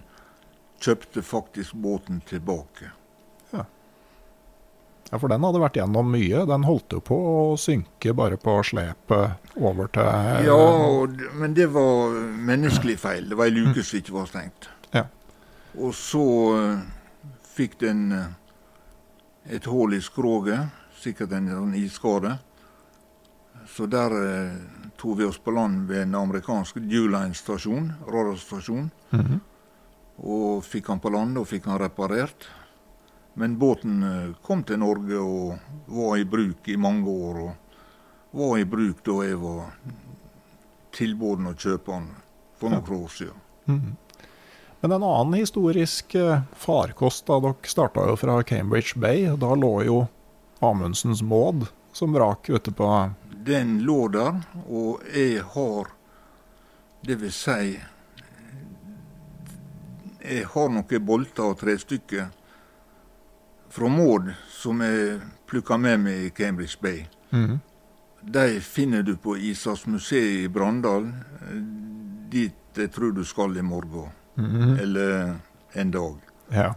kjøpte 0.84 1.22
faktisk 1.24 1.78
båten 1.80 2.20
tilbake. 2.28 2.90
Ja, 3.54 3.64
ja, 5.10 5.18
for 5.20 5.30
den 5.30 5.44
hadde 5.46 5.60
vært 5.62 5.76
gjennom 5.78 6.08
mye. 6.10 6.44
Den 6.48 6.64
holdt 6.66 6.94
jo 6.96 7.00
på 7.04 7.14
å 7.14 7.42
synke 7.60 8.14
bare 8.16 8.38
på 8.40 8.56
slepet 8.66 9.54
over 9.60 9.90
til 9.94 10.46
Ja, 10.48 10.56
og, 10.56 11.20
men 11.38 11.54
det 11.56 11.68
var 11.74 12.16
menneskelig 12.48 12.96
feil. 13.02 13.28
Det 13.30 13.38
var 13.38 13.50
ei 13.50 13.54
luke 13.54 13.84
som 13.84 14.00
ikke 14.00 14.16
var 14.16 14.30
stengt. 14.30 14.66
Ja. 14.90 15.04
Og 15.78 15.94
så 15.98 16.24
eh, 16.58 16.82
fikk 17.54 17.78
den 17.84 18.08
eh, 18.16 18.32
et 19.54 19.68
hull 19.68 19.94
i 19.94 20.00
skroget, 20.02 20.72
sikkert 21.00 21.32
en 21.36 21.50
sånn 21.50 21.74
isskade. 21.78 22.38
Så 23.70 23.86
der 23.90 24.12
eh, 24.18 24.56
tok 25.00 25.18
vi 25.18 25.28
oss 25.28 25.38
på 25.40 25.54
land 25.54 25.88
ved 25.88 26.04
en 26.04 26.18
amerikansk 26.18 26.80
Dewline-stasjon, 26.82 27.92
radarstasjon. 28.06 28.90
Mhm. 29.10 29.40
Og 30.24 30.62
fikk 30.62 30.92
han 30.92 31.00
på 31.02 31.10
land 31.10 31.38
og 31.40 31.48
fikk 31.50 31.66
han 31.66 31.80
reparert. 31.82 32.46
Men 33.34 33.58
båten 33.58 34.02
eh, 34.02 34.34
kom 34.42 34.62
til 34.62 34.78
Norge 34.82 35.18
og 35.18 35.58
var 35.90 36.18
i 36.18 36.24
bruk 36.24 36.68
i 36.70 36.76
mange 36.78 37.10
år. 37.10 37.40
Og 37.42 38.40
var 38.42 38.58
i 38.58 38.68
bruk 38.68 39.02
da 39.06 39.18
jeg 39.26 39.40
var 39.42 39.72
tilbuden 40.94 41.50
å 41.50 41.56
kjøpe 41.58 41.90
den 41.90 42.08
for 42.60 42.70
noen 42.70 43.02
år 43.02 43.14
siden. 43.16 43.44
Mhm. 43.66 43.96
Men 44.84 44.92
en 44.92 45.02
annen 45.08 45.38
historisk 45.40 46.14
eh, 46.14 46.42
farkost 46.60 47.24
da 47.26 47.38
dere 47.40 47.56
starta 47.64 48.02
jo 48.04 48.18
fra 48.20 48.42
Cambridge 48.44 48.98
Bay. 49.00 49.30
Da 49.40 49.54
lå 49.56 49.72
jo 49.86 50.02
Amundsens 50.60 51.22
Maud 51.22 51.66
som 51.92 52.12
vrak 52.12 52.50
ute 52.50 52.72
på 52.72 52.88
Den 53.44 53.78
lå 53.84 54.08
der, 54.08 54.40
og 54.68 55.02
jeg 55.14 55.42
har 55.54 55.90
Det 57.04 57.18
vil 57.20 57.32
si 57.32 57.80
Jeg 60.24 60.46
har 60.54 60.72
noen 60.72 61.04
bolter 61.04 61.50
og 61.50 61.58
trestykker 61.60 62.30
fra 63.74 63.88
Maud 63.90 64.30
som 64.48 64.80
jeg 64.80 65.20
plukka 65.50 65.76
med 65.76 66.00
meg 66.00 66.26
i 66.28 66.30
Cambridge 66.30 66.78
Bay. 66.80 67.04
Mhm. 67.30 67.58
De 68.24 68.60
finner 68.60 69.02
du 69.02 69.16
på 69.16 69.36
Isas 69.36 69.50
Ishavsmuseet 69.50 70.44
i 70.44 70.48
Brandal. 70.48 71.10
Dit 72.30 72.54
jeg 72.76 72.90
tror 72.90 73.12
du 73.12 73.24
skal 73.24 73.56
i 73.56 73.62
morgen. 73.62 74.08
Mhm. 74.34 74.78
Eller 74.80 75.36
en 75.72 75.90
dag. 75.90 76.16
Ja. 76.48 76.74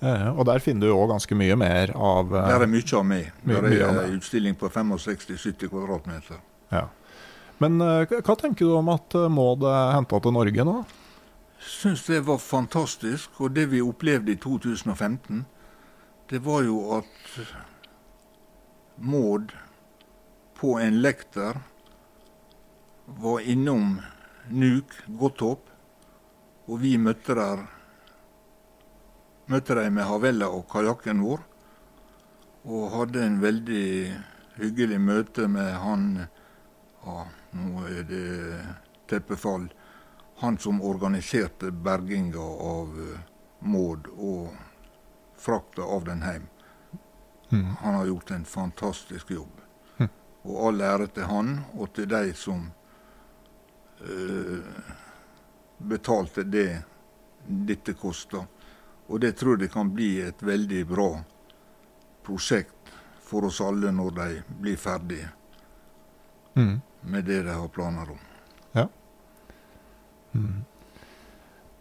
Eh, 0.00 0.28
Og 0.38 0.44
der 0.46 0.58
finner 0.62 0.86
du 0.86 0.94
òg 0.94 1.08
ganske 1.10 1.34
mye 1.34 1.56
mer 1.58 1.90
av 1.96 2.30
eh, 2.34 2.48
Der 2.52 2.62
er 2.62 2.70
mye 2.70 2.92
av 2.98 3.04
meg. 3.04 3.32
Mye- 3.44 3.60
Der 3.62 3.88
er 3.88 4.04
en 4.04 4.18
utstilling 4.20 4.54
på 4.54 4.68
65-70 4.70 5.68
kvadratmeter. 5.68 6.38
ja. 6.72 6.88
Men 7.60 7.80
eh, 7.82 8.06
hva 8.06 8.36
tenker 8.38 8.66
du 8.68 8.76
om 8.78 8.88
at 8.92 9.14
Maud 9.34 9.64
er 9.66 9.92
henta 9.96 10.20
til 10.22 10.32
Norge 10.32 10.64
nå? 10.64 10.84
syns 11.68 12.04
det 12.06 12.20
var 12.24 12.38
fantastisk. 12.38 13.40
Og 13.40 13.50
det 13.54 13.64
vi 13.72 13.80
opplevde 13.82 14.30
i 14.32 14.36
2015, 14.36 15.44
det 16.30 16.38
var 16.44 16.62
jo 16.62 16.78
at 17.00 17.40
Maud 18.96 19.50
på 20.60 20.78
en 20.80 21.00
lekter 21.02 21.58
var 23.06 23.40
innom 23.40 23.98
Nuk 24.50 24.94
Godthopp, 25.18 25.66
og 26.68 26.78
vi 26.80 26.94
møtte 26.98 27.34
der 27.34 27.66
møtte 29.48 29.76
de 29.78 29.88
med 29.90 30.06
havella 30.08 30.50
og 30.52 30.66
kajakken 30.70 31.22
vår. 31.24 31.42
Og 32.68 32.90
hadde 32.92 33.24
en 33.24 33.40
veldig 33.40 33.88
hyggelig 34.58 35.00
møte 35.00 35.48
med 35.48 35.72
han 35.82 36.08
ja, 37.04 37.26
Nå 37.56 37.84
er 37.88 38.02
det 38.04 38.24
teppefall 39.08 39.70
han 40.42 40.58
som 40.60 40.82
organiserte 40.84 41.70
berginga 41.72 42.44
av 42.70 42.98
eh, 43.00 43.20
Maud 43.60 44.10
og 44.14 44.52
frakta 45.38 45.82
av 45.82 46.04
den 46.04 46.22
hjem. 46.22 46.44
Mm. 47.50 47.64
Han 47.80 47.94
har 47.94 48.06
gjort 48.06 48.30
en 48.30 48.44
fantastisk 48.44 49.30
jobb. 49.30 49.64
Mm. 49.96 50.10
Og 50.42 50.60
all 50.68 50.84
ære 50.84 51.08
til 51.16 51.26
han 51.30 51.54
og 51.72 51.90
til 51.96 52.06
de 52.12 52.34
som 52.38 52.68
eh, 54.04 54.84
betalte 55.78 56.44
det 56.44 56.82
dette 57.46 57.96
kosta. 57.98 58.44
Og 59.08 59.20
det 59.20 59.32
tror 59.40 59.60
jeg 59.60 59.72
kan 59.72 59.90
bli 59.94 60.18
et 60.20 60.42
veldig 60.44 60.84
bra 60.88 61.10
prosjekt 62.26 62.92
for 63.24 63.48
oss 63.48 63.60
alle 63.64 63.92
når 63.92 64.16
de 64.16 64.28
blir 64.60 64.76
ferdige 64.80 65.28
mm. 66.54 66.74
med 67.12 67.24
det 67.24 67.42
de 67.46 67.54
har 67.56 67.68
planer 67.72 68.10
om. 68.12 68.18
Ja. 68.76 68.86
Mm. 70.32 70.64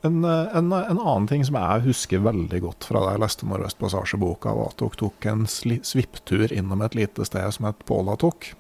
en, 0.01 0.23
en 0.23 0.71
annen 0.71 1.27
ting 1.27 1.43
som 1.45 1.59
jeg 1.59 1.83
husker 1.89 2.23
veldig 2.23 2.61
godt 2.63 2.87
fra 2.87 3.03
da 3.03 3.15
jeg 3.15 3.23
leste 3.25 3.47
Nordvestpassasjeboka, 3.49 4.55
var 4.55 4.71
at 4.71 4.79
dere 4.79 5.01
tok 5.03 5.27
en 5.27 5.43
svipptur 5.51 6.47
innom 6.53 6.83
et 6.87 6.95
lite 6.95 7.27
sted 7.27 7.51
som 7.57 7.67
het 7.67 7.83
Pålatok 7.87 8.53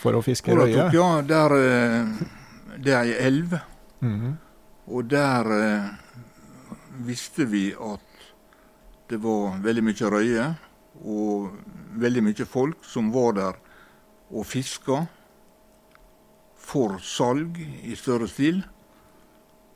for 0.00 0.16
å 0.16 0.22
fiske 0.24 0.54
røye. 0.56 0.88
Ja, 0.94 1.08
der, 1.22 1.54
eh, 1.54 2.76
det 2.78 2.94
er 2.94 3.02
ei 3.04 3.18
elv. 3.28 3.58
Mhm. 4.00 4.38
Og 4.90 5.06
der 5.06 5.50
eh, 5.54 5.90
visste 7.06 7.46
vi 7.48 7.70
at 7.74 8.26
det 9.10 9.18
var 9.22 9.58
veldig 9.64 9.84
mye 9.84 10.10
røye, 10.14 10.48
og 11.00 11.50
veldig 12.00 12.22
mye 12.26 12.46
folk 12.46 12.84
som 12.86 13.10
var 13.14 13.34
der 13.38 13.58
og 14.30 14.46
fiska 14.46 15.00
for 16.70 16.98
salg 17.02 17.58
i 17.58 17.96
større 17.98 18.28
stil. 18.30 18.60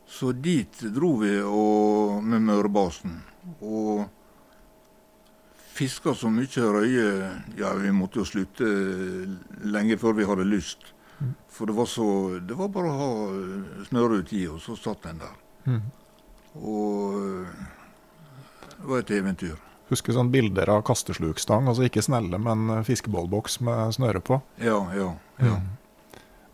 Så 0.06 0.34
dit 0.36 0.82
dro 0.94 1.14
vi 1.22 1.32
og, 1.42 2.20
med 2.22 2.44
Mørebasen. 2.44 3.16
Og 3.64 4.05
fiska 5.74 6.14
så 6.14 6.30
mye 6.30 6.68
røye 6.76 7.09
Ja, 7.59 7.72
vi 7.80 7.90
måtte 7.92 8.20
jo 8.20 8.28
slutte 8.28 8.68
lenge 9.64 9.98
før 9.98 10.14
vi 10.20 10.28
hadde 10.28 10.46
lyst. 10.46 10.92
For 11.48 11.66
det 11.66 11.74
var 11.76 11.86
så 11.88 12.38
Det 12.38 12.56
var 12.59 12.68
bare 12.74 12.90
å 12.90 13.01
ha 13.01 13.84
snøret 13.88 14.32
i, 14.36 14.46
og 14.51 14.60
så 14.62 14.76
satt 14.76 15.02
den 15.09 15.18
der. 15.24 15.36
Mhm. 15.64 16.03
Og 16.60 17.20
eh, 17.20 17.62
det 18.74 18.90
var 18.90 19.02
et 19.02 19.14
eventyr. 19.16 19.55
Husker 19.90 20.16
sånne 20.16 20.32
bilder 20.32 20.70
av 20.72 20.85
kasteslukstang, 20.89 21.68
altså 21.68 21.86
ikke 21.89 22.05
snelle, 22.05 22.39
men 22.40 22.68
eh, 22.72 22.85
fiskebollboks 22.86 23.60
med 23.66 23.97
snøre 23.97 24.22
på. 24.24 24.40
Ja, 24.62 24.78
ja, 24.97 25.10
ja. 25.43 25.59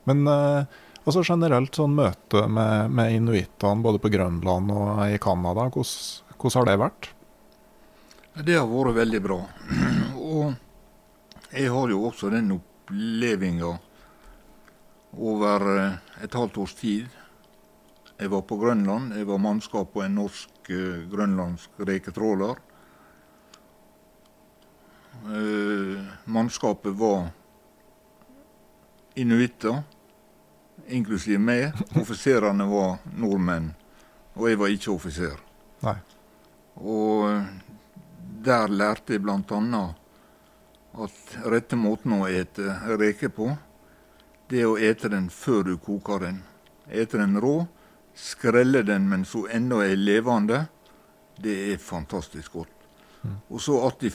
Men 0.08 0.24
eh, 0.26 0.80
altså 1.04 1.22
generelt 1.26 1.76
sånn 1.76 1.94
møte 1.98 2.46
med, 2.50 2.90
med 2.96 3.14
inuittene 3.18 3.84
både 3.84 4.00
på 4.02 4.10
Grønland 4.12 4.72
og 4.74 5.04
i 5.06 5.20
Canada, 5.22 5.68
hvordan, 5.68 6.34
hvordan 6.36 6.58
har 6.58 6.70
det 6.70 6.80
vært? 6.84 7.10
Det 8.40 8.56
har 8.56 8.68
vært 8.70 8.98
veldig 9.02 9.20
bra. 9.24 9.38
Og 10.30 10.52
jeg 11.50 11.70
har 11.74 11.90
jo 11.90 12.04
også 12.06 12.28
den 12.30 12.52
opplevinga 12.54 13.72
over 15.18 15.66
eh, 15.76 15.96
et 16.24 16.36
halvt 16.38 16.60
års 16.62 16.74
tid. 16.78 17.08
Jeg 18.20 18.28
var 18.28 18.42
på 18.44 18.56
Grønland. 18.60 19.14
Jeg 19.16 19.24
var 19.26 19.38
mannskap 19.40 19.94
på 19.94 20.02
en 20.04 20.18
norsk-grønlandsk 20.18 21.78
reketråler. 21.88 22.58
Eh, 25.24 26.04
Mannskapet 26.24 26.92
var 26.96 27.30
inuitter, 29.14 29.82
inklusiv 30.86 31.40
meg. 31.40 31.72
Offiserene 31.96 32.68
var 32.68 33.00
nordmenn, 33.16 33.72
og 34.36 34.50
jeg 34.50 34.60
var 34.60 34.76
ikke 34.76 34.92
offiser. 34.92 35.40
Nei. 35.84 35.96
Og 36.76 37.24
der 38.44 38.68
lærte 38.68 39.16
jeg 39.16 39.24
bl.a. 39.24 39.82
at 41.04 41.36
rette 41.56 41.76
måten 41.76 42.20
å 42.20 42.28
ete 42.28 42.76
reke 43.00 43.32
på, 43.32 43.48
det 44.52 44.60
er 44.60 44.70
å 44.70 44.78
ete 44.78 45.08
den 45.08 45.32
før 45.32 45.70
du 45.72 45.76
koker 45.80 46.26
den. 46.28 46.42
Ete 46.88 47.16
den 47.16 47.40
rå, 47.40 47.62
skrelle 48.20 48.82
den 48.86 49.08
mens 49.08 49.32
hun 49.36 49.48
ennå 49.50 49.80
er 49.84 49.96
levende. 49.96 50.66
Det 51.40 51.56
er 51.72 51.80
fantastisk 51.80 52.52
godt. 52.52 52.76
Og 53.48 53.60
så 53.60 53.86
att 53.86 54.02
i 54.02 54.10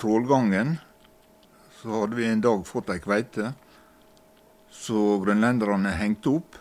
trålgangen 0.00 0.78
så 1.82 2.00
hadde 2.00 2.16
vi 2.16 2.26
en 2.26 2.40
dag 2.40 2.66
fått 2.66 2.90
ei 2.92 3.00
kveite. 3.00 3.52
Så 4.70 5.18
grønlenderne 5.24 5.94
hengte 5.96 6.34
opp. 6.36 6.58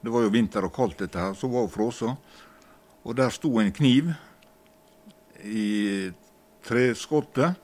Det 0.00 0.12
var 0.12 0.24
jo 0.24 0.32
vinter 0.32 0.64
og 0.64 0.72
kaldt, 0.72 1.02
dette 1.02 1.20
her, 1.20 1.34
så 1.34 1.50
var 1.52 1.66
hun 1.66 1.72
frosset. 1.72 2.16
Og 3.04 3.16
der 3.16 3.28
sto 3.34 3.50
en 3.60 3.72
kniv 3.72 4.12
i 5.44 6.08
treskottet. 6.64 7.60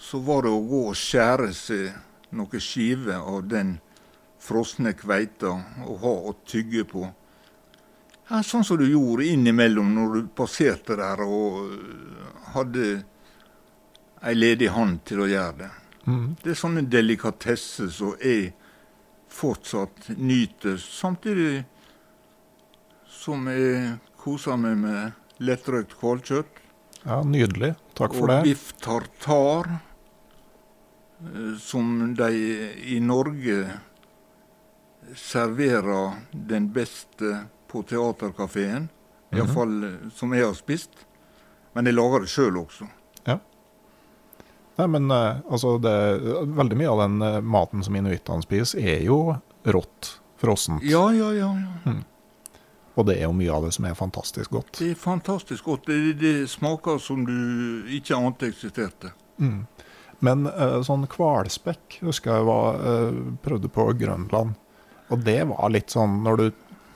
Så 0.00 0.22
var 0.24 0.46
det 0.46 0.54
å 0.54 0.64
gå 0.64 0.82
og 0.88 0.96
skjære 0.96 1.52
seg 1.52 2.32
noen 2.32 2.62
skiver 2.62 3.20
av 3.20 3.44
den 3.50 3.76
frosne 4.40 4.94
kveita 4.96 5.52
og 5.84 6.00
ha 6.00 6.14
å 6.30 6.36
tygge 6.48 6.86
på. 6.88 7.04
Ja, 8.30 8.44
sånn 8.46 8.62
som 8.62 8.78
du 8.78 8.86
gjorde 8.86 9.26
innimellom 9.26 9.88
når 9.96 10.12
du 10.14 10.26
passerte 10.38 10.94
der 11.00 11.22
og 11.24 11.64
øh, 11.66 12.28
hadde 12.54 12.84
ei 14.22 14.34
ledig 14.36 14.68
hånd 14.70 15.00
til 15.08 15.24
å 15.24 15.28
gjøre 15.30 15.56
det. 15.64 15.70
Mm. 16.06 16.28
Det 16.42 16.52
er 16.52 16.60
sånne 16.60 16.84
delikatesser 16.86 17.90
som 17.92 18.14
jeg 18.22 18.52
fortsatt 19.30 20.12
nyter, 20.18 20.78
samtidig 20.78 21.64
som 23.10 23.50
jeg 23.50 23.98
koser 24.20 24.58
meg 24.60 24.78
med 24.78 25.42
lettrøkt 25.42 25.98
hvalkjøtt. 25.98 26.64
Ja, 27.02 27.20
nydelig. 27.24 27.74
Takk 27.98 28.14
for 28.14 28.28
og 28.28 28.34
det. 28.34 28.40
biff 28.46 28.72
tartar, 28.82 29.70
eh, 31.24 31.54
som 31.58 32.14
de 32.14 32.30
i 32.94 33.00
Norge 33.02 33.80
serverer 35.16 36.20
den 36.30 36.70
beste 36.72 37.48
på 37.70 37.84
teaterkafeen. 37.86 38.88
-hmm. 39.30 39.38
Iallfall 39.38 39.84
eh, 39.84 39.90
som 40.14 40.32
jeg 40.32 40.46
har 40.46 40.54
spist. 40.54 40.90
Men 41.72 41.86
jeg 41.86 41.94
lager 41.94 42.24
det 42.24 42.30
sjøl 42.30 42.58
også. 42.64 42.88
Ja. 43.24 43.38
Nei, 44.80 44.86
men 44.86 45.10
eh, 45.10 45.42
altså, 45.50 45.76
det, 45.78 45.96
veldig 46.56 46.78
mye 46.80 46.90
av 46.90 47.02
den 47.04 47.26
eh, 47.26 47.40
maten 47.40 47.84
som 47.86 47.96
inuittene 47.96 48.46
spiser, 48.46 48.82
er 48.82 49.04
jo 49.06 49.20
rått, 49.64 50.16
frossent. 50.40 50.84
Ja, 50.86 51.10
ja, 51.14 51.32
ja. 51.36 51.50
ja. 51.84 51.98
Og 52.98 53.06
det 53.06 53.20
er 53.20 53.28
jo 53.28 53.36
mye 53.36 53.52
av 53.54 53.64
det 53.64 53.74
som 53.76 53.86
er 53.86 53.94
fantastisk 53.96 54.50
godt. 54.56 54.74
Det 54.80 54.90
er 54.92 54.98
fantastisk 54.98 55.68
godt. 55.70 55.86
Det, 55.86 56.16
det 56.20 56.34
smaker 56.50 56.98
som 57.00 57.22
du 57.24 57.86
ikke 57.96 58.18
ante 58.18 58.50
eksisterte. 58.50 59.14
Mm. 59.40 59.62
Men 60.20 60.44
sånn 60.84 61.06
hvalspekk 61.08 62.00
husker 62.04 62.34
jeg 62.34 62.44
var, 62.44 62.80
prøvde 63.40 63.70
på 63.72 63.86
Grønland. 63.96 64.52
Og 65.14 65.22
det 65.24 65.38
var 65.48 65.72
litt 65.72 65.94
sånn 65.94 66.18
når 66.26 66.42
du 66.42 66.44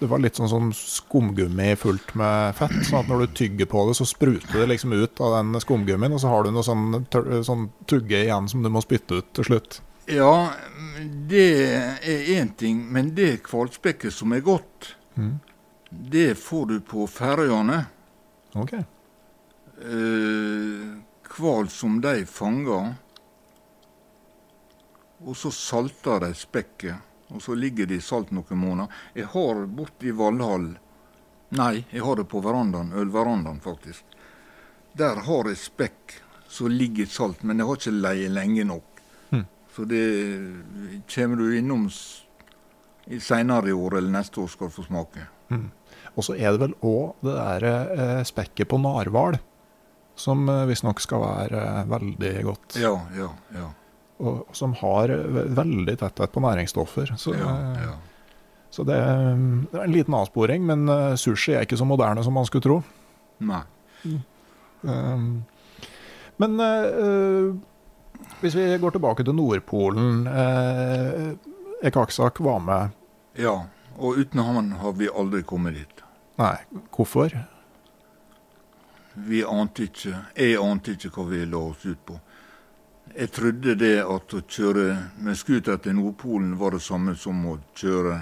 det 0.05 0.11
var 0.13 0.21
litt 0.23 0.37
sånn, 0.39 0.49
som 0.53 0.69
skumgummi 0.77 1.71
fullt 1.81 2.15
med 2.21 2.55
fett. 2.59 2.75
sånn 2.87 3.01
at 3.01 3.09
Når 3.11 3.25
du 3.25 3.35
tygger 3.41 3.69
på 3.71 3.87
det, 3.89 3.97
så 3.99 4.07
spruter 4.09 4.61
det 4.61 4.69
liksom 4.75 4.93
ut 4.93 5.21
av 5.25 5.39
den 5.39 5.61
skumgummien, 5.65 6.13
og 6.13 6.21
så 6.23 6.29
har 6.33 6.45
du 6.45 6.51
noe 6.55 6.63
sånn, 6.67 7.07
sånn 7.45 7.67
tugge 7.91 8.21
igjen 8.27 8.49
som 8.53 8.63
du 8.63 8.69
må 8.73 8.83
spytte 8.85 9.19
ut 9.23 9.33
til 9.35 9.45
slutt. 9.49 9.81
Ja, 10.07 10.53
det 11.31 11.47
er 12.05 12.27
én 12.37 12.51
ting, 12.61 12.83
men 12.93 13.15
det 13.17 13.43
kvalspekket 13.47 14.13
som 14.13 14.33
er 14.37 14.41
godt, 14.45 14.95
Mm. 15.17 15.39
det 16.11 16.35
får 16.37 16.67
du 16.69 16.81
på 16.81 17.07
Færøyene. 17.09 17.87
Ok. 18.55 18.73
Eh, 18.75 18.85
Hval 21.35 21.69
som 21.69 22.01
de 22.01 22.25
fanger, 22.27 22.95
og 25.25 25.35
så 25.37 25.51
salter 25.51 26.21
de 26.21 26.35
spekket. 26.35 26.95
Og 27.33 27.43
så 27.43 27.55
ligger 27.57 27.89
det 27.89 28.01
i 28.01 28.05
salt 28.05 28.33
noen 28.35 28.59
måneder. 28.61 29.05
Jeg 29.15 29.31
har 29.33 29.65
borte 29.67 30.09
i 30.09 30.15
Valhall 30.15 30.75
Nei, 31.55 31.85
jeg 31.93 32.03
har 32.03 32.19
det 32.19 32.25
på 32.27 32.41
verandaen, 32.43 32.89
ølverandaen 32.99 33.61
faktisk. 33.63 34.17
Der 34.99 35.21
har 35.23 35.47
jeg 35.47 35.61
spekk 35.61 36.17
som 36.51 36.73
ligger 36.73 37.05
i 37.05 37.11
salt, 37.11 37.45
men 37.47 37.61
jeg 37.61 37.69
har 37.69 37.79
ikke 37.79 37.93
leie 37.95 38.33
lenge 38.33 38.65
nok. 38.67 39.03
Mm. 39.31 39.45
Så 39.71 39.87
det 39.87 40.03
kommer 41.15 41.39
du 41.39 41.55
innom 41.55 41.85
seinere 43.21 43.71
i 43.71 43.77
år 43.77 44.01
eller 44.01 44.17
neste 44.17 44.43
år 44.43 44.51
skal 44.51 44.73
du 44.73 44.77
få 44.81 44.87
smake. 44.89 45.29
Og 46.15 46.27
så 46.27 46.37
er 46.39 46.55
det 46.55 46.63
vel 46.63 46.77
òg 46.87 47.25
det 47.27 47.35
der 47.37 47.67
eh, 47.71 48.21
spekket 48.27 48.71
på 48.71 48.79
narhval, 48.83 49.39
som 50.19 50.47
eh, 50.51 50.67
visstnok 50.71 51.03
skal 51.03 51.25
være 51.25 51.63
eh, 51.71 51.89
veldig 51.91 52.35
godt. 52.47 52.79
Ja, 52.83 52.95
ja, 53.17 53.31
ja. 53.57 53.71
Og, 54.21 54.45
og 54.49 54.55
som 54.57 54.73
har 54.79 55.09
ve- 55.11 55.47
veldig 55.57 55.97
tetthet 55.99 56.33
på 56.33 56.41
næringsstoffer. 56.45 57.15
Så, 57.19 57.33
ja, 57.35 57.55
eh, 57.75 57.81
ja. 57.89 57.95
så 58.71 58.85
det, 58.87 58.95
er- 58.95 59.37
det 59.73 59.81
er 59.81 59.85
en 59.89 59.93
liten 59.97 60.15
avsporing, 60.15 60.63
men 60.67 60.89
eh, 60.89 61.15
sushi 61.19 61.53
er 61.57 61.67
ikke 61.67 61.77
så 61.81 61.85
moderne 61.89 62.23
som 62.25 62.33
man 62.39 62.47
skulle 62.47 62.63
tro. 62.63 62.77
Nei. 63.45 63.63
Um, 64.85 65.45
men 66.39 66.61
eh, 66.61 67.55
hvis 68.43 68.55
vi 68.57 68.67
går 68.83 68.91
tilbake 68.95 69.25
til 69.25 69.35
Nordpolen 69.35 70.27
uh, 70.29 71.33
Ekaksak 71.85 72.39
var 72.45 72.59
med. 72.65 72.93
Ja, 73.41 73.55
og 73.99 74.19
uten 74.21 74.41
han 74.45 74.71
har 74.81 74.93
vi 74.99 75.09
aldri 75.11 75.43
kommet 75.43 75.75
dit. 75.79 76.05
Nei, 76.41 76.55
hvorfor? 76.97 77.33
Vi 79.15 79.43
ante 79.47 79.87
ikke, 79.89 80.15
jeg 80.37 80.57
ante 80.59 80.95
ikke 80.97 81.13
hva 81.15 81.27
vi 81.31 81.45
la 81.47 81.61
oss 81.71 81.85
ut 81.87 82.01
på. 82.09 82.17
Jeg 83.15 83.31
trodde 83.31 83.77
det 83.79 84.01
at 84.03 84.33
å 84.35 84.41
kjøre 84.43 84.85
med 85.23 85.37
scooter 85.39 85.77
til 85.79 85.95
Nordpolen 85.95 86.57
var 86.59 86.75
det 86.75 86.81
samme 86.83 87.13
som 87.15 87.45
å 87.47 87.53
kjøre 87.79 88.15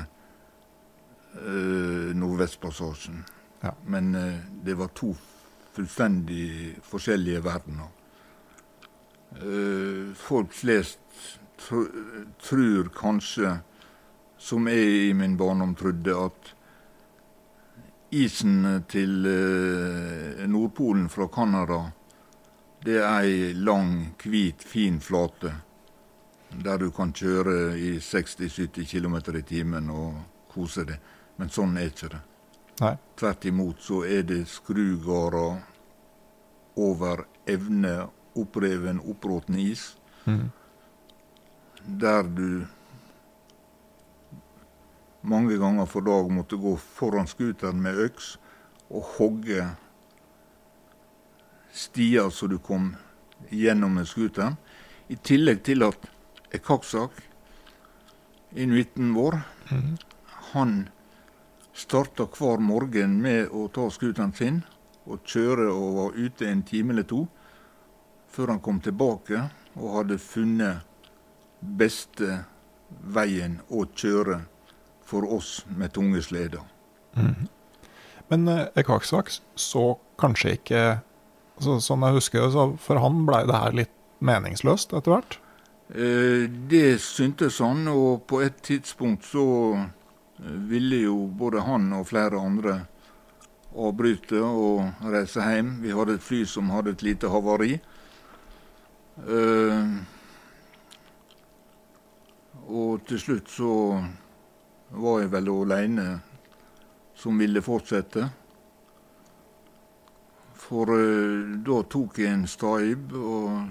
øh, 1.40 2.10
Nordvestpassasjen. 2.12 3.22
Ja. 3.62 3.72
Men 3.88 4.10
øh, 4.14 4.34
det 4.66 4.76
var 4.76 4.92
to 4.92 5.14
fullstendig 5.72 6.76
forskjellige 6.84 7.40
verdener. 7.44 7.88
Uh, 9.32 10.12
folk 10.12 10.52
flest 10.52 11.00
tr 11.56 11.86
tror 12.44 12.90
kanskje, 12.92 13.54
som 14.36 14.68
jeg 14.68 15.08
i 15.08 15.16
min 15.16 15.38
barndom 15.40 15.72
trodde, 15.78 16.12
at 16.12 16.52
isen 18.12 18.84
til 18.92 19.24
eh, 19.24 20.42
Nordpolen 20.50 21.06
fra 21.08 21.30
Canada 21.32 21.78
det 22.84 22.98
er 22.98 23.22
ei 23.22 23.52
lang, 23.54 24.14
hvit, 24.22 24.62
fin 24.66 25.00
flate 25.00 25.52
der 26.52 26.78
du 26.78 26.90
kan 26.92 27.12
kjøre 27.16 27.78
i 27.78 27.96
60-70 27.98 28.84
km 28.90 29.16
i 29.36 29.42
timen 29.42 29.90
og 29.90 30.18
kose 30.52 30.84
deg. 30.84 30.98
Men 31.40 31.48
sånn 31.52 31.76
er 31.80 31.88
ikke 31.88 32.10
det. 32.12 32.20
Nei. 32.82 32.96
Tvert 33.16 33.46
imot 33.48 33.80
så 33.84 34.02
er 34.04 34.26
det 34.28 34.42
skrugårder 34.50 35.62
over 36.82 37.24
evne, 37.48 38.08
oppreven, 38.38 39.00
oppråten 39.00 39.58
is, 39.60 39.92
mm. 40.24 40.46
der 42.00 42.22
du 42.22 42.64
mange 45.22 45.58
ganger 45.60 45.86
for 45.86 46.04
dag 46.06 46.30
måtte 46.32 46.56
gå 46.58 46.74
foran 46.76 47.28
scooteren 47.30 47.82
med 47.82 48.00
øks 48.08 48.36
og 48.90 49.04
hogge 49.18 49.68
stier 51.72 52.30
som 52.30 52.48
du 52.48 52.58
kom 52.58 52.92
gjennom 53.50 53.94
med 53.94 54.08
scooteren. 54.08 54.56
I 55.08 55.16
tillegg 55.16 55.64
til 55.66 55.84
at 55.86 56.08
Ekaksak, 56.52 57.12
inuitten 58.52 59.14
vår, 59.16 59.38
han 60.52 60.74
starta 61.72 62.26
hver 62.28 62.60
morgen 62.60 63.16
med 63.24 63.48
å 63.48 63.68
ta 63.72 63.88
scooteren 63.90 64.34
sin 64.36 64.60
og 65.08 65.24
kjøre 65.26 65.70
og 65.72 65.94
var 65.96 66.18
ute 66.20 66.48
en 66.48 66.62
time 66.62 66.92
eller 66.92 67.08
to, 67.08 67.24
før 68.28 68.54
han 68.54 68.60
kom 68.64 68.80
tilbake 68.84 69.40
og 69.74 69.96
hadde 69.96 70.20
funnet 70.20 70.84
beste 71.60 72.42
veien 73.16 73.58
å 73.70 73.86
kjøre 73.88 74.42
for 75.06 75.26
oss 75.32 75.62
med 75.68 75.92
tunge 75.96 76.22
sleder. 76.22 76.62
Men 78.28 78.48
eh, 78.48 78.92
så 79.56 79.84
kanskje 80.20 80.54
ikke 80.56 80.82
så, 81.60 81.78
Sånn 81.82 82.04
jeg 82.06 82.18
husker 82.18 82.44
det, 82.44 82.52
så 82.54 82.68
for 82.80 83.00
han 83.02 83.24
blei 83.28 83.42
det 83.48 83.58
her 83.58 83.76
litt 83.82 83.96
meningsløst 84.22 84.94
etter 84.96 85.16
hvert. 85.16 85.38
Eh, 85.92 86.48
det 86.70 87.00
syntes 87.04 87.58
han, 87.60 87.84
og 87.90 88.24
på 88.30 88.40
et 88.44 88.62
tidspunkt 88.64 89.26
så 89.28 89.44
eh, 89.76 90.56
ville 90.70 91.02
jo 91.04 91.16
både 91.28 91.64
han 91.66 91.90
og 91.98 92.08
flere 92.08 92.40
andre 92.40 92.78
avbryte 93.72 94.40
og 94.40 95.04
reise 95.12 95.44
hjem. 95.44 95.76
Vi 95.84 95.92
hadde 95.92 96.16
et 96.16 96.24
fly 96.24 96.42
som 96.48 96.72
hadde 96.72 96.96
et 96.96 97.04
lite 97.04 97.30
havari. 97.32 97.76
Eh, 99.28 99.94
og 102.72 103.04
til 103.08 103.20
slutt 103.20 103.50
så 103.52 103.72
var 104.92 105.22
jeg 105.22 105.32
vel 105.32 105.50
aleine 105.52 106.06
som 107.16 107.36
ville 107.40 107.62
fortsette. 107.64 108.30
For 110.72 110.88
eh, 110.96 111.56
da 111.60 111.82
tok 111.84 112.16
jeg 112.22 112.32
en 112.32 112.46
staib 112.48 113.10
og 113.12 113.66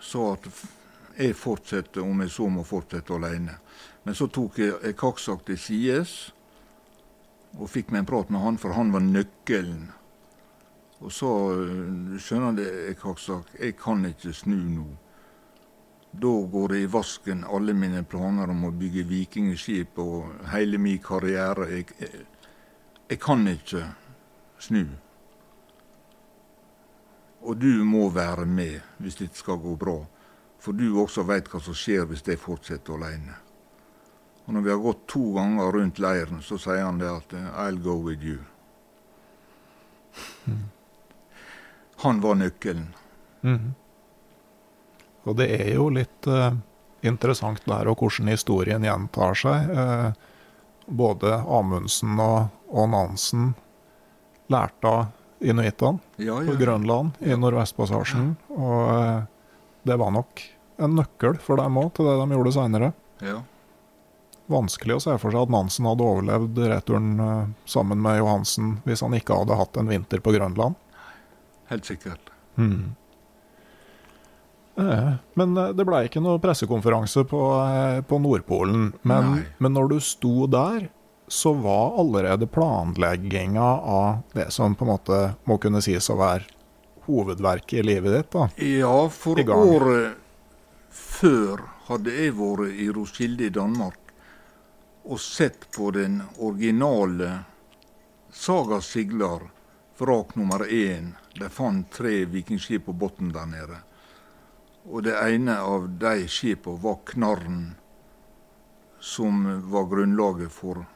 sa 0.00 0.30
at 0.32 0.46
jeg 1.18 1.34
fortsetter 1.36 2.00
om 2.00 2.22
jeg 2.24 2.32
så 2.32 2.46
må 2.48 2.62
fortsette 2.64 3.12
alene. 3.12 3.58
Men 4.06 4.16
så 4.16 4.30
tok 4.32 4.62
jeg, 4.62 4.78
jeg 4.80 4.96
Kaksak 4.96 5.44
til 5.44 5.58
sides 5.60 6.14
og 7.58 7.68
fikk 7.70 7.92
meg 7.92 8.02
en 8.02 8.08
prat 8.08 8.32
med 8.32 8.40
han, 8.42 8.56
for 8.58 8.72
han 8.74 8.94
var 8.94 9.04
nøkkelen. 9.04 9.90
Og 11.04 11.12
sa 11.12 11.32
skjønner 12.24 12.56
du, 12.56 12.64
Kaksak, 13.02 13.52
jeg 13.60 13.76
kan 13.76 14.06
ikke 14.08 14.32
snu 14.32 14.56
nå. 14.56 14.86
Da 16.14 16.32
går 16.48 16.72
det 16.72 16.80
i 16.80 16.88
vasken 16.88 17.44
alle 17.44 17.76
mine 17.76 18.00
planer 18.08 18.48
om 18.54 18.64
å 18.70 18.72
bygge 18.72 19.04
vikingskip 19.10 20.00
og 20.00 20.48
hele 20.54 20.80
min 20.80 21.02
karriere. 21.04 21.68
Jeg, 21.74 21.92
jeg, 22.00 22.24
jeg 23.10 23.20
kan 23.20 23.44
ikke 23.52 23.84
snu. 24.64 24.84
Og 27.44 27.56
du 27.60 27.84
må 27.84 28.08
være 28.12 28.46
med 28.48 28.80
hvis 29.02 29.20
dette 29.20 29.38
skal 29.38 29.60
gå 29.60 29.74
bra. 29.76 29.98
For 30.64 30.72
du 30.72 30.86
også 30.96 31.26
veit 31.28 31.50
hva 31.52 31.60
som 31.60 31.76
skjer 31.76 32.06
hvis 32.08 32.24
jeg 32.24 32.40
fortsetter 32.40 32.96
alene. 32.96 33.36
Og 34.44 34.56
når 34.56 34.64
vi 34.64 34.72
har 34.72 34.80
gått 34.80 35.06
to 35.08 35.24
ganger 35.36 35.72
rundt 35.72 36.00
leiren, 36.00 36.40
så 36.44 36.58
sier 36.60 36.84
han 36.84 37.00
det 37.00 37.08
at 37.08 37.34
I'll 37.60 37.80
go 37.84 37.96
with 38.00 38.24
you. 38.24 38.38
Han 42.04 42.20
var 42.20 42.36
nøkkelen. 42.40 42.90
Mm. 43.40 43.74
Og 45.24 45.36
det 45.40 45.48
er 45.56 45.70
jo 45.76 45.88
litt 45.92 46.28
uh, 46.28 46.52
interessant 47.04 47.64
der 47.68 47.88
og 47.88 48.00
hvordan 48.00 48.32
historien 48.32 48.84
gjentar 48.84 49.36
seg. 49.40 49.72
Uh, 49.72 50.12
både 50.84 51.38
Amundsen 51.48 52.20
og, 52.20 52.52
og 52.68 52.90
Nansen 52.92 53.54
lærte 54.52 54.90
av 54.90 55.06
inuittene 55.44 56.00
Ja, 56.24 56.36
på. 56.40 56.54
Grønland 56.60 57.16
i 57.20 57.34
Nordvestpassasjen. 57.36 58.34
Og 58.56 58.92
eh, 58.94 59.22
det 59.84 59.96
var 60.00 60.10
nok 60.14 60.40
en 60.84 60.96
nøkkel 60.98 61.36
for 61.44 61.60
dem 61.60 61.76
òg 61.78 61.92
til 61.96 62.08
det 62.08 62.14
de 62.22 62.34
gjorde 62.38 62.54
seinere. 62.58 62.92
ja. 63.22 63.40
Vanskelig 64.44 64.98
å 64.98 65.00
se 65.00 65.12
for 65.16 65.32
seg 65.32 65.40
at 65.46 65.52
Nansen 65.54 65.86
hadde 65.88 66.04
overlevd 66.04 66.58
returen 66.68 67.14
eh, 67.24 67.46
sammen 67.64 68.02
med 68.04 68.18
Johansen 68.20 68.74
hvis 68.84 69.00
han 69.00 69.14
ikke 69.16 69.38
hadde 69.40 69.56
hatt 69.56 69.78
en 69.80 69.88
vinter 69.88 70.20
på 70.20 70.34
Grønland. 70.36 70.74
Helt 71.70 71.88
sikkert. 71.88 72.28
Eh, 74.76 75.12
Men 75.38 75.54
det 75.54 75.86
ble 75.86 76.02
ikke 76.08 76.20
noe 76.22 76.40
pressekonferanse 76.42 77.24
på, 77.30 77.40
på 78.10 78.18
Nordpolen. 78.20 78.90
Men, 79.06 79.44
men 79.62 79.72
når 79.76 79.88
du 79.94 79.98
sto 80.04 80.46
der, 80.50 80.88
så 81.28 81.52
var 81.52 82.00
allerede 82.00 82.46
planlegginga 82.46 83.70
av 83.80 84.18
det 84.32 84.50
som 84.52 84.74
på 84.74 84.84
en 84.84 84.90
måte 84.90 85.20
må 85.44 85.58
kunne 85.58 85.82
sies 85.82 86.10
å 86.10 86.18
være 86.20 86.44
hovedverket 87.06 87.80
i 87.80 87.82
livet 87.82 88.12
ditt. 88.16 88.30
da. 88.32 88.48
Ja, 88.60 89.08
for 89.08 89.40
året 89.40 90.20
før 90.90 91.64
hadde 91.88 92.12
jeg 92.14 92.36
vært 92.38 92.80
i 92.80 92.88
Roskilde 92.92 93.48
i 93.48 93.52
Danmark 93.52 94.00
og 95.04 95.20
sett 95.20 95.66
på 95.76 95.90
den 95.92 96.22
originale 96.38 97.44
Saga 98.32 98.80
Siglar, 98.80 99.42
vrak 99.98 100.34
nummer 100.34 100.64
én. 100.66 101.12
De 101.38 101.48
fant 101.48 101.90
tre 101.92 102.24
vikingskip 102.24 102.86
på 102.86 102.92
bunnen 102.92 103.32
der 103.34 103.46
nede. 103.46 103.76
Og 104.88 105.04
det 105.04 105.14
ene 105.14 105.58
av 105.60 105.86
de 106.00 106.26
skipene 106.28 106.80
var 106.82 106.98
Knarren, 107.06 107.74
som 109.00 109.44
var 109.70 109.86
grunnlaget 109.92 110.52
for 110.52 110.86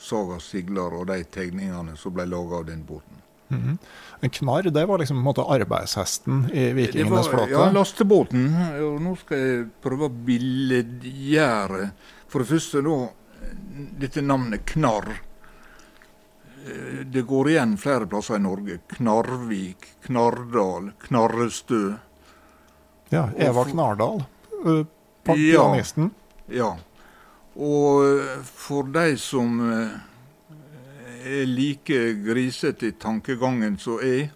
Saga 0.00 0.38
Siglar 0.40 0.94
og 0.96 1.06
de 1.10 1.18
tegningene 1.28 1.96
som 2.00 2.14
ble 2.16 2.24
laga 2.30 2.62
av 2.62 2.66
den 2.70 2.84
båten. 2.88 3.16
En 3.50 4.30
knarr 4.30 4.68
det 4.70 4.84
var 4.86 5.00
liksom 5.02 5.16
på 5.18 5.20
en 5.24 5.26
måte 5.26 5.42
arbeidshesten 5.50 6.44
i 6.54 6.68
vikingenes 6.76 7.26
flåte. 7.32 7.50
ja, 7.50 7.64
lastebåten. 7.74 8.44
Og 8.86 9.00
nå 9.02 9.14
skal 9.18 9.38
jeg 9.42 9.64
prøve 9.82 10.06
å 10.06 10.12
billedgjøre 10.28 11.88
For 12.30 12.44
det 12.44 12.48
første 12.52 12.82
da, 12.86 12.94
dette 13.98 14.22
navnet 14.22 14.62
Knarr. 14.70 15.08
Eh, 16.62 17.02
Det 17.10 17.24
går 17.26 17.50
igjen 17.50 17.74
flere 17.80 18.06
plasser 18.06 18.36
i 18.38 18.44
Norge. 18.44 18.78
Knarvik, 18.94 19.88
Knardal, 20.06 20.92
Knarrestø. 21.08 21.82
Ja, 23.10 23.24
Eva 23.36 23.64
Knardal, 23.66 24.22
pianisten. 25.26 26.10
Ja. 26.46 26.54
Ja. 26.60 26.76
Og 27.60 28.44
for 28.48 28.88
de 28.88 29.18
som 29.20 29.58
eh, 29.68 29.92
er 31.28 31.50
like 31.50 31.98
grisete 32.24 32.88
i 32.88 32.96
tankegangen 32.96 33.76
som 33.78 34.00
jeg, 34.00 34.30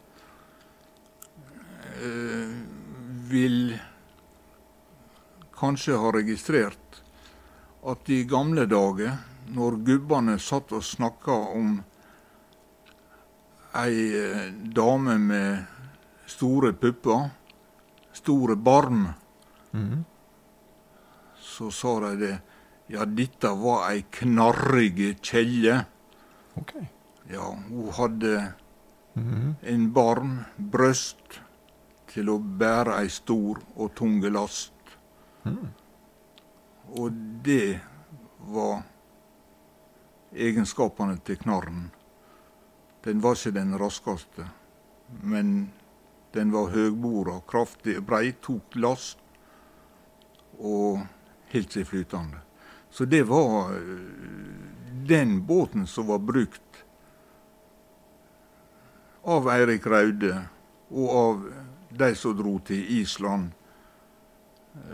eh, 2.04 2.52
vil 3.32 3.72
kanskje 5.56 5.96
ha 5.96 6.12
registrert 6.12 7.00
at 7.88 8.12
i 8.12 8.26
gamle 8.28 8.68
dager, 8.68 9.16
når 9.56 9.80
gubbene 9.88 10.36
satt 10.40 10.72
og 10.76 10.84
snakka 10.84 11.40
om 11.56 11.78
ei 13.80 14.04
eh, 14.20 14.48
dame 14.52 15.16
med 15.16 15.64
store 16.28 16.76
pupper, 16.76 17.30
store 18.12 18.56
barm, 18.56 19.06
så 21.40 21.70
sa 21.72 22.00
de 22.00 22.18
det. 22.20 22.36
Ja, 22.92 23.04
dette 23.08 23.48
var 23.56 23.86
ei 23.90 24.04
knarrige 24.12 25.14
kjelle. 25.24 25.78
Ok. 26.60 26.74
Ja, 27.32 27.48
hun 27.68 27.92
hadde 27.96 28.34
en 29.62 29.92
barm, 29.94 30.40
brøst, 30.58 31.40
til 32.10 32.28
å 32.30 32.38
bære 32.38 32.98
ei 33.00 33.08
stor 33.10 33.62
og 33.74 33.94
tung 33.98 34.20
last. 34.30 34.72
Og 36.94 37.16
det 37.46 37.80
var 38.52 38.84
egenskapene 40.34 41.16
til 41.24 41.40
knarren. 41.40 41.88
Den 43.04 43.20
var 43.24 43.36
ikke 43.36 43.54
den 43.56 43.74
raskeste, 43.80 44.46
men 45.22 45.72
den 46.34 46.52
var 46.52 46.72
høgbora, 46.72 47.40
kraftig, 47.46 47.98
brei, 48.06 48.32
tok 48.42 48.76
last 48.76 49.20
og 50.58 51.04
helt 51.52 51.74
seg 51.74 51.86
flytende. 51.90 52.40
Så 52.94 53.08
det 53.10 53.24
var 53.26 53.74
øh, 53.74 54.06
den 55.08 55.46
båten 55.46 55.86
som 55.86 56.06
var 56.06 56.18
brukt 56.22 56.84
av 59.26 59.48
Eirik 59.50 59.86
Raude 59.90 60.46
og 60.94 61.08
av 61.18 61.42
de 61.90 62.14
som 62.14 62.36
dro 62.38 62.58
til 62.68 63.00
Island 63.00 63.50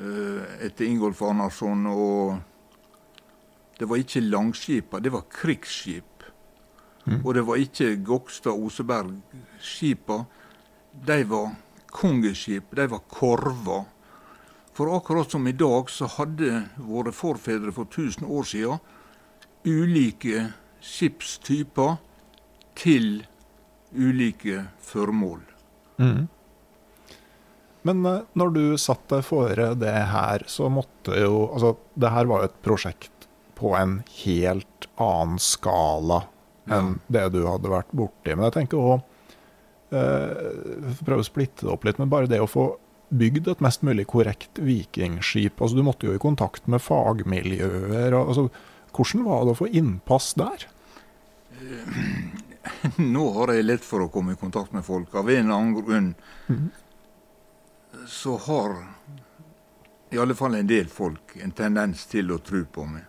øh, 0.00 0.42
etter 0.64 0.84
Ingolf 0.86 1.22
Arnarsson. 1.22 1.86
Og 1.92 2.38
det 3.76 3.88
var 3.88 3.96
ikke 4.00 4.20
langskipa, 4.24 4.98
det 4.98 5.12
var 5.12 5.28
krigsskip. 5.28 6.04
Og 7.24 7.34
det 7.34 7.46
var 7.46 7.56
ikke 7.56 8.04
Gokstad-Oseberg-skipa. 8.06 10.24
De 11.06 11.28
var 11.28 11.54
kongeskip, 11.90 12.76
de 12.76 12.90
var 12.90 12.98
korver. 13.08 13.84
For 14.80 14.96
akkurat 14.96 15.30
som 15.30 15.44
i 15.48 15.52
dag, 15.52 15.90
så 15.92 16.06
hadde 16.08 16.62
våre 16.80 17.12
forfedre 17.12 17.68
for 17.76 17.84
1000 17.84 18.24
år 18.24 18.46
siden 18.48 18.78
ulike 19.68 20.46
skipstyper 20.80 21.98
til 22.80 23.26
ulike 23.92 24.62
føremål. 24.80 25.44
Men 27.84 28.02
eh, 28.08 28.24
når 28.32 28.56
du 28.56 28.62
satt 28.80 29.04
deg 29.12 29.28
fore 29.28 29.74
det 29.76 29.92
her, 30.14 30.48
så 30.48 30.72
måtte 30.72 31.20
jo 31.26 31.50
Altså, 31.50 31.76
det 32.00 32.16
her 32.16 32.32
var 32.32 32.40
jo 32.40 32.48
et 32.48 32.60
prosjekt 32.64 33.28
på 33.60 33.76
en 33.76 33.98
helt 34.24 34.88
annen 34.96 35.36
skala 35.44 36.22
enn 36.72 36.94
det 37.12 37.28
du 37.36 37.42
hadde 37.44 37.68
vært 37.68 37.92
borti. 37.92 38.32
Men 38.32 38.48
jeg 38.48 38.62
tenker 38.62 38.80
òg 38.80 39.00
eh, 39.92 40.94
Prøve 41.04 41.20
å 41.20 41.32
splitte 41.34 41.66
det 41.66 41.74
opp 41.76 41.84
litt, 41.84 42.00
men 42.00 42.08
bare 42.08 42.32
det 42.32 42.40
å 42.40 42.48
få 42.48 42.70
bygd 43.10 43.48
et 43.50 43.62
mest 43.64 43.82
mulig 43.86 44.06
korrekt 44.10 44.58
vikingskip 44.62 45.60
altså 45.60 45.76
Du 45.76 45.82
måtte 45.86 46.06
jo 46.06 46.14
i 46.14 46.22
kontakt 46.22 46.66
med 46.70 46.82
fagmiljøer. 46.82 48.14
Altså, 48.14 48.48
hvordan 48.94 49.24
var 49.26 49.44
det 49.44 49.54
å 49.54 49.60
få 49.60 49.70
innpass 49.80 50.32
der? 50.38 50.66
Nå 53.14 53.24
har 53.36 53.54
jeg 53.54 53.66
lett 53.66 53.84
for 53.84 54.04
å 54.04 54.12
komme 54.12 54.36
i 54.36 54.40
kontakt 54.40 54.72
med 54.76 54.86
folk. 54.86 55.14
Av 55.14 55.30
en 55.30 55.44
eller 55.44 55.56
annen 55.56 55.74
grunn 55.80 56.14
så 58.06 58.36
har 58.46 58.76
i 60.10 60.18
alle 60.18 60.34
fall 60.34 60.54
en 60.58 60.66
del 60.66 60.88
folk 60.90 61.36
en 61.42 61.52
tendens 61.54 62.06
til 62.10 62.30
å 62.34 62.40
tro 62.42 62.64
på 62.72 62.86
meg. 62.86 63.06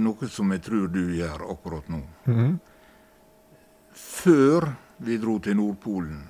Noe 0.00 0.28
som 0.32 0.52
jeg 0.54 0.62
tror 0.64 0.88
du 0.92 1.02
gjør 1.16 1.44
akkurat 1.52 1.90
nå. 1.92 2.00
Før 3.94 4.70
vi 5.04 5.18
dro 5.20 5.36
til 5.44 5.58
Nordpolen, 5.58 6.22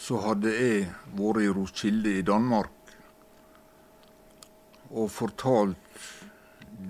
så 0.00 0.16
hadde 0.24 0.52
jeg 0.54 0.86
vært 1.18 1.44
i 1.44 1.50
Roskilde 1.52 2.12
i 2.18 2.24
Danmark 2.24 2.94
og 4.90 5.10
fortalt 5.12 6.04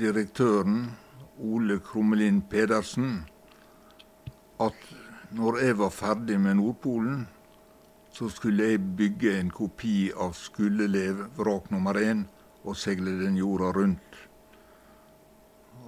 direktøren, 0.01 0.85
Ole 1.41 1.79
Krummelin 1.85 2.43
Pedersen, 2.53 3.25
at 4.61 4.77
når 5.33 5.59
jeg 5.65 5.79
var 5.81 5.93
ferdig 5.93 6.37
med 6.41 6.59
Nordpolen, 6.61 7.27
så 8.13 8.29
skulle 8.29 8.71
jeg 8.71 8.83
bygge 8.97 9.35
en 9.41 9.51
kopi 9.51 10.11
av 10.17 10.35
Skullelev 10.37 11.25
vrak 11.39 11.71
nummer 11.73 11.97
én 11.97 12.27
og 12.65 12.77
seile 12.77 13.17
den 13.23 13.39
jorda 13.41 13.71
rundt. 13.77 14.19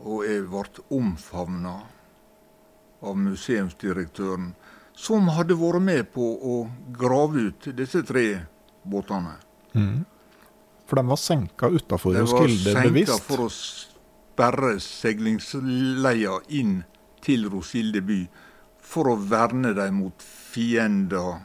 Og 0.02 0.24
jeg 0.26 0.46
ble 0.48 0.86
omfavna 0.98 1.74
av 3.02 3.18
museumsdirektøren, 3.18 4.54
som 4.94 5.28
hadde 5.32 5.56
vært 5.58 5.82
med 5.82 6.10
på 6.14 6.22
å 6.22 6.56
grave 6.94 7.48
ut 7.48 7.70
disse 7.76 8.02
tre 8.06 8.26
båtene. 8.84 9.36
For 10.86 11.00
de 11.00 11.06
var 11.08 11.16
senka 11.20 11.70
utafor 11.72 12.12
De 12.12 12.24
var 12.26 12.42
Roskilde 12.44 12.74
senka 12.76 13.16
for 13.24 13.46
å 13.46 13.50
sperre 13.52 14.74
seilingsleia 14.82 16.38
inn 16.58 16.82
til 17.22 17.46
Roskilde 17.52 18.02
by, 18.04 18.20
for 18.82 19.12
å 19.12 19.16
verne 19.16 19.72
dem 19.76 20.00
mot 20.02 20.24
fiender, 20.26 21.40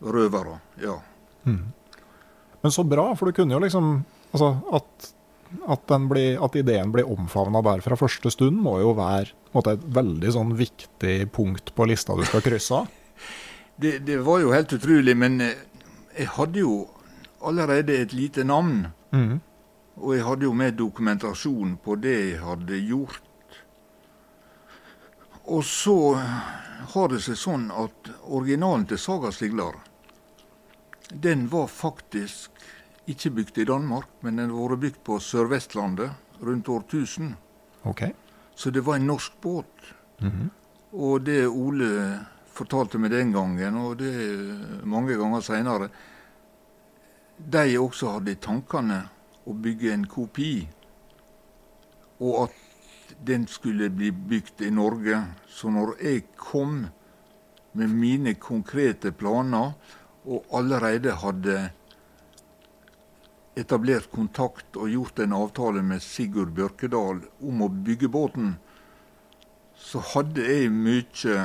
røvere. 0.00 0.58
Ja. 0.82 0.96
Men 1.44 2.74
så 2.74 2.82
bra, 2.84 3.12
for 3.14 3.28
du 3.30 3.36
kunne 3.38 3.54
jo 3.54 3.62
liksom 3.62 4.00
Altså 4.28 4.50
at, 4.76 5.06
at, 5.66 5.86
den 5.88 6.08
blir, 6.10 6.38
at 6.44 6.56
ideen 6.56 6.92
blir 6.92 7.08
omfavna 7.08 7.62
der 7.64 7.82
fra 7.84 7.96
første 7.98 8.32
stund, 8.32 8.60
må 8.62 8.78
jo 8.82 8.94
være 8.98 9.32
måte, 9.56 9.76
et 9.76 9.86
veldig 9.96 10.32
sånn 10.34 10.54
viktig 10.58 11.16
punkt 11.34 11.72
på 11.74 11.88
lista 11.88 12.16
du 12.18 12.24
skal 12.28 12.44
krysse 12.44 12.82
av. 12.82 12.94
Det, 13.78 14.00
det 14.02 14.16
var 14.26 14.40
jo 14.42 14.48
helt 14.50 14.72
utrolig, 14.74 15.12
men 15.14 15.36
eh, 15.38 15.58
jeg 16.18 16.32
hadde 16.34 16.64
jo 16.64 16.72
allerede 17.46 17.94
et 17.94 18.10
lite 18.10 18.42
navn. 18.42 18.88
Mm. 19.14 19.36
Og 20.02 20.16
jeg 20.16 20.24
hadde 20.26 20.48
jo 20.48 20.54
med 20.58 20.74
dokumentasjon 20.74 21.76
på 21.84 21.94
det 22.02 22.16
jeg 22.16 22.40
hadde 22.42 22.80
gjort. 22.88 23.22
Og 25.46 25.62
så 25.62 25.94
har 26.94 27.12
det 27.12 27.22
seg 27.22 27.38
sånn 27.38 27.68
at 27.70 28.10
originalen 28.26 28.88
til 28.90 28.98
Saga 28.98 29.30
Stiglar, 29.30 29.78
den 31.08 31.46
var 31.54 31.70
faktisk 31.70 32.57
ikke 33.08 33.30
bygd 33.38 33.58
i 33.58 33.66
Danmark, 33.68 34.08
men 34.22 34.40
den 34.40 34.52
har 34.52 34.72
vært 34.72 34.82
bygd 34.84 35.02
på 35.06 35.18
Sør-Vestlandet 35.22 36.42
rundt 36.44 36.68
årtusen. 36.68 37.34
Okay. 37.88 38.12
Så 38.54 38.70
det 38.70 38.84
var 38.86 38.98
en 38.98 39.06
norsk 39.06 39.40
båt. 39.40 39.94
Mhm. 40.20 40.50
Og 40.92 41.20
det 41.24 41.46
Ole 41.46 42.18
fortalte 42.46 42.98
meg 42.98 43.10
den 43.10 43.32
gangen, 43.32 43.76
og 43.76 43.98
det 43.98 44.12
mange 44.84 45.16
ganger 45.16 45.40
seinere, 45.40 45.88
de 47.38 47.78
også 47.78 48.16
hadde 48.16 48.32
i 48.32 48.40
tankene 48.42 49.02
å 49.46 49.54
bygge 49.54 49.92
en 49.92 50.06
kopi, 50.06 50.68
og 52.18 52.48
at 52.48 53.14
den 53.24 53.46
skulle 53.46 53.90
bli 53.90 54.10
bygd 54.10 54.64
i 54.66 54.70
Norge. 54.74 55.20
Så 55.46 55.70
når 55.70 55.94
jeg 56.02 56.24
kom 56.36 56.88
med 57.72 57.88
mine 57.88 58.34
konkrete 58.34 59.12
planer, 59.12 59.72
og 60.28 60.44
allerede 60.52 61.14
hadde 61.22 61.70
etablert 63.58 64.08
kontakt 64.14 64.76
og 64.78 64.88
gjort 64.92 65.18
en 65.24 65.34
avtale 65.38 65.82
med 65.84 66.02
Sigurd 66.04 66.54
Bjørkedal 66.56 67.20
om 67.42 67.62
å 67.64 67.68
bygge 67.68 68.08
båten, 68.12 68.56
så 69.78 70.02
hadde 70.14 70.42
jeg 70.46 70.70
mye 70.74 71.36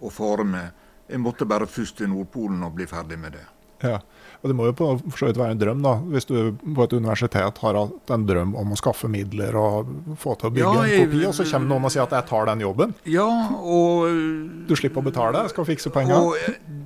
å 0.00 0.10
fare 0.12 0.44
med. 0.46 0.76
Jeg 1.10 1.20
måtte 1.24 1.46
bare 1.48 1.66
først 1.66 1.96
til 2.00 2.10
Nordpolen 2.12 2.62
og 2.66 2.76
bli 2.76 2.86
ferdig 2.86 3.18
med 3.18 3.32
det. 3.38 3.46
Ja. 3.82 3.96
Og 4.42 4.48
det 4.50 4.54
må 4.56 4.66
jo 4.68 4.74
på 4.76 4.86
for 5.08 5.16
så 5.20 5.28
vidt 5.30 5.38
være 5.40 5.54
en 5.54 5.60
drøm, 5.60 5.80
da. 5.84 5.94
Hvis 6.12 6.26
du 6.28 6.34
på 6.76 6.84
et 6.84 6.92
universitet 6.96 7.58
har 7.62 7.76
hatt 7.78 8.12
en 8.12 8.26
drøm 8.28 8.52
om 8.60 8.72
å 8.72 8.76
skaffe 8.78 9.08
midler 9.08 9.56
og 9.56 9.88
få 10.20 10.34
til 10.40 10.48
å 10.50 10.52
bygge 10.52 10.66
Ja, 10.76 10.84
jeg- 10.84 11.00
en 11.00 11.10
kopi, 11.10 11.24
og 11.28 11.34
så 11.34 11.46
kommer 11.50 11.68
noen 11.72 11.84
og 11.84 11.90
sier 11.92 12.02
at 12.02 12.10
'jeg 12.10 12.26
tar 12.28 12.46
den 12.46 12.60
jobben'. 12.60 12.94
Ja, 13.04 13.26
og 13.56 14.66
Du 14.68 14.74
slipper 14.76 15.00
å 15.00 15.04
betale, 15.04 15.42
jeg 15.42 15.50
skal 15.50 15.64
fikse 15.64 15.90
penger. 15.92 16.14
Og 16.14 16.36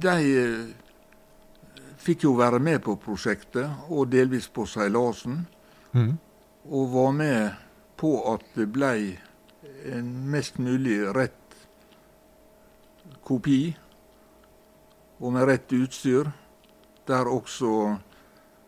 de 0.01 0.09
eh, 0.09 0.67
fikk 2.05 2.27
jo 2.27 2.35
være 2.37 2.61
med 2.61 2.83
på 2.85 2.97
prosjektet, 3.01 3.71
og 3.89 4.11
delvis 4.13 4.49
på 4.53 4.67
seilasen. 4.69 5.45
Mm. 5.93 6.17
Og 6.65 6.91
var 6.93 7.13
med 7.17 7.55
på 7.97 8.17
at 8.33 8.45
det 8.57 8.69
ble 8.73 8.93
en 9.93 10.11
mest 10.33 10.59
mulig 10.59 11.01
rett 11.17 11.57
kopi, 13.25 13.75
og 15.21 15.33
med 15.33 15.49
rett 15.49 15.73
utstyr. 15.73 16.29
Der 17.05 17.29
også 17.29 17.71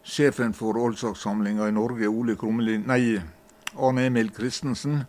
sjefen 0.04 0.52
for 0.54 0.76
Oldsakssamlinga 0.76 1.68
i 1.68 1.74
Norge, 1.74 2.08
Ole 2.08 2.36
Krummelin, 2.36 2.84
nei, 2.88 3.16
Arne 3.76 4.06
Emil 4.10 4.28
Christensen, 4.36 5.00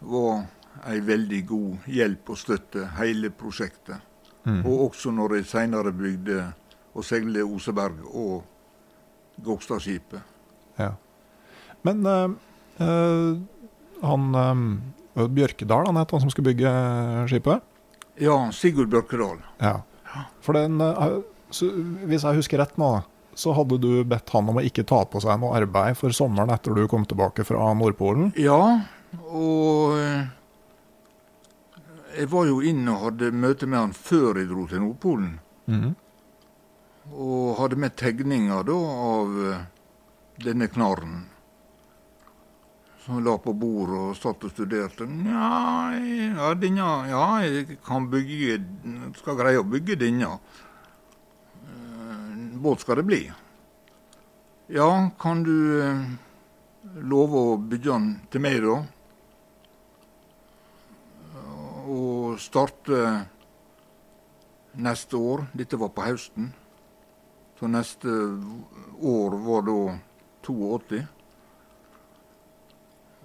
var 0.00 0.44
ei 0.86 1.00
veldig 1.02 1.40
god 1.48 1.88
hjelp 1.90 2.30
og 2.30 2.38
støtte 2.38 2.86
hele 3.00 3.30
prosjektet. 3.34 3.98
Mm. 4.46 4.62
Og 4.62 4.90
også 4.90 5.10
når 5.10 5.40
jeg 5.40 5.50
seinere 5.50 5.92
bygde 5.92 6.44
og 6.96 7.04
seile 7.04 7.44
Oseberg 7.44 8.00
og 8.08 8.44
Gokstadskipet. 9.44 10.22
Ja. 10.80 10.90
Men 11.84 12.06
øh, 12.06 12.30
øh, 12.80 13.36
han 14.02 14.34
øh, 15.16 15.28
Bjørkedal, 15.28 15.86
han 15.86 15.96
het 15.96 16.10
han 16.10 16.20
som 16.20 16.30
skulle 16.30 16.52
bygge 16.54 16.70
skipet? 17.28 17.60
Ja, 18.20 18.50
Sigurd 18.50 18.88
Bjørkedal. 18.88 19.38
Ja. 19.60 19.76
For 20.40 20.52
den, 20.56 20.80
så, 21.50 21.68
hvis 22.08 22.24
jeg 22.24 22.36
husker 22.40 22.60
rett 22.60 22.78
nå, 22.80 23.02
så 23.36 23.52
hadde 23.52 23.76
du 23.80 24.04
bedt 24.08 24.30
han 24.32 24.48
om 24.48 24.56
å 24.56 24.64
ikke 24.64 24.86
ta 24.88 25.02
på 25.04 25.20
seg 25.20 25.36
noe 25.40 25.56
arbeid 25.58 25.96
for 25.98 26.14
sommeren 26.16 26.52
etter 26.54 26.72
du 26.72 26.86
kom 26.88 27.04
tilbake 27.04 27.44
fra 27.44 27.68
Nordpolen. 27.76 28.30
Ja, 28.40 28.80
og 29.28 29.98
jeg 32.16 32.30
var 32.32 32.48
jo 32.48 32.62
inne 32.64 32.94
og 32.94 33.10
hadde 33.10 33.32
møte 33.36 33.68
med 33.68 33.82
han 33.82 33.92
før 33.92 34.40
jeg 34.40 34.48
dro 34.48 34.64
til 34.70 34.80
Nordpolen. 34.84 35.38
Mhm. 35.68 35.94
Og 37.14 37.56
hadde 37.60 37.78
med 37.78 37.94
tegninger 37.98 38.66
da 38.66 38.76
av 39.06 39.40
eh, 39.46 39.64
denne 40.42 40.68
knarren. 40.72 41.24
Som 43.04 43.22
la 43.22 43.36
på 43.38 43.54
bordet 43.54 44.00
og 44.08 44.16
satt 44.18 44.42
og 44.48 44.50
studerte. 44.50 45.06
Nja, 45.06 45.94
ja, 45.94 46.50
denne, 46.58 46.88
ja, 47.06 47.26
jeg 47.46 47.78
kan 47.86 48.08
bygge 48.10 48.58
Skal 49.20 49.38
greie 49.38 49.62
å 49.62 49.68
bygge 49.68 49.98
denne. 50.00 50.32
Eh, 51.62 52.36
Båt 52.58 52.82
skal 52.82 52.98
det 52.98 53.06
bli. 53.06 53.22
Ja, 54.74 54.90
kan 55.22 55.44
du 55.46 55.56
eh, 55.78 56.04
love 57.06 57.46
å 57.52 57.56
bygge 57.62 57.92
den 57.92 58.12
til 58.32 58.42
meg, 58.42 58.58
da? 58.66 58.82
Og 61.86 62.40
starte 62.42 63.28
neste 64.74 65.16
år. 65.16 65.46
Dette 65.54 65.78
var 65.78 65.94
på 65.94 66.08
høsten. 66.08 66.50
Så 67.58 67.68
neste 67.72 68.08
år 69.00 69.36
var 69.46 69.62
da 69.66 69.98
82. 70.46 71.02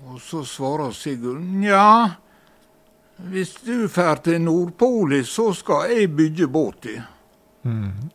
Og 0.07 0.21
så 0.21 0.43
svarer 0.47 0.91
Sigurd 0.95 1.41
nja, 1.61 2.15
hvis 3.29 3.53
du 3.61 3.87
drar 3.87 4.21
til 4.25 4.41
Nordpolis, 4.41 5.29
så 5.29 5.51
skal 5.53 5.91
jeg 5.93 6.13
bygge 6.15 6.47
båt 6.49 6.87
i. 6.89 6.95
Mm. 7.67 8.09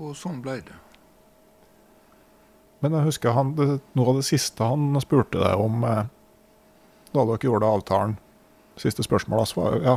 Og 0.00 0.16
sånn 0.18 0.40
ble 0.42 0.56
det. 0.66 0.78
Men 2.80 2.96
jeg 2.96 3.10
husker 3.10 3.36
han, 3.36 3.52
det, 3.58 3.68
noe 3.94 4.10
av 4.10 4.18
det 4.22 4.26
siste 4.26 4.64
han 4.64 4.96
spurte 5.04 5.38
deg 5.42 5.60
om 5.60 5.84
eh, 5.84 6.08
da 7.12 7.26
dere 7.28 7.44
gjorde 7.44 7.68
avtalen, 7.68 8.16
siste 8.80 9.04
spørsmål 9.04 9.42
hans 9.42 9.54
var 9.58 9.76
ja, 9.84 9.96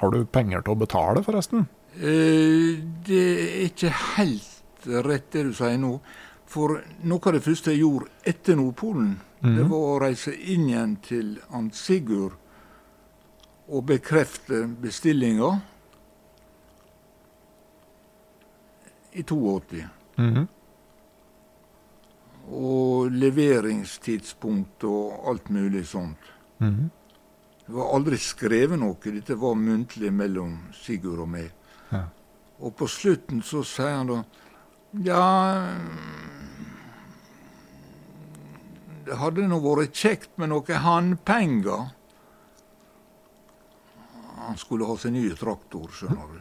har 0.00 0.12
du 0.14 0.24
penger 0.24 0.64
til 0.64 0.74
å 0.74 0.80
betale, 0.80 1.22
forresten? 1.26 1.66
Eh, 1.96 2.78
det 3.06 3.22
er 3.22 3.64
ikke 3.66 3.90
helt 4.16 4.86
rett 5.06 5.32
det 5.32 5.44
du 5.48 5.52
sier 5.56 5.78
nå. 5.80 5.96
For 6.52 6.82
noe 7.08 7.28
av 7.28 7.36
det 7.36 7.44
første 7.44 7.72
jeg 7.72 7.80
gjorde 7.80 8.10
etter 8.28 8.56
Nordpolen, 8.58 9.14
det 9.42 9.64
var 9.66 9.84
å 9.88 10.00
reise 10.04 10.34
inn 10.36 10.68
igjen 10.68 10.96
til 11.02 11.30
Ant 11.56 11.74
Sigurd 11.74 12.36
og 13.72 13.86
bekrefte 13.88 14.60
bestillinga 14.82 15.48
i 19.12 19.22
82. 19.24 19.86
Mhm. 20.16 20.48
Og 22.52 23.10
leveringstidspunkt 23.10 24.84
og 24.84 25.28
alt 25.28 25.50
mulig 25.50 25.86
sånt. 25.86 26.30
Mhm. 26.58 26.90
Det 27.66 27.74
var 27.74 27.94
aldri 27.94 28.16
skrevet 28.18 28.78
noe, 28.78 28.96
dette 29.02 29.34
var 29.34 29.54
muntlig 29.54 30.12
mellom 30.12 30.58
Sigurd 30.72 31.20
og 31.20 31.28
meg. 31.28 31.50
Ja. 32.62 32.66
Og 32.66 32.76
på 32.76 32.86
slutten 32.86 33.42
så 33.42 33.64
sier 33.66 33.96
han 33.98 34.10
da 34.10 34.22
Ja 35.02 35.24
Det 39.02 39.18
hadde 39.18 39.48
nå 39.50 39.58
vært 39.64 39.98
kjekt 39.98 40.36
med 40.38 40.52
noen 40.52 40.78
handpenger. 40.84 41.88
Han 44.46 44.58
skulle 44.58 44.86
ha 44.86 44.94
seg 44.98 45.16
ny 45.16 45.24
traktor, 45.38 45.88
skjønner 45.90 46.30
du. 46.30 46.38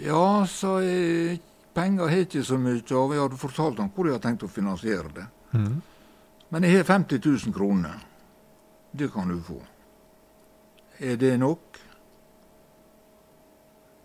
Ja, 0.00 0.46
sa 0.48 0.78
jeg. 0.80 1.42
Penger 1.76 2.08
har 2.08 2.16
jeg 2.16 2.26
ikke 2.26 2.42
så 2.48 2.56
mye 2.58 2.80
av. 2.80 3.12
Jeg 3.12 3.20
hadde 3.20 3.38
fortalt 3.38 3.78
ham 3.84 3.92
hvor 3.94 4.08
jeg 4.08 4.16
hadde 4.16 4.26
tenkt 4.26 4.46
å 4.48 4.50
finansiere 4.50 5.12
det. 5.14 5.26
Mm. 5.52 5.76
Men 6.48 6.66
jeg 6.66 6.80
har 6.80 6.88
50 6.88 7.20
000 7.20 7.54
kroner. 7.54 8.00
Det 8.90 9.10
kan 9.12 9.28
du 9.28 9.36
få. 9.44 9.60
Er 10.98 11.20
det 11.20 11.36
nok 11.38 11.69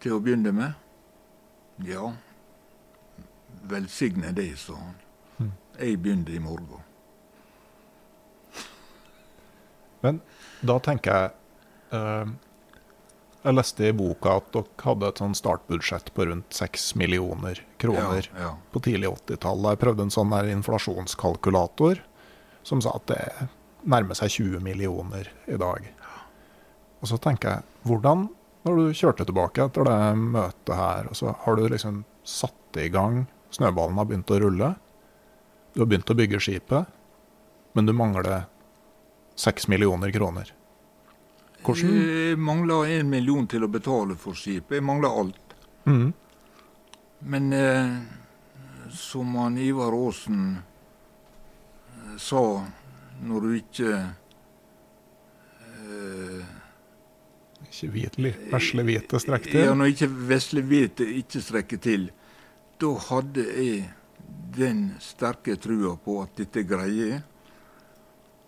til 0.05 0.13
å 0.13 0.21
begynne 0.21 0.53
med? 0.53 0.75
Ja. 1.85 2.11
Velsigne 3.65 4.29
det, 4.37 4.51
sa 4.61 4.77
han. 4.77 4.99
Jeg 5.75 5.97
begynner 6.03 6.31
i 6.31 6.39
morgen. 6.39 6.83
Men 10.05 10.21
da 10.61 10.75
tenker 10.85 11.15
jeg 11.17 11.31
eh, 11.97 12.29
Jeg 13.45 13.55
leste 13.57 13.87
i 13.89 13.95
boka 13.97 14.37
at 14.39 14.51
dere 14.53 14.85
hadde 14.85 15.09
et 15.09 15.19
sånn 15.21 15.35
startbudsjett 15.37 16.11
på 16.15 16.27
rundt 16.29 16.53
6 16.55 16.85
millioner 17.01 17.59
kroner 17.81 18.29
Ja, 18.29 18.45
ja. 18.45 18.53
på 18.71 18.81
tidlig 18.85 19.09
80-tallet. 19.11 19.73
Jeg 19.73 19.81
prøvde 19.83 20.05
en 20.05 20.13
sånn 20.13 20.33
der 20.33 20.53
inflasjonskalkulator 20.53 22.01
som 22.65 22.81
sa 22.81 22.95
at 22.97 23.09
det 23.11 23.49
nærmer 23.85 24.17
seg 24.17 24.33
20 24.37 24.63
millioner 24.65 25.29
i 25.49 25.57
dag. 25.61 25.91
Og 27.01 27.09
så 27.11 27.19
tenker 27.21 27.57
jeg, 27.57 27.69
hvordan, 27.85 28.29
når 28.65 28.79
du 28.79 28.97
kjørte 28.97 29.25
tilbake 29.27 29.67
etter 29.67 29.85
det 29.85 29.99
møtet 30.17 30.75
her, 30.75 31.09
og 31.09 31.17
så 31.17 31.35
har 31.45 31.57
du 31.57 31.67
liksom 31.69 32.03
satt 32.25 32.81
i 32.81 32.89
gang 32.89 33.25
Snøballen 33.55 33.95
har 33.95 34.07
begynt 34.09 34.31
å 34.33 34.39
rulle. 34.41 34.69
Du 35.71 35.79
har 35.79 35.87
begynt 35.87 36.09
å 36.11 36.15
bygge 36.17 36.41
skipet, 36.43 36.89
men 37.77 37.87
du 37.87 37.93
mangler 37.95 38.49
seks 39.39 39.69
millioner 39.71 40.11
kroner. 40.11 40.49
Hvordan 41.63 41.93
Jeg 41.95 42.37
mangler 42.37 42.91
en 42.97 43.09
million 43.09 43.47
til 43.47 43.63
å 43.63 43.71
betale 43.71 44.17
for 44.19 44.35
skipet. 44.35 44.75
Jeg 44.77 44.83
mangler 44.85 45.21
alt. 45.21 45.55
Mm. 45.85 46.11
Men 47.31 47.53
eh, 47.53 47.95
som 48.91 49.35
han 49.39 49.57
Ivar 49.57 49.95
Aasen 49.95 50.57
eh, 50.57 52.17
sa, 52.21 52.43
når 53.23 53.47
du 53.47 53.55
ikke 53.57 53.93
eh, 55.71 56.54
Ikke 57.75 57.91
hvitlig, 57.91 58.31
vesle 58.53 58.83
hvite 58.87 59.19
strekk 59.19 59.49
Ja, 59.51 59.73
når 59.75 59.91
ikke 59.91 60.07
vesle 60.29 60.61
hvete 60.63 61.07
ikke 61.19 61.41
strekker 61.43 61.81
til, 61.83 62.05
da 62.79 62.91
hadde 63.09 63.43
jeg 63.43 63.89
den 64.55 64.93
sterke 65.03 65.57
trua 65.59 65.97
på 65.99 66.21
at 66.23 66.37
dette 66.39 66.63
greier 66.63 67.09
jeg. 67.11 67.23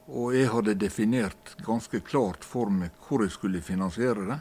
Og 0.08 0.32
jeg 0.36 0.48
hadde 0.54 0.78
definert 0.80 1.58
ganske 1.66 2.00
klart 2.08 2.48
for 2.48 2.72
meg 2.72 2.96
hvor 3.04 3.26
jeg 3.26 3.36
skulle 3.36 3.62
finansiere 3.62 4.24
det. 4.30 4.40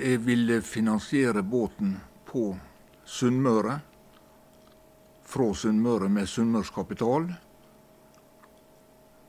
Jeg 0.00 0.24
ville 0.24 0.62
finansiere 0.64 1.42
båten 1.42 1.98
på 2.24 2.54
Sunnmøre. 3.04 3.76
Fra 5.28 5.52
Sunnmøre 5.54 6.08
med 6.08 6.26
sunnmørskapital. 6.28 7.28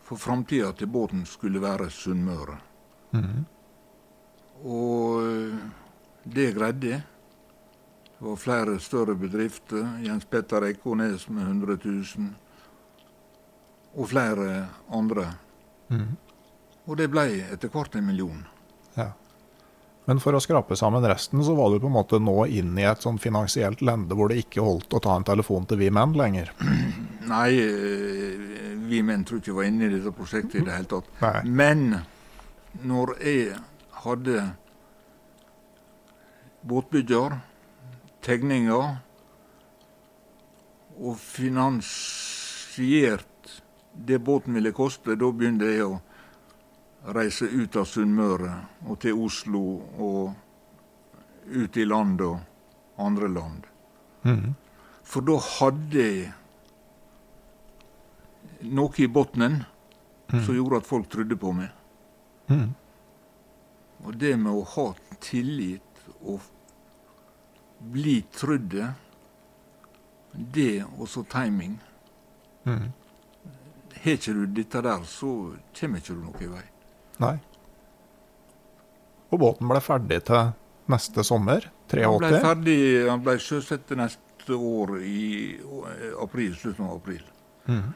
For 0.02 0.16
framtida 0.16 0.72
til 0.72 0.88
båten 0.88 1.26
skulle 1.28 1.62
være 1.62 1.92
Sunnmøre. 1.92 2.70
Og 4.62 5.22
eh, 5.26 5.64
det 6.24 6.52
greide 6.58 6.94
jeg. 6.96 7.02
Det 8.18 8.28
var 8.28 8.38
flere 8.38 8.80
større 8.80 9.16
bedrifter. 9.18 9.86
Jens 10.06 10.28
Petter 10.30 10.68
Ekornes 10.70 11.26
med 11.30 11.48
100 11.48 11.78
000. 11.84 12.28
Og 13.98 14.10
flere 14.10 14.68
andre. 14.94 15.26
Mm. 15.90 16.12
Og 16.86 16.98
det 16.98 17.10
ble 17.12 17.26
etter 17.48 17.72
hvert 17.74 17.98
en 17.98 18.06
million. 18.06 18.44
Ja. 18.94 19.10
Men 20.06 20.22
for 20.22 20.38
å 20.38 20.42
skrape 20.42 20.78
sammen 20.78 21.06
resten, 21.06 21.42
så 21.46 21.56
var 21.58 21.74
du 21.74 21.80
på 21.82 21.90
en 21.90 21.98
måte 21.98 22.20
nå 22.22 22.46
inn 22.50 22.78
i 22.80 22.86
et 22.90 23.04
sånn 23.04 23.20
finansielt 23.22 23.84
lende 23.86 24.18
hvor 24.18 24.32
det 24.32 24.42
ikke 24.42 24.64
holdt 24.66 24.94
å 24.98 25.02
ta 25.04 25.18
en 25.18 25.28
telefon 25.28 25.68
til 25.70 25.82
vi 25.82 25.92
menn 25.94 26.16
lenger. 26.18 26.54
Nei, 27.32 27.50
eh, 27.58 28.72
vi 28.92 29.02
menn 29.06 29.26
tror 29.26 29.42
ikke 29.42 29.58
var 29.58 29.70
inne 29.70 29.88
i 29.88 29.94
dette 29.94 30.14
prosjektet 30.16 30.62
i 30.62 30.66
det 30.68 30.78
hele 30.78 30.90
tatt. 30.90 31.12
Nei. 31.22 31.38
Men 31.46 31.86
når 32.80 33.15
jeg 33.19 33.60
hadde 34.03 34.56
båtbygger, 36.61 37.39
tegninger 38.22 38.98
og 41.02 41.19
finansiert 41.19 43.27
det 43.93 44.19
båten 44.19 44.53
ville 44.53 44.72
koste, 44.72 45.15
da 45.15 45.31
begynte 45.34 45.65
jeg 45.68 45.85
å 45.85 46.02
reise 47.15 47.45
ut 47.49 47.76
av 47.76 47.85
Sunnmøre 47.89 48.53
og 48.88 48.99
til 49.02 49.14
Oslo 49.18 49.81
og 49.98 50.34
ut 51.52 51.77
i 51.77 51.85
land 51.85 52.22
og 52.22 52.39
andre 53.02 53.27
land. 53.31 53.65
Mm. 54.23 54.53
For 55.03 55.22
da 55.26 55.39
hadde 55.41 56.06
jeg 56.06 56.31
noe 58.69 58.93
i 59.02 59.07
bunnen 59.10 59.64
som 60.30 60.56
gjorde 60.56 60.77
at 60.84 60.88
folk 60.88 61.10
trodde 61.11 61.35
på 61.35 61.52
meg. 61.57 61.69
Mhm. 62.52 62.69
Og 64.02 64.18
det 64.18 64.34
med 64.38 64.52
å 64.52 64.64
ha 64.65 64.88
tillit 65.22 66.02
og 66.26 66.41
bli 67.94 68.22
trodde, 68.34 68.94
det 70.32 70.84
og 70.98 71.07
så 71.10 71.23
timing. 71.30 71.76
Mm. 72.65 72.90
Har 74.02 74.18
ikke 74.18 74.34
du 74.34 74.45
dette 74.57 74.82
der, 74.82 75.06
så 75.06 75.32
kommer 75.78 76.02
ikke 76.02 76.15
du 76.15 76.23
noen 76.23 76.53
vei. 76.56 76.65
Nei. 77.22 77.36
Og 79.32 79.40
båten 79.40 79.69
ble 79.69 79.82
ferdig 79.84 80.23
til 80.28 80.52
neste 80.91 81.23
sommer, 81.23 81.69
Han 81.91 82.19
ble 82.23 82.38
ferdig, 82.40 83.07
han 83.10 83.23
ble 83.23 83.34
sjøsatt 83.36 83.90
neste 83.99 84.56
år 84.56 84.94
i 85.03 85.60
april, 86.23 86.53
slutten 86.56 86.86
av 86.88 87.02
april. 87.02 87.26
Mm. 87.68 87.90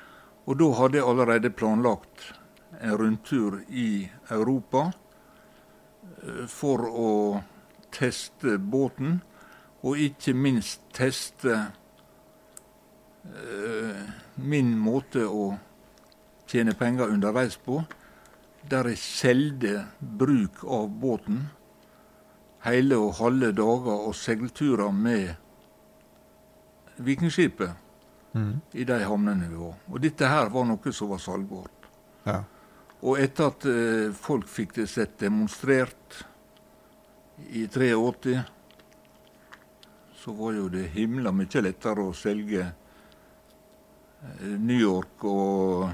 Og 0.45 0.57
da 0.59 0.67
hadde 0.81 0.99
jeg 0.99 1.07
allerede 1.07 1.51
planlagt 1.55 2.25
en 2.81 2.97
rundtur 2.97 3.61
i 3.69 4.09
Europa 4.29 4.91
eh, 6.23 6.45
for 6.47 6.85
å 6.89 7.11
teste 7.95 8.57
båten, 8.59 9.21
og 9.85 9.99
ikke 10.01 10.33
minst 10.33 10.81
teste 10.95 11.53
eh, 13.25 14.01
min 14.35 14.73
måte 14.79 15.25
å 15.27 15.53
tjene 16.49 16.73
penger 16.77 17.13
underveis 17.13 17.57
på, 17.61 17.83
der 18.69 18.89
jeg 18.89 19.01
solgte 19.01 19.85
bruk 19.99 20.63
av 20.65 20.89
båten 20.89 21.45
hele 22.65 22.97
og 22.97 23.17
halve 23.19 23.51
dager 23.53 24.07
og 24.09 24.15
seilturer 24.17 24.91
med 24.91 25.35
Vikingskipet 27.05 27.75
mm. 28.33 28.53
i 28.73 28.83
de 28.87 28.99
havnene 29.03 29.49
vi 29.51 29.57
var. 29.59 29.75
Og 29.91 30.01
dette 30.01 30.29
her 30.31 30.49
var 30.53 30.65
noe 30.69 30.93
som 30.95 31.11
var 31.11 31.21
salgbart. 31.21 31.89
Ja. 32.25 32.39
Og 33.05 33.19
etter 33.21 33.51
at 33.51 33.67
eh, 33.69 34.09
folk 34.17 34.47
fikk 34.49 34.73
det 34.79 34.87
sett 34.89 35.19
demonstrert 35.21 36.23
i 37.51 37.67
83, 37.67 38.39
så 40.17 40.33
var 40.33 40.55
jo 40.57 40.69
det 40.73 40.87
himla 40.95 41.33
mye 41.35 41.61
lettere 41.61 42.01
å 42.01 42.15
selge 42.17 42.63
eh, 42.65 44.55
New 44.57 44.79
York 44.79 45.25
og, 45.29 45.85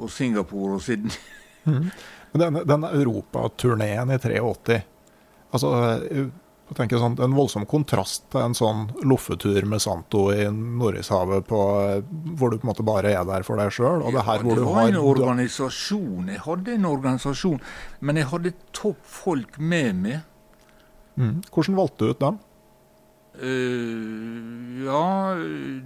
og 0.00 0.12
Singapore 0.12 0.78
og 0.78 0.84
Sydney. 0.86 1.18
Men 1.66 2.40
denne, 2.40 2.64
den 2.68 2.88
europaturneen 2.88 4.14
i 4.14 4.20
83 4.22 4.80
altså, 5.50 5.70
jeg 6.66 6.76
tenker 6.80 6.98
sånn, 6.98 7.14
En 7.22 7.34
voldsom 7.36 7.66
kontrast 7.70 8.24
til 8.32 8.42
en 8.42 8.56
sånn 8.56 8.88
loffetur 9.06 9.66
med 9.70 9.82
Santo 9.82 10.26
i 10.34 10.48
Nordishavet 10.50 11.46
på, 11.46 11.60
hvor 12.38 12.50
du 12.50 12.58
på 12.58 12.66
en 12.66 12.70
måte 12.72 12.86
bare 12.86 13.12
er 13.14 13.26
der 13.28 13.46
for 13.46 13.60
deg 13.60 13.70
sjøl. 13.74 14.02
Og 14.02 14.16
det 14.16 14.24
her 14.26 14.40
Ja, 14.40 14.42
hvor 14.42 14.58
det 14.58 14.64
du 14.64 14.70
var 14.72 14.88
en 14.90 14.98
organisasjon. 14.98 16.32
Jeg 16.32 16.42
hadde 16.42 16.74
en 16.74 16.88
organisasjon, 16.90 17.60
men 18.00 18.18
jeg 18.18 18.30
hadde 18.32 18.52
topp 18.74 18.98
folk 19.06 19.60
med 19.62 20.02
meg. 20.02 20.24
Mm. 21.16 21.38
Hvordan 21.54 21.78
valgte 21.78 22.02
du 22.02 22.10
ut 22.10 22.24
dem? 22.24 22.40
Uh, 23.36 24.82
ja, 24.82 25.36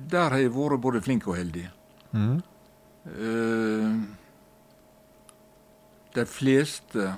der 0.08 0.30
har 0.30 0.40
jeg 0.40 0.54
vært 0.54 0.80
både 0.80 1.02
flink 1.04 1.26
og 1.28 1.36
heldig. 1.36 1.66
Mm. 2.14 2.38
Uh, 3.04 4.00
de 6.14 6.24
fleste 6.26 7.10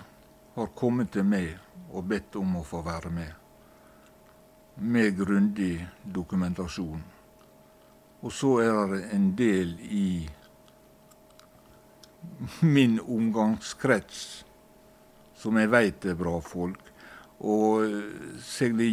har 0.56 0.74
kommet 0.76 1.12
til 1.14 1.24
meg 1.24 1.54
og 1.92 2.08
bedt 2.10 2.36
om 2.40 2.58
å 2.58 2.64
få 2.66 2.82
være 2.84 3.12
med. 3.12 3.41
Med 4.76 5.16
grundig 5.18 5.86
dokumentasjon. 6.14 7.02
Og 8.22 8.32
så 8.32 8.54
er 8.62 8.86
det 8.94 9.02
en 9.12 9.28
del 9.36 9.74
i 9.82 10.06
min 12.62 13.00
omgangskrets 13.00 14.44
som 15.42 15.58
jeg 15.58 15.70
veit 15.72 16.06
er 16.06 16.18
bra 16.18 16.36
folk. 16.44 16.80
Og 17.42 17.82
eh, 17.82 18.36
seile 18.46 18.86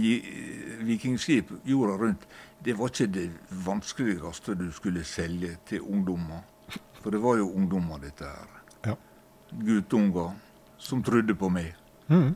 vikingskip 0.87 1.51
jorda 1.69 1.97
rundt, 2.01 2.25
det 2.65 2.75
var 2.79 2.89
ikke 2.89 3.11
det 3.13 3.27
vanskeligste 3.65 4.57
du 4.57 4.71
skulle 4.73 5.05
selge 5.05 5.55
til 5.69 5.85
ungdommer. 5.85 6.41
For 6.99 7.13
det 7.13 7.21
var 7.23 7.37
jo 7.39 7.51
ungdommer, 7.53 8.01
dette 8.01 8.25
her. 8.25 8.49
Ja. 8.85 8.95
Guttunger 9.53 10.33
som 10.77 11.03
trodde 11.03 11.35
på 11.35 11.49
meg. 11.53 11.75
Mhm. 12.07 12.35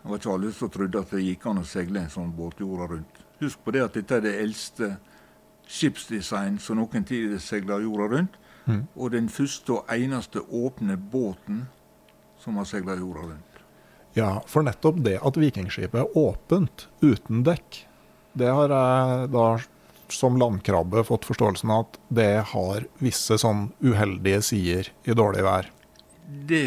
Det 0.00 0.08
var 0.08 0.20
ikke 0.20 0.32
alle 0.32 0.52
som 0.56 0.70
trodde 0.72 1.00
at 1.00 1.10
det 1.12 1.24
gikk 1.24 1.46
an 1.50 1.60
å 1.60 1.66
seile 1.68 2.04
en 2.04 2.12
sånn 2.12 2.32
båt 2.36 2.60
jorda 2.62 2.88
rundt. 2.94 3.20
Husk 3.40 3.60
på 3.64 3.74
det 3.76 3.84
at 3.84 3.96
dette 3.96 4.16
er 4.16 4.24
det 4.24 4.36
eldste 4.40 4.94
skipsdesign 5.70 6.58
som 6.60 6.80
noen 6.80 7.04
tid 7.06 7.36
seiler 7.42 7.84
jorda 7.84 8.08
rundt. 8.14 8.38
Mm. 8.66 8.82
Og 8.96 9.12
den 9.14 9.28
første 9.32 9.78
og 9.78 9.92
eneste 9.92 10.42
åpne 10.44 10.96
båten 10.96 11.64
som 12.40 12.56
har 12.60 12.68
seila 12.68 12.96
jorda 12.98 13.26
rundt. 13.28 13.60
Ja, 14.16 14.40
for 14.50 14.66
nettopp 14.66 14.98
det 15.04 15.18
at 15.22 15.38
vikingskipet 15.38 16.00
er 16.00 16.16
åpent, 16.18 16.88
uten 17.02 17.44
dekk, 17.46 17.84
det 18.34 18.50
har 18.50 18.72
jeg 18.72 19.30
da 19.34 19.46
som 20.10 20.38
landkrabbe 20.40 21.04
fått 21.06 21.28
forståelsen 21.28 21.70
av 21.70 21.84
at 21.84 21.98
det 22.10 22.32
har 22.52 22.86
visse 23.02 23.36
sånn 23.38 23.68
uheldige 23.78 24.40
sider 24.42 24.90
i 25.06 25.14
dårlig 25.14 25.44
vær. 25.46 25.70
Det 26.50 26.64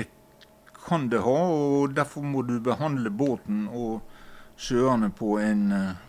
kan 0.83 1.09
det 1.09 1.23
ha, 1.23 1.39
og 1.49 1.95
derfor 1.95 2.25
må 2.25 2.43
du 2.47 2.59
behandle 2.63 3.09
båten 3.09 3.67
og 3.71 4.01
sjøene 4.59 5.09
på 5.15 5.37
en 5.41 5.71
eh, 5.71 6.01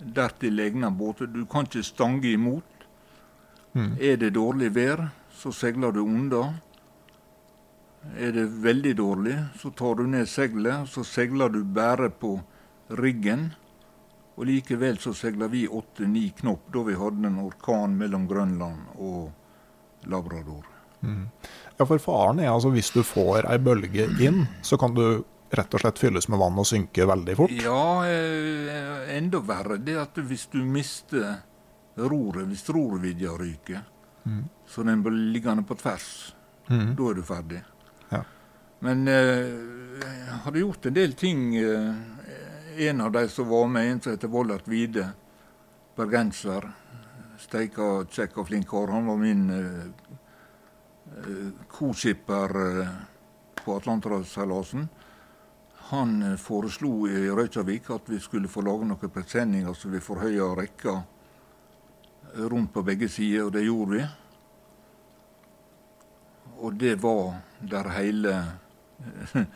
dertil 0.00 0.60
egnet 0.60 0.96
båt. 0.98 1.24
Du 1.32 1.44
kan 1.46 1.68
ikke 1.68 1.84
stange 1.86 2.32
imot. 2.32 2.86
Mm. 3.72 3.94
Er 4.00 4.18
det 4.18 4.34
dårlig 4.34 4.72
vær, 4.74 5.06
så 5.30 5.52
seiler 5.54 5.94
du 5.94 6.02
unna. 6.02 6.42
Er 8.16 8.32
det 8.32 8.46
veldig 8.64 8.94
dårlig, 8.96 9.36
så 9.60 9.70
tar 9.76 10.00
du 10.00 10.06
ned 10.08 10.28
seilet, 10.28 10.88
så 10.88 11.04
seiler 11.04 11.52
du 11.52 11.62
bare 11.64 12.08
på 12.10 12.38
riggen. 12.98 13.50
Og 14.40 14.48
likevel 14.48 14.96
så 14.98 15.12
seiler 15.12 15.52
vi 15.52 15.66
åtte-ni 15.68 16.30
knop 16.40 16.70
da 16.72 16.84
vi 16.86 16.96
hadde 16.96 17.28
en 17.28 17.42
orkan 17.44 17.96
mellom 18.00 18.26
Grønland 18.30 18.94
og 18.96 20.08
Labrador. 20.08 20.69
Ja, 21.00 21.86
for 21.86 22.00
faren 22.02 22.42
er 22.42 22.50
altså 22.52 22.72
hvis 22.74 22.90
du 22.92 23.00
får 23.06 23.46
ei 23.48 23.58
bølge 23.62 24.08
inn, 24.20 24.42
så 24.62 24.76
kan 24.80 24.92
du 24.96 25.22
rett 25.50 25.74
og 25.74 25.82
slett 25.82 25.98
fylles 25.98 26.28
med 26.30 26.38
vann 26.38 26.58
og 26.60 26.66
synke 26.68 27.06
veldig 27.08 27.36
fort. 27.38 27.54
Ja, 27.64 28.06
eh, 28.06 29.16
enda 29.16 29.40
verre 29.42 29.80
det 29.82 29.96
at 29.98 30.20
hvis 30.20 30.46
du 30.52 30.60
mister 30.62 31.40
roret, 31.96 32.46
hvis 32.50 32.68
rorvidja 32.70 33.32
ryker, 33.38 33.82
så 34.68 34.84
den 34.86 35.02
blir 35.02 35.16
liggende 35.34 35.64
på 35.66 35.74
tvers, 35.80 36.34
da 36.68 37.08
er 37.10 37.18
du 37.18 37.22
ferdig. 37.26 37.62
Ja. 38.12 38.22
Men 38.84 39.08
eh, 39.08 39.48
jeg 40.04 40.38
hadde 40.44 40.62
gjort 40.62 40.86
en 40.86 40.96
del 40.96 41.16
ting. 41.18 41.56
Eh, 41.56 42.86
en 42.86 43.00
av 43.00 43.10
de 43.12 43.26
som 43.28 43.48
var 43.48 43.66
med, 43.68 43.88
en 43.90 44.00
som 44.00 44.14
heter 44.14 44.30
Vollert 44.32 44.68
Vide, 44.70 45.08
bergenser. 45.98 46.70
Steika 47.40 48.04
kjekk 48.08 48.38
og 48.40 48.48
flink 48.48 48.68
kar. 48.70 48.92
Han 48.94 49.08
var 49.10 49.18
min 49.20 49.50
eh, 51.16 51.50
co-skipper 51.68 52.80
eh, 52.80 52.88
på 53.64 53.76
Atlanterhavsseilasen. 53.76 54.88
Han 55.90 56.22
eh, 56.22 56.36
foreslo 56.36 57.08
i 57.08 57.30
Reykjavik 57.30 57.90
at 57.90 58.08
vi 58.10 58.20
skulle 58.20 58.48
få 58.48 58.62
lage 58.62 58.88
noen 58.88 59.12
presenninger 59.14 59.74
så 59.74 59.90
vi 59.90 60.02
forhøya 60.02 60.52
rekka 60.58 61.00
rundt 62.34 62.72
på 62.72 62.82
begge 62.86 63.08
sider, 63.08 63.48
og 63.48 63.52
det 63.52 63.64
gjorde 63.66 63.96
vi. 63.96 64.04
Og 66.60 66.76
det 66.78 66.94
var 67.02 67.40
der 67.58 67.88
hele 67.96 68.34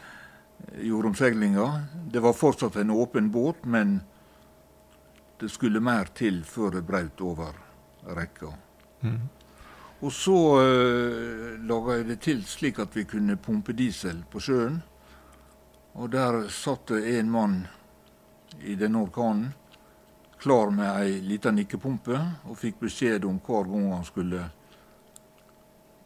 jordomseilinga. 0.90 1.68
Det 2.10 2.22
var 2.24 2.32
fortsatt 2.32 2.76
en 2.76 2.90
åpen 2.90 3.30
båt, 3.30 3.64
men 3.64 4.00
det 5.40 5.52
skulle 5.52 5.80
mer 5.80 6.10
til 6.16 6.42
før 6.48 6.78
det 6.78 6.86
brøt 6.88 7.20
over 7.20 7.56
rekka. 8.16 8.54
Og 10.04 10.12
så 10.12 10.36
uh, 10.60 11.54
laga 11.64 11.98
jeg 11.98 12.08
det 12.10 12.18
til 12.26 12.42
slik 12.44 12.80
at 12.82 12.92
vi 12.96 13.06
kunne 13.08 13.38
pumpe 13.40 13.72
diesel 13.76 14.20
på 14.30 14.42
sjøen. 14.42 14.82
Og 15.94 16.10
der 16.12 16.42
satt 16.52 16.90
det 16.92 17.16
en 17.18 17.30
mann 17.32 17.60
i 18.60 18.74
denne 18.78 19.00
orkanen 19.06 19.52
klar 20.44 20.70
med 20.74 20.90
ei 21.00 21.20
lita 21.24 21.48
nikkepumpe 21.54 22.18
og 22.50 22.58
fikk 22.60 22.82
beskjed 22.82 23.24
om 23.24 23.38
hver 23.40 23.64
gang 23.70 23.86
han 23.94 24.04
skulle 24.04 24.42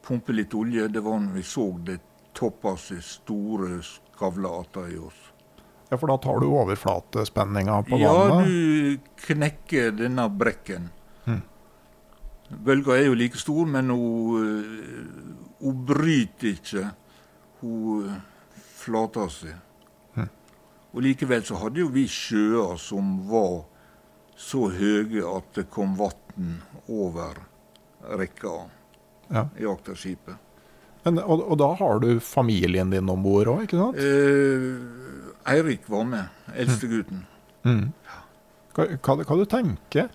pumpe 0.06 0.36
litt 0.36 0.54
olje. 0.54 0.86
Det 0.94 1.02
var 1.02 1.18
når 1.24 1.34
vi 1.40 1.42
så 1.42 1.64
det 1.88 1.98
toppa 2.38 2.76
seg 2.78 3.02
store 3.02 3.80
skavlata 3.82 4.84
i 4.92 5.00
oss. 5.02 5.18
Ja, 5.88 5.96
For 5.96 6.06
da 6.12 6.18
tar 6.22 6.38
du 6.38 6.46
overflatespenninga 6.52 7.80
på 7.88 7.98
Ja, 7.98 8.12
vannet. 8.14 8.46
du 8.46 9.24
knekker 9.26 9.90
denne 9.96 10.28
brekken. 10.30 10.90
Bølga 12.48 12.94
er 12.96 13.06
jo 13.10 13.14
like 13.18 13.36
stor, 13.38 13.66
men 13.68 13.90
hun, 13.92 14.44
eh, 14.44 15.54
hun 15.60 15.80
bryter 15.88 16.54
ikke. 16.54 16.84
Hun 17.60 18.06
eh, 18.08 18.20
flater 18.80 19.28
seg. 19.32 19.56
Og 20.96 21.02
likevel 21.04 21.42
så 21.44 21.58
hadde 21.60 21.82
jo 21.82 21.90
vi 21.92 22.06
sjøer 22.08 22.78
som 22.80 23.18
var 23.28 23.58
så 24.38 24.70
høye 24.72 25.20
at 25.28 25.50
det 25.58 25.66
kom 25.70 25.92
vann 25.98 26.62
over 26.88 27.36
rekka 28.16 28.54
Ja. 29.28 29.42
i 29.60 29.66
akterskipet. 29.68 30.38
Men, 31.04 31.18
og, 31.20 31.42
og 31.52 31.58
da 31.60 31.68
har 31.76 32.00
du 32.00 32.14
familien 32.24 32.88
din 32.90 33.10
om 33.12 33.20
bord 33.22 33.50
òg, 33.52 33.66
ikke 33.66 33.76
sant? 33.76 34.00
Eh, 34.00 35.52
Eirik 35.52 35.84
var 35.92 36.06
med, 36.08 36.32
eldstegutten. 36.56 37.20
Hva, 37.64 38.86
hva, 38.96 39.18
hva 39.20 39.36
du 39.36 39.44
tenker 39.52 40.08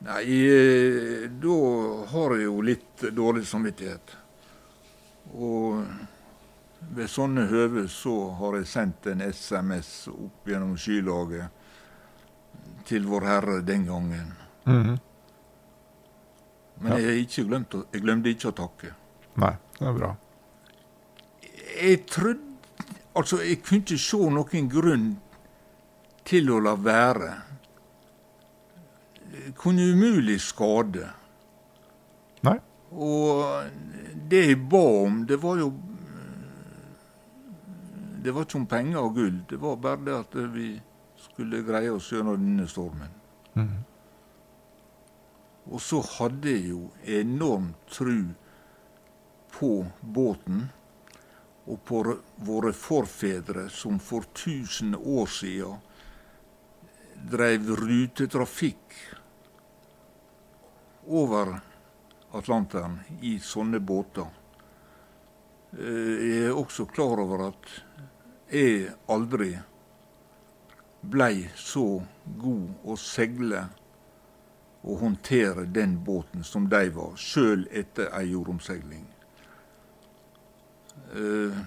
Nei, 0.00 0.24
da 1.42 1.56
har 2.12 2.34
jeg 2.36 2.46
jo 2.46 2.60
litt 2.64 3.04
dårlig 3.12 3.44
samvittighet. 3.48 4.14
Og 5.36 5.82
ved 6.96 7.10
sånne 7.12 7.44
høve 7.50 7.84
så 7.92 8.14
har 8.38 8.56
jeg 8.56 8.70
sendt 8.70 9.10
en 9.12 9.20
SMS 9.26 10.08
opp 10.12 10.48
gjennom 10.48 10.76
skylaget 10.80 11.52
til 12.88 13.04
Vår 13.10 13.28
Herre 13.28 13.60
den 13.66 13.84
gangen. 13.90 14.32
Men 16.80 16.96
jeg, 16.96 17.04
har 17.04 17.20
ikke 17.20 17.44
glemt 17.50 17.76
jeg 17.76 18.00
glemte 18.00 18.32
ikke 18.32 18.50
å 18.50 18.56
takke. 18.62 18.94
Nei, 19.40 19.52
det 19.76 19.88
er 19.90 19.98
bra. 20.00 20.14
Jeg 21.80 22.06
trodde 22.08 22.48
Altså, 23.10 23.40
jeg 23.42 23.58
kunne 23.66 23.82
ikke 23.82 23.98
se 23.98 24.18
noen 24.30 24.68
grunn 24.70 25.06
til 26.24 26.50
å 26.54 26.60
la 26.62 26.76
være. 26.78 27.30
Kunne 29.56 29.82
umulig 29.92 30.40
skade. 30.42 31.10
Nei. 32.46 32.56
Og 32.90 33.70
det 34.30 34.42
jeg 34.48 34.58
ba 34.70 34.82
om, 35.04 35.22
det 35.26 35.38
var 35.42 35.60
jo 35.60 35.70
Det 38.20 38.34
var 38.36 38.44
ikke 38.44 38.58
om 38.58 38.66
penger 38.68 38.98
og 39.00 39.14
gull. 39.16 39.36
Det 39.48 39.56
var 39.60 39.76
bare 39.80 40.04
det 40.04 40.16
at 40.18 40.34
vi 40.52 40.74
skulle 41.16 41.62
greie 41.64 41.88
oss 41.92 42.10
gjennom 42.12 42.36
denne 42.36 42.66
stormen. 42.68 43.14
Og 45.70 45.80
så 45.80 46.02
hadde 46.04 46.50
jeg 46.52 46.66
jo 46.68 46.90
enormt 47.06 47.78
tru 47.88 48.34
på 49.54 49.70
båten 50.00 50.66
og 51.70 51.80
på 51.86 52.02
våre 52.46 52.72
forfedre 52.76 53.68
som 53.72 54.00
for 54.02 54.26
tusen 54.34 54.94
år 54.98 55.30
siden 55.30 55.80
dreiv 57.30 57.68
rutetrafikk 57.80 58.96
over 61.10 61.56
Atlanteren 62.38 62.98
i 63.26 63.36
sånne 63.42 63.80
båter. 63.82 64.26
Eh, 65.74 66.14
Jeg 66.30 66.44
er 66.50 66.54
også 66.58 66.86
klar 66.90 67.18
over 67.22 67.48
at 67.48 67.70
jeg 68.50 68.92
aldri 69.10 69.52
blei 71.02 71.48
så 71.56 72.02
god 72.38 72.68
å 72.84 72.96
seile 72.98 73.64
og 74.84 74.98
håndtere 75.02 75.66
den 75.68 75.98
båten 76.04 76.42
som 76.44 76.68
de 76.72 76.86
var, 76.94 77.12
sjøl 77.20 77.66
etter 77.70 78.08
ei 78.16 78.30
jordomseiling. 78.32 79.04
Eh, 81.14 81.58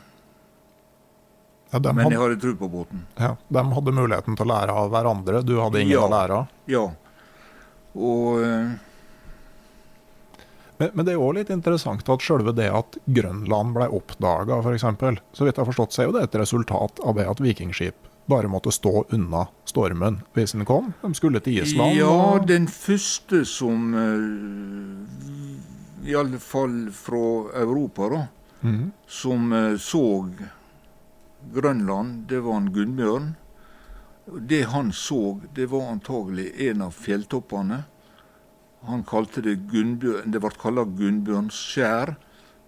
Ja, 1.74 1.80
Men 1.80 1.98
jeg 2.12 2.20
hadde, 2.20 2.36
hadde 2.36 2.42
tro 2.42 2.52
på 2.56 2.68
båten. 2.70 3.00
ja, 3.18 3.36
de 3.50 3.62
hadde 3.74 3.92
muligheten 3.98 4.36
til 4.38 4.46
å 4.46 4.50
lære 4.52 4.70
av 4.78 4.92
hverandre, 4.94 5.40
du 5.44 5.56
hadde 5.60 5.82
ingen 5.82 5.96
Ja. 5.98 6.02
å 6.06 6.10
lære 6.12 6.32
av. 6.38 6.48
Ja. 6.68 6.84
Og 7.96 8.44
eh, 8.44 8.76
Men, 10.84 10.92
men 10.94 11.06
det 11.08 11.14
er 11.16 11.22
òg 11.24 11.38
litt 11.38 11.52
interessant 11.54 12.10
at 12.12 12.24
selve 12.26 12.52
det 12.56 12.68
at 12.76 12.98
Grønland 13.06 13.76
ble 13.76 13.88
oppdaga, 13.96 14.58
f.eks. 14.60 14.84
Så 15.32 15.46
vidt 15.46 15.56
jeg 15.56 15.62
har 15.62 15.70
forstått, 15.70 15.94
så 15.96 16.04
er 16.04 16.10
jo 16.10 16.16
det 16.18 16.26
et 16.28 16.42
resultat 16.42 17.00
av 17.04 17.16
det 17.16 17.28
at 17.30 17.40
vikingskip 17.44 18.10
bare 18.26 18.48
måtte 18.48 18.72
stå 18.72 19.06
unna 19.16 19.48
stormen 19.68 20.22
hvis 20.36 20.52
den 20.56 20.66
kom. 20.68 20.94
De 21.02 21.14
skulle 21.16 21.40
til 21.44 21.64
Island. 21.64 21.96
Ja, 22.00 22.40
den 22.48 22.68
første 22.72 23.44
som 23.48 23.94
eh, 24.00 24.28
I 26.10 26.16
alle 26.20 26.40
fall 26.40 26.92
fra 26.96 27.24
Europa, 27.64 28.10
da. 28.12 28.22
Som 29.08 29.54
eh, 29.54 29.78
så 29.80 30.04
Grønland, 31.54 32.28
det 32.28 32.40
var 32.44 32.60
en 32.60 32.72
Gunnbjørn. 32.76 33.34
Det 34.48 34.64
han 34.72 34.94
så, 34.96 35.40
det 35.56 35.68
var 35.72 35.92
antagelig 35.92 36.54
en 36.70 36.82
av 36.88 36.96
fjelltoppene. 36.96 37.84
Han 38.88 39.04
kalte 39.08 39.42
det 39.46 39.56
Gunnbjørn 39.72 40.32
Det 40.34 40.42
ble 40.44 40.52
kalt 40.60 40.96
Gunnbjørnskjær, 40.98 42.16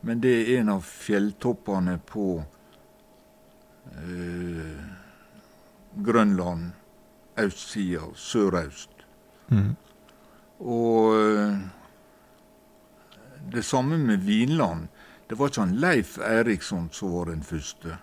men 0.06 0.22
det 0.24 0.34
er 0.38 0.62
en 0.62 0.70
av 0.78 0.86
fjelltoppene 0.88 1.98
på 2.08 2.28
eh, 3.92 4.84
Grønland 6.06 6.72
østsida, 7.42 8.06
sørøst. 8.16 9.06
Og 10.60 11.16
eh, 11.20 11.58
det 13.52 13.64
samme 13.64 13.98
med 13.98 14.24
Vinland. 14.24 14.88
Det 15.28 15.36
var 15.36 15.50
ikke 15.50 15.62
han 15.62 15.78
Leif 15.82 16.18
Eriksson 16.22 16.90
som 16.94 17.14
var 17.14 17.32
den 17.32 17.44
første. 17.44 17.98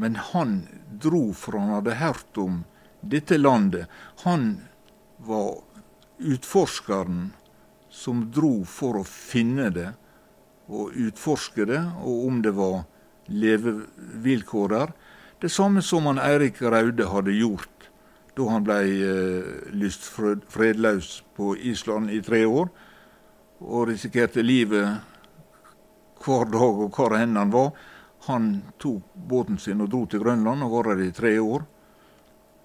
Men 0.00 0.16
han 0.16 0.68
dro, 1.02 1.32
for 1.34 1.58
han 1.58 1.74
hadde 1.74 1.98
hørt 2.00 2.38
om 2.38 2.62
dette 3.00 3.36
landet. 3.38 3.90
Han 4.24 4.60
var 5.16 5.60
utforskeren 6.20 7.30
som 7.90 8.26
dro 8.30 8.60
for 8.68 9.00
å 9.00 9.04
finne 9.06 9.70
det 9.74 9.90
og 10.70 10.94
utforske 10.94 11.66
det, 11.66 11.80
og 12.04 12.26
om 12.28 12.42
det 12.44 12.52
var 12.54 12.84
levevilkår 13.26 14.68
der. 14.70 14.92
Det 15.40 15.50
samme 15.50 15.82
som 15.82 16.06
han 16.06 16.20
Eirik 16.22 16.60
Raude 16.62 17.08
hadde 17.10 17.34
gjort 17.34 17.88
da 18.36 18.46
han 18.52 18.64
ble 18.64 18.78
eh, 18.86 19.48
lyst 19.74 20.06
fredløs 20.52 21.20
på 21.36 21.54
Island 21.56 22.12
i 22.14 22.20
tre 22.22 22.44
år, 22.46 22.70
og 23.60 23.88
risikerte 23.90 24.44
livet 24.44 25.02
hver 26.20 26.46
dag 26.52 26.84
og 26.86 26.94
hvor 26.94 27.16
hen 27.18 27.36
han 27.36 27.52
var. 27.52 27.72
Han 28.28 28.52
tok 28.80 29.02
båten 29.14 29.58
sin 29.58 29.80
og 29.80 29.90
dro 29.92 30.04
til 30.06 30.22
Grønland 30.22 30.64
og 30.64 30.74
var 30.76 30.92
der 30.92 31.06
i 31.08 31.12
tre 31.16 31.34
år. 31.40 31.64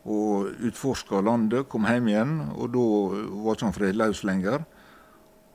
Og 0.05 0.51
utforska 0.61 1.21
landet, 1.25 1.65
kom 1.69 1.87
hjem 1.89 2.07
igjen, 2.11 2.33
og 2.53 2.69
da 2.75 2.85
var 3.41 3.57
ikke 3.57 3.65
han 3.65 3.75
fredløs 3.75 4.23
lenger. 4.27 4.65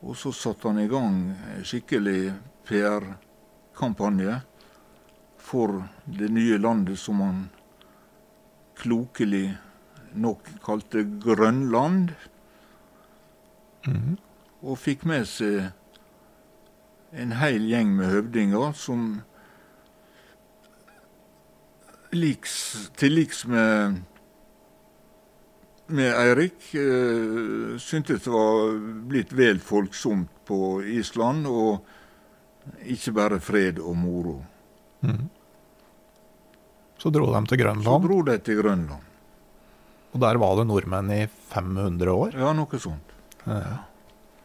Og 0.00 0.16
så 0.18 0.32
satte 0.34 0.70
han 0.70 0.80
i 0.82 0.88
gang 0.90 1.20
skikkelig 1.66 2.32
PR-kampanje 2.66 4.40
for 5.40 5.82
det 6.04 6.30
nye 6.34 6.58
landet 6.58 6.98
som 6.98 7.20
han 7.22 7.40
klokelig 8.80 9.52
nok 10.18 10.48
kalte 10.64 11.04
Grønland. 11.22 12.14
Og 14.60 14.78
fikk 14.80 15.06
med 15.08 15.28
seg 15.28 15.70
en 17.10 17.34
hel 17.38 17.66
gjeng 17.70 17.94
med 17.96 18.12
høvdinger 18.12 18.74
som 18.78 19.20
liks, 22.14 22.54
til 22.98 23.14
liks 23.18 23.44
med, 23.50 24.00
med 25.92 26.12
Eirik 26.14 26.68
eh, 26.78 27.76
syntes 27.82 28.24
det 28.24 28.32
var 28.32 28.74
blitt 29.10 29.32
vel 29.36 29.58
folksomt 29.64 30.30
på 30.48 30.80
Island, 30.82 31.46
og 31.46 31.84
ikke 32.86 33.12
bare 33.16 33.38
fred 33.42 33.78
og 33.82 33.96
moro. 33.98 34.36
Så 37.00 37.08
dro 37.14 37.30
de 37.32 37.40
til 37.48 37.58
Grønland? 37.62 37.86
Så 37.86 37.98
dro 38.04 38.18
de 38.26 38.34
til 38.44 38.58
Grønland. 38.60 39.06
og 40.12 40.20
der 40.20 40.36
var 40.42 40.56
det 40.58 40.66
nordmenn 40.66 41.10
i 41.14 41.20
500 41.52 42.10
år. 42.12 42.34
Ja, 42.34 42.52
noe 42.52 42.78
sånt. 42.82 43.14
Ja. 43.46 43.60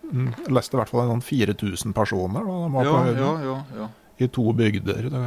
Jeg 0.05 0.53
leste 0.53 0.77
i 0.77 0.79
hvert 0.79 0.91
fall 0.93 1.07
noen 1.09 1.23
4000 1.25 1.93
personer 1.97 2.45
da 2.45 2.57
de 2.61 2.73
var 2.75 2.85
Ja, 2.85 2.91
på 2.93 3.13
ja, 3.17 3.31
ja. 3.43 3.55
ja. 3.81 3.87
i 4.21 4.27
to 4.29 4.51
bygder. 4.53 5.09
Det, 5.09 5.23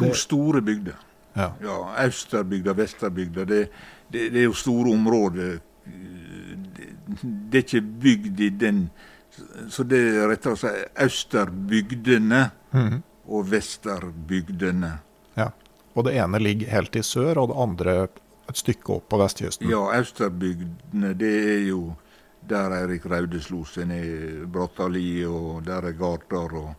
To 0.00 0.08
store 0.16 0.62
bygder. 0.64 0.96
Ja. 1.36 1.50
Ja, 1.62 1.76
Austerbygda, 2.04 2.72
Vesterbygda. 2.76 3.44
Det, 3.44 3.68
det, 4.12 4.26
det 4.32 4.40
er 4.40 4.44
jo 4.44 4.52
store 4.52 4.92
områder. 4.92 5.58
Det, 5.84 6.88
det 7.50 7.58
er 7.58 7.62
ikke 7.66 7.80
bygd 8.02 8.40
i 8.40 8.48
den 8.50 8.90
Så 9.72 9.82
det 9.88 9.98
er 10.14 10.28
rettere 10.28 10.56
sagt 10.56 10.98
Austerbygdene 11.00 12.50
Mhm. 12.72 13.02
og 13.28 13.50
Vesterbygdene. 13.50 14.98
ja. 15.36 15.48
Og 15.94 16.04
det 16.04 16.14
ene 16.16 16.38
ligger 16.40 16.68
helt 16.72 16.96
i 16.96 17.02
sør, 17.02 17.36
og 17.38 17.48
det 17.48 17.56
andre 17.60 17.94
et 18.48 18.56
stykke 18.56 18.94
opp 18.94 19.08
på 19.08 19.18
vestkysten. 19.20 19.68
Ja, 19.70 19.82
Austerbygdene, 19.98 21.14
det 21.14 21.32
er 21.54 21.66
jo 21.68 21.94
der 22.48 22.72
Eirik 22.78 23.04
Raude 23.06 23.40
slo 23.40 23.64
seg 23.64 23.86
ned, 23.88 24.46
Brattali, 24.52 25.24
og 25.26 25.64
der 25.66 25.82
er 25.88 25.92
Gardar 25.92 26.54
og 26.56 26.74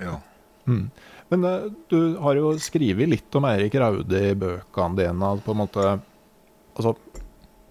Ja. 0.00 0.16
Mm. 0.66 0.90
Men 1.32 1.44
uh, 1.44 1.68
du 1.88 2.16
har 2.22 2.38
jo 2.38 2.54
skrevet 2.60 3.10
litt 3.10 3.38
om 3.38 3.46
Eirik 3.48 3.76
Raude 3.80 4.24
i 4.30 4.34
bøkene 4.38 4.98
dine. 5.00 5.30
på 5.44 5.54
en 5.54 5.62
måte, 5.62 5.94
altså, 6.74 6.96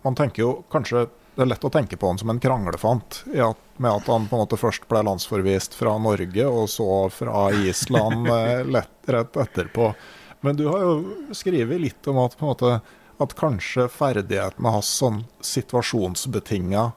man 0.04 0.18
tenker 0.20 0.46
jo 0.46 0.56
kanskje 0.74 1.08
det 1.34 1.42
er 1.42 1.50
lett 1.50 1.66
å 1.66 1.72
tenke 1.74 1.98
på 1.98 2.10
han 2.12 2.20
som 2.22 2.30
en 2.30 2.40
kranglefant, 2.42 3.24
at, 3.34 3.62
med 3.82 3.90
at 3.90 4.10
han 4.12 4.28
på 4.30 4.38
en 4.38 4.44
måte 4.44 4.60
først 4.60 4.86
ble 4.90 5.02
landsforvist 5.08 5.74
fra 5.74 5.96
Norge, 5.98 6.46
og 6.46 6.68
så 6.70 6.88
fra 7.10 7.48
Island 7.58 8.30
eh, 8.30 8.62
lett, 8.70 8.94
rett 9.10 9.40
etterpå. 9.42 9.88
Men 10.46 10.60
du 10.60 10.68
har 10.70 10.84
jo 10.86 11.32
skrevet 11.34 11.82
litt 11.82 12.10
om 12.12 12.20
at, 12.22 12.38
på 12.38 12.46
en 12.46 12.52
måte, 12.52 12.76
at 13.24 13.34
kanskje 13.40 13.88
ferdighetene 13.90 14.76
hans 14.76 14.92
sånn 15.00 15.24
situasjonsbetinga 15.42 16.92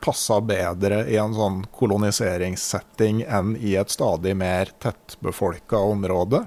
passa 0.00 0.40
bedre 0.40 1.04
i 1.10 1.16
en 1.20 1.34
sånn 1.34 1.62
koloniseringssetting 1.74 3.22
enn 3.26 3.56
i 3.56 3.74
et 3.80 3.90
stadig 3.92 4.34
mer 4.38 4.70
tettbefolka 4.82 5.80
område. 5.90 6.44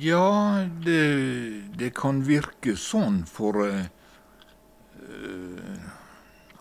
Ja, 0.00 0.66
det, 0.84 1.00
det 1.76 1.90
kan 1.96 2.22
virke 2.24 2.76
sånn, 2.80 3.24
for 3.28 3.60
eh, 3.66 3.88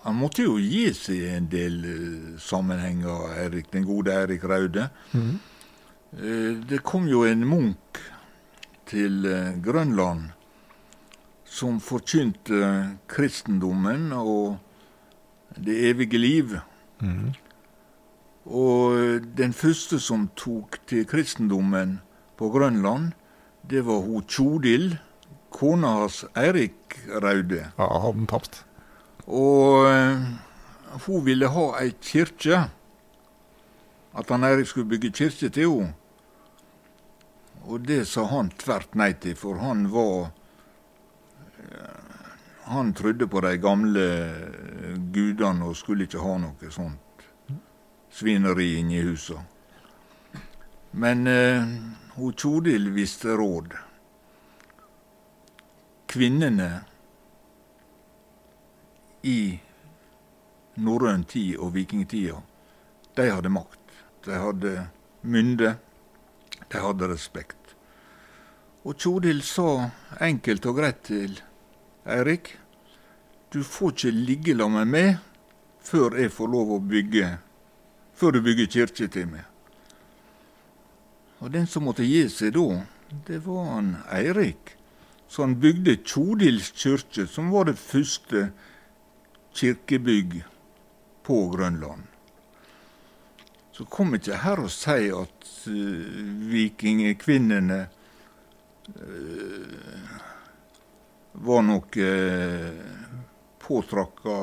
Han 0.03 0.16
måtte 0.20 0.44
jo 0.44 0.57
gi 0.60 0.90
seg 0.95 1.16
i 1.16 1.30
en 1.38 1.48
del 1.52 1.78
eh, 1.88 2.40
sammenhenger, 2.44 3.30
Erik, 3.45 3.72
den 3.72 3.88
gode 3.88 4.16
Erik 4.26 4.44
Raude. 4.44 4.90
Eh, 5.16 6.52
det 6.68 6.82
kom 6.84 7.07
jo 7.07 7.24
en 7.28 7.45
munk 7.48 8.02
til 8.90 9.24
Grønland 9.64 10.34
som 11.49 11.80
forkynte 11.84 12.98
kristendommen 13.10 14.11
og 14.18 14.57
det 15.65 15.76
evige 15.91 16.19
liv. 16.22 16.57
Og 18.49 19.22
den 19.38 19.53
første 19.53 19.99
som 20.02 20.30
tok 20.40 20.80
til 20.90 21.06
kristendommen 21.07 21.99
på 22.40 22.49
Grønland, 22.49 23.11
det 23.69 23.84
var 23.86 24.02
hun 24.06 24.26
Tjodil, 24.26 24.98
kona 25.53 25.99
hans 25.99 26.23
Eirik 26.38 26.98
Raude. 27.22 27.68
Ja, 27.77 27.88
hadde 27.88 28.18
han 28.18 28.30
tapt. 28.30 28.64
Og 29.27 29.86
eh, 29.90 30.23
hun 31.06 31.26
ville 31.26 31.49
ha 31.53 31.65
ei 31.81 31.94
kirke. 32.02 32.64
At 34.18 34.31
han 34.34 34.44
Eirik 34.48 34.68
skulle 34.72 34.90
bygge 34.90 35.11
kirke 35.14 35.49
til 35.53 35.69
henne. 35.69 35.94
Og 37.69 37.84
det 37.86 38.07
sa 38.10 38.23
han 38.31 38.49
tvert 38.57 38.95
nei 38.98 39.11
til, 39.14 39.36
for 39.38 39.60
han 39.61 39.90
var 39.94 40.31
Han 42.69 42.93
trodde 42.93 43.27
på 43.27 43.41
de 43.41 43.57
gamle 43.57 44.01
eh, 44.01 44.97
gudene 45.09 45.65
og 45.65 45.77
skulle 45.77 46.05
ikke 46.05 46.21
ha 46.21 46.35
noe 46.37 46.69
sånt 46.69 47.23
svineri 48.13 48.75
inni 48.77 48.99
husa. 49.01 49.39
Men 50.91 51.25
eh, 51.27 51.65
hun 52.13 52.35
Tjodil 52.37 52.91
visste 52.93 53.33
råd. 53.41 53.73
Kvinnene 56.13 56.69
i 59.25 59.41
norrøn 60.77 61.25
tid 61.25 61.57
og 61.57 61.73
vikingtida, 61.73 62.37
de 63.17 63.29
hadde 63.31 63.49
makt. 63.49 63.99
De 64.29 64.37
hadde 64.45 64.77
mynde. 65.25 65.73
De 66.69 66.85
hadde 66.85 67.09
respekt. 67.09 67.75
Og 68.85 68.93
Tjodil 68.93 69.41
sa 69.41 69.89
enkelt 70.21 70.69
og 70.69 70.83
greit 70.83 71.05
til 71.09 71.39
Eirik 72.05 72.59
du 73.51 73.63
får 73.63 73.95
ikke 73.95 74.11
ligge 74.11 74.57
sammen 74.57 74.89
med 74.89 74.93
meg 74.93 75.17
før 75.85 76.17
jeg 76.19 76.31
får 76.34 76.51
lov 76.53 76.73
å 76.76 76.81
bygge 76.84 77.38
før 78.19 78.35
du 78.35 78.41
bygger 78.43 78.67
kirke 78.67 79.07
til 79.07 79.30
meg. 79.31 79.45
Og 81.39 81.53
den 81.53 81.69
som 81.71 81.85
måtte 81.88 82.03
gi 82.03 82.26
seg 82.30 82.51
da, 82.57 82.81
det 83.27 83.39
var 83.45 83.69
han 83.71 83.93
Eirik. 84.11 84.76
Så 85.30 85.45
han 85.45 85.55
bygde 85.61 86.01
Tjodils 86.03 86.71
kirke, 86.76 87.27
som 87.27 87.51
var 87.53 87.69
det 87.69 87.77
første 87.80 88.49
kirkebygg 89.55 90.41
på 91.23 91.38
Grønland. 91.55 92.03
Så 93.71 93.85
kom 93.88 94.17
ikke 94.17 94.41
her 94.43 94.59
og 94.65 94.71
si 94.73 95.07
at 95.15 95.51
uh, 95.71 96.07
vikingkvinnene 96.51 97.80
uh, 98.89 100.17
var 101.47 101.63
noe 101.63 102.09
uh, 102.09 102.98
påtrakka, 103.69 104.35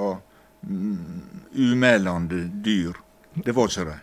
mm, 0.63 1.43
umælende 1.67 2.45
dyr. 2.65 2.97
Det 3.35 3.53
var 3.57 3.69
ikke 3.69 3.85
de. 3.91 3.99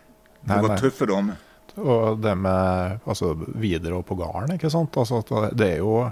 Det 0.52 0.62
var 0.68 0.78
tøffe 0.84 1.08
damer. 1.10 1.40
Og 1.80 2.20
det 2.22 2.36
med 2.38 3.00
altså, 3.10 3.34
videre 3.58 3.98
og 3.98 4.06
på 4.06 4.16
gården, 4.20 4.54
ikke 4.60 4.70
sant. 4.70 4.98
Altså, 5.00 5.24
det 5.56 5.72
er 5.72 5.82
jo 5.82 6.04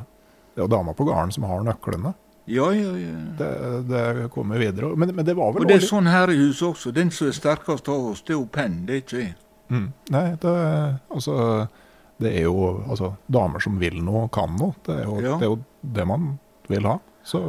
det 0.56 0.64
er 0.64 0.68
dama 0.68 0.94
på 0.94 1.06
gården 1.08 1.32
som 1.32 1.46
har 1.48 1.62
nøklene. 1.64 2.14
Ja, 2.52 2.72
ja, 2.74 2.92
ja. 2.98 3.12
Det, 3.38 3.50
det 3.88 4.30
kommer 4.34 4.58
videre. 4.60 4.96
Men, 4.96 5.14
men 5.16 5.26
det 5.26 5.36
var 5.38 5.54
vel 5.54 5.64
Og 5.64 5.70
det 5.70 5.78
er 5.78 5.86
sånn 5.86 6.10
her 6.10 6.32
i 6.34 6.40
huset 6.42 6.66
også. 6.72 6.92
Den 6.96 7.12
som 7.14 7.30
er 7.30 7.38
sterkest 7.38 7.88
av 7.92 8.10
oss, 8.12 8.24
det 8.26 8.34
er 8.34 8.40
jo 8.40 8.48
Penn, 8.52 8.82
det 8.88 8.98
er 8.98 9.04
ikke 9.04 9.22
jeg. 9.22 9.36
Mm. 9.72 9.86
Nei, 10.12 10.24
det, 10.42 10.56
altså, 11.16 11.36
det 12.20 12.34
er 12.42 12.48
jo 12.50 12.66
altså, 12.90 13.14
damer 13.32 13.64
som 13.64 13.78
vil 13.80 14.02
noe, 14.04 14.26
kan 14.34 14.58
noe. 14.60 14.76
Det 14.84 14.98
er, 14.98 15.06
jo, 15.08 15.20
Ja. 15.24 15.38
det 15.40 15.48
er 15.48 15.54
jo 15.54 15.60
det 16.00 16.08
man 16.10 16.28
vil 16.68 16.90
ha. 16.90 16.98
Så 17.24 17.46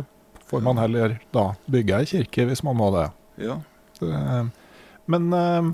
får 0.53 0.63
man 0.69 0.79
heller 0.79 1.17
da 1.35 1.49
bygge 1.73 1.99
ei 2.03 2.09
kirke 2.13 2.47
hvis 2.49 2.63
man 2.67 2.77
må 2.79 2.91
det. 2.95 3.09
Ja. 3.49 3.57
men 5.11 5.33
eh, 5.33 5.69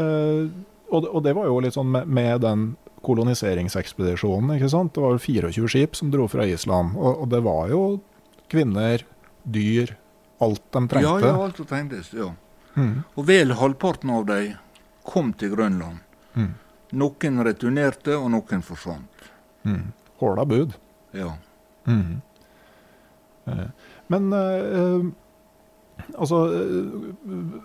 eh, 0.00 0.48
og, 0.90 1.22
det- 1.24 1.34
var 1.34 1.46
jo 1.50 1.60
litt 1.60 1.74
sånn 1.74 1.90
med, 2.06 2.40
den 2.40 2.76
koloniseringsekspedisjonen, 3.06 4.56
ikke 4.56 4.70
sant. 4.70 4.94
Det 4.94 5.02
var 5.02 5.14
jo 5.16 5.22
24 5.22 5.68
skip 5.70 5.96
som 5.98 6.10
dro 6.10 6.26
fra 6.30 6.46
Island. 6.46 6.96
Og, 6.96 7.28
det 7.30 7.40
var 7.44 7.68
jo 7.70 8.00
kvinner, 8.50 9.02
dyr, 9.44 9.92
alt 10.42 10.62
de 10.72 10.82
trengte. 10.90 11.26
ja, 11.26 11.34
alt 11.44 11.56
som 11.60 11.66
trengtes. 11.66 12.12
Ja. 12.14 12.32
Mm. 12.76 13.04
Og 13.16 13.26
vel 13.28 13.54
halvparten 13.56 14.10
av 14.10 14.26
dem 14.26 14.54
kom 15.06 15.32
til 15.38 15.54
Grønland. 15.54 16.02
Mm. 16.34 16.54
Noen 16.98 17.42
returnerte, 17.46 18.16
og 18.18 18.30
noen 18.34 18.62
forsvant. 18.62 19.30
Mm. 19.66 19.92
Håla 20.20 20.44
bud. 20.46 20.74
Ja. 21.16 21.32
Mm. 21.86 22.20
Eh, 23.46 23.66
Men 24.12 24.28
eh, 24.32 25.06
altså 26.14 26.42
eh, 26.54 27.08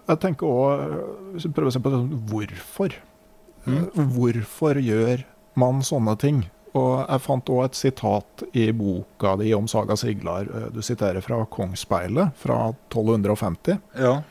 Jeg 0.07 0.21
tenker 0.23 0.47
òg 0.49 1.43
Prøve 1.53 1.69
å 1.69 1.75
se 1.75 1.81
på 1.83 1.91
det, 1.93 2.01
hvorfor. 2.31 2.95
Mm. 3.67 3.77
Eh, 3.83 4.01
Hvorfor 4.15 4.81
gjør 4.81 5.25
man 5.59 5.83
sånne 5.85 6.17
ting? 6.21 6.43
Og 6.71 7.01
jeg 7.03 7.21
fant 7.25 7.49
òg 7.51 7.65
et 7.65 7.75
sitat 7.75 8.43
i 8.55 8.69
boka 8.71 9.33
di 9.41 9.49
om 9.53 9.65
Saga 9.67 9.97
Siglar. 9.99 10.47
Du 10.71 10.79
siterer 10.85 11.19
fra 11.23 11.41
Kongsspeilet 11.51 12.31
fra 12.39 12.69
1250. 12.71 13.81
Ja. 13.99 14.21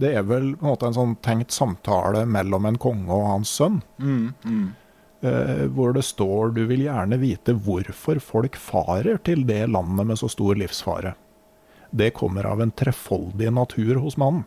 Det 0.00 0.10
er 0.16 0.26
vel 0.28 0.52
på 0.56 0.64
en 0.66 0.70
måte 0.74 0.90
en 0.90 0.96
sånn 0.96 1.16
tenkt 1.24 1.56
samtale 1.56 2.26
mellom 2.28 2.68
en 2.68 2.78
konge 2.80 3.08
og 3.16 3.26
hans 3.30 3.52
sønn. 3.56 3.80
Mm, 4.00 4.28
mm. 4.44 4.68
Eh, 5.20 5.64
hvor 5.76 5.92
det 5.92 6.04
står 6.08 6.54
du 6.56 6.62
vil 6.68 6.86
gjerne 6.86 7.18
vite 7.20 7.52
hvorfor 7.52 8.20
folk 8.24 8.54
farer 8.56 9.18
til 9.24 9.42
det 9.48 9.66
landet 9.68 10.08
med 10.08 10.20
så 10.20 10.30
stor 10.32 10.56
livsfare. 10.56 11.12
Det 11.90 12.12
kommer 12.14 12.46
av 12.46 12.62
en 12.62 12.70
trefoldig 12.70 13.52
natur 13.52 14.00
hos 14.04 14.16
mannen. 14.16 14.44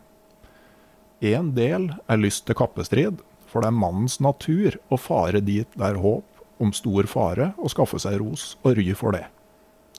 En 1.24 1.54
del 1.56 1.90
er 2.12 2.20
lyst 2.20 2.46
til 2.48 2.58
kappestrid, 2.60 3.22
for 3.48 3.64
det 3.64 3.70
er 3.70 3.80
mannens 3.80 4.20
natur 4.24 4.76
å 4.92 5.00
fare 5.00 5.44
dit 5.44 5.70
det 5.78 5.86
er 5.88 6.02
håp 6.04 6.26
om 6.64 6.74
stor 6.76 7.08
fare 7.08 7.52
og 7.58 7.72
skaffe 7.72 8.00
seg 8.02 8.18
ros 8.22 8.54
og 8.64 8.78
ry 8.80 8.90
for 8.98 9.16
det. 9.16 9.26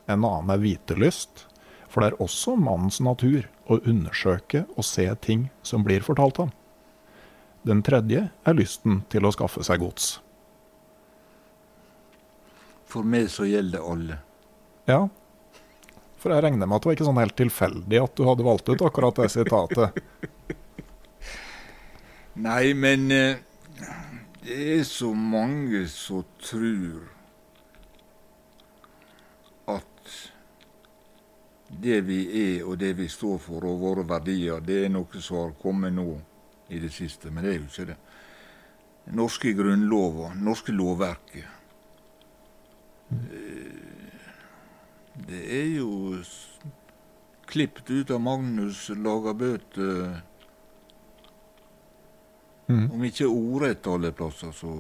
En 0.08 0.24
annen 0.24 0.52
er 0.52 0.60
vitelyst, 0.60 1.46
for 1.88 2.02
det 2.02 2.12
er 2.12 2.22
også 2.24 2.56
mannens 2.60 3.00
natur 3.04 3.46
å 3.70 3.78
undersøke 3.86 4.64
og 4.74 4.84
se 4.84 5.06
ting 5.24 5.48
som 5.62 5.84
blir 5.86 6.04
fortalt 6.04 6.42
ham. 6.42 6.52
Den 7.64 7.80
tredje 7.84 8.26
er 8.28 8.56
lysten 8.58 9.04
til 9.12 9.24
å 9.24 9.32
skaffe 9.32 9.64
seg 9.64 9.80
gods. 9.80 10.18
For 12.84 13.06
meg 13.06 13.30
så 13.32 13.46
gjelder 13.48 13.86
alle. 13.92 14.18
Ja, 14.90 15.06
for 16.24 16.32
jeg 16.32 16.40
regner 16.40 16.64
med 16.64 16.78
at 16.78 16.84
det 16.84 16.88
var 16.88 16.96
ikke 16.96 17.06
sånn 17.10 17.18
helt 17.20 17.36
tilfeldig 17.36 17.98
at 18.00 18.14
du 18.16 18.22
hadde 18.24 18.46
valgt 18.46 18.70
ut 18.72 18.82
akkurat 18.86 19.18
det 19.20 19.26
sitatet. 19.28 19.98
Nei, 22.46 22.72
men 22.72 23.10
eh, 23.12 23.42
det 24.40 24.56
er 24.78 24.86
så 24.88 25.10
mange 25.12 25.82
som 25.92 26.24
tror 26.40 27.02
at 29.68 30.14
det 31.84 32.00
vi 32.08 32.22
er 32.40 32.64
og 32.64 32.78
det 32.80 32.94
vi 32.96 33.10
står 33.12 33.36
for 33.44 33.68
og 33.68 33.84
våre 33.84 34.06
verdier, 34.08 34.64
det 34.64 34.86
er 34.86 34.94
noe 34.96 35.20
som 35.20 35.42
har 35.42 35.52
kommet 35.60 35.92
nå 35.92 36.08
i 36.72 36.80
det 36.80 36.94
siste. 36.96 37.28
Men 37.28 37.44
det 37.44 37.52
er 37.52 37.60
jo 37.60 37.68
ikke 37.68 37.90
det. 37.92 38.00
Norske 39.12 39.52
grunnlover, 39.52 40.32
norske 40.40 40.72
lovverket 40.72 41.52
Det 45.24 45.40
er 45.60 45.68
jo 45.78 46.20
klippet 47.48 47.90
ut 47.90 48.10
av 48.10 48.20
Magnus 48.20 48.88
Lagerbøte. 48.92 49.90
Mm. 52.66 52.86
Om 52.92 53.04
ikke 53.04 53.28
ordrett 53.28 53.86
alle 53.86 54.12
plasser, 54.12 54.52
så 54.52 54.72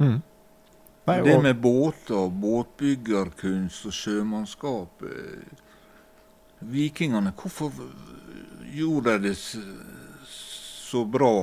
Mm. 0.00 0.22
Nei, 1.04 1.22
Det 1.22 1.42
med 1.42 1.56
båter, 1.60 2.30
båtbyggerkunst 2.30 3.86
og 3.86 3.92
sjømannskap 3.92 5.02
eh, 5.04 5.42
Vikingene, 6.60 7.32
hvorfor 7.36 7.72
gjorde 8.72 9.18
de 9.18 9.28
det 9.28 9.36
så 9.36 11.04
bra 11.04 11.34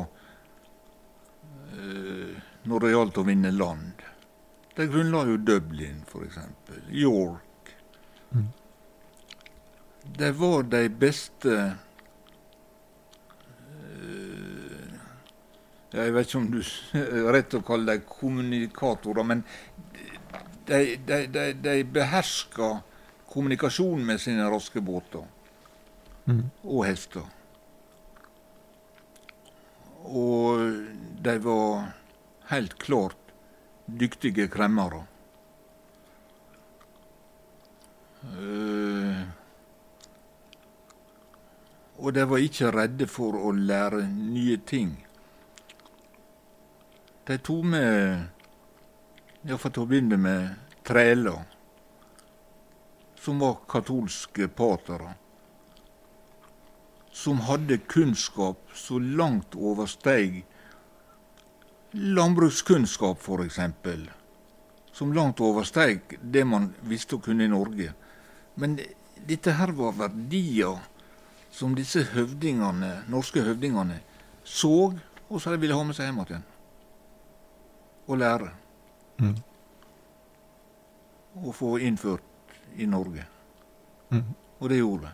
eh, 1.73 2.33
når 2.65 2.85
det 2.85 2.91
gjaldt 2.95 3.21
å 3.21 3.25
vinne 3.29 3.53
land? 3.53 4.06
De 4.77 4.85
grunnla 4.87 5.23
jo 5.25 5.37
Dublin, 5.41 6.03
f.eks. 6.07 6.37
York. 6.93 7.71
Mm. 8.31 8.47
De 10.17 10.31
var 10.37 10.63
de 10.69 10.83
beste 10.89 11.53
eh, 13.97 14.93
Jeg 15.93 16.13
vet 16.13 16.27
ikke 16.27 16.41
om 16.41 16.51
du 16.51 16.59
er 16.61 17.31
rett 17.35 17.55
å 17.57 17.63
kalle 17.65 17.95
dem 17.97 18.05
kommunikatorer, 18.11 19.25
men 19.27 19.41
de, 20.67 20.81
de, 21.07 21.19
de, 21.31 21.47
de 21.63 21.75
beherska 21.95 22.69
kommunikasjon 23.31 24.03
med 24.05 24.21
sine 24.23 24.45
raske 24.51 24.83
båter 24.83 25.25
Mm. 26.27 26.49
og 26.67 26.81
hester. 26.83 27.23
Og 30.11 30.59
de 31.23 31.35
var 31.45 31.85
helt 32.49 32.73
klart 32.83 33.26
dyktige 33.87 34.47
kremmere. 34.51 35.05
Eh, 38.27 39.21
og 41.97 42.13
de 42.13 42.25
var 42.29 42.43
ikke 42.43 42.71
redde 42.75 43.07
for 43.09 43.37
å 43.39 43.51
lære 43.55 44.03
nye 44.07 44.57
ting. 44.67 44.95
De 47.27 47.37
tok 47.43 47.63
med, 47.73 48.25
iallfall 49.47 49.73
til 49.75 49.85
å 49.85 49.91
begynne 49.91 50.19
med, 50.21 50.75
træler, 50.87 51.39
som 53.19 53.39
var 53.43 53.63
katolske 53.67 54.47
patere 54.47 55.15
som 57.17 57.39
hadde 57.47 57.79
kunnskap 57.89 58.59
så 58.77 58.99
langt 58.99 59.55
oversteig 59.57 60.43
landbrukskunnskap, 61.97 63.21
f.eks. 63.21 63.59
Som 64.91 65.13
langt 65.13 65.41
oversteg 65.41 66.17
det 66.21 66.43
man 66.45 66.71
visste 66.89 67.17
å 67.17 67.21
kunne 67.23 67.45
i 67.45 67.51
Norge. 67.51 67.93
Men 68.57 68.77
dette 69.27 69.53
her 69.57 69.73
var 69.77 69.97
verdier 69.97 70.79
som 71.53 71.75
disse 71.77 72.03
høvdingene, 72.13 73.03
norske 73.09 73.41
høvdingene 73.45 73.99
så, 74.47 74.93
og 75.27 75.41
så 75.41 75.53
de 75.53 75.61
ville 75.61 75.75
ha 75.75 75.83
med 75.83 75.97
seg 75.97 76.09
hjem 76.09 76.21
igjen. 76.23 76.45
Og 78.07 78.19
lære. 78.21 78.51
Mm. 79.19 79.35
Og 81.43 81.53
få 81.55 81.75
innført 81.83 82.53
i 82.77 82.87
Norge. 82.89 83.25
Mm. 84.09 84.29
Og 84.59 84.69
det 84.69 84.79
gjorde 84.79 85.09
de. 85.09 85.13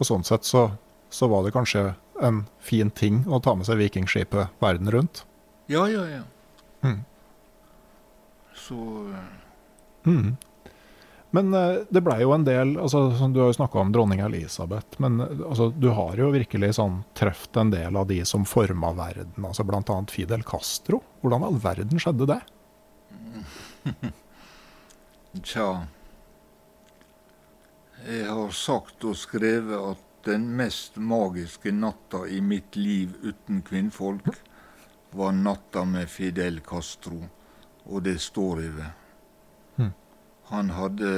og 0.00 0.06
sånn 0.08 0.22
sett 0.24 0.46
så, 0.48 0.62
så 1.12 1.26
var 1.28 1.42
det 1.44 1.52
kanskje 1.52 1.90
en 2.20 2.44
fin 2.60 2.90
ting 2.90 3.24
å 3.28 3.40
ta 3.42 3.54
med 3.56 3.68
seg 3.68 3.80
vikingskipet 3.80 4.62
verden 4.62 4.90
rundt. 4.92 5.24
Ja, 5.70 5.86
ja, 5.88 6.06
ja. 6.08 6.22
Mm. 6.84 7.02
Så 8.56 8.78
eh, 9.10 9.28
Mm. 10.04 10.36
Men 11.30 11.54
eh, 11.54 11.76
det 11.88 12.00
blei 12.02 12.22
jo 12.22 12.32
en 12.34 12.44
del 12.44 12.72
altså, 12.80 13.04
Du 13.30 13.40
har 13.40 13.50
jo 13.50 13.56
snakka 13.58 13.78
om 13.78 13.92
dronning 13.94 14.22
Elisabeth, 14.24 14.98
men 14.98 15.20
eh, 15.20 15.42
altså, 15.46 15.70
du 15.70 15.90
har 15.94 16.18
jo 16.18 16.32
virkelig 16.34 16.74
sånn 16.80 17.02
truffet 17.18 17.60
en 17.60 17.70
del 17.74 17.96
av 17.96 18.08
de 18.10 18.18
som 18.26 18.46
forma 18.48 18.92
verden, 18.98 19.46
altså 19.46 19.66
bl.a. 19.66 19.98
Fidel 20.10 20.42
Castro. 20.46 21.02
Hvordan 21.22 21.46
all 21.46 21.60
verden 21.62 22.02
skjedde 22.02 22.26
det? 22.32 22.40
Tja 25.46 25.66
Jeg 28.08 28.26
har 28.26 28.50
sagt 28.56 29.04
og 29.06 29.14
skrevet 29.20 29.92
at 29.94 30.06
den 30.24 30.56
mest 30.56 30.96
magiske 30.96 31.72
natta 31.72 32.26
i 32.28 32.40
mitt 32.40 32.76
liv 32.76 33.14
uten 33.22 33.62
kvinnfolk 33.62 34.28
var 35.10 35.32
natta 35.32 35.84
med 35.84 36.08
Fidel 36.08 36.60
Castro, 36.60 37.24
og 37.84 38.02
det 38.02 38.20
står 38.20 38.60
jeg 38.60 38.74
ved. 38.76 38.90
Hmm. 39.76 39.92
Han 40.52 40.70
hadde 40.70 41.10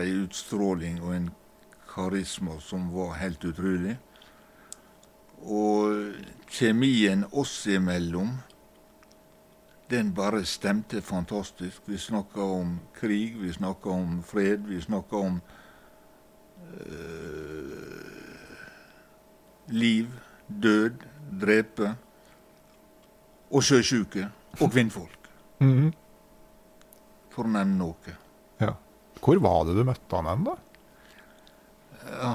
ei 0.00 0.16
utstråling 0.22 1.02
og 1.02 1.14
en 1.14 1.30
karisma 1.94 2.58
som 2.60 2.90
var 2.94 3.18
helt 3.20 3.44
utrolig. 3.44 3.98
Og 5.42 6.14
kjemien 6.50 7.26
oss 7.32 7.66
imellom 7.66 8.38
den 9.90 10.14
bare 10.14 10.44
stemte 10.48 11.02
fantastisk. 11.02 11.82
Vi 11.84 11.98
snakka 11.98 12.40
om 12.40 12.78
krig, 12.96 13.36
vi 13.38 13.52
snakka 13.52 13.90
om 13.90 14.22
fred, 14.22 14.64
vi 14.66 14.80
snakka 14.80 15.16
om 15.16 15.36
eh, 15.36 15.58
liv, 19.72 20.06
død, 20.62 21.04
drepe. 21.40 21.94
Og 23.52 23.62
sjøsjuke. 23.64 24.28
Og 24.60 24.70
kvinnfolk, 24.72 25.28
Mhm. 25.60 25.92
for 27.30 27.44
å 27.44 27.48
nevne 27.52 27.76
noe. 27.78 28.14
Ja. 28.60 28.74
Hvor 29.20 29.38
var 29.40 29.64
det 29.64 29.76
du 29.76 29.84
møtte 29.84 30.16
han 30.16 30.26
hen, 30.26 30.44
da? 30.44 30.54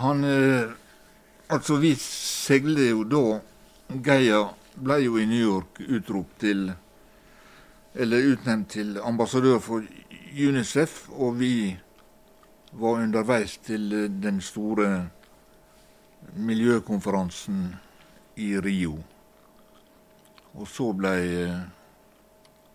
Han 0.02 0.24
eh, 0.24 0.70
Altså, 1.50 1.78
vi 1.80 1.94
seilte 1.96 2.90
jo 2.90 3.04
da 3.04 3.40
Geir 4.04 4.50
ble 4.76 4.98
jo 5.04 5.18
i 5.18 5.26
New 5.26 5.40
York 5.40 5.80
utropt 5.80 6.40
til 6.40 6.74
Eller 7.96 8.34
utnevnt 8.34 8.68
til 8.70 8.98
ambassadør 9.00 9.60
for 9.60 9.84
UNICEF, 10.38 11.10
og 11.10 11.38
vi 11.40 11.78
var 12.78 13.02
underveis 13.04 13.58
til 13.58 13.94
eh, 13.94 14.10
den 14.24 14.42
store 14.42 15.10
miljøkonferansen 16.36 17.76
i 18.38 18.60
Rio. 18.60 18.98
Og 20.54 20.68
så 20.68 20.92
blei 20.94 21.52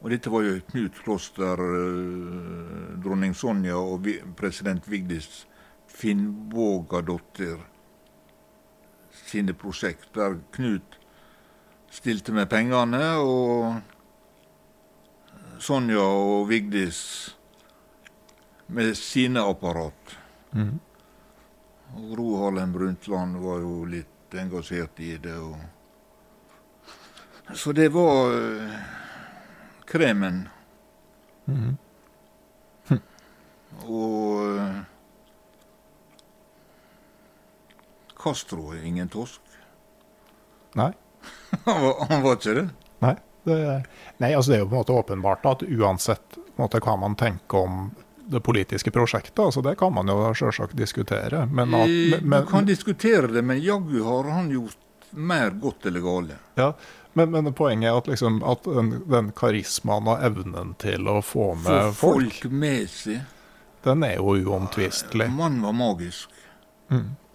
Og 0.02 0.10
dette 0.10 0.30
var 0.30 0.42
jo 0.42 0.58
Knut 0.66 0.96
Kloster, 1.04 1.60
eh, 1.62 3.02
dronning 3.04 3.36
Sonja 3.38 3.76
og 3.78 4.08
president 4.36 4.90
Vigdis 4.90 5.46
Finnvågadottir 5.86 7.60
sine 9.12 9.54
prosjekt, 9.54 10.08
der 10.14 10.40
Knut 10.52 10.98
stilte 11.90 12.32
med 12.32 12.46
pengene, 12.46 13.16
og 13.16 13.80
Sonja 15.58 16.02
og 16.02 16.48
Vigdis 16.48 17.36
med 18.72 18.96
sine 18.96 19.40
apparat. 19.40 20.16
Mm. 20.52 20.78
Og 21.94 22.10
Gro 22.14 22.36
Harlem 22.40 22.72
Brundtland 22.72 23.36
var 23.42 23.60
jo 23.60 23.84
litt 23.84 24.34
engasjert 24.34 25.00
i 25.00 25.16
det. 25.20 25.36
Og... 25.36 25.56
Så 27.54 27.72
det 27.76 27.88
var 27.92 28.32
uh, 28.32 28.76
kremen. 29.88 30.48
Mhm. 31.44 31.76
Og 33.88 34.40
uh, 34.46 34.80
Castro 38.22 38.72
er 38.76 38.84
ingen 38.86 39.08
torsk. 39.08 39.40
Nei. 40.78 40.92
han, 41.64 41.82
var, 41.82 42.06
han 42.08 42.22
var 42.22 42.38
ikke 42.38 42.54
det. 42.60 42.68
Nei. 43.02 43.16
Det, 43.42 43.56
nei, 44.22 44.28
altså 44.36 44.52
det 44.52 44.56
er 44.56 44.62
jo 44.62 44.68
på 44.70 44.76
en 44.76 44.80
måte 44.84 44.94
åpenbart 44.94 45.46
at 45.50 45.64
uansett 45.66 46.36
måte, 46.60 46.78
hva 46.84 46.94
man 47.00 47.16
tenker 47.18 47.64
om 47.66 47.88
det 48.32 48.40
politiske 48.44 48.90
prosjektet, 48.94 49.38
altså 49.38 49.62
det 49.62 49.76
kan 49.80 49.92
man 49.94 50.08
jo 50.10 50.16
selvsagt 50.38 50.74
diskutere. 50.78 51.44
Men, 51.50 51.74
at, 51.76 51.88
Eh, 51.92 52.22
men, 52.22 52.42
du 52.44 52.48
kan 52.50 52.66
diskutere 52.68 53.28
det, 53.32 53.42
men 53.44 53.60
jaggu 53.62 54.02
har 54.06 54.30
han 54.32 54.50
gjort 54.50 54.78
mer 55.10 55.50
godt 55.50 55.86
eller 55.86 56.00
galt. 56.00 56.30
ja, 56.56 56.72
men, 57.12 57.30
men 57.30 57.52
poenget 57.52 57.90
er 57.90 57.98
at, 58.00 58.06
liksom, 58.08 58.38
at 58.48 58.64
den, 58.64 59.02
den 59.12 59.32
karismaen 59.36 60.08
og 60.08 60.22
evnen 60.24 60.74
til 60.80 61.08
å 61.12 61.18
få 61.20 61.50
Få 61.52 61.58
med 61.60 61.90
folk, 61.94 62.38
folk 62.40 62.46
med 62.52 62.88
seg. 62.90 63.20
den 63.84 64.04
er 64.08 64.16
jo 64.16 64.36
uomtvistelig. 64.40 65.28
Mannen 65.30 65.60
var 65.66 65.72
magisk. 65.76 66.30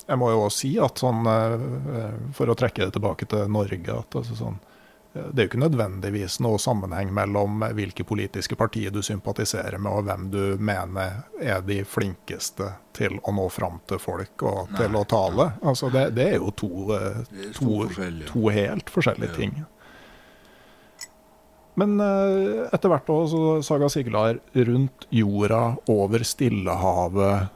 Jeg 0.07 0.17
må 0.17 0.29
jo 0.31 0.45
også 0.47 0.57
si 0.63 0.71
at 0.79 0.97
sånn, 1.01 1.25
eh, 1.27 2.17
for 2.33 2.47
å 2.49 2.55
trekke 2.57 2.85
det 2.87 2.93
tilbake 2.95 3.27
til 3.29 3.49
Norge, 3.51 3.99
at 3.99 4.15
altså 4.15 4.37
sånn, 4.39 4.57
eh, 4.57 4.73
det 5.33 5.41
er 5.41 5.45
jo 5.45 5.49
ikke 5.51 5.59
nødvendigvis 5.61 6.39
noe 6.43 6.57
sammenheng 6.59 7.09
mellom 7.13 7.61
hvilke 7.77 8.03
politiske 8.07 8.55
partier 8.59 8.91
du 8.91 9.01
sympatiserer 9.05 9.77
med, 9.77 9.91
og 9.91 10.03
hvem 10.07 10.27
du 10.33 10.41
mener 10.63 11.23
er 11.41 11.61
de 11.67 11.81
flinkeste 11.87 12.69
til 12.97 13.19
å 13.23 13.33
nå 13.35 13.47
fram 13.53 13.79
til 13.87 13.99
folk 14.01 14.43
og 14.47 14.73
til 14.77 14.95
å 14.97 15.03
tale. 15.09 15.51
Altså 15.61 15.89
det, 15.93 16.07
det 16.17 16.27
er 16.33 16.37
jo 16.39 16.51
to, 16.57 16.69
eh, 16.97 17.19
er 17.47 17.53
to, 17.57 17.87
to 18.31 18.47
helt 18.53 18.89
forskjellige 18.93 19.29
Ja. 19.33 19.35
ting. 19.37 19.65
Men 21.77 21.99
eh, 22.01 22.63
etter 22.73 22.89
hvert 22.89 23.09
òg, 23.13 23.27
så 23.29 23.41
Saga 23.65 23.89
Siglar 23.93 24.39
rundt 24.55 25.05
jorda, 25.13 25.75
over 25.93 26.23
Stillehavet, 26.25 27.51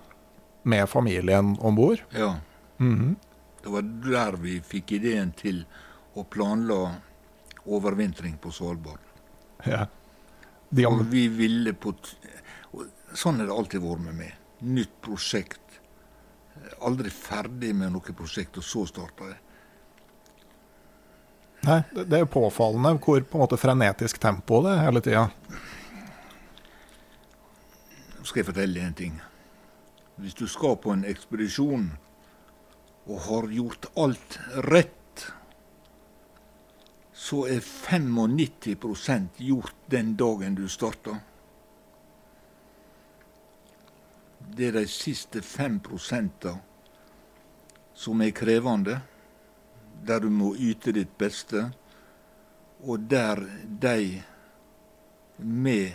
med 0.63 0.85
familien 0.89 1.55
om 1.59 1.75
bord. 1.75 2.03
Ja. 2.13 2.35
Mhm. 2.77 3.15
Det 3.61 3.69
var 3.69 3.81
der 3.85 4.37
vi 4.41 4.59
fikk 4.65 4.91
ideen 4.97 5.31
til 5.37 5.63
å 6.17 6.23
planla 6.25 6.77
overvintring 7.65 8.37
på 8.41 8.51
Svalbard. 8.51 8.99
Ja. 9.65 9.85
De, 10.69 10.85
Og 10.87 11.03
vi 11.11 11.27
ville 11.27 11.73
på 11.73 11.93
Sånn 13.13 13.41
har 13.41 13.49
det 13.49 13.53
alltid 13.53 13.81
vært 13.83 14.03
med 14.05 14.15
meg. 14.15 14.35
Nytt 14.63 14.93
prosjekt. 15.03 15.59
Aldri 16.79 17.09
ferdig 17.11 17.73
med 17.75 17.91
noe 17.91 18.13
prosjekt, 18.15 18.55
og 18.61 18.63
så 18.63 18.85
starta 18.87 19.27
jeg. 19.27 19.39
nei, 21.67 21.81
det 21.91 22.05
det 22.09 22.17
er 22.17 22.23
jo 22.23 22.29
påfallende 22.31 22.95
hvor 23.03 23.19
på 23.21 23.37
en 23.37 23.43
måte 23.43 23.59
frenetisk 23.59 24.17
tempo 24.23 24.61
det 24.63 24.77
er 24.77 24.85
hele 24.85 25.01
tida. 25.03 25.25
Nå 28.17 28.23
skal 28.23 28.41
jeg 28.41 28.47
fortelle 28.47 28.85
en 28.85 28.95
ting. 28.97 29.19
Hvis 30.21 30.37
du 30.39 30.47
skal 30.47 30.77
på 30.77 30.93
en 30.93 31.03
ekspedisjon 31.09 31.91
og 33.09 33.19
har 33.27 33.47
gjort 33.51 33.87
alt 33.97 34.39
rett, 34.71 34.95
så 37.21 37.43
er 37.45 37.59
95% 37.59 39.27
gjort 39.37 39.75
den 39.85 40.15
dagen 40.17 40.55
du 40.55 40.67
starter. 40.69 41.19
Det 44.55 44.67
er 44.67 44.79
de 44.79 44.87
siste 44.89 45.43
5% 45.45 46.47
som 47.93 48.23
er 48.25 48.33
krevende, 48.33 48.95
der 50.07 50.23
du 50.25 50.31
må 50.33 50.55
yte 50.57 50.95
ditt 50.97 51.13
beste, 51.21 51.67
og 52.81 53.05
der 53.13 53.43
de 53.85 54.23
med 55.37 55.93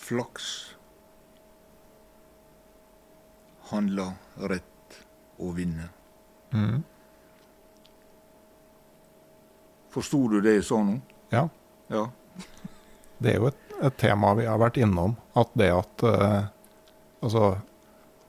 flaks 0.00 0.48
handler 3.68 4.16
rett 4.40 4.98
og 5.36 5.56
vinner. 5.60 5.92
Mhm. 6.56 6.93
Forsto 9.94 10.24
du 10.32 10.40
det 10.44 10.56
sa 10.66 10.80
nå? 10.82 10.98
Ja. 11.34 11.46
Ja. 11.92 12.06
Det 13.24 13.30
er 13.30 13.38
jo 13.38 13.46
et, 13.52 13.60
et 13.86 13.94
tema 14.00 14.32
vi 14.36 14.44
har 14.48 14.58
vært 14.60 14.76
innom. 14.82 15.14
At 15.38 15.52
det 15.56 15.70
at 15.72 16.02
uh, 16.04 16.42
Altså, 17.24 17.54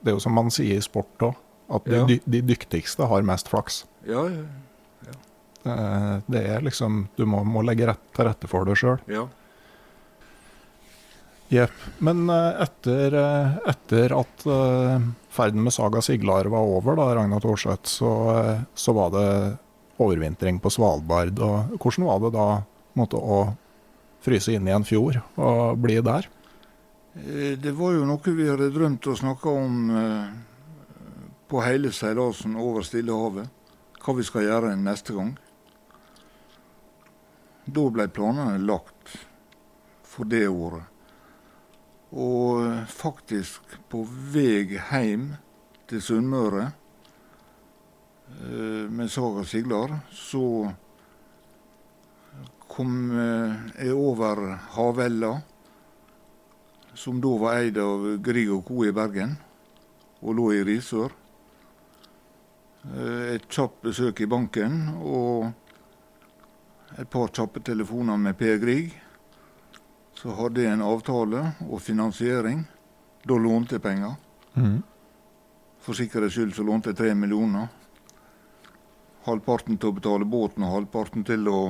det 0.00 0.12
er 0.12 0.14
jo 0.16 0.22
som 0.22 0.32
man 0.38 0.46
sier 0.54 0.78
i 0.78 0.84
sport 0.84 1.20
òg, 1.26 1.34
at 1.76 1.84
de, 1.90 1.98
Ja. 1.98 2.20
de 2.36 2.40
dyktigste 2.48 3.04
har 3.10 3.26
mest 3.26 3.50
flaks. 3.52 3.82
Ja, 4.08 4.22
ja. 4.30 4.46
Eh, 5.66 6.14
det 6.30 6.42
er 6.46 6.62
liksom 6.62 7.08
Du 7.18 7.24
må, 7.26 7.40
må 7.44 7.60
legge 7.66 7.88
rett 7.90 8.04
til 8.14 8.24
rette 8.28 8.48
for 8.48 8.64
det 8.64 8.76
sjøl. 8.80 9.02
ja. 9.10 9.26
Jepp. 11.48 11.74
Men 12.02 12.24
uh, 12.30 12.56
etter, 12.64 13.14
etter 13.70 14.14
at 14.16 14.46
ferden 15.30 15.62
med 15.62 15.74
Saga 15.76 16.00
Siglar 16.02 16.48
var 16.50 16.64
over, 16.66 16.96
da, 16.98 17.04
Ragnar 17.20 17.42
Thorseth, 17.44 17.86
så, 17.86 18.10
så 18.74 18.94
var 18.96 19.12
det 19.14 19.28
overvintring 19.98 20.60
på 20.60 20.72
Svalbard. 20.72 21.38
Og 21.40 21.76
hvordan 21.80 22.08
var 22.08 22.22
det 22.24 22.32
da 22.36 22.48
måtte, 22.98 23.20
å 23.20 23.54
fryse 24.24 24.54
inn 24.54 24.68
i 24.68 24.74
en 24.74 24.86
fjord 24.86 25.20
og 25.36 25.78
bli 25.82 26.00
der? 26.04 26.28
Eh, 27.16 27.56
Det 27.58 27.72
var 27.72 27.94
jo 27.94 28.06
noe 28.08 28.36
vi 28.36 28.48
hadde 28.48 28.72
drømt 28.74 29.06
og 29.06 29.18
snakka 29.18 29.50
om 29.50 29.90
eh, 29.90 30.26
på 31.48 31.62
hele 31.64 31.92
seilasen 31.92 32.56
over 32.56 32.82
Stillehavet. 32.82 33.48
Hva 34.02 34.14
vi 34.14 34.26
skal 34.26 34.46
gjøre 34.46 34.76
neste 34.78 35.16
gang. 35.16 35.32
Da 37.66 37.88
ble 37.90 38.06
planene 38.08 38.60
lagt 38.62 39.16
for 40.06 40.28
det 40.30 40.46
året. 40.46 40.84
Og 42.12 42.62
eh, 42.62 42.84
faktisk 42.86 43.78
på 43.90 44.04
vei 44.06 44.78
hjem 44.78 45.32
til 45.90 46.02
Sunnmøre 46.02 46.70
med 48.40 49.10
Saga 49.10 49.44
Siglar, 49.44 49.94
så 50.12 50.72
kom 52.68 53.10
eh, 53.18 53.54
jeg 53.86 53.94
over 53.96 54.42
Havella 54.76 55.38
som 56.96 57.20
da 57.20 57.32
var 57.38 57.60
eid 57.60 57.78
av 57.78 58.06
Grieg 58.24 58.50
og 58.52 58.64
Co. 58.64 58.84
i 58.86 58.92
Bergen, 58.92 59.36
og 60.24 60.36
lå 60.38 60.46
i 60.56 60.62
Risør. 60.64 61.12
Eh, 62.88 63.34
Et 63.36 63.48
kjapt 63.52 63.82
besøk 63.84 64.20
i 64.20 64.28
banken 64.30 64.78
og 65.02 65.50
et 66.96 67.08
par 67.12 67.28
kjappe 67.28 67.60
telefoner 67.60 68.16
med 68.16 68.36
Per 68.38 68.56
Grieg. 68.62 68.94
Så 70.16 70.32
hadde 70.38 70.62
jeg 70.62 70.72
en 70.72 70.84
avtale 70.86 71.42
og 71.68 71.80
finansiering. 71.84 72.64
Da 73.26 73.36
lånte 73.36 73.76
jeg 73.76 73.82
penger. 73.84 74.14
Mm. 74.54 74.78
For 75.84 75.92
sikkerhets 75.98 76.32
skyld 76.38 76.54
så 76.56 76.64
lånte 76.64 76.94
jeg 76.94 76.96
tre 76.96 77.12
millioner. 77.14 77.68
Halvparten 79.26 79.78
til 79.78 79.90
å 79.90 79.96
betale 79.96 80.28
båten 80.28 80.64
og 80.66 80.74
halvparten 80.74 81.24
til 81.26 81.48
å 81.50 81.60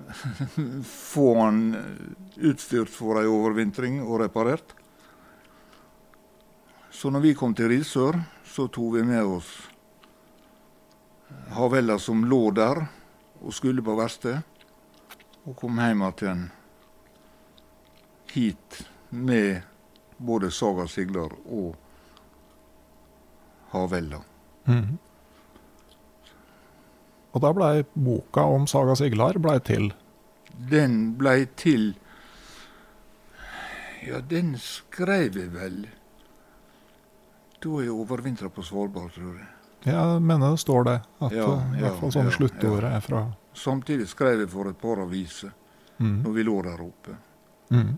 få 1.12 1.26
han 1.40 1.62
utstyrt 2.36 2.92
for 2.92 3.20
ei 3.20 3.28
overvintring 3.28 4.00
og 4.04 4.20
reparert. 4.24 4.76
Så 6.90 7.10
når 7.12 7.24
vi 7.24 7.34
kom 7.38 7.54
til 7.56 7.70
Risør, 7.72 8.18
så 8.44 8.66
tok 8.68 8.98
vi 8.98 9.04
med 9.08 9.24
oss 9.24 9.50
Havella 11.54 11.96
som 12.02 12.24
lå 12.26 12.50
der 12.54 12.82
og 13.40 13.54
skulle 13.54 13.82
på 13.86 13.94
verksted, 13.96 14.40
og 15.46 15.54
kom 15.56 15.78
hjem 15.80 16.02
igjen 16.08 16.42
hit 18.34 18.80
med 19.10 19.62
både 20.18 20.50
Saga 20.50 20.86
Siglar 20.88 21.32
og 21.46 21.76
Havella. 23.72 24.20
Mhm. 24.66 24.98
Og 27.30 27.42
da 27.44 27.52
blei 27.54 27.84
boka 27.94 28.44
om 28.50 28.66
Saga 28.70 28.96
Siglar 28.98 29.38
ble 29.38 29.56
til. 29.64 29.90
Den 30.70 31.14
blei 31.18 31.44
til 31.56 31.94
Ja, 34.00 34.20
den 34.24 34.54
skrev 34.58 35.36
jeg 35.36 35.52
vel 35.52 35.82
da 37.60 37.80
jeg 37.84 37.92
overvintra 37.92 38.48
på 38.48 38.62
Svalbard, 38.64 39.12
tror 39.12 39.34
jeg. 39.36 39.48
Jeg 39.84 40.20
mener 40.24 40.54
det 40.54 40.60
står 40.60 40.84
det. 40.84 40.98
At 41.20 41.32
Ja, 41.32 41.48
i 41.76 41.80
hvert 41.82 41.98
fall 42.00 42.12
sånn 42.12 42.28
ja, 42.28 42.36
sluttordet 42.36 42.92
er 42.92 43.04
fra 43.04 43.24
Samtidig 43.56 44.06
skrev 44.08 44.44
jeg 44.44 44.50
for 44.52 44.70
et 44.70 44.78
par 44.80 45.00
aviser 45.02 45.50
mm. 45.98 46.20
når 46.22 46.32
vi 46.36 46.44
lå 46.46 46.56
der 46.64 46.82
oppe. 46.84 47.16
Mm. 47.74 47.90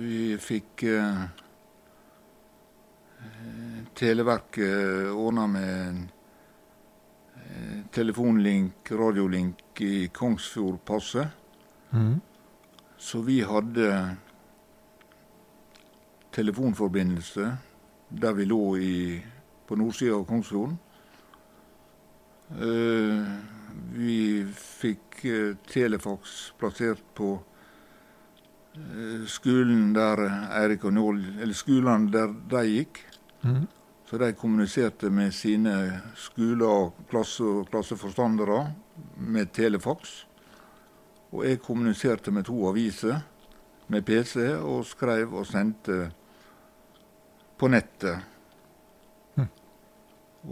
Vi 0.00 0.18
fikk 0.38 0.84
eh, 0.90 1.22
eh, 3.22 3.78
Televerket 3.94 5.10
ordna 5.12 5.46
med 5.50 5.70
en, 5.88 6.02
telefonlink, 7.94 8.90
radiolink 8.90 9.80
i 9.80 10.08
Kongsfjordpasset. 10.08 11.28
Mm. 11.94 12.20
Så 12.98 13.20
vi 13.22 13.40
hadde 13.46 14.16
telefonforbindelse 16.34 17.56
der 18.08 18.32
vi 18.32 18.44
lå 18.44 18.76
i, 18.76 19.22
på 19.66 19.76
nordsida 19.76 20.16
av 20.16 20.26
Kongsfjorden. 20.28 20.78
Uh, 22.54 23.24
vi 23.96 24.18
fikk 24.54 25.22
uh, 25.24 25.54
telefax 25.70 26.52
plassert 26.60 27.02
på 27.16 27.30
uh, 28.76 29.22
skolen 29.30 29.94
der 29.96 30.20
Eirik 30.60 30.84
og 30.84 30.92
Njål 30.92 31.22
Eller 31.40 31.56
skolene 31.56 32.12
der 32.12 32.34
de 32.52 32.66
gikk. 32.68 33.00
Mhm. 33.42 33.64
Så 34.10 34.18
de 34.18 34.32
kommuniserte 34.36 35.10
med 35.10 35.32
sine 35.34 36.00
skoler 36.16 36.66
og 36.68 37.06
klasse, 37.10 37.44
klasseforstandere 37.70 38.58
med 39.16 39.52
telefax. 39.56 40.24
Og 41.32 41.46
jeg 41.48 41.62
kommuniserte 41.64 42.30
med 42.30 42.44
to 42.44 42.68
aviser 42.68 43.22
med 43.88 44.04
PC 44.04 44.36
og 44.60 44.84
skrev 44.86 45.32
og 45.34 45.46
sendte 45.48 46.10
på 47.58 47.68
nettet. 47.68 48.20
Hm. 49.36 49.48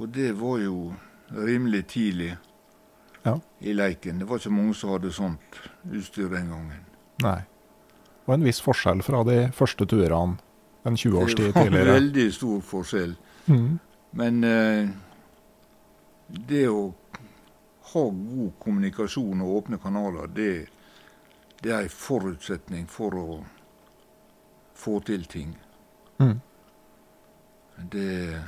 Og 0.00 0.08
det 0.08 0.32
var 0.40 0.58
jo 0.64 0.92
rimelig 1.32 1.86
tidlig 1.86 2.36
Ja. 3.24 3.38
i 3.60 3.72
leiken. 3.72 4.18
Det 4.18 4.28
var 4.28 4.36
ikke 4.38 4.50
mange 4.50 4.74
som 4.74 4.90
hadde 4.90 5.12
sånt 5.12 5.60
utstyr 5.92 6.28
den 6.28 6.48
gangen. 6.50 6.80
Nei. 7.22 7.40
Og 8.26 8.34
en 8.34 8.44
viss 8.44 8.60
forskjell 8.62 9.02
fra 9.02 9.22
de 9.24 9.50
første 9.54 9.86
turene 9.86 10.38
en 10.84 10.96
20 10.96 11.18
års 11.18 11.34
tid 11.34 11.52
Det 11.52 11.54
var 11.54 11.66
en 11.66 11.94
veldig 11.94 12.32
stor 12.34 12.60
forskjell. 12.60 13.14
Mhm. 13.46 13.78
Men 14.10 14.44
eh, 14.44 14.88
det 16.26 16.68
å 16.68 16.92
ha 17.92 18.04
god 18.10 18.52
kommunikasjon 18.58 19.40
og 19.40 19.56
åpne 19.56 19.78
kanaler, 19.80 20.26
det, 20.26 20.66
det 21.60 21.72
er 21.72 21.86
en 21.86 21.94
forutsetning 21.96 22.86
for 22.88 23.16
å 23.16 23.26
få 24.82 25.00
til 25.00 25.24
ting. 25.24 25.56
Mm. 26.18 26.40
Det 27.92 28.40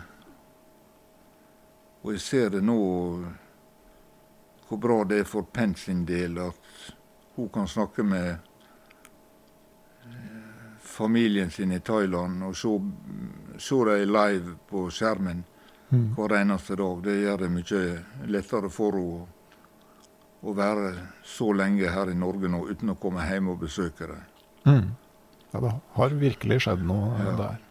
Og 2.04 2.12
jeg 2.12 2.20
ser 2.20 2.50
det 2.52 2.60
nå 2.60 2.76
hvor 4.68 4.78
bra 4.80 5.04
det 5.08 5.22
er 5.22 5.28
for 5.28 5.46
Penn 5.48 5.72
sin 5.74 6.02
del 6.04 6.36
at 6.42 6.58
hun 7.36 7.48
kan 7.48 7.68
snakke 7.68 8.04
med 8.04 8.28
eh, 10.04 10.76
familien 10.80 11.50
sin 11.50 11.72
i 11.72 11.80
Thailand 11.80 12.44
og 12.44 12.56
se, 12.56 12.68
se 13.58 13.80
dem 13.88 14.12
live 14.12 14.56
på 14.70 14.88
skjermen 14.90 15.44
mm. 15.90 16.14
hver 16.16 16.36
eneste 16.40 16.76
dag. 16.80 17.02
Det 17.04 17.16
gjør 17.20 17.44
det 17.44 17.52
mye 17.54 17.82
lettere 18.30 18.70
for 18.72 18.98
henne 18.98 19.30
å 20.44 20.52
være 20.52 20.90
så 21.24 21.52
lenge 21.56 21.88
her 21.88 22.10
i 22.12 22.18
Norge 22.18 22.50
nå 22.52 22.66
uten 22.68 22.92
å 22.92 22.98
komme 23.00 23.24
hjem 23.24 23.48
og 23.54 23.62
besøke 23.62 24.10
dem. 24.10 24.26
Mm. 24.68 24.90
Ja, 25.54 25.60
det 25.62 25.70
har 25.96 26.18
virkelig 26.20 26.58
skjedd 26.66 26.82
noe 26.84 27.14
eh, 27.14 27.24
Ja. 27.30 27.36
der. 27.38 27.62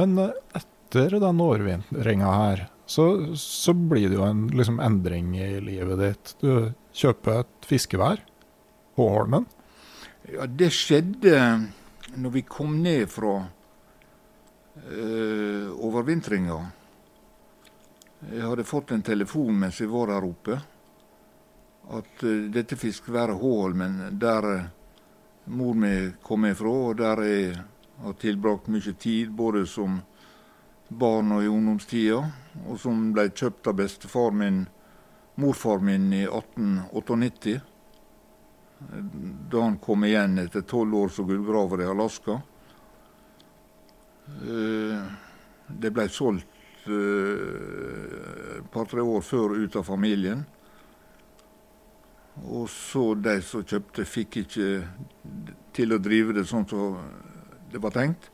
Men 0.00 0.18
eh, 0.22 0.32
etter 0.56 1.18
den 1.20 1.42
årvintringa 1.42 2.32
her, 2.32 2.64
så, 2.86 3.34
så 3.36 3.74
blir 3.74 4.08
det 4.08 4.16
jo 4.16 4.24
en 4.24 4.46
liksom, 4.54 4.78
endring 4.80 5.34
i 5.36 5.58
livet 5.60 6.00
ditt. 6.00 6.34
Du 6.40 6.72
kjøper 6.96 7.42
et 7.42 7.68
fiskevær, 7.68 8.22
på 8.96 9.08
Holmen. 9.12 9.44
Ja, 10.32 10.46
det 10.48 10.70
skjedde 10.72 11.36
når 12.16 12.32
vi 12.38 12.42
kom 12.48 12.78
ned 12.82 13.10
fra 13.12 13.50
uh, 14.76 15.84
overvintringa. 15.86 16.66
Jeg 18.32 18.42
hadde 18.42 18.64
fått 18.64 18.90
en 18.90 19.04
telefon 19.04 19.58
mens 19.60 19.80
jeg 19.80 19.90
var 19.92 20.10
der 20.10 20.26
oppe. 20.26 20.58
At 21.96 22.22
eh, 22.26 22.48
dette 22.50 22.74
fiskeværet 22.74 23.38
Håholmen, 23.38 24.00
der 24.18 24.46
eh, 24.50 24.64
mor 25.54 25.76
mi 25.78 25.92
kom 26.22 26.48
ifra, 26.48 26.72
og 26.88 26.96
der 26.98 27.22
jeg 27.22 27.52
har 28.02 28.16
tilbrakt 28.18 28.66
mye 28.72 28.94
tid, 28.98 29.30
både 29.30 29.62
som 29.70 30.00
barn 30.88 31.30
og 31.36 31.44
i 31.44 31.52
ungdomstida, 31.52 32.18
og 32.66 32.80
som 32.82 33.12
ble 33.14 33.28
kjøpt 33.30 33.70
av 33.70 33.78
bestefar 33.78 34.34
min, 34.34 34.64
morfar 35.38 35.78
min, 35.84 36.10
i 36.16 36.24
1898 36.24 37.60
da 39.50 39.60
han 39.60 39.78
kom 39.78 40.04
igjen 40.04 40.38
etter 40.38 40.60
tolv 40.60 40.94
år 40.94 41.08
som 41.08 41.26
gullgraver 41.26 41.82
i 41.82 41.86
Alaska. 41.88 42.40
Eh, 44.26 45.02
Det 45.66 45.90
ble 45.90 46.04
solgt 46.08 46.86
eh, 46.86 48.58
et 48.58 48.68
par-tre 48.70 49.02
år 49.02 49.22
før 49.26 49.56
ut 49.58 49.76
av 49.76 49.82
familien. 49.82 50.44
Og 52.46 52.68
så 52.70 53.14
de 53.18 53.40
som 53.42 53.64
kjøpte, 53.66 54.04
fikk 54.06 54.36
ikke 54.44 54.68
til 55.74 55.94
å 55.94 55.98
drive 55.98 56.36
det 56.36 56.44
sånn 56.46 56.68
som 56.70 57.00
det 57.72 57.80
var 57.82 57.94
tenkt. 57.96 58.28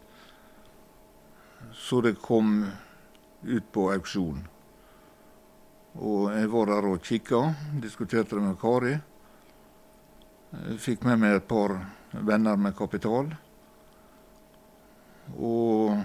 Så 1.73 2.03
det 2.05 2.19
kom 2.21 2.67
ut 3.43 3.71
på 3.73 3.87
auksjon. 3.95 4.43
Og 5.97 6.29
jeg 6.33 6.51
var 6.53 6.69
der 6.73 6.89
og 6.89 7.07
kikka, 7.07 7.41
diskuterte 7.81 8.37
det 8.37 8.45
med 8.45 8.61
Kari. 8.61 8.93
Jeg 10.53 10.79
fikk 10.85 11.09
med 11.09 11.23
meg 11.23 11.39
et 11.39 11.49
par 11.49 11.79
venner 12.13 12.61
med 12.61 12.77
kapital. 12.77 13.33
Og 15.39 15.97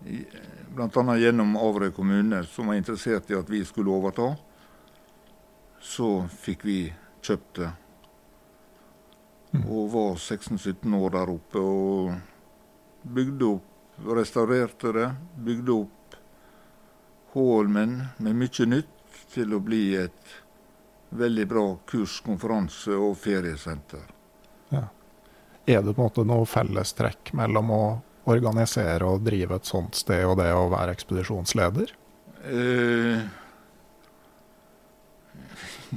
bl.a. 0.00 1.16
gjennom 1.18 1.56
Averøy 1.60 1.92
kommune, 1.94 2.44
som 2.44 2.70
var 2.70 2.78
interessert 2.80 3.30
i 3.30 3.38
at 3.38 3.50
vi 3.50 3.62
skulle 3.68 3.92
overta, 3.92 4.32
så 5.80 6.10
fikk 6.42 6.64
vi 6.68 6.80
kjøpt 7.24 7.60
det. 7.60 7.70
Og 9.64 9.88
var 9.90 10.14
16-17 10.14 10.94
år 10.94 11.16
der 11.16 11.32
oppe 11.32 11.62
og 11.64 12.12
bygde 13.02 13.48
opp, 13.56 13.66
restaurerte 14.20 14.92
det. 14.94 15.08
Bygde 15.36 15.74
opp 15.74 15.96
Holmen 17.30 17.92
med 18.18 18.34
mye 18.34 18.66
nytt 18.66 19.18
til 19.30 19.52
å 19.54 19.60
bli 19.62 19.94
et 19.94 20.32
veldig 21.14 21.46
bra 21.50 21.66
kurs-, 21.86 22.22
konferanse- 22.26 22.98
og 22.98 23.14
feriesenter. 23.18 24.02
Er 25.70 25.82
det 25.84 25.94
på 25.94 26.02
en 26.02 26.08
måte 26.08 26.24
noe 26.26 26.46
fellestrekk 26.48 27.32
mellom 27.38 27.70
å 27.74 27.82
organisere 28.30 29.06
og 29.08 29.22
drive 29.26 29.56
et 29.60 29.68
sånt 29.68 29.94
sted 29.98 30.24
og 30.26 30.36
det 30.40 30.50
å 30.54 30.66
være 30.72 30.94
ekspedisjonsleder? 30.96 31.92
Eh, 32.50 33.20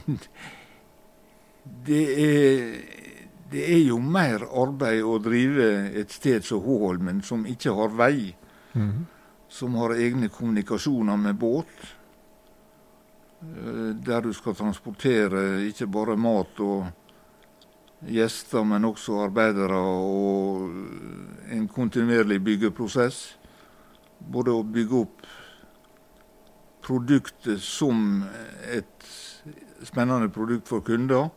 det, 1.87 2.03
er, 2.27 2.61
det 3.51 3.65
er 3.75 3.83
jo 3.87 3.99
mer 4.03 4.45
arbeid 4.49 5.03
å 5.07 5.17
drive 5.23 5.67
et 6.01 6.11
sted 6.13 6.45
som 6.47 6.63
Håholmen, 6.65 7.21
som 7.25 7.45
ikke 7.49 7.75
har 7.77 7.93
vei, 7.99 8.35
Mhm. 8.73 9.05
som 9.53 9.75
har 9.75 9.93
egne 9.93 10.29
kommunikasjoner 10.33 11.17
med 11.17 11.35
båt, 11.37 11.75
eh, 13.43 13.91
der 14.01 14.21
du 14.21 14.33
skal 14.33 14.55
transportere 14.57 15.61
ikke 15.67 15.85
bare 15.93 16.15
mat 16.17 16.59
og 16.59 16.87
gjester, 18.07 18.63
men 18.63 18.85
også 18.85 19.23
arbeidere, 19.25 19.77
og 19.77 20.71
en 21.51 21.67
kontinuerlig 21.67 22.41
byggeprosess. 22.43 23.37
Både 24.19 24.53
å 24.55 24.63
bygge 24.63 24.99
opp 25.03 25.25
produktet 26.83 27.61
som 27.63 28.23
et 28.71 29.07
spennende 29.83 30.29
produkt 30.31 30.67
for 30.67 30.83
kunder, 30.85 31.29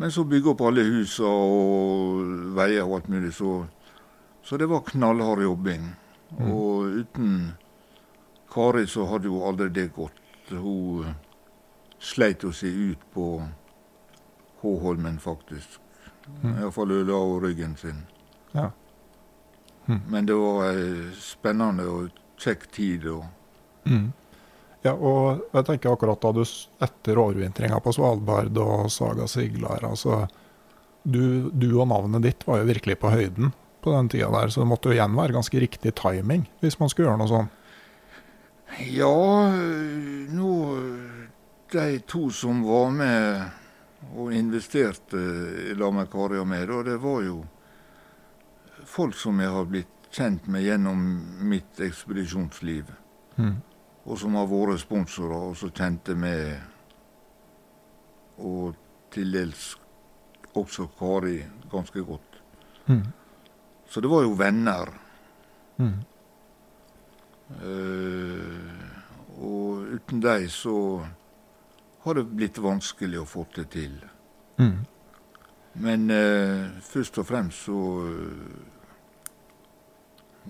men 0.00 0.12
så 0.12 0.24
bygge 0.24 0.54
opp 0.54 0.62
alle 0.64 0.84
husene 0.88 1.28
og 1.28 2.54
veier 2.56 2.86
og 2.86 3.00
alt 3.00 3.10
mulig. 3.12 3.34
Så, 3.36 3.64
så 4.42 4.56
det 4.56 4.68
var 4.68 4.86
knallhard 4.88 5.44
jobbing. 5.44 5.90
Og 6.40 7.02
uten 7.02 7.34
Kari 8.50 8.86
så 8.88 9.04
hadde 9.10 9.28
jo 9.28 9.42
aldri 9.46 9.68
det 9.74 9.90
gått. 9.94 10.16
Hun 10.50 11.12
sleit 12.00 12.42
jo 12.42 12.52
seg 12.56 12.74
ut 12.92 13.02
på 13.12 13.26
Håholmen, 14.60 15.18
faktisk. 15.22 15.80
Mm. 16.42 16.58
Iallfall 16.58 16.90
ødela 17.00 17.18
hun 17.18 17.42
ryggen 17.42 17.76
sin. 17.76 18.04
Ja. 18.52 18.70
Men 19.86 20.26
det 20.26 20.36
var 20.38 20.68
ei 20.70 21.10
spennende 21.18 21.86
og 21.90 22.10
kjekk 22.38 22.66
tid. 22.74 23.06
Og 23.10 23.24
mm. 23.88 24.10
Ja, 24.82 24.94
og 24.94 25.42
jeg 25.52 25.66
tenker 25.68 25.92
akkurat 25.92 26.22
da 26.22 26.32
du 26.32 26.42
etter 26.44 27.18
overvintringa 27.20 27.80
på 27.84 27.92
Svalbard 27.92 28.56
og 28.62 28.86
Saga 28.92 29.26
Siglar, 29.28 29.84
altså 29.84 30.22
du, 31.02 31.50
du 31.52 31.68
og 31.74 31.88
navnet 31.90 32.24
ditt 32.24 32.46
var 32.48 32.62
jo 32.62 32.68
virkelig 32.70 32.96
på 33.00 33.12
høyden 33.12 33.52
på 33.84 33.92
den 33.92 34.08
tida 34.12 34.28
der, 34.32 34.48
så 34.52 34.62
det 34.62 34.68
måtte 34.68 34.90
jo 34.90 34.96
igjen 34.96 35.16
være 35.16 35.36
ganske 35.36 35.60
riktig 35.60 35.92
timing 35.96 36.46
hvis 36.60 36.78
man 36.80 36.92
skulle 36.92 37.10
gjøre 37.10 37.20
noe 37.20 37.30
sånn. 37.30 37.50
Ja, 38.92 39.12
nå 40.30 40.52
De 41.70 42.00
to 42.10 42.28
som 42.34 42.64
var 42.66 42.90
med 42.94 43.59
og 44.14 44.32
investerte 44.34 45.20
i 45.70 45.74
lag 45.78 45.94
med 45.94 46.10
Kari 46.12 46.40
og 46.40 46.48
meg, 46.48 46.70
og 46.72 46.84
det 46.88 46.96
var 47.02 47.22
jo 47.26 47.40
folk 48.88 49.14
som 49.18 49.40
jeg 49.40 49.52
har 49.52 49.68
blitt 49.68 50.10
kjent 50.10 50.48
med 50.50 50.64
gjennom 50.64 51.02
mitt 51.46 51.80
ekspedisjonsliv. 51.80 52.90
Mm. 53.36 53.60
og 54.04 54.18
som 54.18 54.34
har 54.34 54.48
vært 54.50 54.80
sponsorer, 54.82 55.50
og 55.50 55.56
som 55.56 55.70
kjente 55.76 56.16
meg, 56.18 56.58
og 58.40 58.74
til 59.12 59.32
dels 59.32 59.74
også 60.56 60.88
Kari 60.98 61.38
ganske 61.70 62.02
godt. 62.04 62.40
Mm. 62.88 63.04
Så 63.90 64.00
det 64.00 64.10
var 64.10 64.24
jo 64.24 64.34
venner. 64.38 64.90
Mm. 65.78 65.94
Uh, 67.50 68.80
og 69.42 69.94
uten 69.94 70.22
dem 70.22 70.48
så 70.48 70.76
har 72.02 72.14
det 72.14 72.24
blitt 72.24 72.58
vanskelig 72.58 73.20
å 73.20 73.28
få 73.28 73.44
det 73.56 73.66
til. 73.74 73.94
Mm. 74.60 74.78
Men 75.80 76.10
eh, 76.10 76.66
først 76.82 77.20
og 77.20 77.28
fremst 77.28 77.66
så 77.68 77.80
eh, 78.08 79.30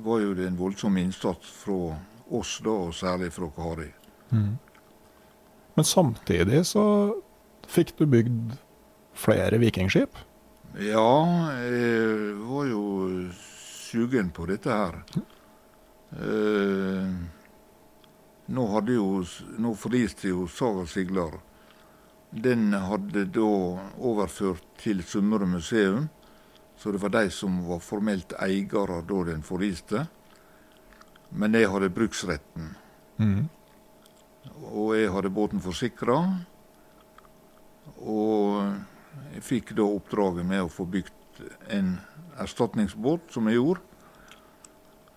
var 0.04 0.22
jo 0.22 0.34
det 0.38 0.46
en 0.48 0.58
voldsom 0.58 0.96
innsats 1.00 1.50
fra 1.64 1.96
oss, 2.30 2.58
da, 2.64 2.70
og 2.70 2.94
særlig 2.94 3.32
fra 3.34 3.50
Kari. 3.56 3.90
Mm. 4.30 4.54
Men 5.74 5.86
samtidig 5.86 6.64
så 6.70 6.84
fikk 7.70 7.96
du 7.98 8.06
bygd 8.10 8.54
flere 9.18 9.58
vikingskip. 9.60 10.16
Ja, 10.78 11.50
jeg 11.58 12.34
var 12.46 12.66
jo 12.70 12.84
sugen 13.90 14.30
på 14.34 14.46
dette 14.50 14.70
her. 14.70 15.00
Eh, 16.14 17.10
nå 18.50 18.66
hadde 18.74 18.96
jo 18.96 19.24
Nå 19.58 19.74
forliste 19.78 20.30
jo 20.32 20.46
Saga 20.50 20.86
Siglar. 20.86 21.38
Den 22.30 22.72
hadde 22.72 23.24
da 23.34 23.50
overført 23.98 24.62
til 24.78 25.02
Sunnmøre 25.02 25.48
museum, 25.50 26.08
så 26.78 26.92
det 26.94 27.00
var 27.02 27.10
de 27.16 27.30
som 27.34 27.56
var 27.66 27.82
formelt 27.82 28.32
eiere 28.38 29.00
da 29.06 29.22
den 29.26 29.42
forliste. 29.42 30.06
Men 31.30 31.54
jeg 31.54 31.70
hadde 31.70 31.90
bruksretten, 31.94 32.76
Mm. 33.18 33.48
og 34.72 34.94
jeg 34.96 35.10
hadde 35.12 35.30
båten 35.30 35.60
forsikra. 35.60 36.16
Og 38.00 38.74
jeg 39.34 39.42
fikk 39.42 39.74
da 39.76 39.82
oppdraget 39.82 40.46
med 40.46 40.62
å 40.62 40.70
få 40.72 40.86
bygd 40.88 41.42
en 41.68 41.98
erstatningsbåt, 42.38 43.30
som 43.30 43.46
jeg 43.48 43.58
gjorde. 43.58 43.80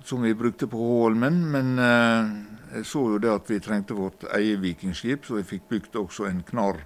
Som 0.03 0.21
vi 0.21 0.33
brukte 0.35 0.67
på 0.67 0.77
Håholmen, 0.77 1.37
men 1.51 1.79
eh, 1.79 2.31
jeg 2.75 2.85
så 2.89 3.05
jo 3.13 3.19
det 3.23 3.29
at 3.31 3.47
vi 3.47 3.59
trengte 3.63 3.95
vårt 3.95 4.25
eget 4.35 4.59
vikingskip, 4.59 5.23
så 5.23 5.37
vi 5.37 5.45
fikk 5.47 5.69
bygd 5.69 5.95
også 5.95 6.27
en 6.27 6.41
knarr 6.43 6.81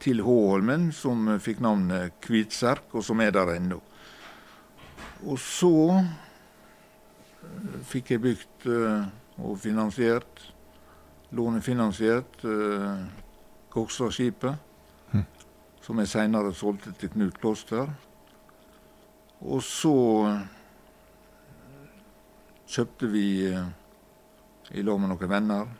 til 0.00 0.22
Håholmen, 0.24 0.88
som 0.96 1.28
fikk 1.36 1.60
navnet 1.60 2.14
Kvitserk, 2.24 2.94
og 2.96 3.04
som 3.04 3.20
er 3.20 3.34
der 3.36 3.52
ennå. 3.58 3.76
Og 5.28 5.36
så 5.36 5.74
eh, 5.98 7.76
fikk 7.90 8.14
jeg 8.14 8.24
bygd 8.24 8.68
eh, 8.72 9.10
og 9.40 9.58
finansiert, 9.60 10.46
lånefinansiert, 11.36 12.40
Gokstadskipet, 13.70 14.56
som 15.84 16.00
jeg 16.02 16.10
seinere 16.10 16.50
solgte 16.56 16.90
til 16.98 17.12
Knut 17.12 17.36
Kloster. 17.38 17.92
Og 19.40 19.62
så 19.64 19.94
kjøpte 22.70 23.10
vi 23.10 23.26
eh, 23.50 23.70
i 24.78 24.84
lag 24.86 25.00
med 25.00 25.10
noen 25.12 25.30
venner 25.30 25.70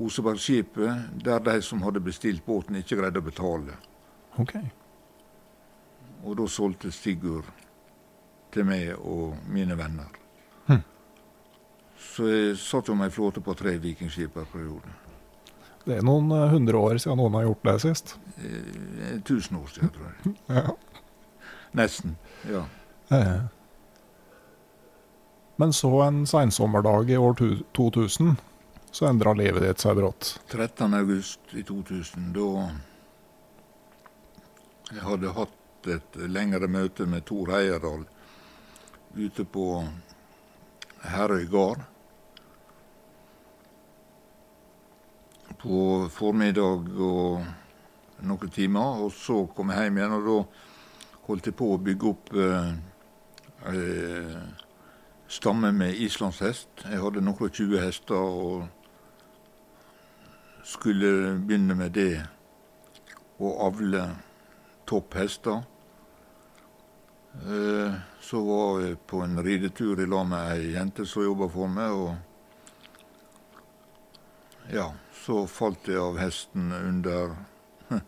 Osebergskipet, 0.00 1.22
der 1.24 1.40
de 1.42 1.56
som 1.62 1.82
hadde 1.82 2.00
bestilt 2.00 2.44
båten, 2.46 2.76
ikke 2.78 3.00
greide 3.00 3.18
å 3.18 3.26
betale. 3.26 3.74
OK. 4.38 4.54
Og 6.22 6.36
da 6.38 6.46
solgte 6.46 6.92
Sigurd 6.94 7.48
til 8.54 8.66
meg 8.68 8.92
og 8.98 9.34
mine 9.50 9.74
venner. 9.78 10.14
Hm. 10.68 10.82
Så 11.98 12.30
jeg 12.30 12.56
satt 12.62 12.90
jo 12.90 12.94
med 12.94 13.10
ei 13.10 13.14
flåte 13.14 13.42
på 13.42 13.54
tre 13.58 13.76
vikingskip 13.82 14.34
per 14.38 14.46
periode. 14.52 14.94
Det 15.82 15.96
er 15.96 16.06
noen 16.06 16.30
eh, 16.36 16.48
hundre 16.54 16.78
år 16.78 17.00
siden 17.00 17.18
noen 17.18 17.38
har 17.40 17.48
gjort 17.48 17.66
det 17.66 17.78
sist. 17.82 18.14
Eh, 18.38 19.16
Tusen 19.26 19.58
år 19.58 19.70
siden, 19.74 19.90
tror 19.96 20.10
jeg. 20.12 20.36
Ja. 20.54 20.76
Nesten. 21.80 22.14
Ja. 22.46 22.66
Eh. 23.10 23.40
Men 25.60 25.72
så 25.76 25.90
en 26.02 26.22
seinsommerdag 26.26 27.10
i 27.10 27.16
år 27.20 27.34
2000, 27.76 28.36
så 28.90 29.06
endra 29.06 29.34
livet 29.36 29.60
ditt 29.60 29.82
seg 29.82 29.98
brått. 29.98 30.30
13. 30.48 30.94
august 30.96 31.52
i 31.52 31.60
2000, 31.68 32.30
da 32.32 32.46
jeg 34.94 35.04
hadde 35.04 35.34
hatt 35.36 35.88
et 35.92 36.16
lengre 36.32 36.64
møte 36.64 37.04
med 37.04 37.26
Tor 37.28 37.52
Eierdal, 37.58 38.06
ute 39.18 39.44
på 39.44 39.66
Herøy 41.12 41.44
gard. 41.52 41.84
På 45.60 46.08
formiddag 46.16 46.88
og 46.96 47.44
noen 48.32 48.56
timer, 48.56 49.04
og 49.04 49.12
så 49.12 49.42
kom 49.52 49.76
jeg 49.76 49.90
hjem 49.90 50.00
igjen, 50.00 50.16
og 50.16 50.26
da 50.30 50.40
holdt 51.28 51.52
jeg 51.52 51.58
på 51.60 51.70
å 51.74 51.78
bygge 51.84 52.10
opp 52.14 52.34
eh, 52.48 52.74
eh, 53.74 54.66
stamme 55.30 55.72
med 55.72 55.94
islandshest. 55.94 56.68
Jeg 56.90 56.98
hadde 56.98 57.22
noen 57.22 57.46
og 57.46 57.52
20 57.54 57.78
hester 57.78 58.16
og 58.18 58.68
skulle 60.66 61.38
begynne 61.38 61.74
med 61.78 61.90
det 61.94 62.26
å 63.38 63.52
avle 63.66 64.02
topphester. 64.90 65.62
hester. 65.62 65.66
Så 68.20 68.40
var 68.42 68.80
jeg 68.82 68.98
på 69.06 69.20
en 69.22 69.42
ridetur 69.42 70.00
i 70.02 70.06
lag 70.06 70.26
med 70.26 70.50
ei 70.50 70.72
jente 70.74 71.06
som 71.06 71.22
jobba 71.22 71.48
for 71.48 71.68
meg, 71.70 71.90
og 71.94 72.14
ja, 74.74 74.92
så 75.14 75.46
falt 75.46 75.88
jeg 75.88 75.98
av 75.98 76.18
hesten 76.18 76.72
under 76.74 77.36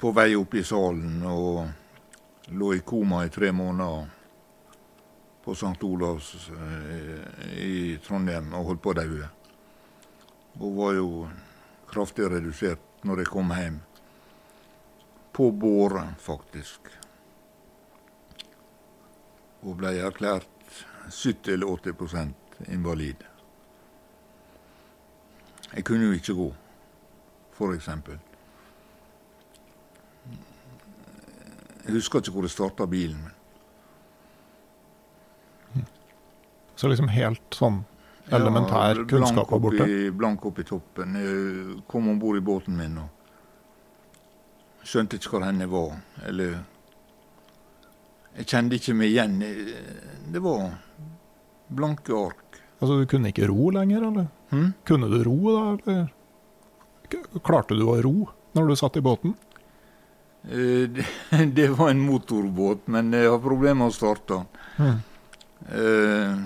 På 0.00 0.10
vei 0.16 0.34
opp 0.34 0.54
i 0.58 0.64
salen 0.66 1.22
og 1.28 1.68
lå 2.50 2.74
i 2.74 2.80
koma 2.82 3.24
i 3.24 3.30
tre 3.30 3.52
måneder 3.54 4.19
på 5.50 5.54
St. 5.54 5.82
Olavs 5.82 6.50
eh, 6.50 7.58
i 7.58 7.98
Trondheim 8.06 8.52
og 8.54 8.68
holdt 8.68 8.82
på 8.84 8.92
å 8.92 8.94
daue. 9.00 9.28
Hun 10.60 10.76
var 10.76 10.92
jo 10.94 11.08
kraftig 11.90 12.28
redusert 12.30 13.02
når 13.02 13.24
jeg 13.24 13.30
kom 13.32 13.50
hjem. 13.56 13.80
På 15.34 15.48
båren, 15.50 16.12
faktisk. 16.22 16.92
Og 19.66 19.74
ble 19.80 19.90
erklært 19.98 20.70
70 21.08 21.56
eller 21.56 21.74
80% 21.74 22.70
invalid. 22.70 23.26
Jeg 25.72 25.88
kunne 25.90 26.12
jo 26.12 26.20
ikke 26.20 26.38
gå, 26.38 26.48
eksempel. 27.74 28.22
Jeg 31.82 31.98
husker 31.98 32.22
ikke 32.22 32.38
hvor 32.38 32.46
jeg 32.46 32.54
starta 32.54 32.86
bilen 32.86 33.18
min. 33.18 33.36
Så 36.80 36.88
liksom 36.88 37.10
helt 37.12 37.52
sånn 37.56 37.82
elementær 38.32 38.96
Ja, 39.02 39.04
kunnskap 39.10 39.50
var 39.52 39.60
borte. 39.60 39.86
Blank 40.16 40.44
opp 40.48 40.60
i 40.62 40.64
toppen. 40.64 41.16
Jeg 41.20 41.80
kom 41.90 42.06
om 42.08 42.18
bord 42.22 42.38
i 42.38 42.44
båten 42.44 42.76
min 42.78 42.94
og 43.02 44.86
skjønte 44.88 45.18
ikke 45.18 45.34
hvor 45.34 45.44
hen 45.44 45.60
jeg 45.60 45.70
var. 45.72 45.98
Eller 46.30 46.54
Jeg 48.38 48.46
kjente 48.48 48.78
ikke 48.78 48.94
meg 48.96 49.10
igjen. 49.10 49.34
Det 50.32 50.40
var 50.40 50.70
blanke 51.68 52.14
ark. 52.16 52.60
Altså, 52.80 52.96
du 53.02 53.06
kunne 53.10 53.28
ikke 53.28 53.48
ro 53.50 53.68
lenger, 53.74 54.06
eller? 54.08 54.28
Hmm? 54.54 54.70
Kunne 54.88 55.10
du 55.12 55.18
ro 55.26 55.36
da, 55.50 55.64
eller? 55.74 56.06
Klarte 57.44 57.76
du 57.76 57.82
å 57.90 57.98
ro 58.00 58.14
når 58.56 58.70
du 58.70 58.76
satt 58.78 58.96
i 58.96 59.02
båten? 59.04 59.34
Eh, 60.48 60.86
Det, 60.88 61.04
det 61.58 61.68
var 61.76 61.90
en 61.90 62.00
motorbåt, 62.06 62.86
men 62.88 63.12
jeg 63.12 63.28
har 63.28 63.42
problemer 63.42 63.82
med 63.82 63.90
å 63.92 63.98
starte 63.98 64.40
den. 64.78 65.02
Eh, 65.68 66.38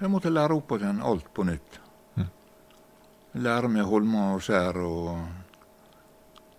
Jeg 0.00 0.08
måtte 0.08 0.30
lære 0.32 0.56
opp 0.56 0.70
igjen 0.78 1.02
alt 1.04 1.26
på 1.36 1.44
nytt. 1.44 1.78
Lære 3.40 3.68
meg 3.70 3.84
holmer 3.86 4.34
og 4.36 4.40
skjær, 4.42 4.78
og 4.82 5.18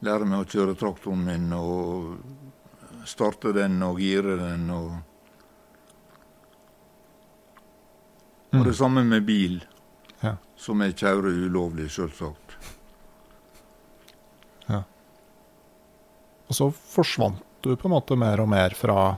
lære 0.06 0.28
meg 0.30 0.44
å 0.44 0.48
kjøre 0.48 0.76
traktoren 0.80 1.24
min, 1.26 1.50
og 1.58 3.08
starte 3.10 3.52
den 3.58 3.82
og 3.84 4.00
gire 4.00 4.38
den. 4.40 4.70
Og, 4.72 4.94
og 8.56 8.64
det 8.70 8.76
samme 8.78 9.04
med 9.08 9.26
bil, 9.28 9.60
Ja. 10.22 10.36
som 10.56 10.82
jeg 10.86 10.96
kjører 11.02 11.34
ulovlig, 11.48 11.90
selvsagt. 11.92 12.38
Og 16.52 16.56
så 16.58 16.66
forsvant 16.76 17.38
du 17.64 17.70
på 17.80 17.88
en 17.88 17.94
måte 17.94 18.16
mer 18.20 18.42
og 18.44 18.50
mer 18.52 18.74
fra, 18.76 19.16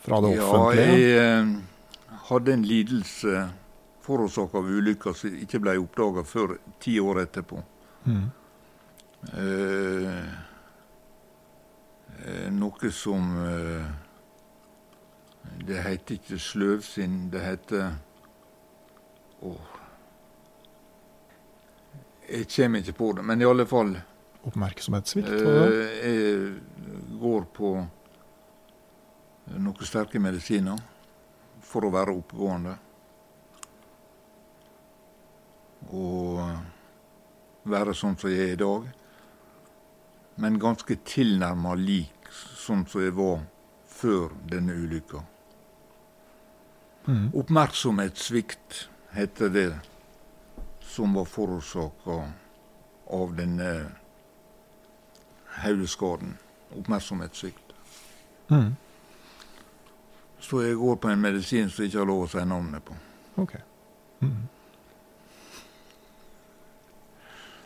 fra 0.00 0.20
det 0.24 0.30
Ja, 0.38 0.60
jeg 0.72 1.02
eh, 1.20 1.50
hadde 2.28 2.52
en 2.52 2.62
lidelse 2.66 3.48
forårsaka 4.02 4.58
av 4.58 4.66
ulykka 4.70 5.12
som 5.14 5.34
ikke 5.38 5.60
ble 5.62 5.76
oppdaga 5.78 6.24
før 6.26 6.56
ti 6.82 6.96
år 7.00 7.20
etterpå. 7.24 7.60
Mm. 8.06 8.24
Eh, 9.38 10.24
eh, 12.26 12.48
noe 12.50 12.90
som 12.90 13.28
eh, 13.46 13.92
Det 15.62 15.78
heter 15.84 16.16
ikke 16.18 16.38
sløvsinn, 16.42 17.28
det 17.30 17.40
heter 17.44 17.92
Åh, 19.46 19.68
Jeg 22.32 22.48
kommer 22.56 22.82
ikke 22.82 22.96
på 22.98 23.12
det, 23.16 23.24
men 23.30 23.40
i 23.40 23.46
alle 23.46 23.66
fall 23.70 23.94
Oppmerksomhetssvikt? 24.42 25.28
eh, 25.30 26.02
Jeg 26.02 27.18
går 27.22 27.46
på 27.54 27.72
noen 29.52 29.86
sterke 29.86 30.18
medisiner 30.22 30.78
for 31.72 31.86
å 31.86 31.92
være 31.94 32.14
oppegående. 32.14 32.74
Og 35.92 36.40
være 37.72 37.94
sånn 37.96 38.18
som 38.18 38.32
jeg 38.32 38.50
er 38.50 38.54
i 38.56 38.60
dag. 38.60 38.88
Men 40.42 40.60
ganske 40.60 40.96
tilnærma 41.06 41.74
lik 41.78 42.30
sånn 42.32 42.86
som 42.88 43.04
jeg 43.04 43.14
var 43.16 43.42
før 43.92 44.32
denne 44.50 44.76
ulykka. 44.76 45.22
Mm. 47.06 47.32
Oppmerksomhetssvikt 47.34 48.86
heter 49.16 49.50
det 49.52 49.68
som 50.86 51.14
var 51.18 51.26
forårsaka 51.28 52.18
av 53.12 53.34
denne 53.36 53.72
hodeskaden. 55.62 56.38
Oppmerksomhetssvikt. 56.78 57.74
Mhm. 58.48 58.72
Så 60.52 60.60
jeg 60.66 60.76
går 60.76 60.96
på 61.00 61.08
en 61.08 61.20
medisin 61.24 61.70
som 61.72 61.86
ikke 61.86 62.02
har 62.02 62.08
lov 62.10 62.26
å 62.26 62.28
si 62.28 62.42
navnet 62.44 62.84
på. 62.84 62.92
Ok. 63.40 63.54
Mm. 64.20 64.42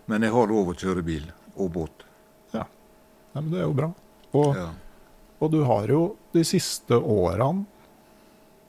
Men 0.06 0.22
jeg 0.22 0.30
har 0.36 0.46
lov 0.50 0.68
å 0.70 0.74
kjøre 0.78 1.02
bil 1.06 1.24
og 1.56 1.72
båt. 1.74 2.04
Nei, 2.54 2.66
men 3.42 3.48
det 3.52 3.58
er 3.58 3.66
jo 3.66 3.74
bra. 3.76 3.88
Og, 4.38 4.54
Ja. 4.56 4.68
og 5.42 5.50
du 5.52 5.58
har 5.66 5.88
jo 5.90 6.02
de 6.32 6.44
siste 6.46 6.94
årene 6.96 7.66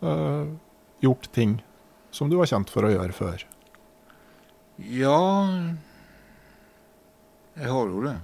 øh, 0.01 0.49
gjort 1.05 1.29
ting 1.31 1.53
som 2.11 2.29
du 2.31 2.35
var 2.39 2.49
kjent 2.49 2.69
for 2.73 2.83
å 2.83 2.91
gjøre 2.91 3.13
før. 3.15 3.45
ja 4.81 5.19
Jeg 7.57 7.69
har 7.69 7.87
jo 7.93 8.01
det. 8.03 8.17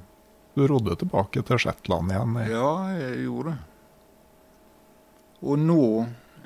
Du 0.57 0.65
rodde 0.67 0.97
tilbake 0.97 1.41
til 1.45 1.57
Shetland 1.61 2.11
igjen. 2.11 2.35
Jeg. 2.41 2.51
Ja, 2.51 2.73
jeg 2.97 3.23
gjorde 3.27 3.53
det. 3.53 3.72
Og 5.43 5.59
nå, 5.59 6.05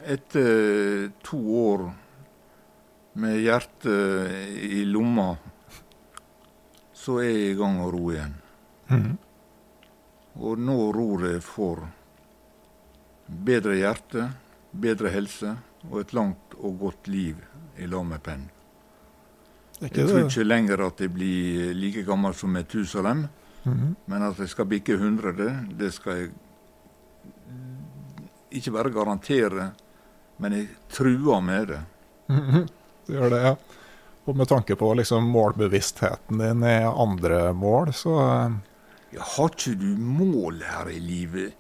etter 0.10 1.12
to 1.26 1.38
år 1.62 1.84
med 3.22 3.38
hjertet 3.44 4.58
i 4.66 4.84
lomma, 4.90 5.30
så 6.98 7.20
er 7.22 7.30
jeg 7.30 7.52
i 7.52 7.58
gang 7.60 7.80
å 7.84 7.92
ro 7.94 8.10
igjen. 8.14 8.34
Mm. 8.90 9.14
Og 10.42 10.60
nå 10.62 10.78
ror 10.96 11.26
jeg 11.30 11.44
for 11.46 11.86
bedre 13.28 13.78
hjerte, 13.78 14.28
bedre 14.72 15.12
helse 15.14 15.56
og 15.90 16.02
et 16.02 16.14
langt 16.18 16.58
og 16.58 16.78
godt 16.82 17.10
liv 17.12 17.42
i 17.78 17.88
lag 17.90 18.06
med 18.06 18.24
penn. 18.26 18.46
Jeg 19.78 19.94
tror 19.94 20.24
ikke 20.26 20.46
lenger 20.46 20.82
at 20.88 21.02
jeg 21.04 21.14
blir 21.14 21.74
like 21.78 22.02
gammel 22.08 22.34
som 22.34 22.54
Metusalem, 22.54 23.28
Mhm. 23.68 23.96
men 24.08 24.22
at 24.24 24.38
jeg 24.40 24.50
skal 24.50 24.66
bikke 24.66 24.96
100, 24.98 25.68
det 25.78 25.94
skal 25.94 26.16
jeg 26.16 26.32
ikke 28.52 28.72
bare 28.76 28.94
garantere, 28.94 29.72
men 30.38 30.54
jeg 30.54 30.68
truer 30.94 31.42
med 31.42 31.68
det. 31.74 31.82
Mhm. 32.30 32.68
Du 33.08 33.14
gjør 33.14 33.30
det, 33.32 33.42
ja. 33.44 33.56
Og 34.28 34.36
med 34.36 34.48
tanke 34.52 34.76
på 34.76 34.90
liksom 35.00 35.30
målbevisstheten 35.32 36.42
din 36.42 36.64
i 36.68 36.78
andre 36.84 37.54
mål, 37.56 37.94
så 37.96 38.16
eh, 38.24 38.58
Ja, 39.16 39.24
har 39.24 39.54
ikke 39.54 39.78
du 39.80 39.94
mål 39.98 40.60
her 40.68 40.90
i 40.92 41.00
livet? 41.00 41.54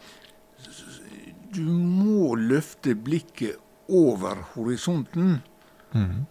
Du 1.56 1.64
må 1.64 2.36
løfte 2.36 2.96
blikket 2.96 3.56
over 3.90 4.44
horisonten. 4.56 5.42
mhm. 5.94 6.26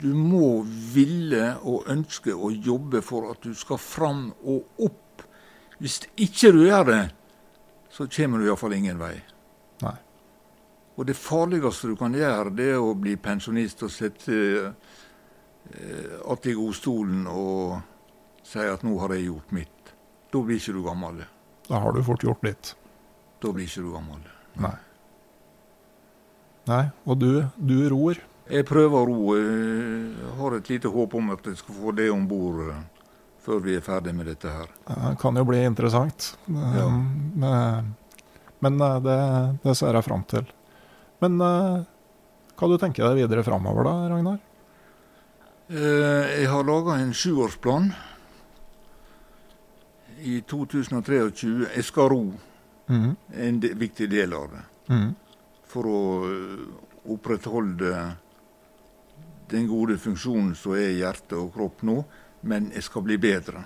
Du 0.00 0.14
må 0.14 0.62
ville 0.94 1.56
og 1.66 1.88
ønske 1.90 2.30
å 2.32 2.50
jobbe 2.54 3.00
for 3.02 3.30
at 3.32 3.42
du 3.42 3.54
skal 3.58 3.76
fram 3.78 4.28
og 4.46 4.62
opp. 4.78 5.24
Hvis 5.82 6.00
ikke 6.16 6.52
du 6.54 6.60
gjør 6.64 6.84
det, 6.86 7.00
så 7.90 8.06
kommer 8.06 8.38
du 8.38 8.46
iallfall 8.46 8.72
ingen 8.76 8.98
vei. 9.02 9.16
Og 11.00 11.06
det 11.08 11.16
farligste 11.16 11.88
du 11.88 11.94
kan 11.96 12.12
gjøre, 12.12 12.52
det 12.52 12.66
er 12.74 12.82
å 12.82 12.92
bli 12.92 13.14
pensjonist 13.16 13.80
og 13.86 13.92
sitte 13.94 14.34
eh, 14.68 16.18
att 16.28 16.46
i 16.46 16.52
godstolen 16.52 17.26
og 17.26 17.78
si 18.44 18.58
at 18.58 18.82
'nå 18.82 18.98
har 19.00 19.14
jeg 19.14 19.30
gjort 19.30 19.50
mitt'. 19.50 19.94
Da 20.32 20.42
blir 20.42 20.56
ikke 20.56 20.72
du 20.72 20.82
gammel. 20.84 21.24
Da 21.68 21.80
har 21.80 21.92
du 21.92 22.02
fort 22.04 22.22
gjort 22.22 22.44
litt. 22.44 22.74
Da 23.40 23.52
blir 23.52 23.64
ikke 23.64 23.82
du 23.82 23.92
gammel. 23.92 24.20
Nei. 24.60 24.76
Nei, 26.66 26.90
og 27.06 27.18
du, 27.18 27.48
du 27.56 27.88
ror. 27.88 28.20
Jeg 28.50 28.66
prøver 28.66 29.00
å 29.00 29.06
ro. 29.06 29.36
Jeg 29.36 30.36
har 30.36 30.56
et 30.58 30.68
lite 30.68 30.88
håp 30.88 31.14
om 31.14 31.30
at 31.30 31.46
jeg 31.46 31.56
skal 31.56 31.74
få 31.74 31.92
det 31.96 32.10
om 32.10 32.28
bord 32.28 32.74
før 33.40 33.58
vi 33.64 33.76
er 33.76 33.80
ferdig 33.80 34.14
med 34.14 34.26
dette 34.26 34.52
her. 34.52 34.68
Det 34.84 35.16
kan 35.18 35.36
jo 35.36 35.44
bli 35.44 35.64
interessant. 35.64 36.36
Ja. 36.46 36.88
Men 36.90 37.96
men 38.60 38.80
eh, 38.80 39.00
det, 39.00 39.18
det 39.62 39.74
ser 39.74 39.96
jeg 39.96 40.04
fram 40.04 40.24
til. 40.28 40.48
Men 41.20 41.40
uh, 41.40 41.82
hva 42.56 42.68
du 42.70 42.76
tenker 42.80 43.04
deg 43.06 43.22
videre 43.22 43.44
framover 43.44 43.86
da, 43.88 43.96
Ragnar? 44.12 44.38
Uh, 45.70 46.24
Jeg 46.40 46.48
har 46.50 46.64
laga 46.66 46.98
en 47.00 47.12
sjuårsplan 47.14 47.90
i 50.20 50.40
2023. 50.40 51.20
Jeg 51.76 51.84
skal 51.84 52.08
ro, 52.12 52.22
mm. 52.88 53.10
en 53.46 53.60
de, 53.60 53.72
viktig 53.80 54.08
del 54.12 54.34
av 54.36 54.50
det, 54.52 54.64
Mm. 54.90 55.14
for 55.70 55.86
å 55.86 55.98
eh, 56.26 56.62
opprettholde 57.14 57.90
den 59.52 59.68
gode 59.70 59.94
funksjonen 60.02 60.56
som 60.58 60.74
er 60.74 60.88
i 60.90 60.96
hjerte 60.98 61.38
og 61.38 61.52
kropp 61.54 61.84
nå, 61.86 61.94
men 62.50 62.72
jeg 62.74 62.82
skal 62.82 63.04
bli 63.06 63.16
bedre. 63.22 63.62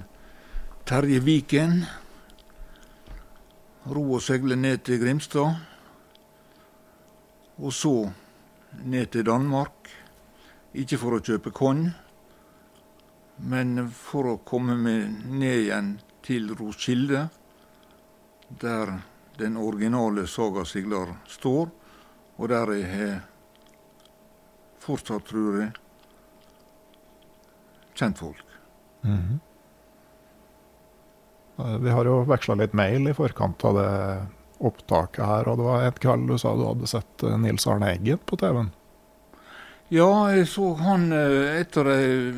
Terje 0.89 1.21
Viken. 1.21 1.83
Ro 3.93 4.07
og 4.17 4.23
seile 4.25 4.57
ned 4.57 4.87
til 4.87 5.03
Grimstad. 5.03 5.61
Og 7.61 7.75
så 7.77 7.97
ned 8.81 9.13
til 9.13 9.27
Danmark. 9.29 9.93
Ikke 10.73 10.97
for 10.97 11.19
å 11.19 11.21
kjøpe 11.21 11.53
korn, 11.53 11.91
men 13.45 13.91
for 13.93 14.31
å 14.31 14.39
komme 14.49 14.79
med 14.81 15.27
ned 15.29 15.67
igjen 15.67 15.91
til 16.25 16.55
Roskilde, 16.57 17.27
der 18.63 18.95
den 19.37 19.59
originale 19.61 20.25
Saga 20.25 20.65
Siglar 20.65 21.13
står, 21.29 21.69
og 22.41 22.49
der 22.49 22.73
jeg 22.79 22.89
har 22.95 23.21
fortsatt, 24.83 25.25
tror 25.29 25.61
jeg, 25.61 25.73
kjentfolk. 27.95 28.45
Mm 29.03 29.19
-hmm. 29.19 29.39
Vi 31.81 31.91
har 31.91 32.05
jo 32.05 32.23
veksla 32.25 32.55
litt 32.55 32.73
mail 32.73 33.09
i 33.09 33.15
forkant 33.15 33.65
av 33.65 33.75
det 33.75 34.27
opptaket 34.63 35.27
her, 35.27 35.49
og 35.49 35.59
det 35.59 35.67
var 35.67 35.83
et 35.83 36.01
kveld 36.01 36.29
du 36.31 36.39
sa 36.39 36.55
du 36.57 36.65
hadde 36.65 36.87
sett 36.87 37.23
eh, 37.23 37.39
Nils 37.39 37.67
Arne 37.67 37.91
Eggen 37.93 38.19
på 38.27 38.37
TV-en. 38.37 38.71
Ja, 39.93 40.31
jeg 40.33 40.47
så 40.49 40.71
han 40.81 41.13
eh, 41.13 41.61
et 41.61 41.77
av 41.77 41.85
de 41.85 42.33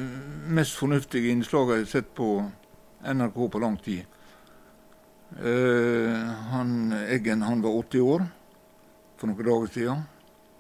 mest 0.57 0.75
fornuftige 0.81 1.31
innslagene 1.31 1.83
jeg 1.83 1.87
har 1.87 1.93
sett 1.93 2.15
på 2.17 2.51
NRK 3.05 3.39
på 3.53 3.61
lang 3.63 3.77
tid. 3.85 4.11
Uh, 5.35 6.31
han, 6.53 6.93
Eggen 7.11 7.43
han 7.43 7.63
var 7.65 7.75
80 7.81 8.03
år 8.07 8.23
for 9.19 9.27
noen 9.27 9.47
dager 9.49 9.73
siden. 9.75 10.05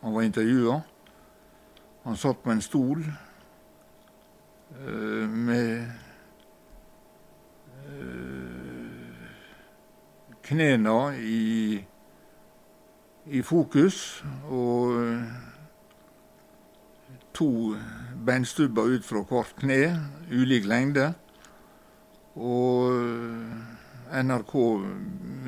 Han 0.02 0.16
var 0.16 0.26
intervjua. 0.26 0.80
Han 2.04 2.16
satt 2.20 2.42
på 2.44 2.52
en 2.52 2.62
stol 2.64 3.00
uh, 4.76 5.28
med 5.28 5.86
uh, 7.88 9.28
knærne 10.44 10.98
i, 11.24 11.84
i 13.26 13.42
fokus 13.42 14.24
og 14.52 15.00
to 17.34 17.76
beinstubber 18.26 18.82
ut 18.94 19.04
fra 19.04 19.24
hvert 19.28 19.56
kne, 19.58 19.80
ulik 20.30 20.68
lengde. 20.68 21.12
Og 22.36 22.92
NRK 24.14 24.54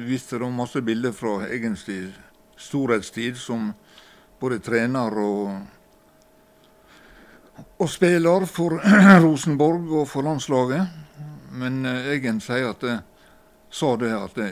viste 0.07 0.39
da 0.41 0.49
masse 0.51 0.83
bilder 0.83 1.15
fra 1.15 1.47
egentlig 1.47 2.15
storhetstid 2.57 3.39
som 3.39 3.73
både 4.41 4.59
trener 4.65 5.19
og, 5.21 5.51
og 7.79 7.91
spiller 7.91 8.47
for 8.47 8.81
Rosenborg 9.25 9.93
og 10.01 10.09
for 10.09 10.27
landslaget. 10.27 10.89
Men 11.57 11.85
Egen 11.87 12.11
Eggen 12.13 12.41
sier 12.41 12.71
at 12.71 12.81
det, 12.85 12.97
sa 13.71 13.95
det 13.97 14.13
at 14.13 14.37
det, 14.37 14.51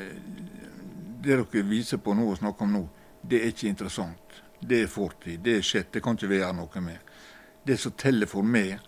det 1.24 1.38
dere 1.38 1.64
viser 1.68 2.00
på 2.00 2.14
nå 2.16 2.30
og 2.30 2.40
snakker 2.40 2.66
om 2.66 2.72
nå, 2.78 2.86
det 3.22 3.40
er 3.40 3.52
ikke 3.52 3.68
interessant. 3.68 4.40
Det 4.60 4.82
er 4.82 4.88
fortid. 4.88 5.40
Det 5.44 5.58
er 5.58 5.64
skjedd. 5.64 5.92
Det 5.92 6.02
kan 6.02 6.16
ikke 6.16 6.30
vi 6.32 6.40
gjøre 6.40 6.56
noe 6.56 6.84
med. 6.84 7.12
Det 7.64 7.76
som 7.80 7.92
teller 7.96 8.28
for 8.28 8.44
meg, 8.44 8.78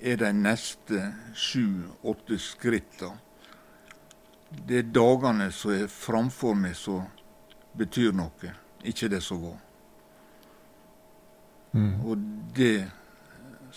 er 0.00 0.18
de 0.20 0.28
neste 0.36 1.00
sju-åtte 1.32 2.36
skrittene 2.40 3.16
det 4.50 4.78
er 4.78 4.90
dagene 4.94 5.50
som 5.52 5.72
er 5.74 5.88
framfor 5.90 6.54
meg 6.58 6.76
som 6.78 7.06
betyr 7.76 8.14
noe, 8.16 8.52
ikke 8.86 9.10
det 9.12 9.20
som 9.24 9.42
var. 9.42 9.58
Mm. 11.76 11.94
Og 12.06 12.22
det 12.56 12.86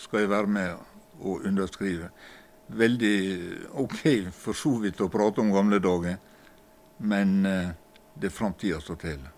skal 0.00 0.24
jeg 0.24 0.32
være 0.32 0.50
med 0.50 1.20
å 1.20 1.36
underskrive. 1.44 2.10
Veldig 2.80 3.16
OK 3.82 4.02
for 4.34 4.56
så 4.56 4.72
vidt 4.82 5.02
å 5.02 5.10
prate 5.12 5.42
om 5.42 5.52
gamle 5.52 5.80
dager, 5.82 6.16
men 7.02 7.34
eh, 7.46 7.72
det 8.14 8.30
er 8.30 8.34
framtida 8.34 8.80
som 8.84 8.98
teller. 9.00 9.32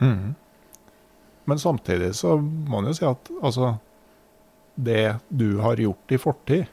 Mm. 0.00 0.34
Men 1.50 1.58
samtidig 1.58 2.14
så 2.16 2.36
må 2.36 2.78
man 2.78 2.90
jo 2.90 2.96
si 2.96 3.04
at 3.04 3.28
altså 3.42 3.74
Det 4.80 5.18
du 5.28 5.58
har 5.60 5.76
gjort 5.76 6.12
i 6.14 6.18
fortid, 6.18 6.68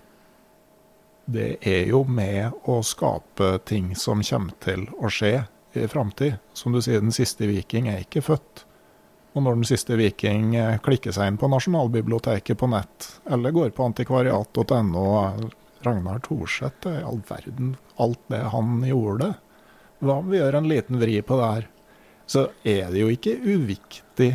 det 1.25 1.57
er 1.67 1.89
jo 1.89 2.05
med 2.07 2.53
å 2.71 2.77
skape 2.85 3.57
ting 3.67 3.89
som 3.99 4.21
kommer 4.23 4.53
til 4.63 4.85
å 4.95 5.09
skje 5.11 5.41
i 5.75 5.87
framtid. 5.91 6.37
Som 6.53 6.71
du 6.71 6.79
sier, 6.79 7.01
den 7.03 7.11
siste 7.11 7.49
viking 7.49 7.89
er 7.91 8.05
ikke 8.05 8.23
født. 8.23 8.63
Og 9.35 9.43
når 9.43 9.59
den 9.59 9.67
siste 9.69 9.97
viking 9.99 10.55
eh, 10.57 10.79
klikker 10.83 11.13
seg 11.13 11.31
inn 11.31 11.39
på 11.39 11.49
Nasjonalbiblioteket 11.51 12.57
på 12.57 12.69
nett, 12.71 13.09
eller 13.29 13.53
går 13.55 13.73
på 13.75 13.85
antikvariat.no 13.89 15.07
Ragnar 15.85 16.19
Thorseth, 16.25 16.87
i 16.89 17.03
all 17.05 17.21
verden, 17.27 17.75
alt 18.01 18.23
det 18.27 18.39
han 18.53 18.81
gjorde 18.85 19.35
Hva 19.99 20.19
om 20.21 20.31
vi 20.31 20.39
gjør 20.39 20.57
en 20.57 20.69
liten 20.69 20.99
vri 21.01 21.19
på 21.21 21.37
det 21.37 21.51
her? 21.51 21.67
Så 22.27 22.47
er 22.63 22.89
det 22.91 23.03
jo 23.03 23.11
ikke 23.13 23.37
uviktig 23.39 24.31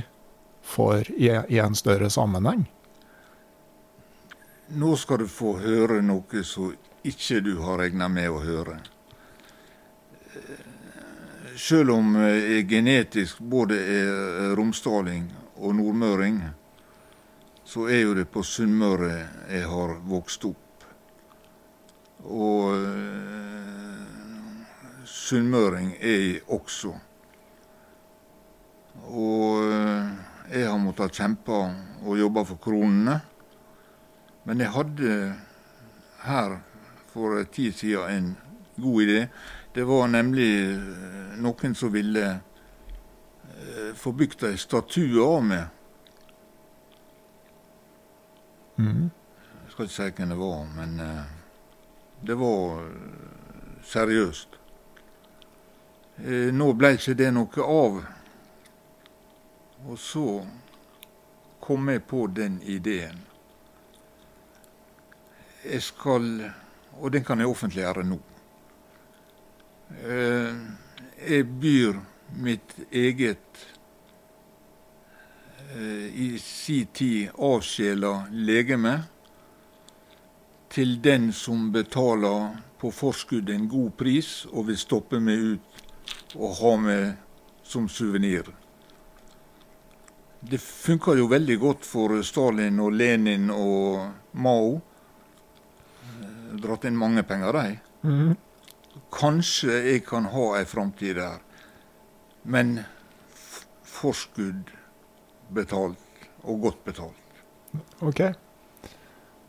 for 0.62 1.02
i, 1.10 1.28
i 1.28 1.58
en 1.60 1.74
større 1.76 2.08
sammenheng. 2.10 2.64
Nå 4.72 4.94
skal 4.96 5.20
du 5.20 5.28
få 5.28 5.58
høre 5.60 6.00
noe 6.06 6.44
som 6.46 6.72
ikke 7.04 7.42
du 7.44 7.56
har 7.60 7.82
regna 7.82 8.08
med 8.08 8.30
å 8.32 8.40
høre. 8.40 8.78
Selv 11.56 11.90
om 11.90 12.14
jeg 12.16 12.64
genetisk 12.68 13.40
både 13.44 13.76
er 13.76 14.54
romsdaling 14.56 15.26
og 15.60 15.74
nordmøring, 15.76 16.38
så 17.64 17.86
er 17.88 18.02
jo 18.06 18.14
det 18.16 18.26
på 18.32 18.42
Sunnmøre 18.44 19.12
jeg 19.50 19.66
har 19.68 19.94
vokst 20.08 20.44
opp. 20.48 20.86
Og 22.24 22.74
eh, 22.76 24.02
sunnmøring 25.04 25.92
er 26.00 26.18
jeg 26.18 26.42
også. 26.48 26.92
Og 29.12 29.64
eh, 29.66 30.12
jeg 30.52 30.68
har 30.68 30.80
måttet 30.80 31.16
kjempe 31.18 31.58
og 32.02 32.18
jobbe 32.18 32.44
for 32.48 32.62
kronene. 32.62 33.18
Men 34.44 34.60
jeg 34.60 34.74
hadde 34.74 35.16
her 36.24 36.60
for 37.12 37.38
en 37.40 37.50
tid 37.52 37.72
siden 37.76 38.10
en 38.10 38.36
god 38.82 39.02
idé. 39.02 39.26
Det 39.74 39.84
var 39.84 40.08
nemlig 40.08 40.50
eh, 40.72 41.38
noen 41.40 41.74
som 41.74 41.92
ville 41.92 42.24
eh, 42.30 43.94
få 43.96 44.12
bygd 44.12 44.44
ei 44.50 44.58
statue 44.60 45.24
av 45.24 45.44
meg. 45.44 45.64
Mm. 48.76 49.08
Jeg 49.08 49.72
skal 49.72 49.88
ikke 49.88 49.94
si 49.94 50.08
hvem 50.18 50.32
det 50.32 50.38
var, 50.40 50.64
men 50.76 51.00
uh, 51.00 51.24
det 52.20 52.36
var 52.36 52.82
seriøst. 53.88 54.58
Nå 56.52 56.66
ble 56.76 56.90
ikke 56.96 57.14
det 57.16 57.30
noe 57.32 57.66
av. 57.66 58.00
Og 59.88 59.98
så 59.98 60.26
kom 61.64 61.88
jeg 61.88 62.04
på 62.06 62.26
den 62.36 62.60
ideen 62.62 63.22
jeg 65.62 65.82
skal 65.82 66.52
Og 66.98 67.12
den 67.12 67.24
kan 67.24 67.38
jeg 67.38 67.48
offentliggjøre 67.48 68.04
nå. 68.04 68.18
Eh, 70.00 70.54
jeg 71.28 71.46
byr 71.46 71.98
mitt 72.42 72.74
eget 72.90 73.66
eh, 75.76 76.06
i 76.24 76.38
si 76.40 76.84
tid 76.92 77.30
avsjela 77.38 78.12
legeme 78.32 78.94
til 80.72 80.96
den 81.04 81.30
som 81.36 81.68
betaler 81.72 82.56
på 82.80 82.90
forskudd 82.90 83.50
en 83.52 83.68
god 83.68 83.92
pris 84.00 84.30
og 84.50 84.70
vil 84.70 84.80
stoppe 84.80 85.20
meg 85.20 85.44
ut 85.52 85.82
og 86.34 86.56
ha 86.62 86.76
meg 86.80 87.04
som 87.62 87.88
suvenir. 87.88 88.48
Det 90.40 90.58
funka 90.58 91.14
jo 91.14 91.28
veldig 91.30 91.58
godt 91.60 91.84
for 91.86 92.16
Stalin 92.26 92.80
og 92.82 92.96
Lenin 92.96 93.52
og 93.54 94.08
Mao 94.32 94.80
dratt 96.60 96.84
inn 96.88 96.98
mange 96.98 97.22
penger, 97.22 97.52
de. 97.52 97.78
Mm. 98.08 98.34
Kanskje 99.12 99.80
jeg 99.90 100.04
kan 100.08 100.30
ha 100.32 100.46
ei 100.58 100.64
framtid 100.68 101.18
der. 101.20 101.42
Men 102.44 102.78
forskudd 103.86 104.72
betalt, 105.52 106.00
og 106.42 106.64
godt 106.64 106.80
betalt. 106.88 107.42
Ok. 108.02 108.24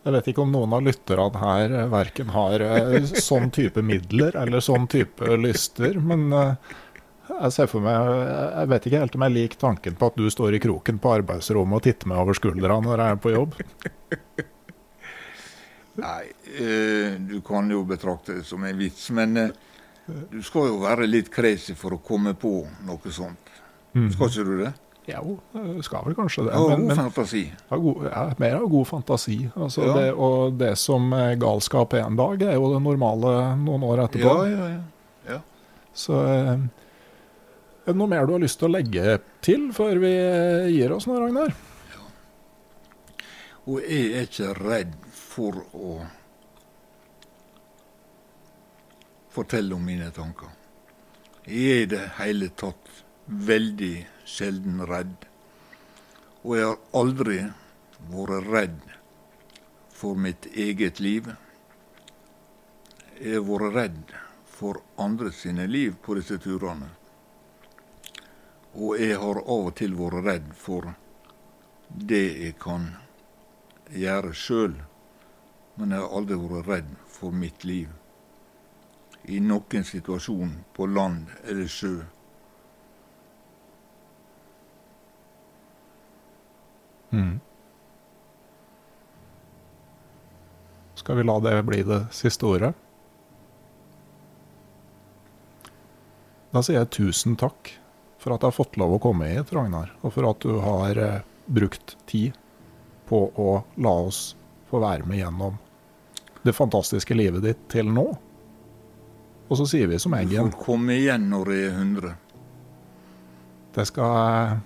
Jeg 0.03 0.11
vet 0.17 0.29
ikke 0.29 0.43
om 0.43 0.51
noen 0.51 0.73
av 0.75 0.83
lytterne 0.83 1.39
her 1.39 1.73
eh, 1.79 1.89
verken 1.91 2.31
har 2.35 2.63
eh, 2.63 3.05
sånn 3.23 3.53
type 3.55 3.79
midler 3.85 4.35
eller 4.35 4.63
sånn 4.63 4.87
type 4.91 5.37
lyster, 5.39 5.95
men 5.95 6.27
eh, 6.35 6.73
jeg 7.29 7.53
ser 7.55 7.69
for 7.71 7.79
meg 7.85 7.95
Jeg 7.95 8.67
vet 8.67 8.87
ikke 8.87 8.99
helt 8.99 9.13
om 9.15 9.23
jeg 9.23 9.33
liker 9.37 9.61
tanken 9.61 9.95
på 9.95 10.09
at 10.11 10.17
du 10.19 10.25
står 10.31 10.57
i 10.57 10.59
kroken 10.63 10.99
på 10.99 11.13
arbeidsrommet 11.21 11.79
og 11.79 11.85
titter 11.85 12.11
meg 12.11 12.19
over 12.19 12.35
skuldra 12.35 12.81
når 12.83 12.99
jeg 12.99 13.15
er 13.15 13.21
på 13.23 13.31
jobb. 13.31 13.55
Nei, 16.01 16.31
eh, 16.57 17.19
du 17.21 17.37
kan 17.45 17.69
jo 17.69 17.83
betrakte 17.85 18.39
det 18.39 18.47
som 18.47 18.63
en 18.65 18.77
vits, 18.77 19.09
men 19.13 19.37
eh, 19.37 19.51
du 20.31 20.39
skal 20.43 20.71
jo 20.71 20.79
være 20.81 21.05
litt 21.05 21.29
crazy 21.33 21.75
for 21.77 21.93
å 21.95 22.01
komme 22.01 22.33
på 22.39 22.63
noe 22.87 23.13
sånt. 23.13 23.51
Mm. 23.93 24.09
Skal 24.15 24.31
ikke 24.31 24.47
du 24.47 24.55
det? 24.63 24.73
Jo, 25.05 25.35
skal 25.83 26.05
vel 26.07 26.15
kanskje 26.15 26.45
det. 26.47 26.53
Ja, 26.55 26.77
men, 26.77 26.87
god 26.87 26.97
fantasi. 27.01 27.43
Ja, 27.69 27.77
god, 27.77 28.05
ja, 28.07 28.23
mer 28.39 28.55
av 28.61 28.69
god 28.71 28.87
fantasi. 28.87 29.37
Altså, 29.53 29.83
ja. 29.83 29.95
det, 29.99 30.05
og 30.15 30.55
det 30.57 30.71
som 30.79 31.11
er 31.17 31.35
galskap 31.41 31.93
en 31.99 32.17
dag, 32.17 32.45
er 32.47 32.55
jo 32.55 32.71
det 32.71 32.79
normale 32.85 33.33
noen 33.59 33.83
år 33.85 34.05
etterpå. 34.07 34.33
Ja, 34.47 34.47
ja, 34.49 34.69
ja. 34.71 35.35
ja. 35.35 35.39
Så 35.93 36.23
eh, 36.23 36.55
er 37.83 37.91
det 37.91 37.99
noe 37.99 38.09
mer 38.15 38.25
du 38.25 38.33
har 38.37 38.43
lyst 38.43 38.61
til 38.61 38.71
å 38.71 38.73
legge 38.77 39.19
til 39.43 39.69
før 39.75 39.99
vi 40.01 40.13
gir 40.73 40.95
oss 40.95 41.05
nå, 41.09 41.19
Ragnar? 41.19 41.51
Ja. 41.91 42.05
Og 43.67 43.83
jeg 43.83 44.13
er 44.15 44.29
ikke 44.31 44.53
redd 44.61 44.95
for 45.33 45.63
å 45.73 45.93
fortelle 49.33 49.73
om 49.73 49.85
mine 49.85 50.11
tanker. 50.13 50.51
Jeg 51.45 51.71
er 51.71 51.81
i 51.81 51.89
det 51.89 52.03
hele 52.19 52.51
tatt 52.53 52.89
veldig 53.25 53.95
sjelden 54.29 54.83
redd. 54.87 55.15
Og 56.43 56.57
jeg 56.57 56.67
har 56.69 56.99
aldri 56.99 57.39
vært 58.11 58.49
redd 58.51 58.79
for 59.93 60.19
mitt 60.19 60.45
eget 60.53 61.01
liv. 61.01 61.31
Jeg 63.17 63.39
har 63.39 63.47
vært 63.49 63.75
redd 63.79 64.15
for 64.53 64.83
andre 65.01 65.33
sine 65.33 65.65
liv 65.67 65.97
på 66.03 66.19
disse 66.19 66.37
turene. 66.43 66.91
Og 68.73 68.99
jeg 69.01 69.17
har 69.17 69.41
av 69.41 69.69
og 69.71 69.75
til 69.81 69.97
vært 69.97 70.25
redd 70.29 70.49
for 70.57 70.93
det 71.89 72.25
jeg 72.45 72.57
kan 72.61 72.91
gjøre 73.93 74.33
sjøl 74.37 74.81
men 75.75 75.93
jeg 75.93 76.03
har 76.03 76.15
aldri 76.17 76.37
vært 76.37 76.69
redd 76.69 76.95
for 77.09 77.35
mitt 77.35 77.63
liv. 77.67 77.89
i 79.23 79.37
noen 79.39 79.85
situasjon 79.87 80.49
på 80.75 80.85
land 80.91 81.29
eller 81.47 81.67
sjø. 81.71 81.93
Mm. 87.13 87.39
Skal 90.99 91.21
vi 91.21 91.23
la 91.23 91.37
det 91.39 91.55
bli 91.63 91.79
det 91.87 92.01
siste 92.11 92.49
ordet? 92.51 92.73
Da 96.51 96.59
sier 96.59 96.81
jeg 96.81 96.91
tusen 96.99 97.39
takk 97.39 97.71
for 98.19 98.35
at 98.35 98.43
jeg 98.43 98.51
har 98.51 98.59
fått 98.59 98.75
lov 98.75 98.97
å 98.97 99.01
komme 99.07 99.31
hit, 99.31 99.55
Ragnar. 99.55 99.95
Og 100.03 100.17
for 100.17 100.27
at 100.29 100.43
du 100.43 100.59
har 100.63 100.99
eh, 100.99 101.23
brukt 101.47 101.95
tid 102.11 102.35
på 103.07 103.25
å 103.39 103.49
la 103.79 103.95
oss 104.03 104.33
få 104.73 104.81
være 104.83 105.05
med 105.09 105.21
gjennom 105.21 105.59
det 106.43 106.53
fantastiske 106.57 107.15
livet 107.15 107.45
ditt 107.45 107.61
til 107.71 107.87
nå. 107.93 108.07
Og 109.49 109.57
så 109.59 109.67
sier 109.69 109.87
vi 109.91 109.99
som 110.01 110.11
Du 110.15 110.17
Eggen 110.19 110.51
får 110.51 110.65
komme 110.65 110.95
igjen 110.97 111.29
når 111.31 111.49
det 111.51 111.61
er 111.67 111.71
100. 111.77 112.13
Det 113.75 113.85
skal 113.89 114.59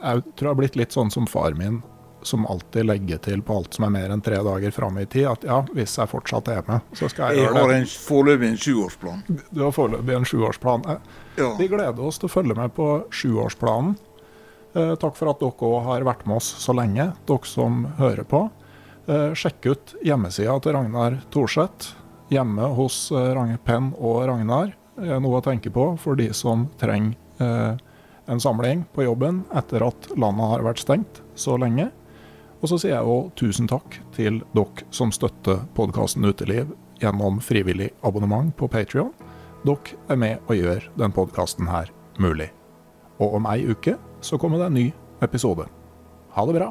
Jeg 0.00 0.22
tror 0.34 0.46
jeg 0.46 0.50
har 0.54 0.58
blitt 0.60 0.76
litt 0.80 0.94
sånn 0.96 1.10
som 1.12 1.26
far 1.28 1.52
min, 1.58 1.82
som 2.24 2.46
alltid 2.48 2.84
legger 2.88 3.20
til 3.24 3.40
på 3.44 3.54
alt 3.60 3.76
som 3.76 3.84
er 3.86 3.92
mer 3.94 4.12
enn 4.12 4.20
tre 4.24 4.38
dager 4.44 4.72
fram 4.76 4.96
i 5.00 5.06
tid, 5.08 5.26
at 5.28 5.44
ja, 5.44 5.58
hvis 5.76 5.94
jeg 6.00 6.08
fortsatt 6.10 6.48
er 6.52 6.62
med, 6.68 6.80
så 6.96 7.08
skal 7.08 7.30
jeg 7.30 7.36
Jeg 7.40 7.46
gjøre 7.46 7.54
det. 7.54 7.66
det. 7.68 7.78
har 7.78 8.06
foreløpig 8.08 8.48
en 8.50 8.60
sjuårsplan. 8.64 9.22
Du 9.50 9.60
har 9.64 9.72
foreløpig 9.76 10.16
en 10.16 10.28
sjuårsplan. 10.28 10.86
Eh, 10.88 11.18
Ja. 11.40 11.54
Vi 11.56 11.68
gleder 11.68 12.00
oss 12.04 12.18
til 12.18 12.28
å 12.28 12.32
følge 12.32 12.56
med 12.56 12.74
på 12.76 12.86
sjuårsplanen. 13.10 13.94
Eh, 14.74 14.94
takk 14.96 15.16
for 15.16 15.30
at 15.30 15.40
dere 15.40 15.52
òg 15.70 15.84
har 15.84 16.02
vært 16.04 16.26
med 16.26 16.36
oss 16.36 16.50
så 16.64 16.74
lenge, 16.76 17.14
dere 17.26 17.44
som 17.48 17.84
hører 17.98 18.24
på. 18.28 18.50
Eh, 19.08 19.32
sjekk 19.34 19.66
ut 19.66 19.94
hjemmesida 20.04 20.58
til 20.60 20.76
Ragnar 20.76 21.16
Thorseth. 21.32 21.94
Hjemme 22.30 22.68
hos 22.76 23.08
eh, 23.16 23.56
Penn 23.64 23.92
og 23.98 24.24
Ragnar. 24.28 24.74
Noe 25.00 25.38
å 25.38 25.44
tenke 25.44 25.70
på 25.72 25.94
for 25.96 26.18
de 26.18 26.28
som 26.36 26.66
trenger 26.80 27.16
eh, 27.40 27.78
en 28.30 28.42
samling 28.42 28.84
på 28.92 29.06
jobben 29.06 29.44
etter 29.56 29.86
at 29.86 30.10
landet 30.20 30.52
har 30.52 30.66
vært 30.66 30.82
stengt 30.82 31.22
så 31.34 31.56
lenge. 31.56 31.88
Og 32.60 32.68
så 32.68 32.76
sier 32.76 32.98
jeg 32.98 33.08
òg 33.08 33.30
tusen 33.40 33.70
takk 33.70 33.96
til 34.12 34.42
dere 34.52 34.84
som 34.92 35.12
støtter 35.14 35.62
podkasten 35.74 36.26
Uteliv 36.28 36.74
gjennom 37.00 37.40
frivillig 37.40 37.88
abonnement 38.04 38.52
på 38.56 38.68
Patrion. 38.68 39.14
Dere 39.64 39.96
er 40.12 40.20
med 40.20 40.44
og 40.44 40.60
gjør 40.60 40.90
den 41.00 41.16
podkasten 41.16 41.72
mulig. 42.20 42.50
Og 43.18 43.40
om 43.40 43.48
ei 43.48 43.64
uke 43.64 43.96
så 44.20 44.36
kommer 44.36 44.60
det 44.60 44.68
en 44.68 44.78
ny 44.78 44.86
episode. 45.24 45.64
Ha 46.36 46.46
det 46.46 46.60
bra. 46.60 46.70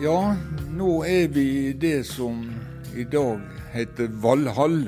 Ja, 0.00 0.32
nå 0.72 1.02
er 1.04 1.26
vi 1.28 1.42
i 1.68 1.72
det 1.76 2.06
som 2.08 2.38
i 2.96 3.04
dag 3.04 3.42
heter 3.74 4.08
Valhall. 4.22 4.86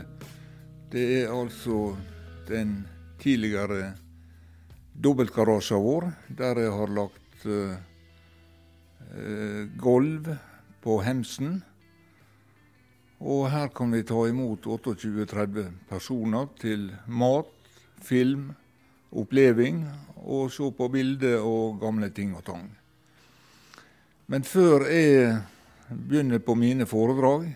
Det 0.89 1.05
er 1.19 1.35
altså 1.35 1.99
den 2.49 2.87
tidligere 3.21 3.91
dobbeltgarasjen 5.05 5.85
vår, 5.85 6.09
der 6.41 6.63
jeg 6.65 6.73
har 6.79 6.97
lagt 6.97 7.45
uh, 7.45 7.77
uh, 9.13 9.69
gulv 9.77 10.33
på 10.81 10.99
hemsen. 11.05 11.59
Og 13.21 13.51
her 13.53 13.69
kan 13.69 13.93
vi 13.93 14.07
ta 14.09 14.25
imot 14.33 14.65
28-30 14.65 15.75
personer 15.93 16.49
til 16.57 16.89
mat, 17.05 17.53
film, 18.01 18.55
oppleving 19.13 19.85
og 20.25 20.49
se 20.57 20.73
på 20.73 20.89
bilder 20.89 21.45
og 21.45 21.83
gamle 21.85 22.09
ting 22.17 22.33
og 22.33 22.49
tang. 22.49 22.71
Men 24.33 24.47
før 24.49 24.87
jeg 24.89 25.43
begynner 25.93 26.41
på 26.41 26.55
mine 26.57 26.87
foredrag 26.89 27.51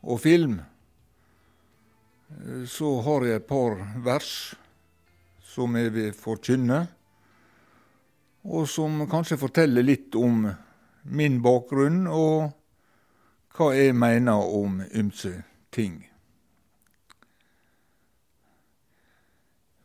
og 0.00 0.20
film, 0.22 0.54
eh, 2.32 2.62
så 2.64 2.94
har 3.04 3.26
jeg 3.28 3.42
et 3.42 3.48
par 3.50 3.76
vers 4.06 4.30
som 5.44 5.76
jeg 5.76 5.92
vil 5.92 6.16
forkynne, 6.16 6.80
og 8.48 8.64
som 8.68 9.04
kanskje 9.12 9.36
forteller 9.40 9.84
litt 9.84 10.16
om 10.16 10.48
min 11.04 11.36
bakgrunn 11.44 12.06
og 12.08 12.48
hva 13.54 13.70
jeg 13.76 13.92
mener 13.92 14.40
om 14.56 14.80
ymse 14.88 15.36
ting. 15.72 16.00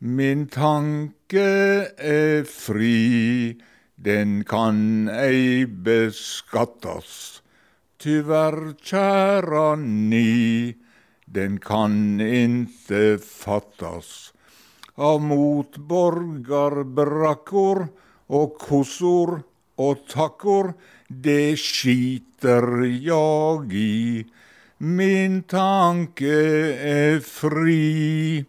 Min 0.00 0.48
tanke 0.48 1.44
er 1.92 2.48
fri, 2.48 3.60
den 4.02 4.44
kan 4.44 5.08
ei 5.08 5.66
beskattas. 5.66 7.42
Tyvärr, 7.98 8.74
kära 8.82 9.76
ni, 9.76 10.76
den 11.24 11.60
kan 11.60 12.20
inte 12.20 13.18
fattas. 13.18 14.32
Av 14.94 15.20
motborgarbrakkor 15.20 17.88
og 18.26 18.58
kossor 18.58 19.42
och 19.76 19.98
tackor, 20.08 20.74
det 21.08 21.56
skiter 21.56 22.84
jag 23.02 23.72
i. 23.72 24.26
Min 24.78 25.42
tanke 25.42 26.34
är 26.80 27.20
fri. 27.20 28.44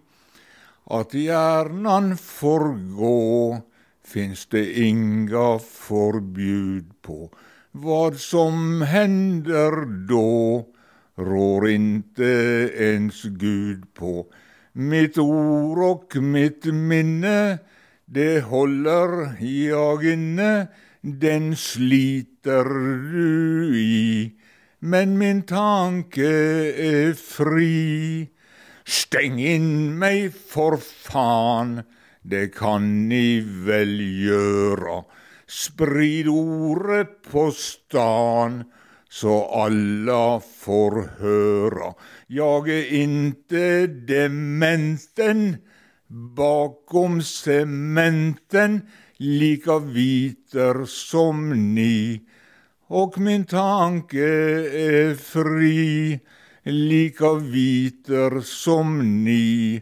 Att 0.83 1.13
hjärnan 1.13 2.17
får 2.17 2.95
gå 2.97 3.61
finns 4.11 4.45
det 4.45 4.79
inga 4.79 5.59
forbjud 5.59 7.01
på. 7.01 7.31
Vad 7.71 8.17
som 8.19 8.81
hender 8.81 10.05
då 10.07 10.65
rår 11.15 11.69
inte 11.69 12.23
ens 12.77 13.23
Gud 13.23 13.93
på. 13.93 14.25
Mitt 14.73 15.17
ord 15.17 15.79
och 15.79 16.15
mitt 16.15 16.65
minne, 16.65 17.57
det 18.05 18.41
håller 18.41 19.43
jag 19.43 20.05
inne, 20.05 20.67
den 21.01 21.55
sliter 21.55 22.63
du 23.11 23.79
i. 23.79 24.31
Men 24.79 25.17
min 25.17 25.41
tanke 25.41 26.27
är 26.77 27.13
fri. 27.13 28.27
Stäng 28.85 29.39
in 29.39 29.99
mig 29.99 30.31
for 30.31 30.77
fan, 30.77 31.81
det 32.23 32.53
kan 32.55 33.09
ni 33.09 33.41
vel 33.41 33.97
gjøre. 33.99 35.01
Sprid 35.47 36.27
ordet 36.31 37.21
på 37.31 37.49
stan 37.51 38.63
så 39.11 39.41
alla 39.65 40.39
får 40.39 41.01
høre. 41.19 41.93
Jag 42.27 42.69
er 42.69 42.93
inte 42.95 43.87
dementen 43.87 45.57
bakom 46.07 47.21
cementen, 47.21 48.81
lika 49.17 49.79
viter 49.79 50.85
som 50.85 51.49
ni. 51.75 52.21
Og 52.89 53.19
min 53.19 53.43
tanke 53.45 54.27
er 54.71 55.15
fri, 55.15 56.19
lika 56.63 57.33
viter 57.39 58.39
som 58.43 58.99
ni. 59.23 59.81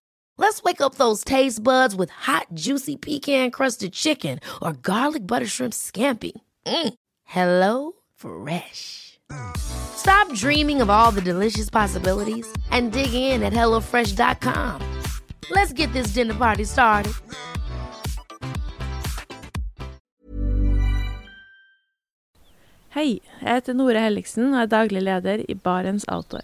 Let's 0.37 0.61
wake 0.63 0.81
up 0.81 0.95
those 0.95 1.23
taste 1.23 1.63
buds 1.63 1.95
with 1.95 2.09
hot, 2.09 2.47
juicy 2.53 2.97
pecan-crusted 2.97 3.93
chicken 3.93 4.39
or 4.61 4.73
garlic 4.73 5.25
butter 5.27 5.47
shrimp 5.47 5.73
scampi. 5.73 6.31
Mm. 6.65 6.93
Hello 7.23 7.93
Fresh. 8.15 9.19
Stop 9.57 10.33
dreaming 10.33 10.81
of 10.81 10.89
all 10.89 11.11
the 11.11 11.21
delicious 11.21 11.69
possibilities 11.69 12.47
and 12.71 12.91
dig 12.91 13.13
in 13.13 13.43
at 13.43 13.53
HelloFresh.com. 13.53 14.81
Let's 15.49 15.73
get 15.73 15.91
this 15.93 16.13
dinner 16.13 16.33
party 16.33 16.65
started. 16.65 17.13
Hei, 22.91 23.21
jeg 23.39 23.53
heter 23.55 23.73
Nore 23.73 24.01
og 24.03 24.57
er 24.61 24.65
daglig 24.67 25.01
leder 25.01 25.45
i 25.47 25.53
Barents 25.55 26.03
Outdoor. 26.11 26.43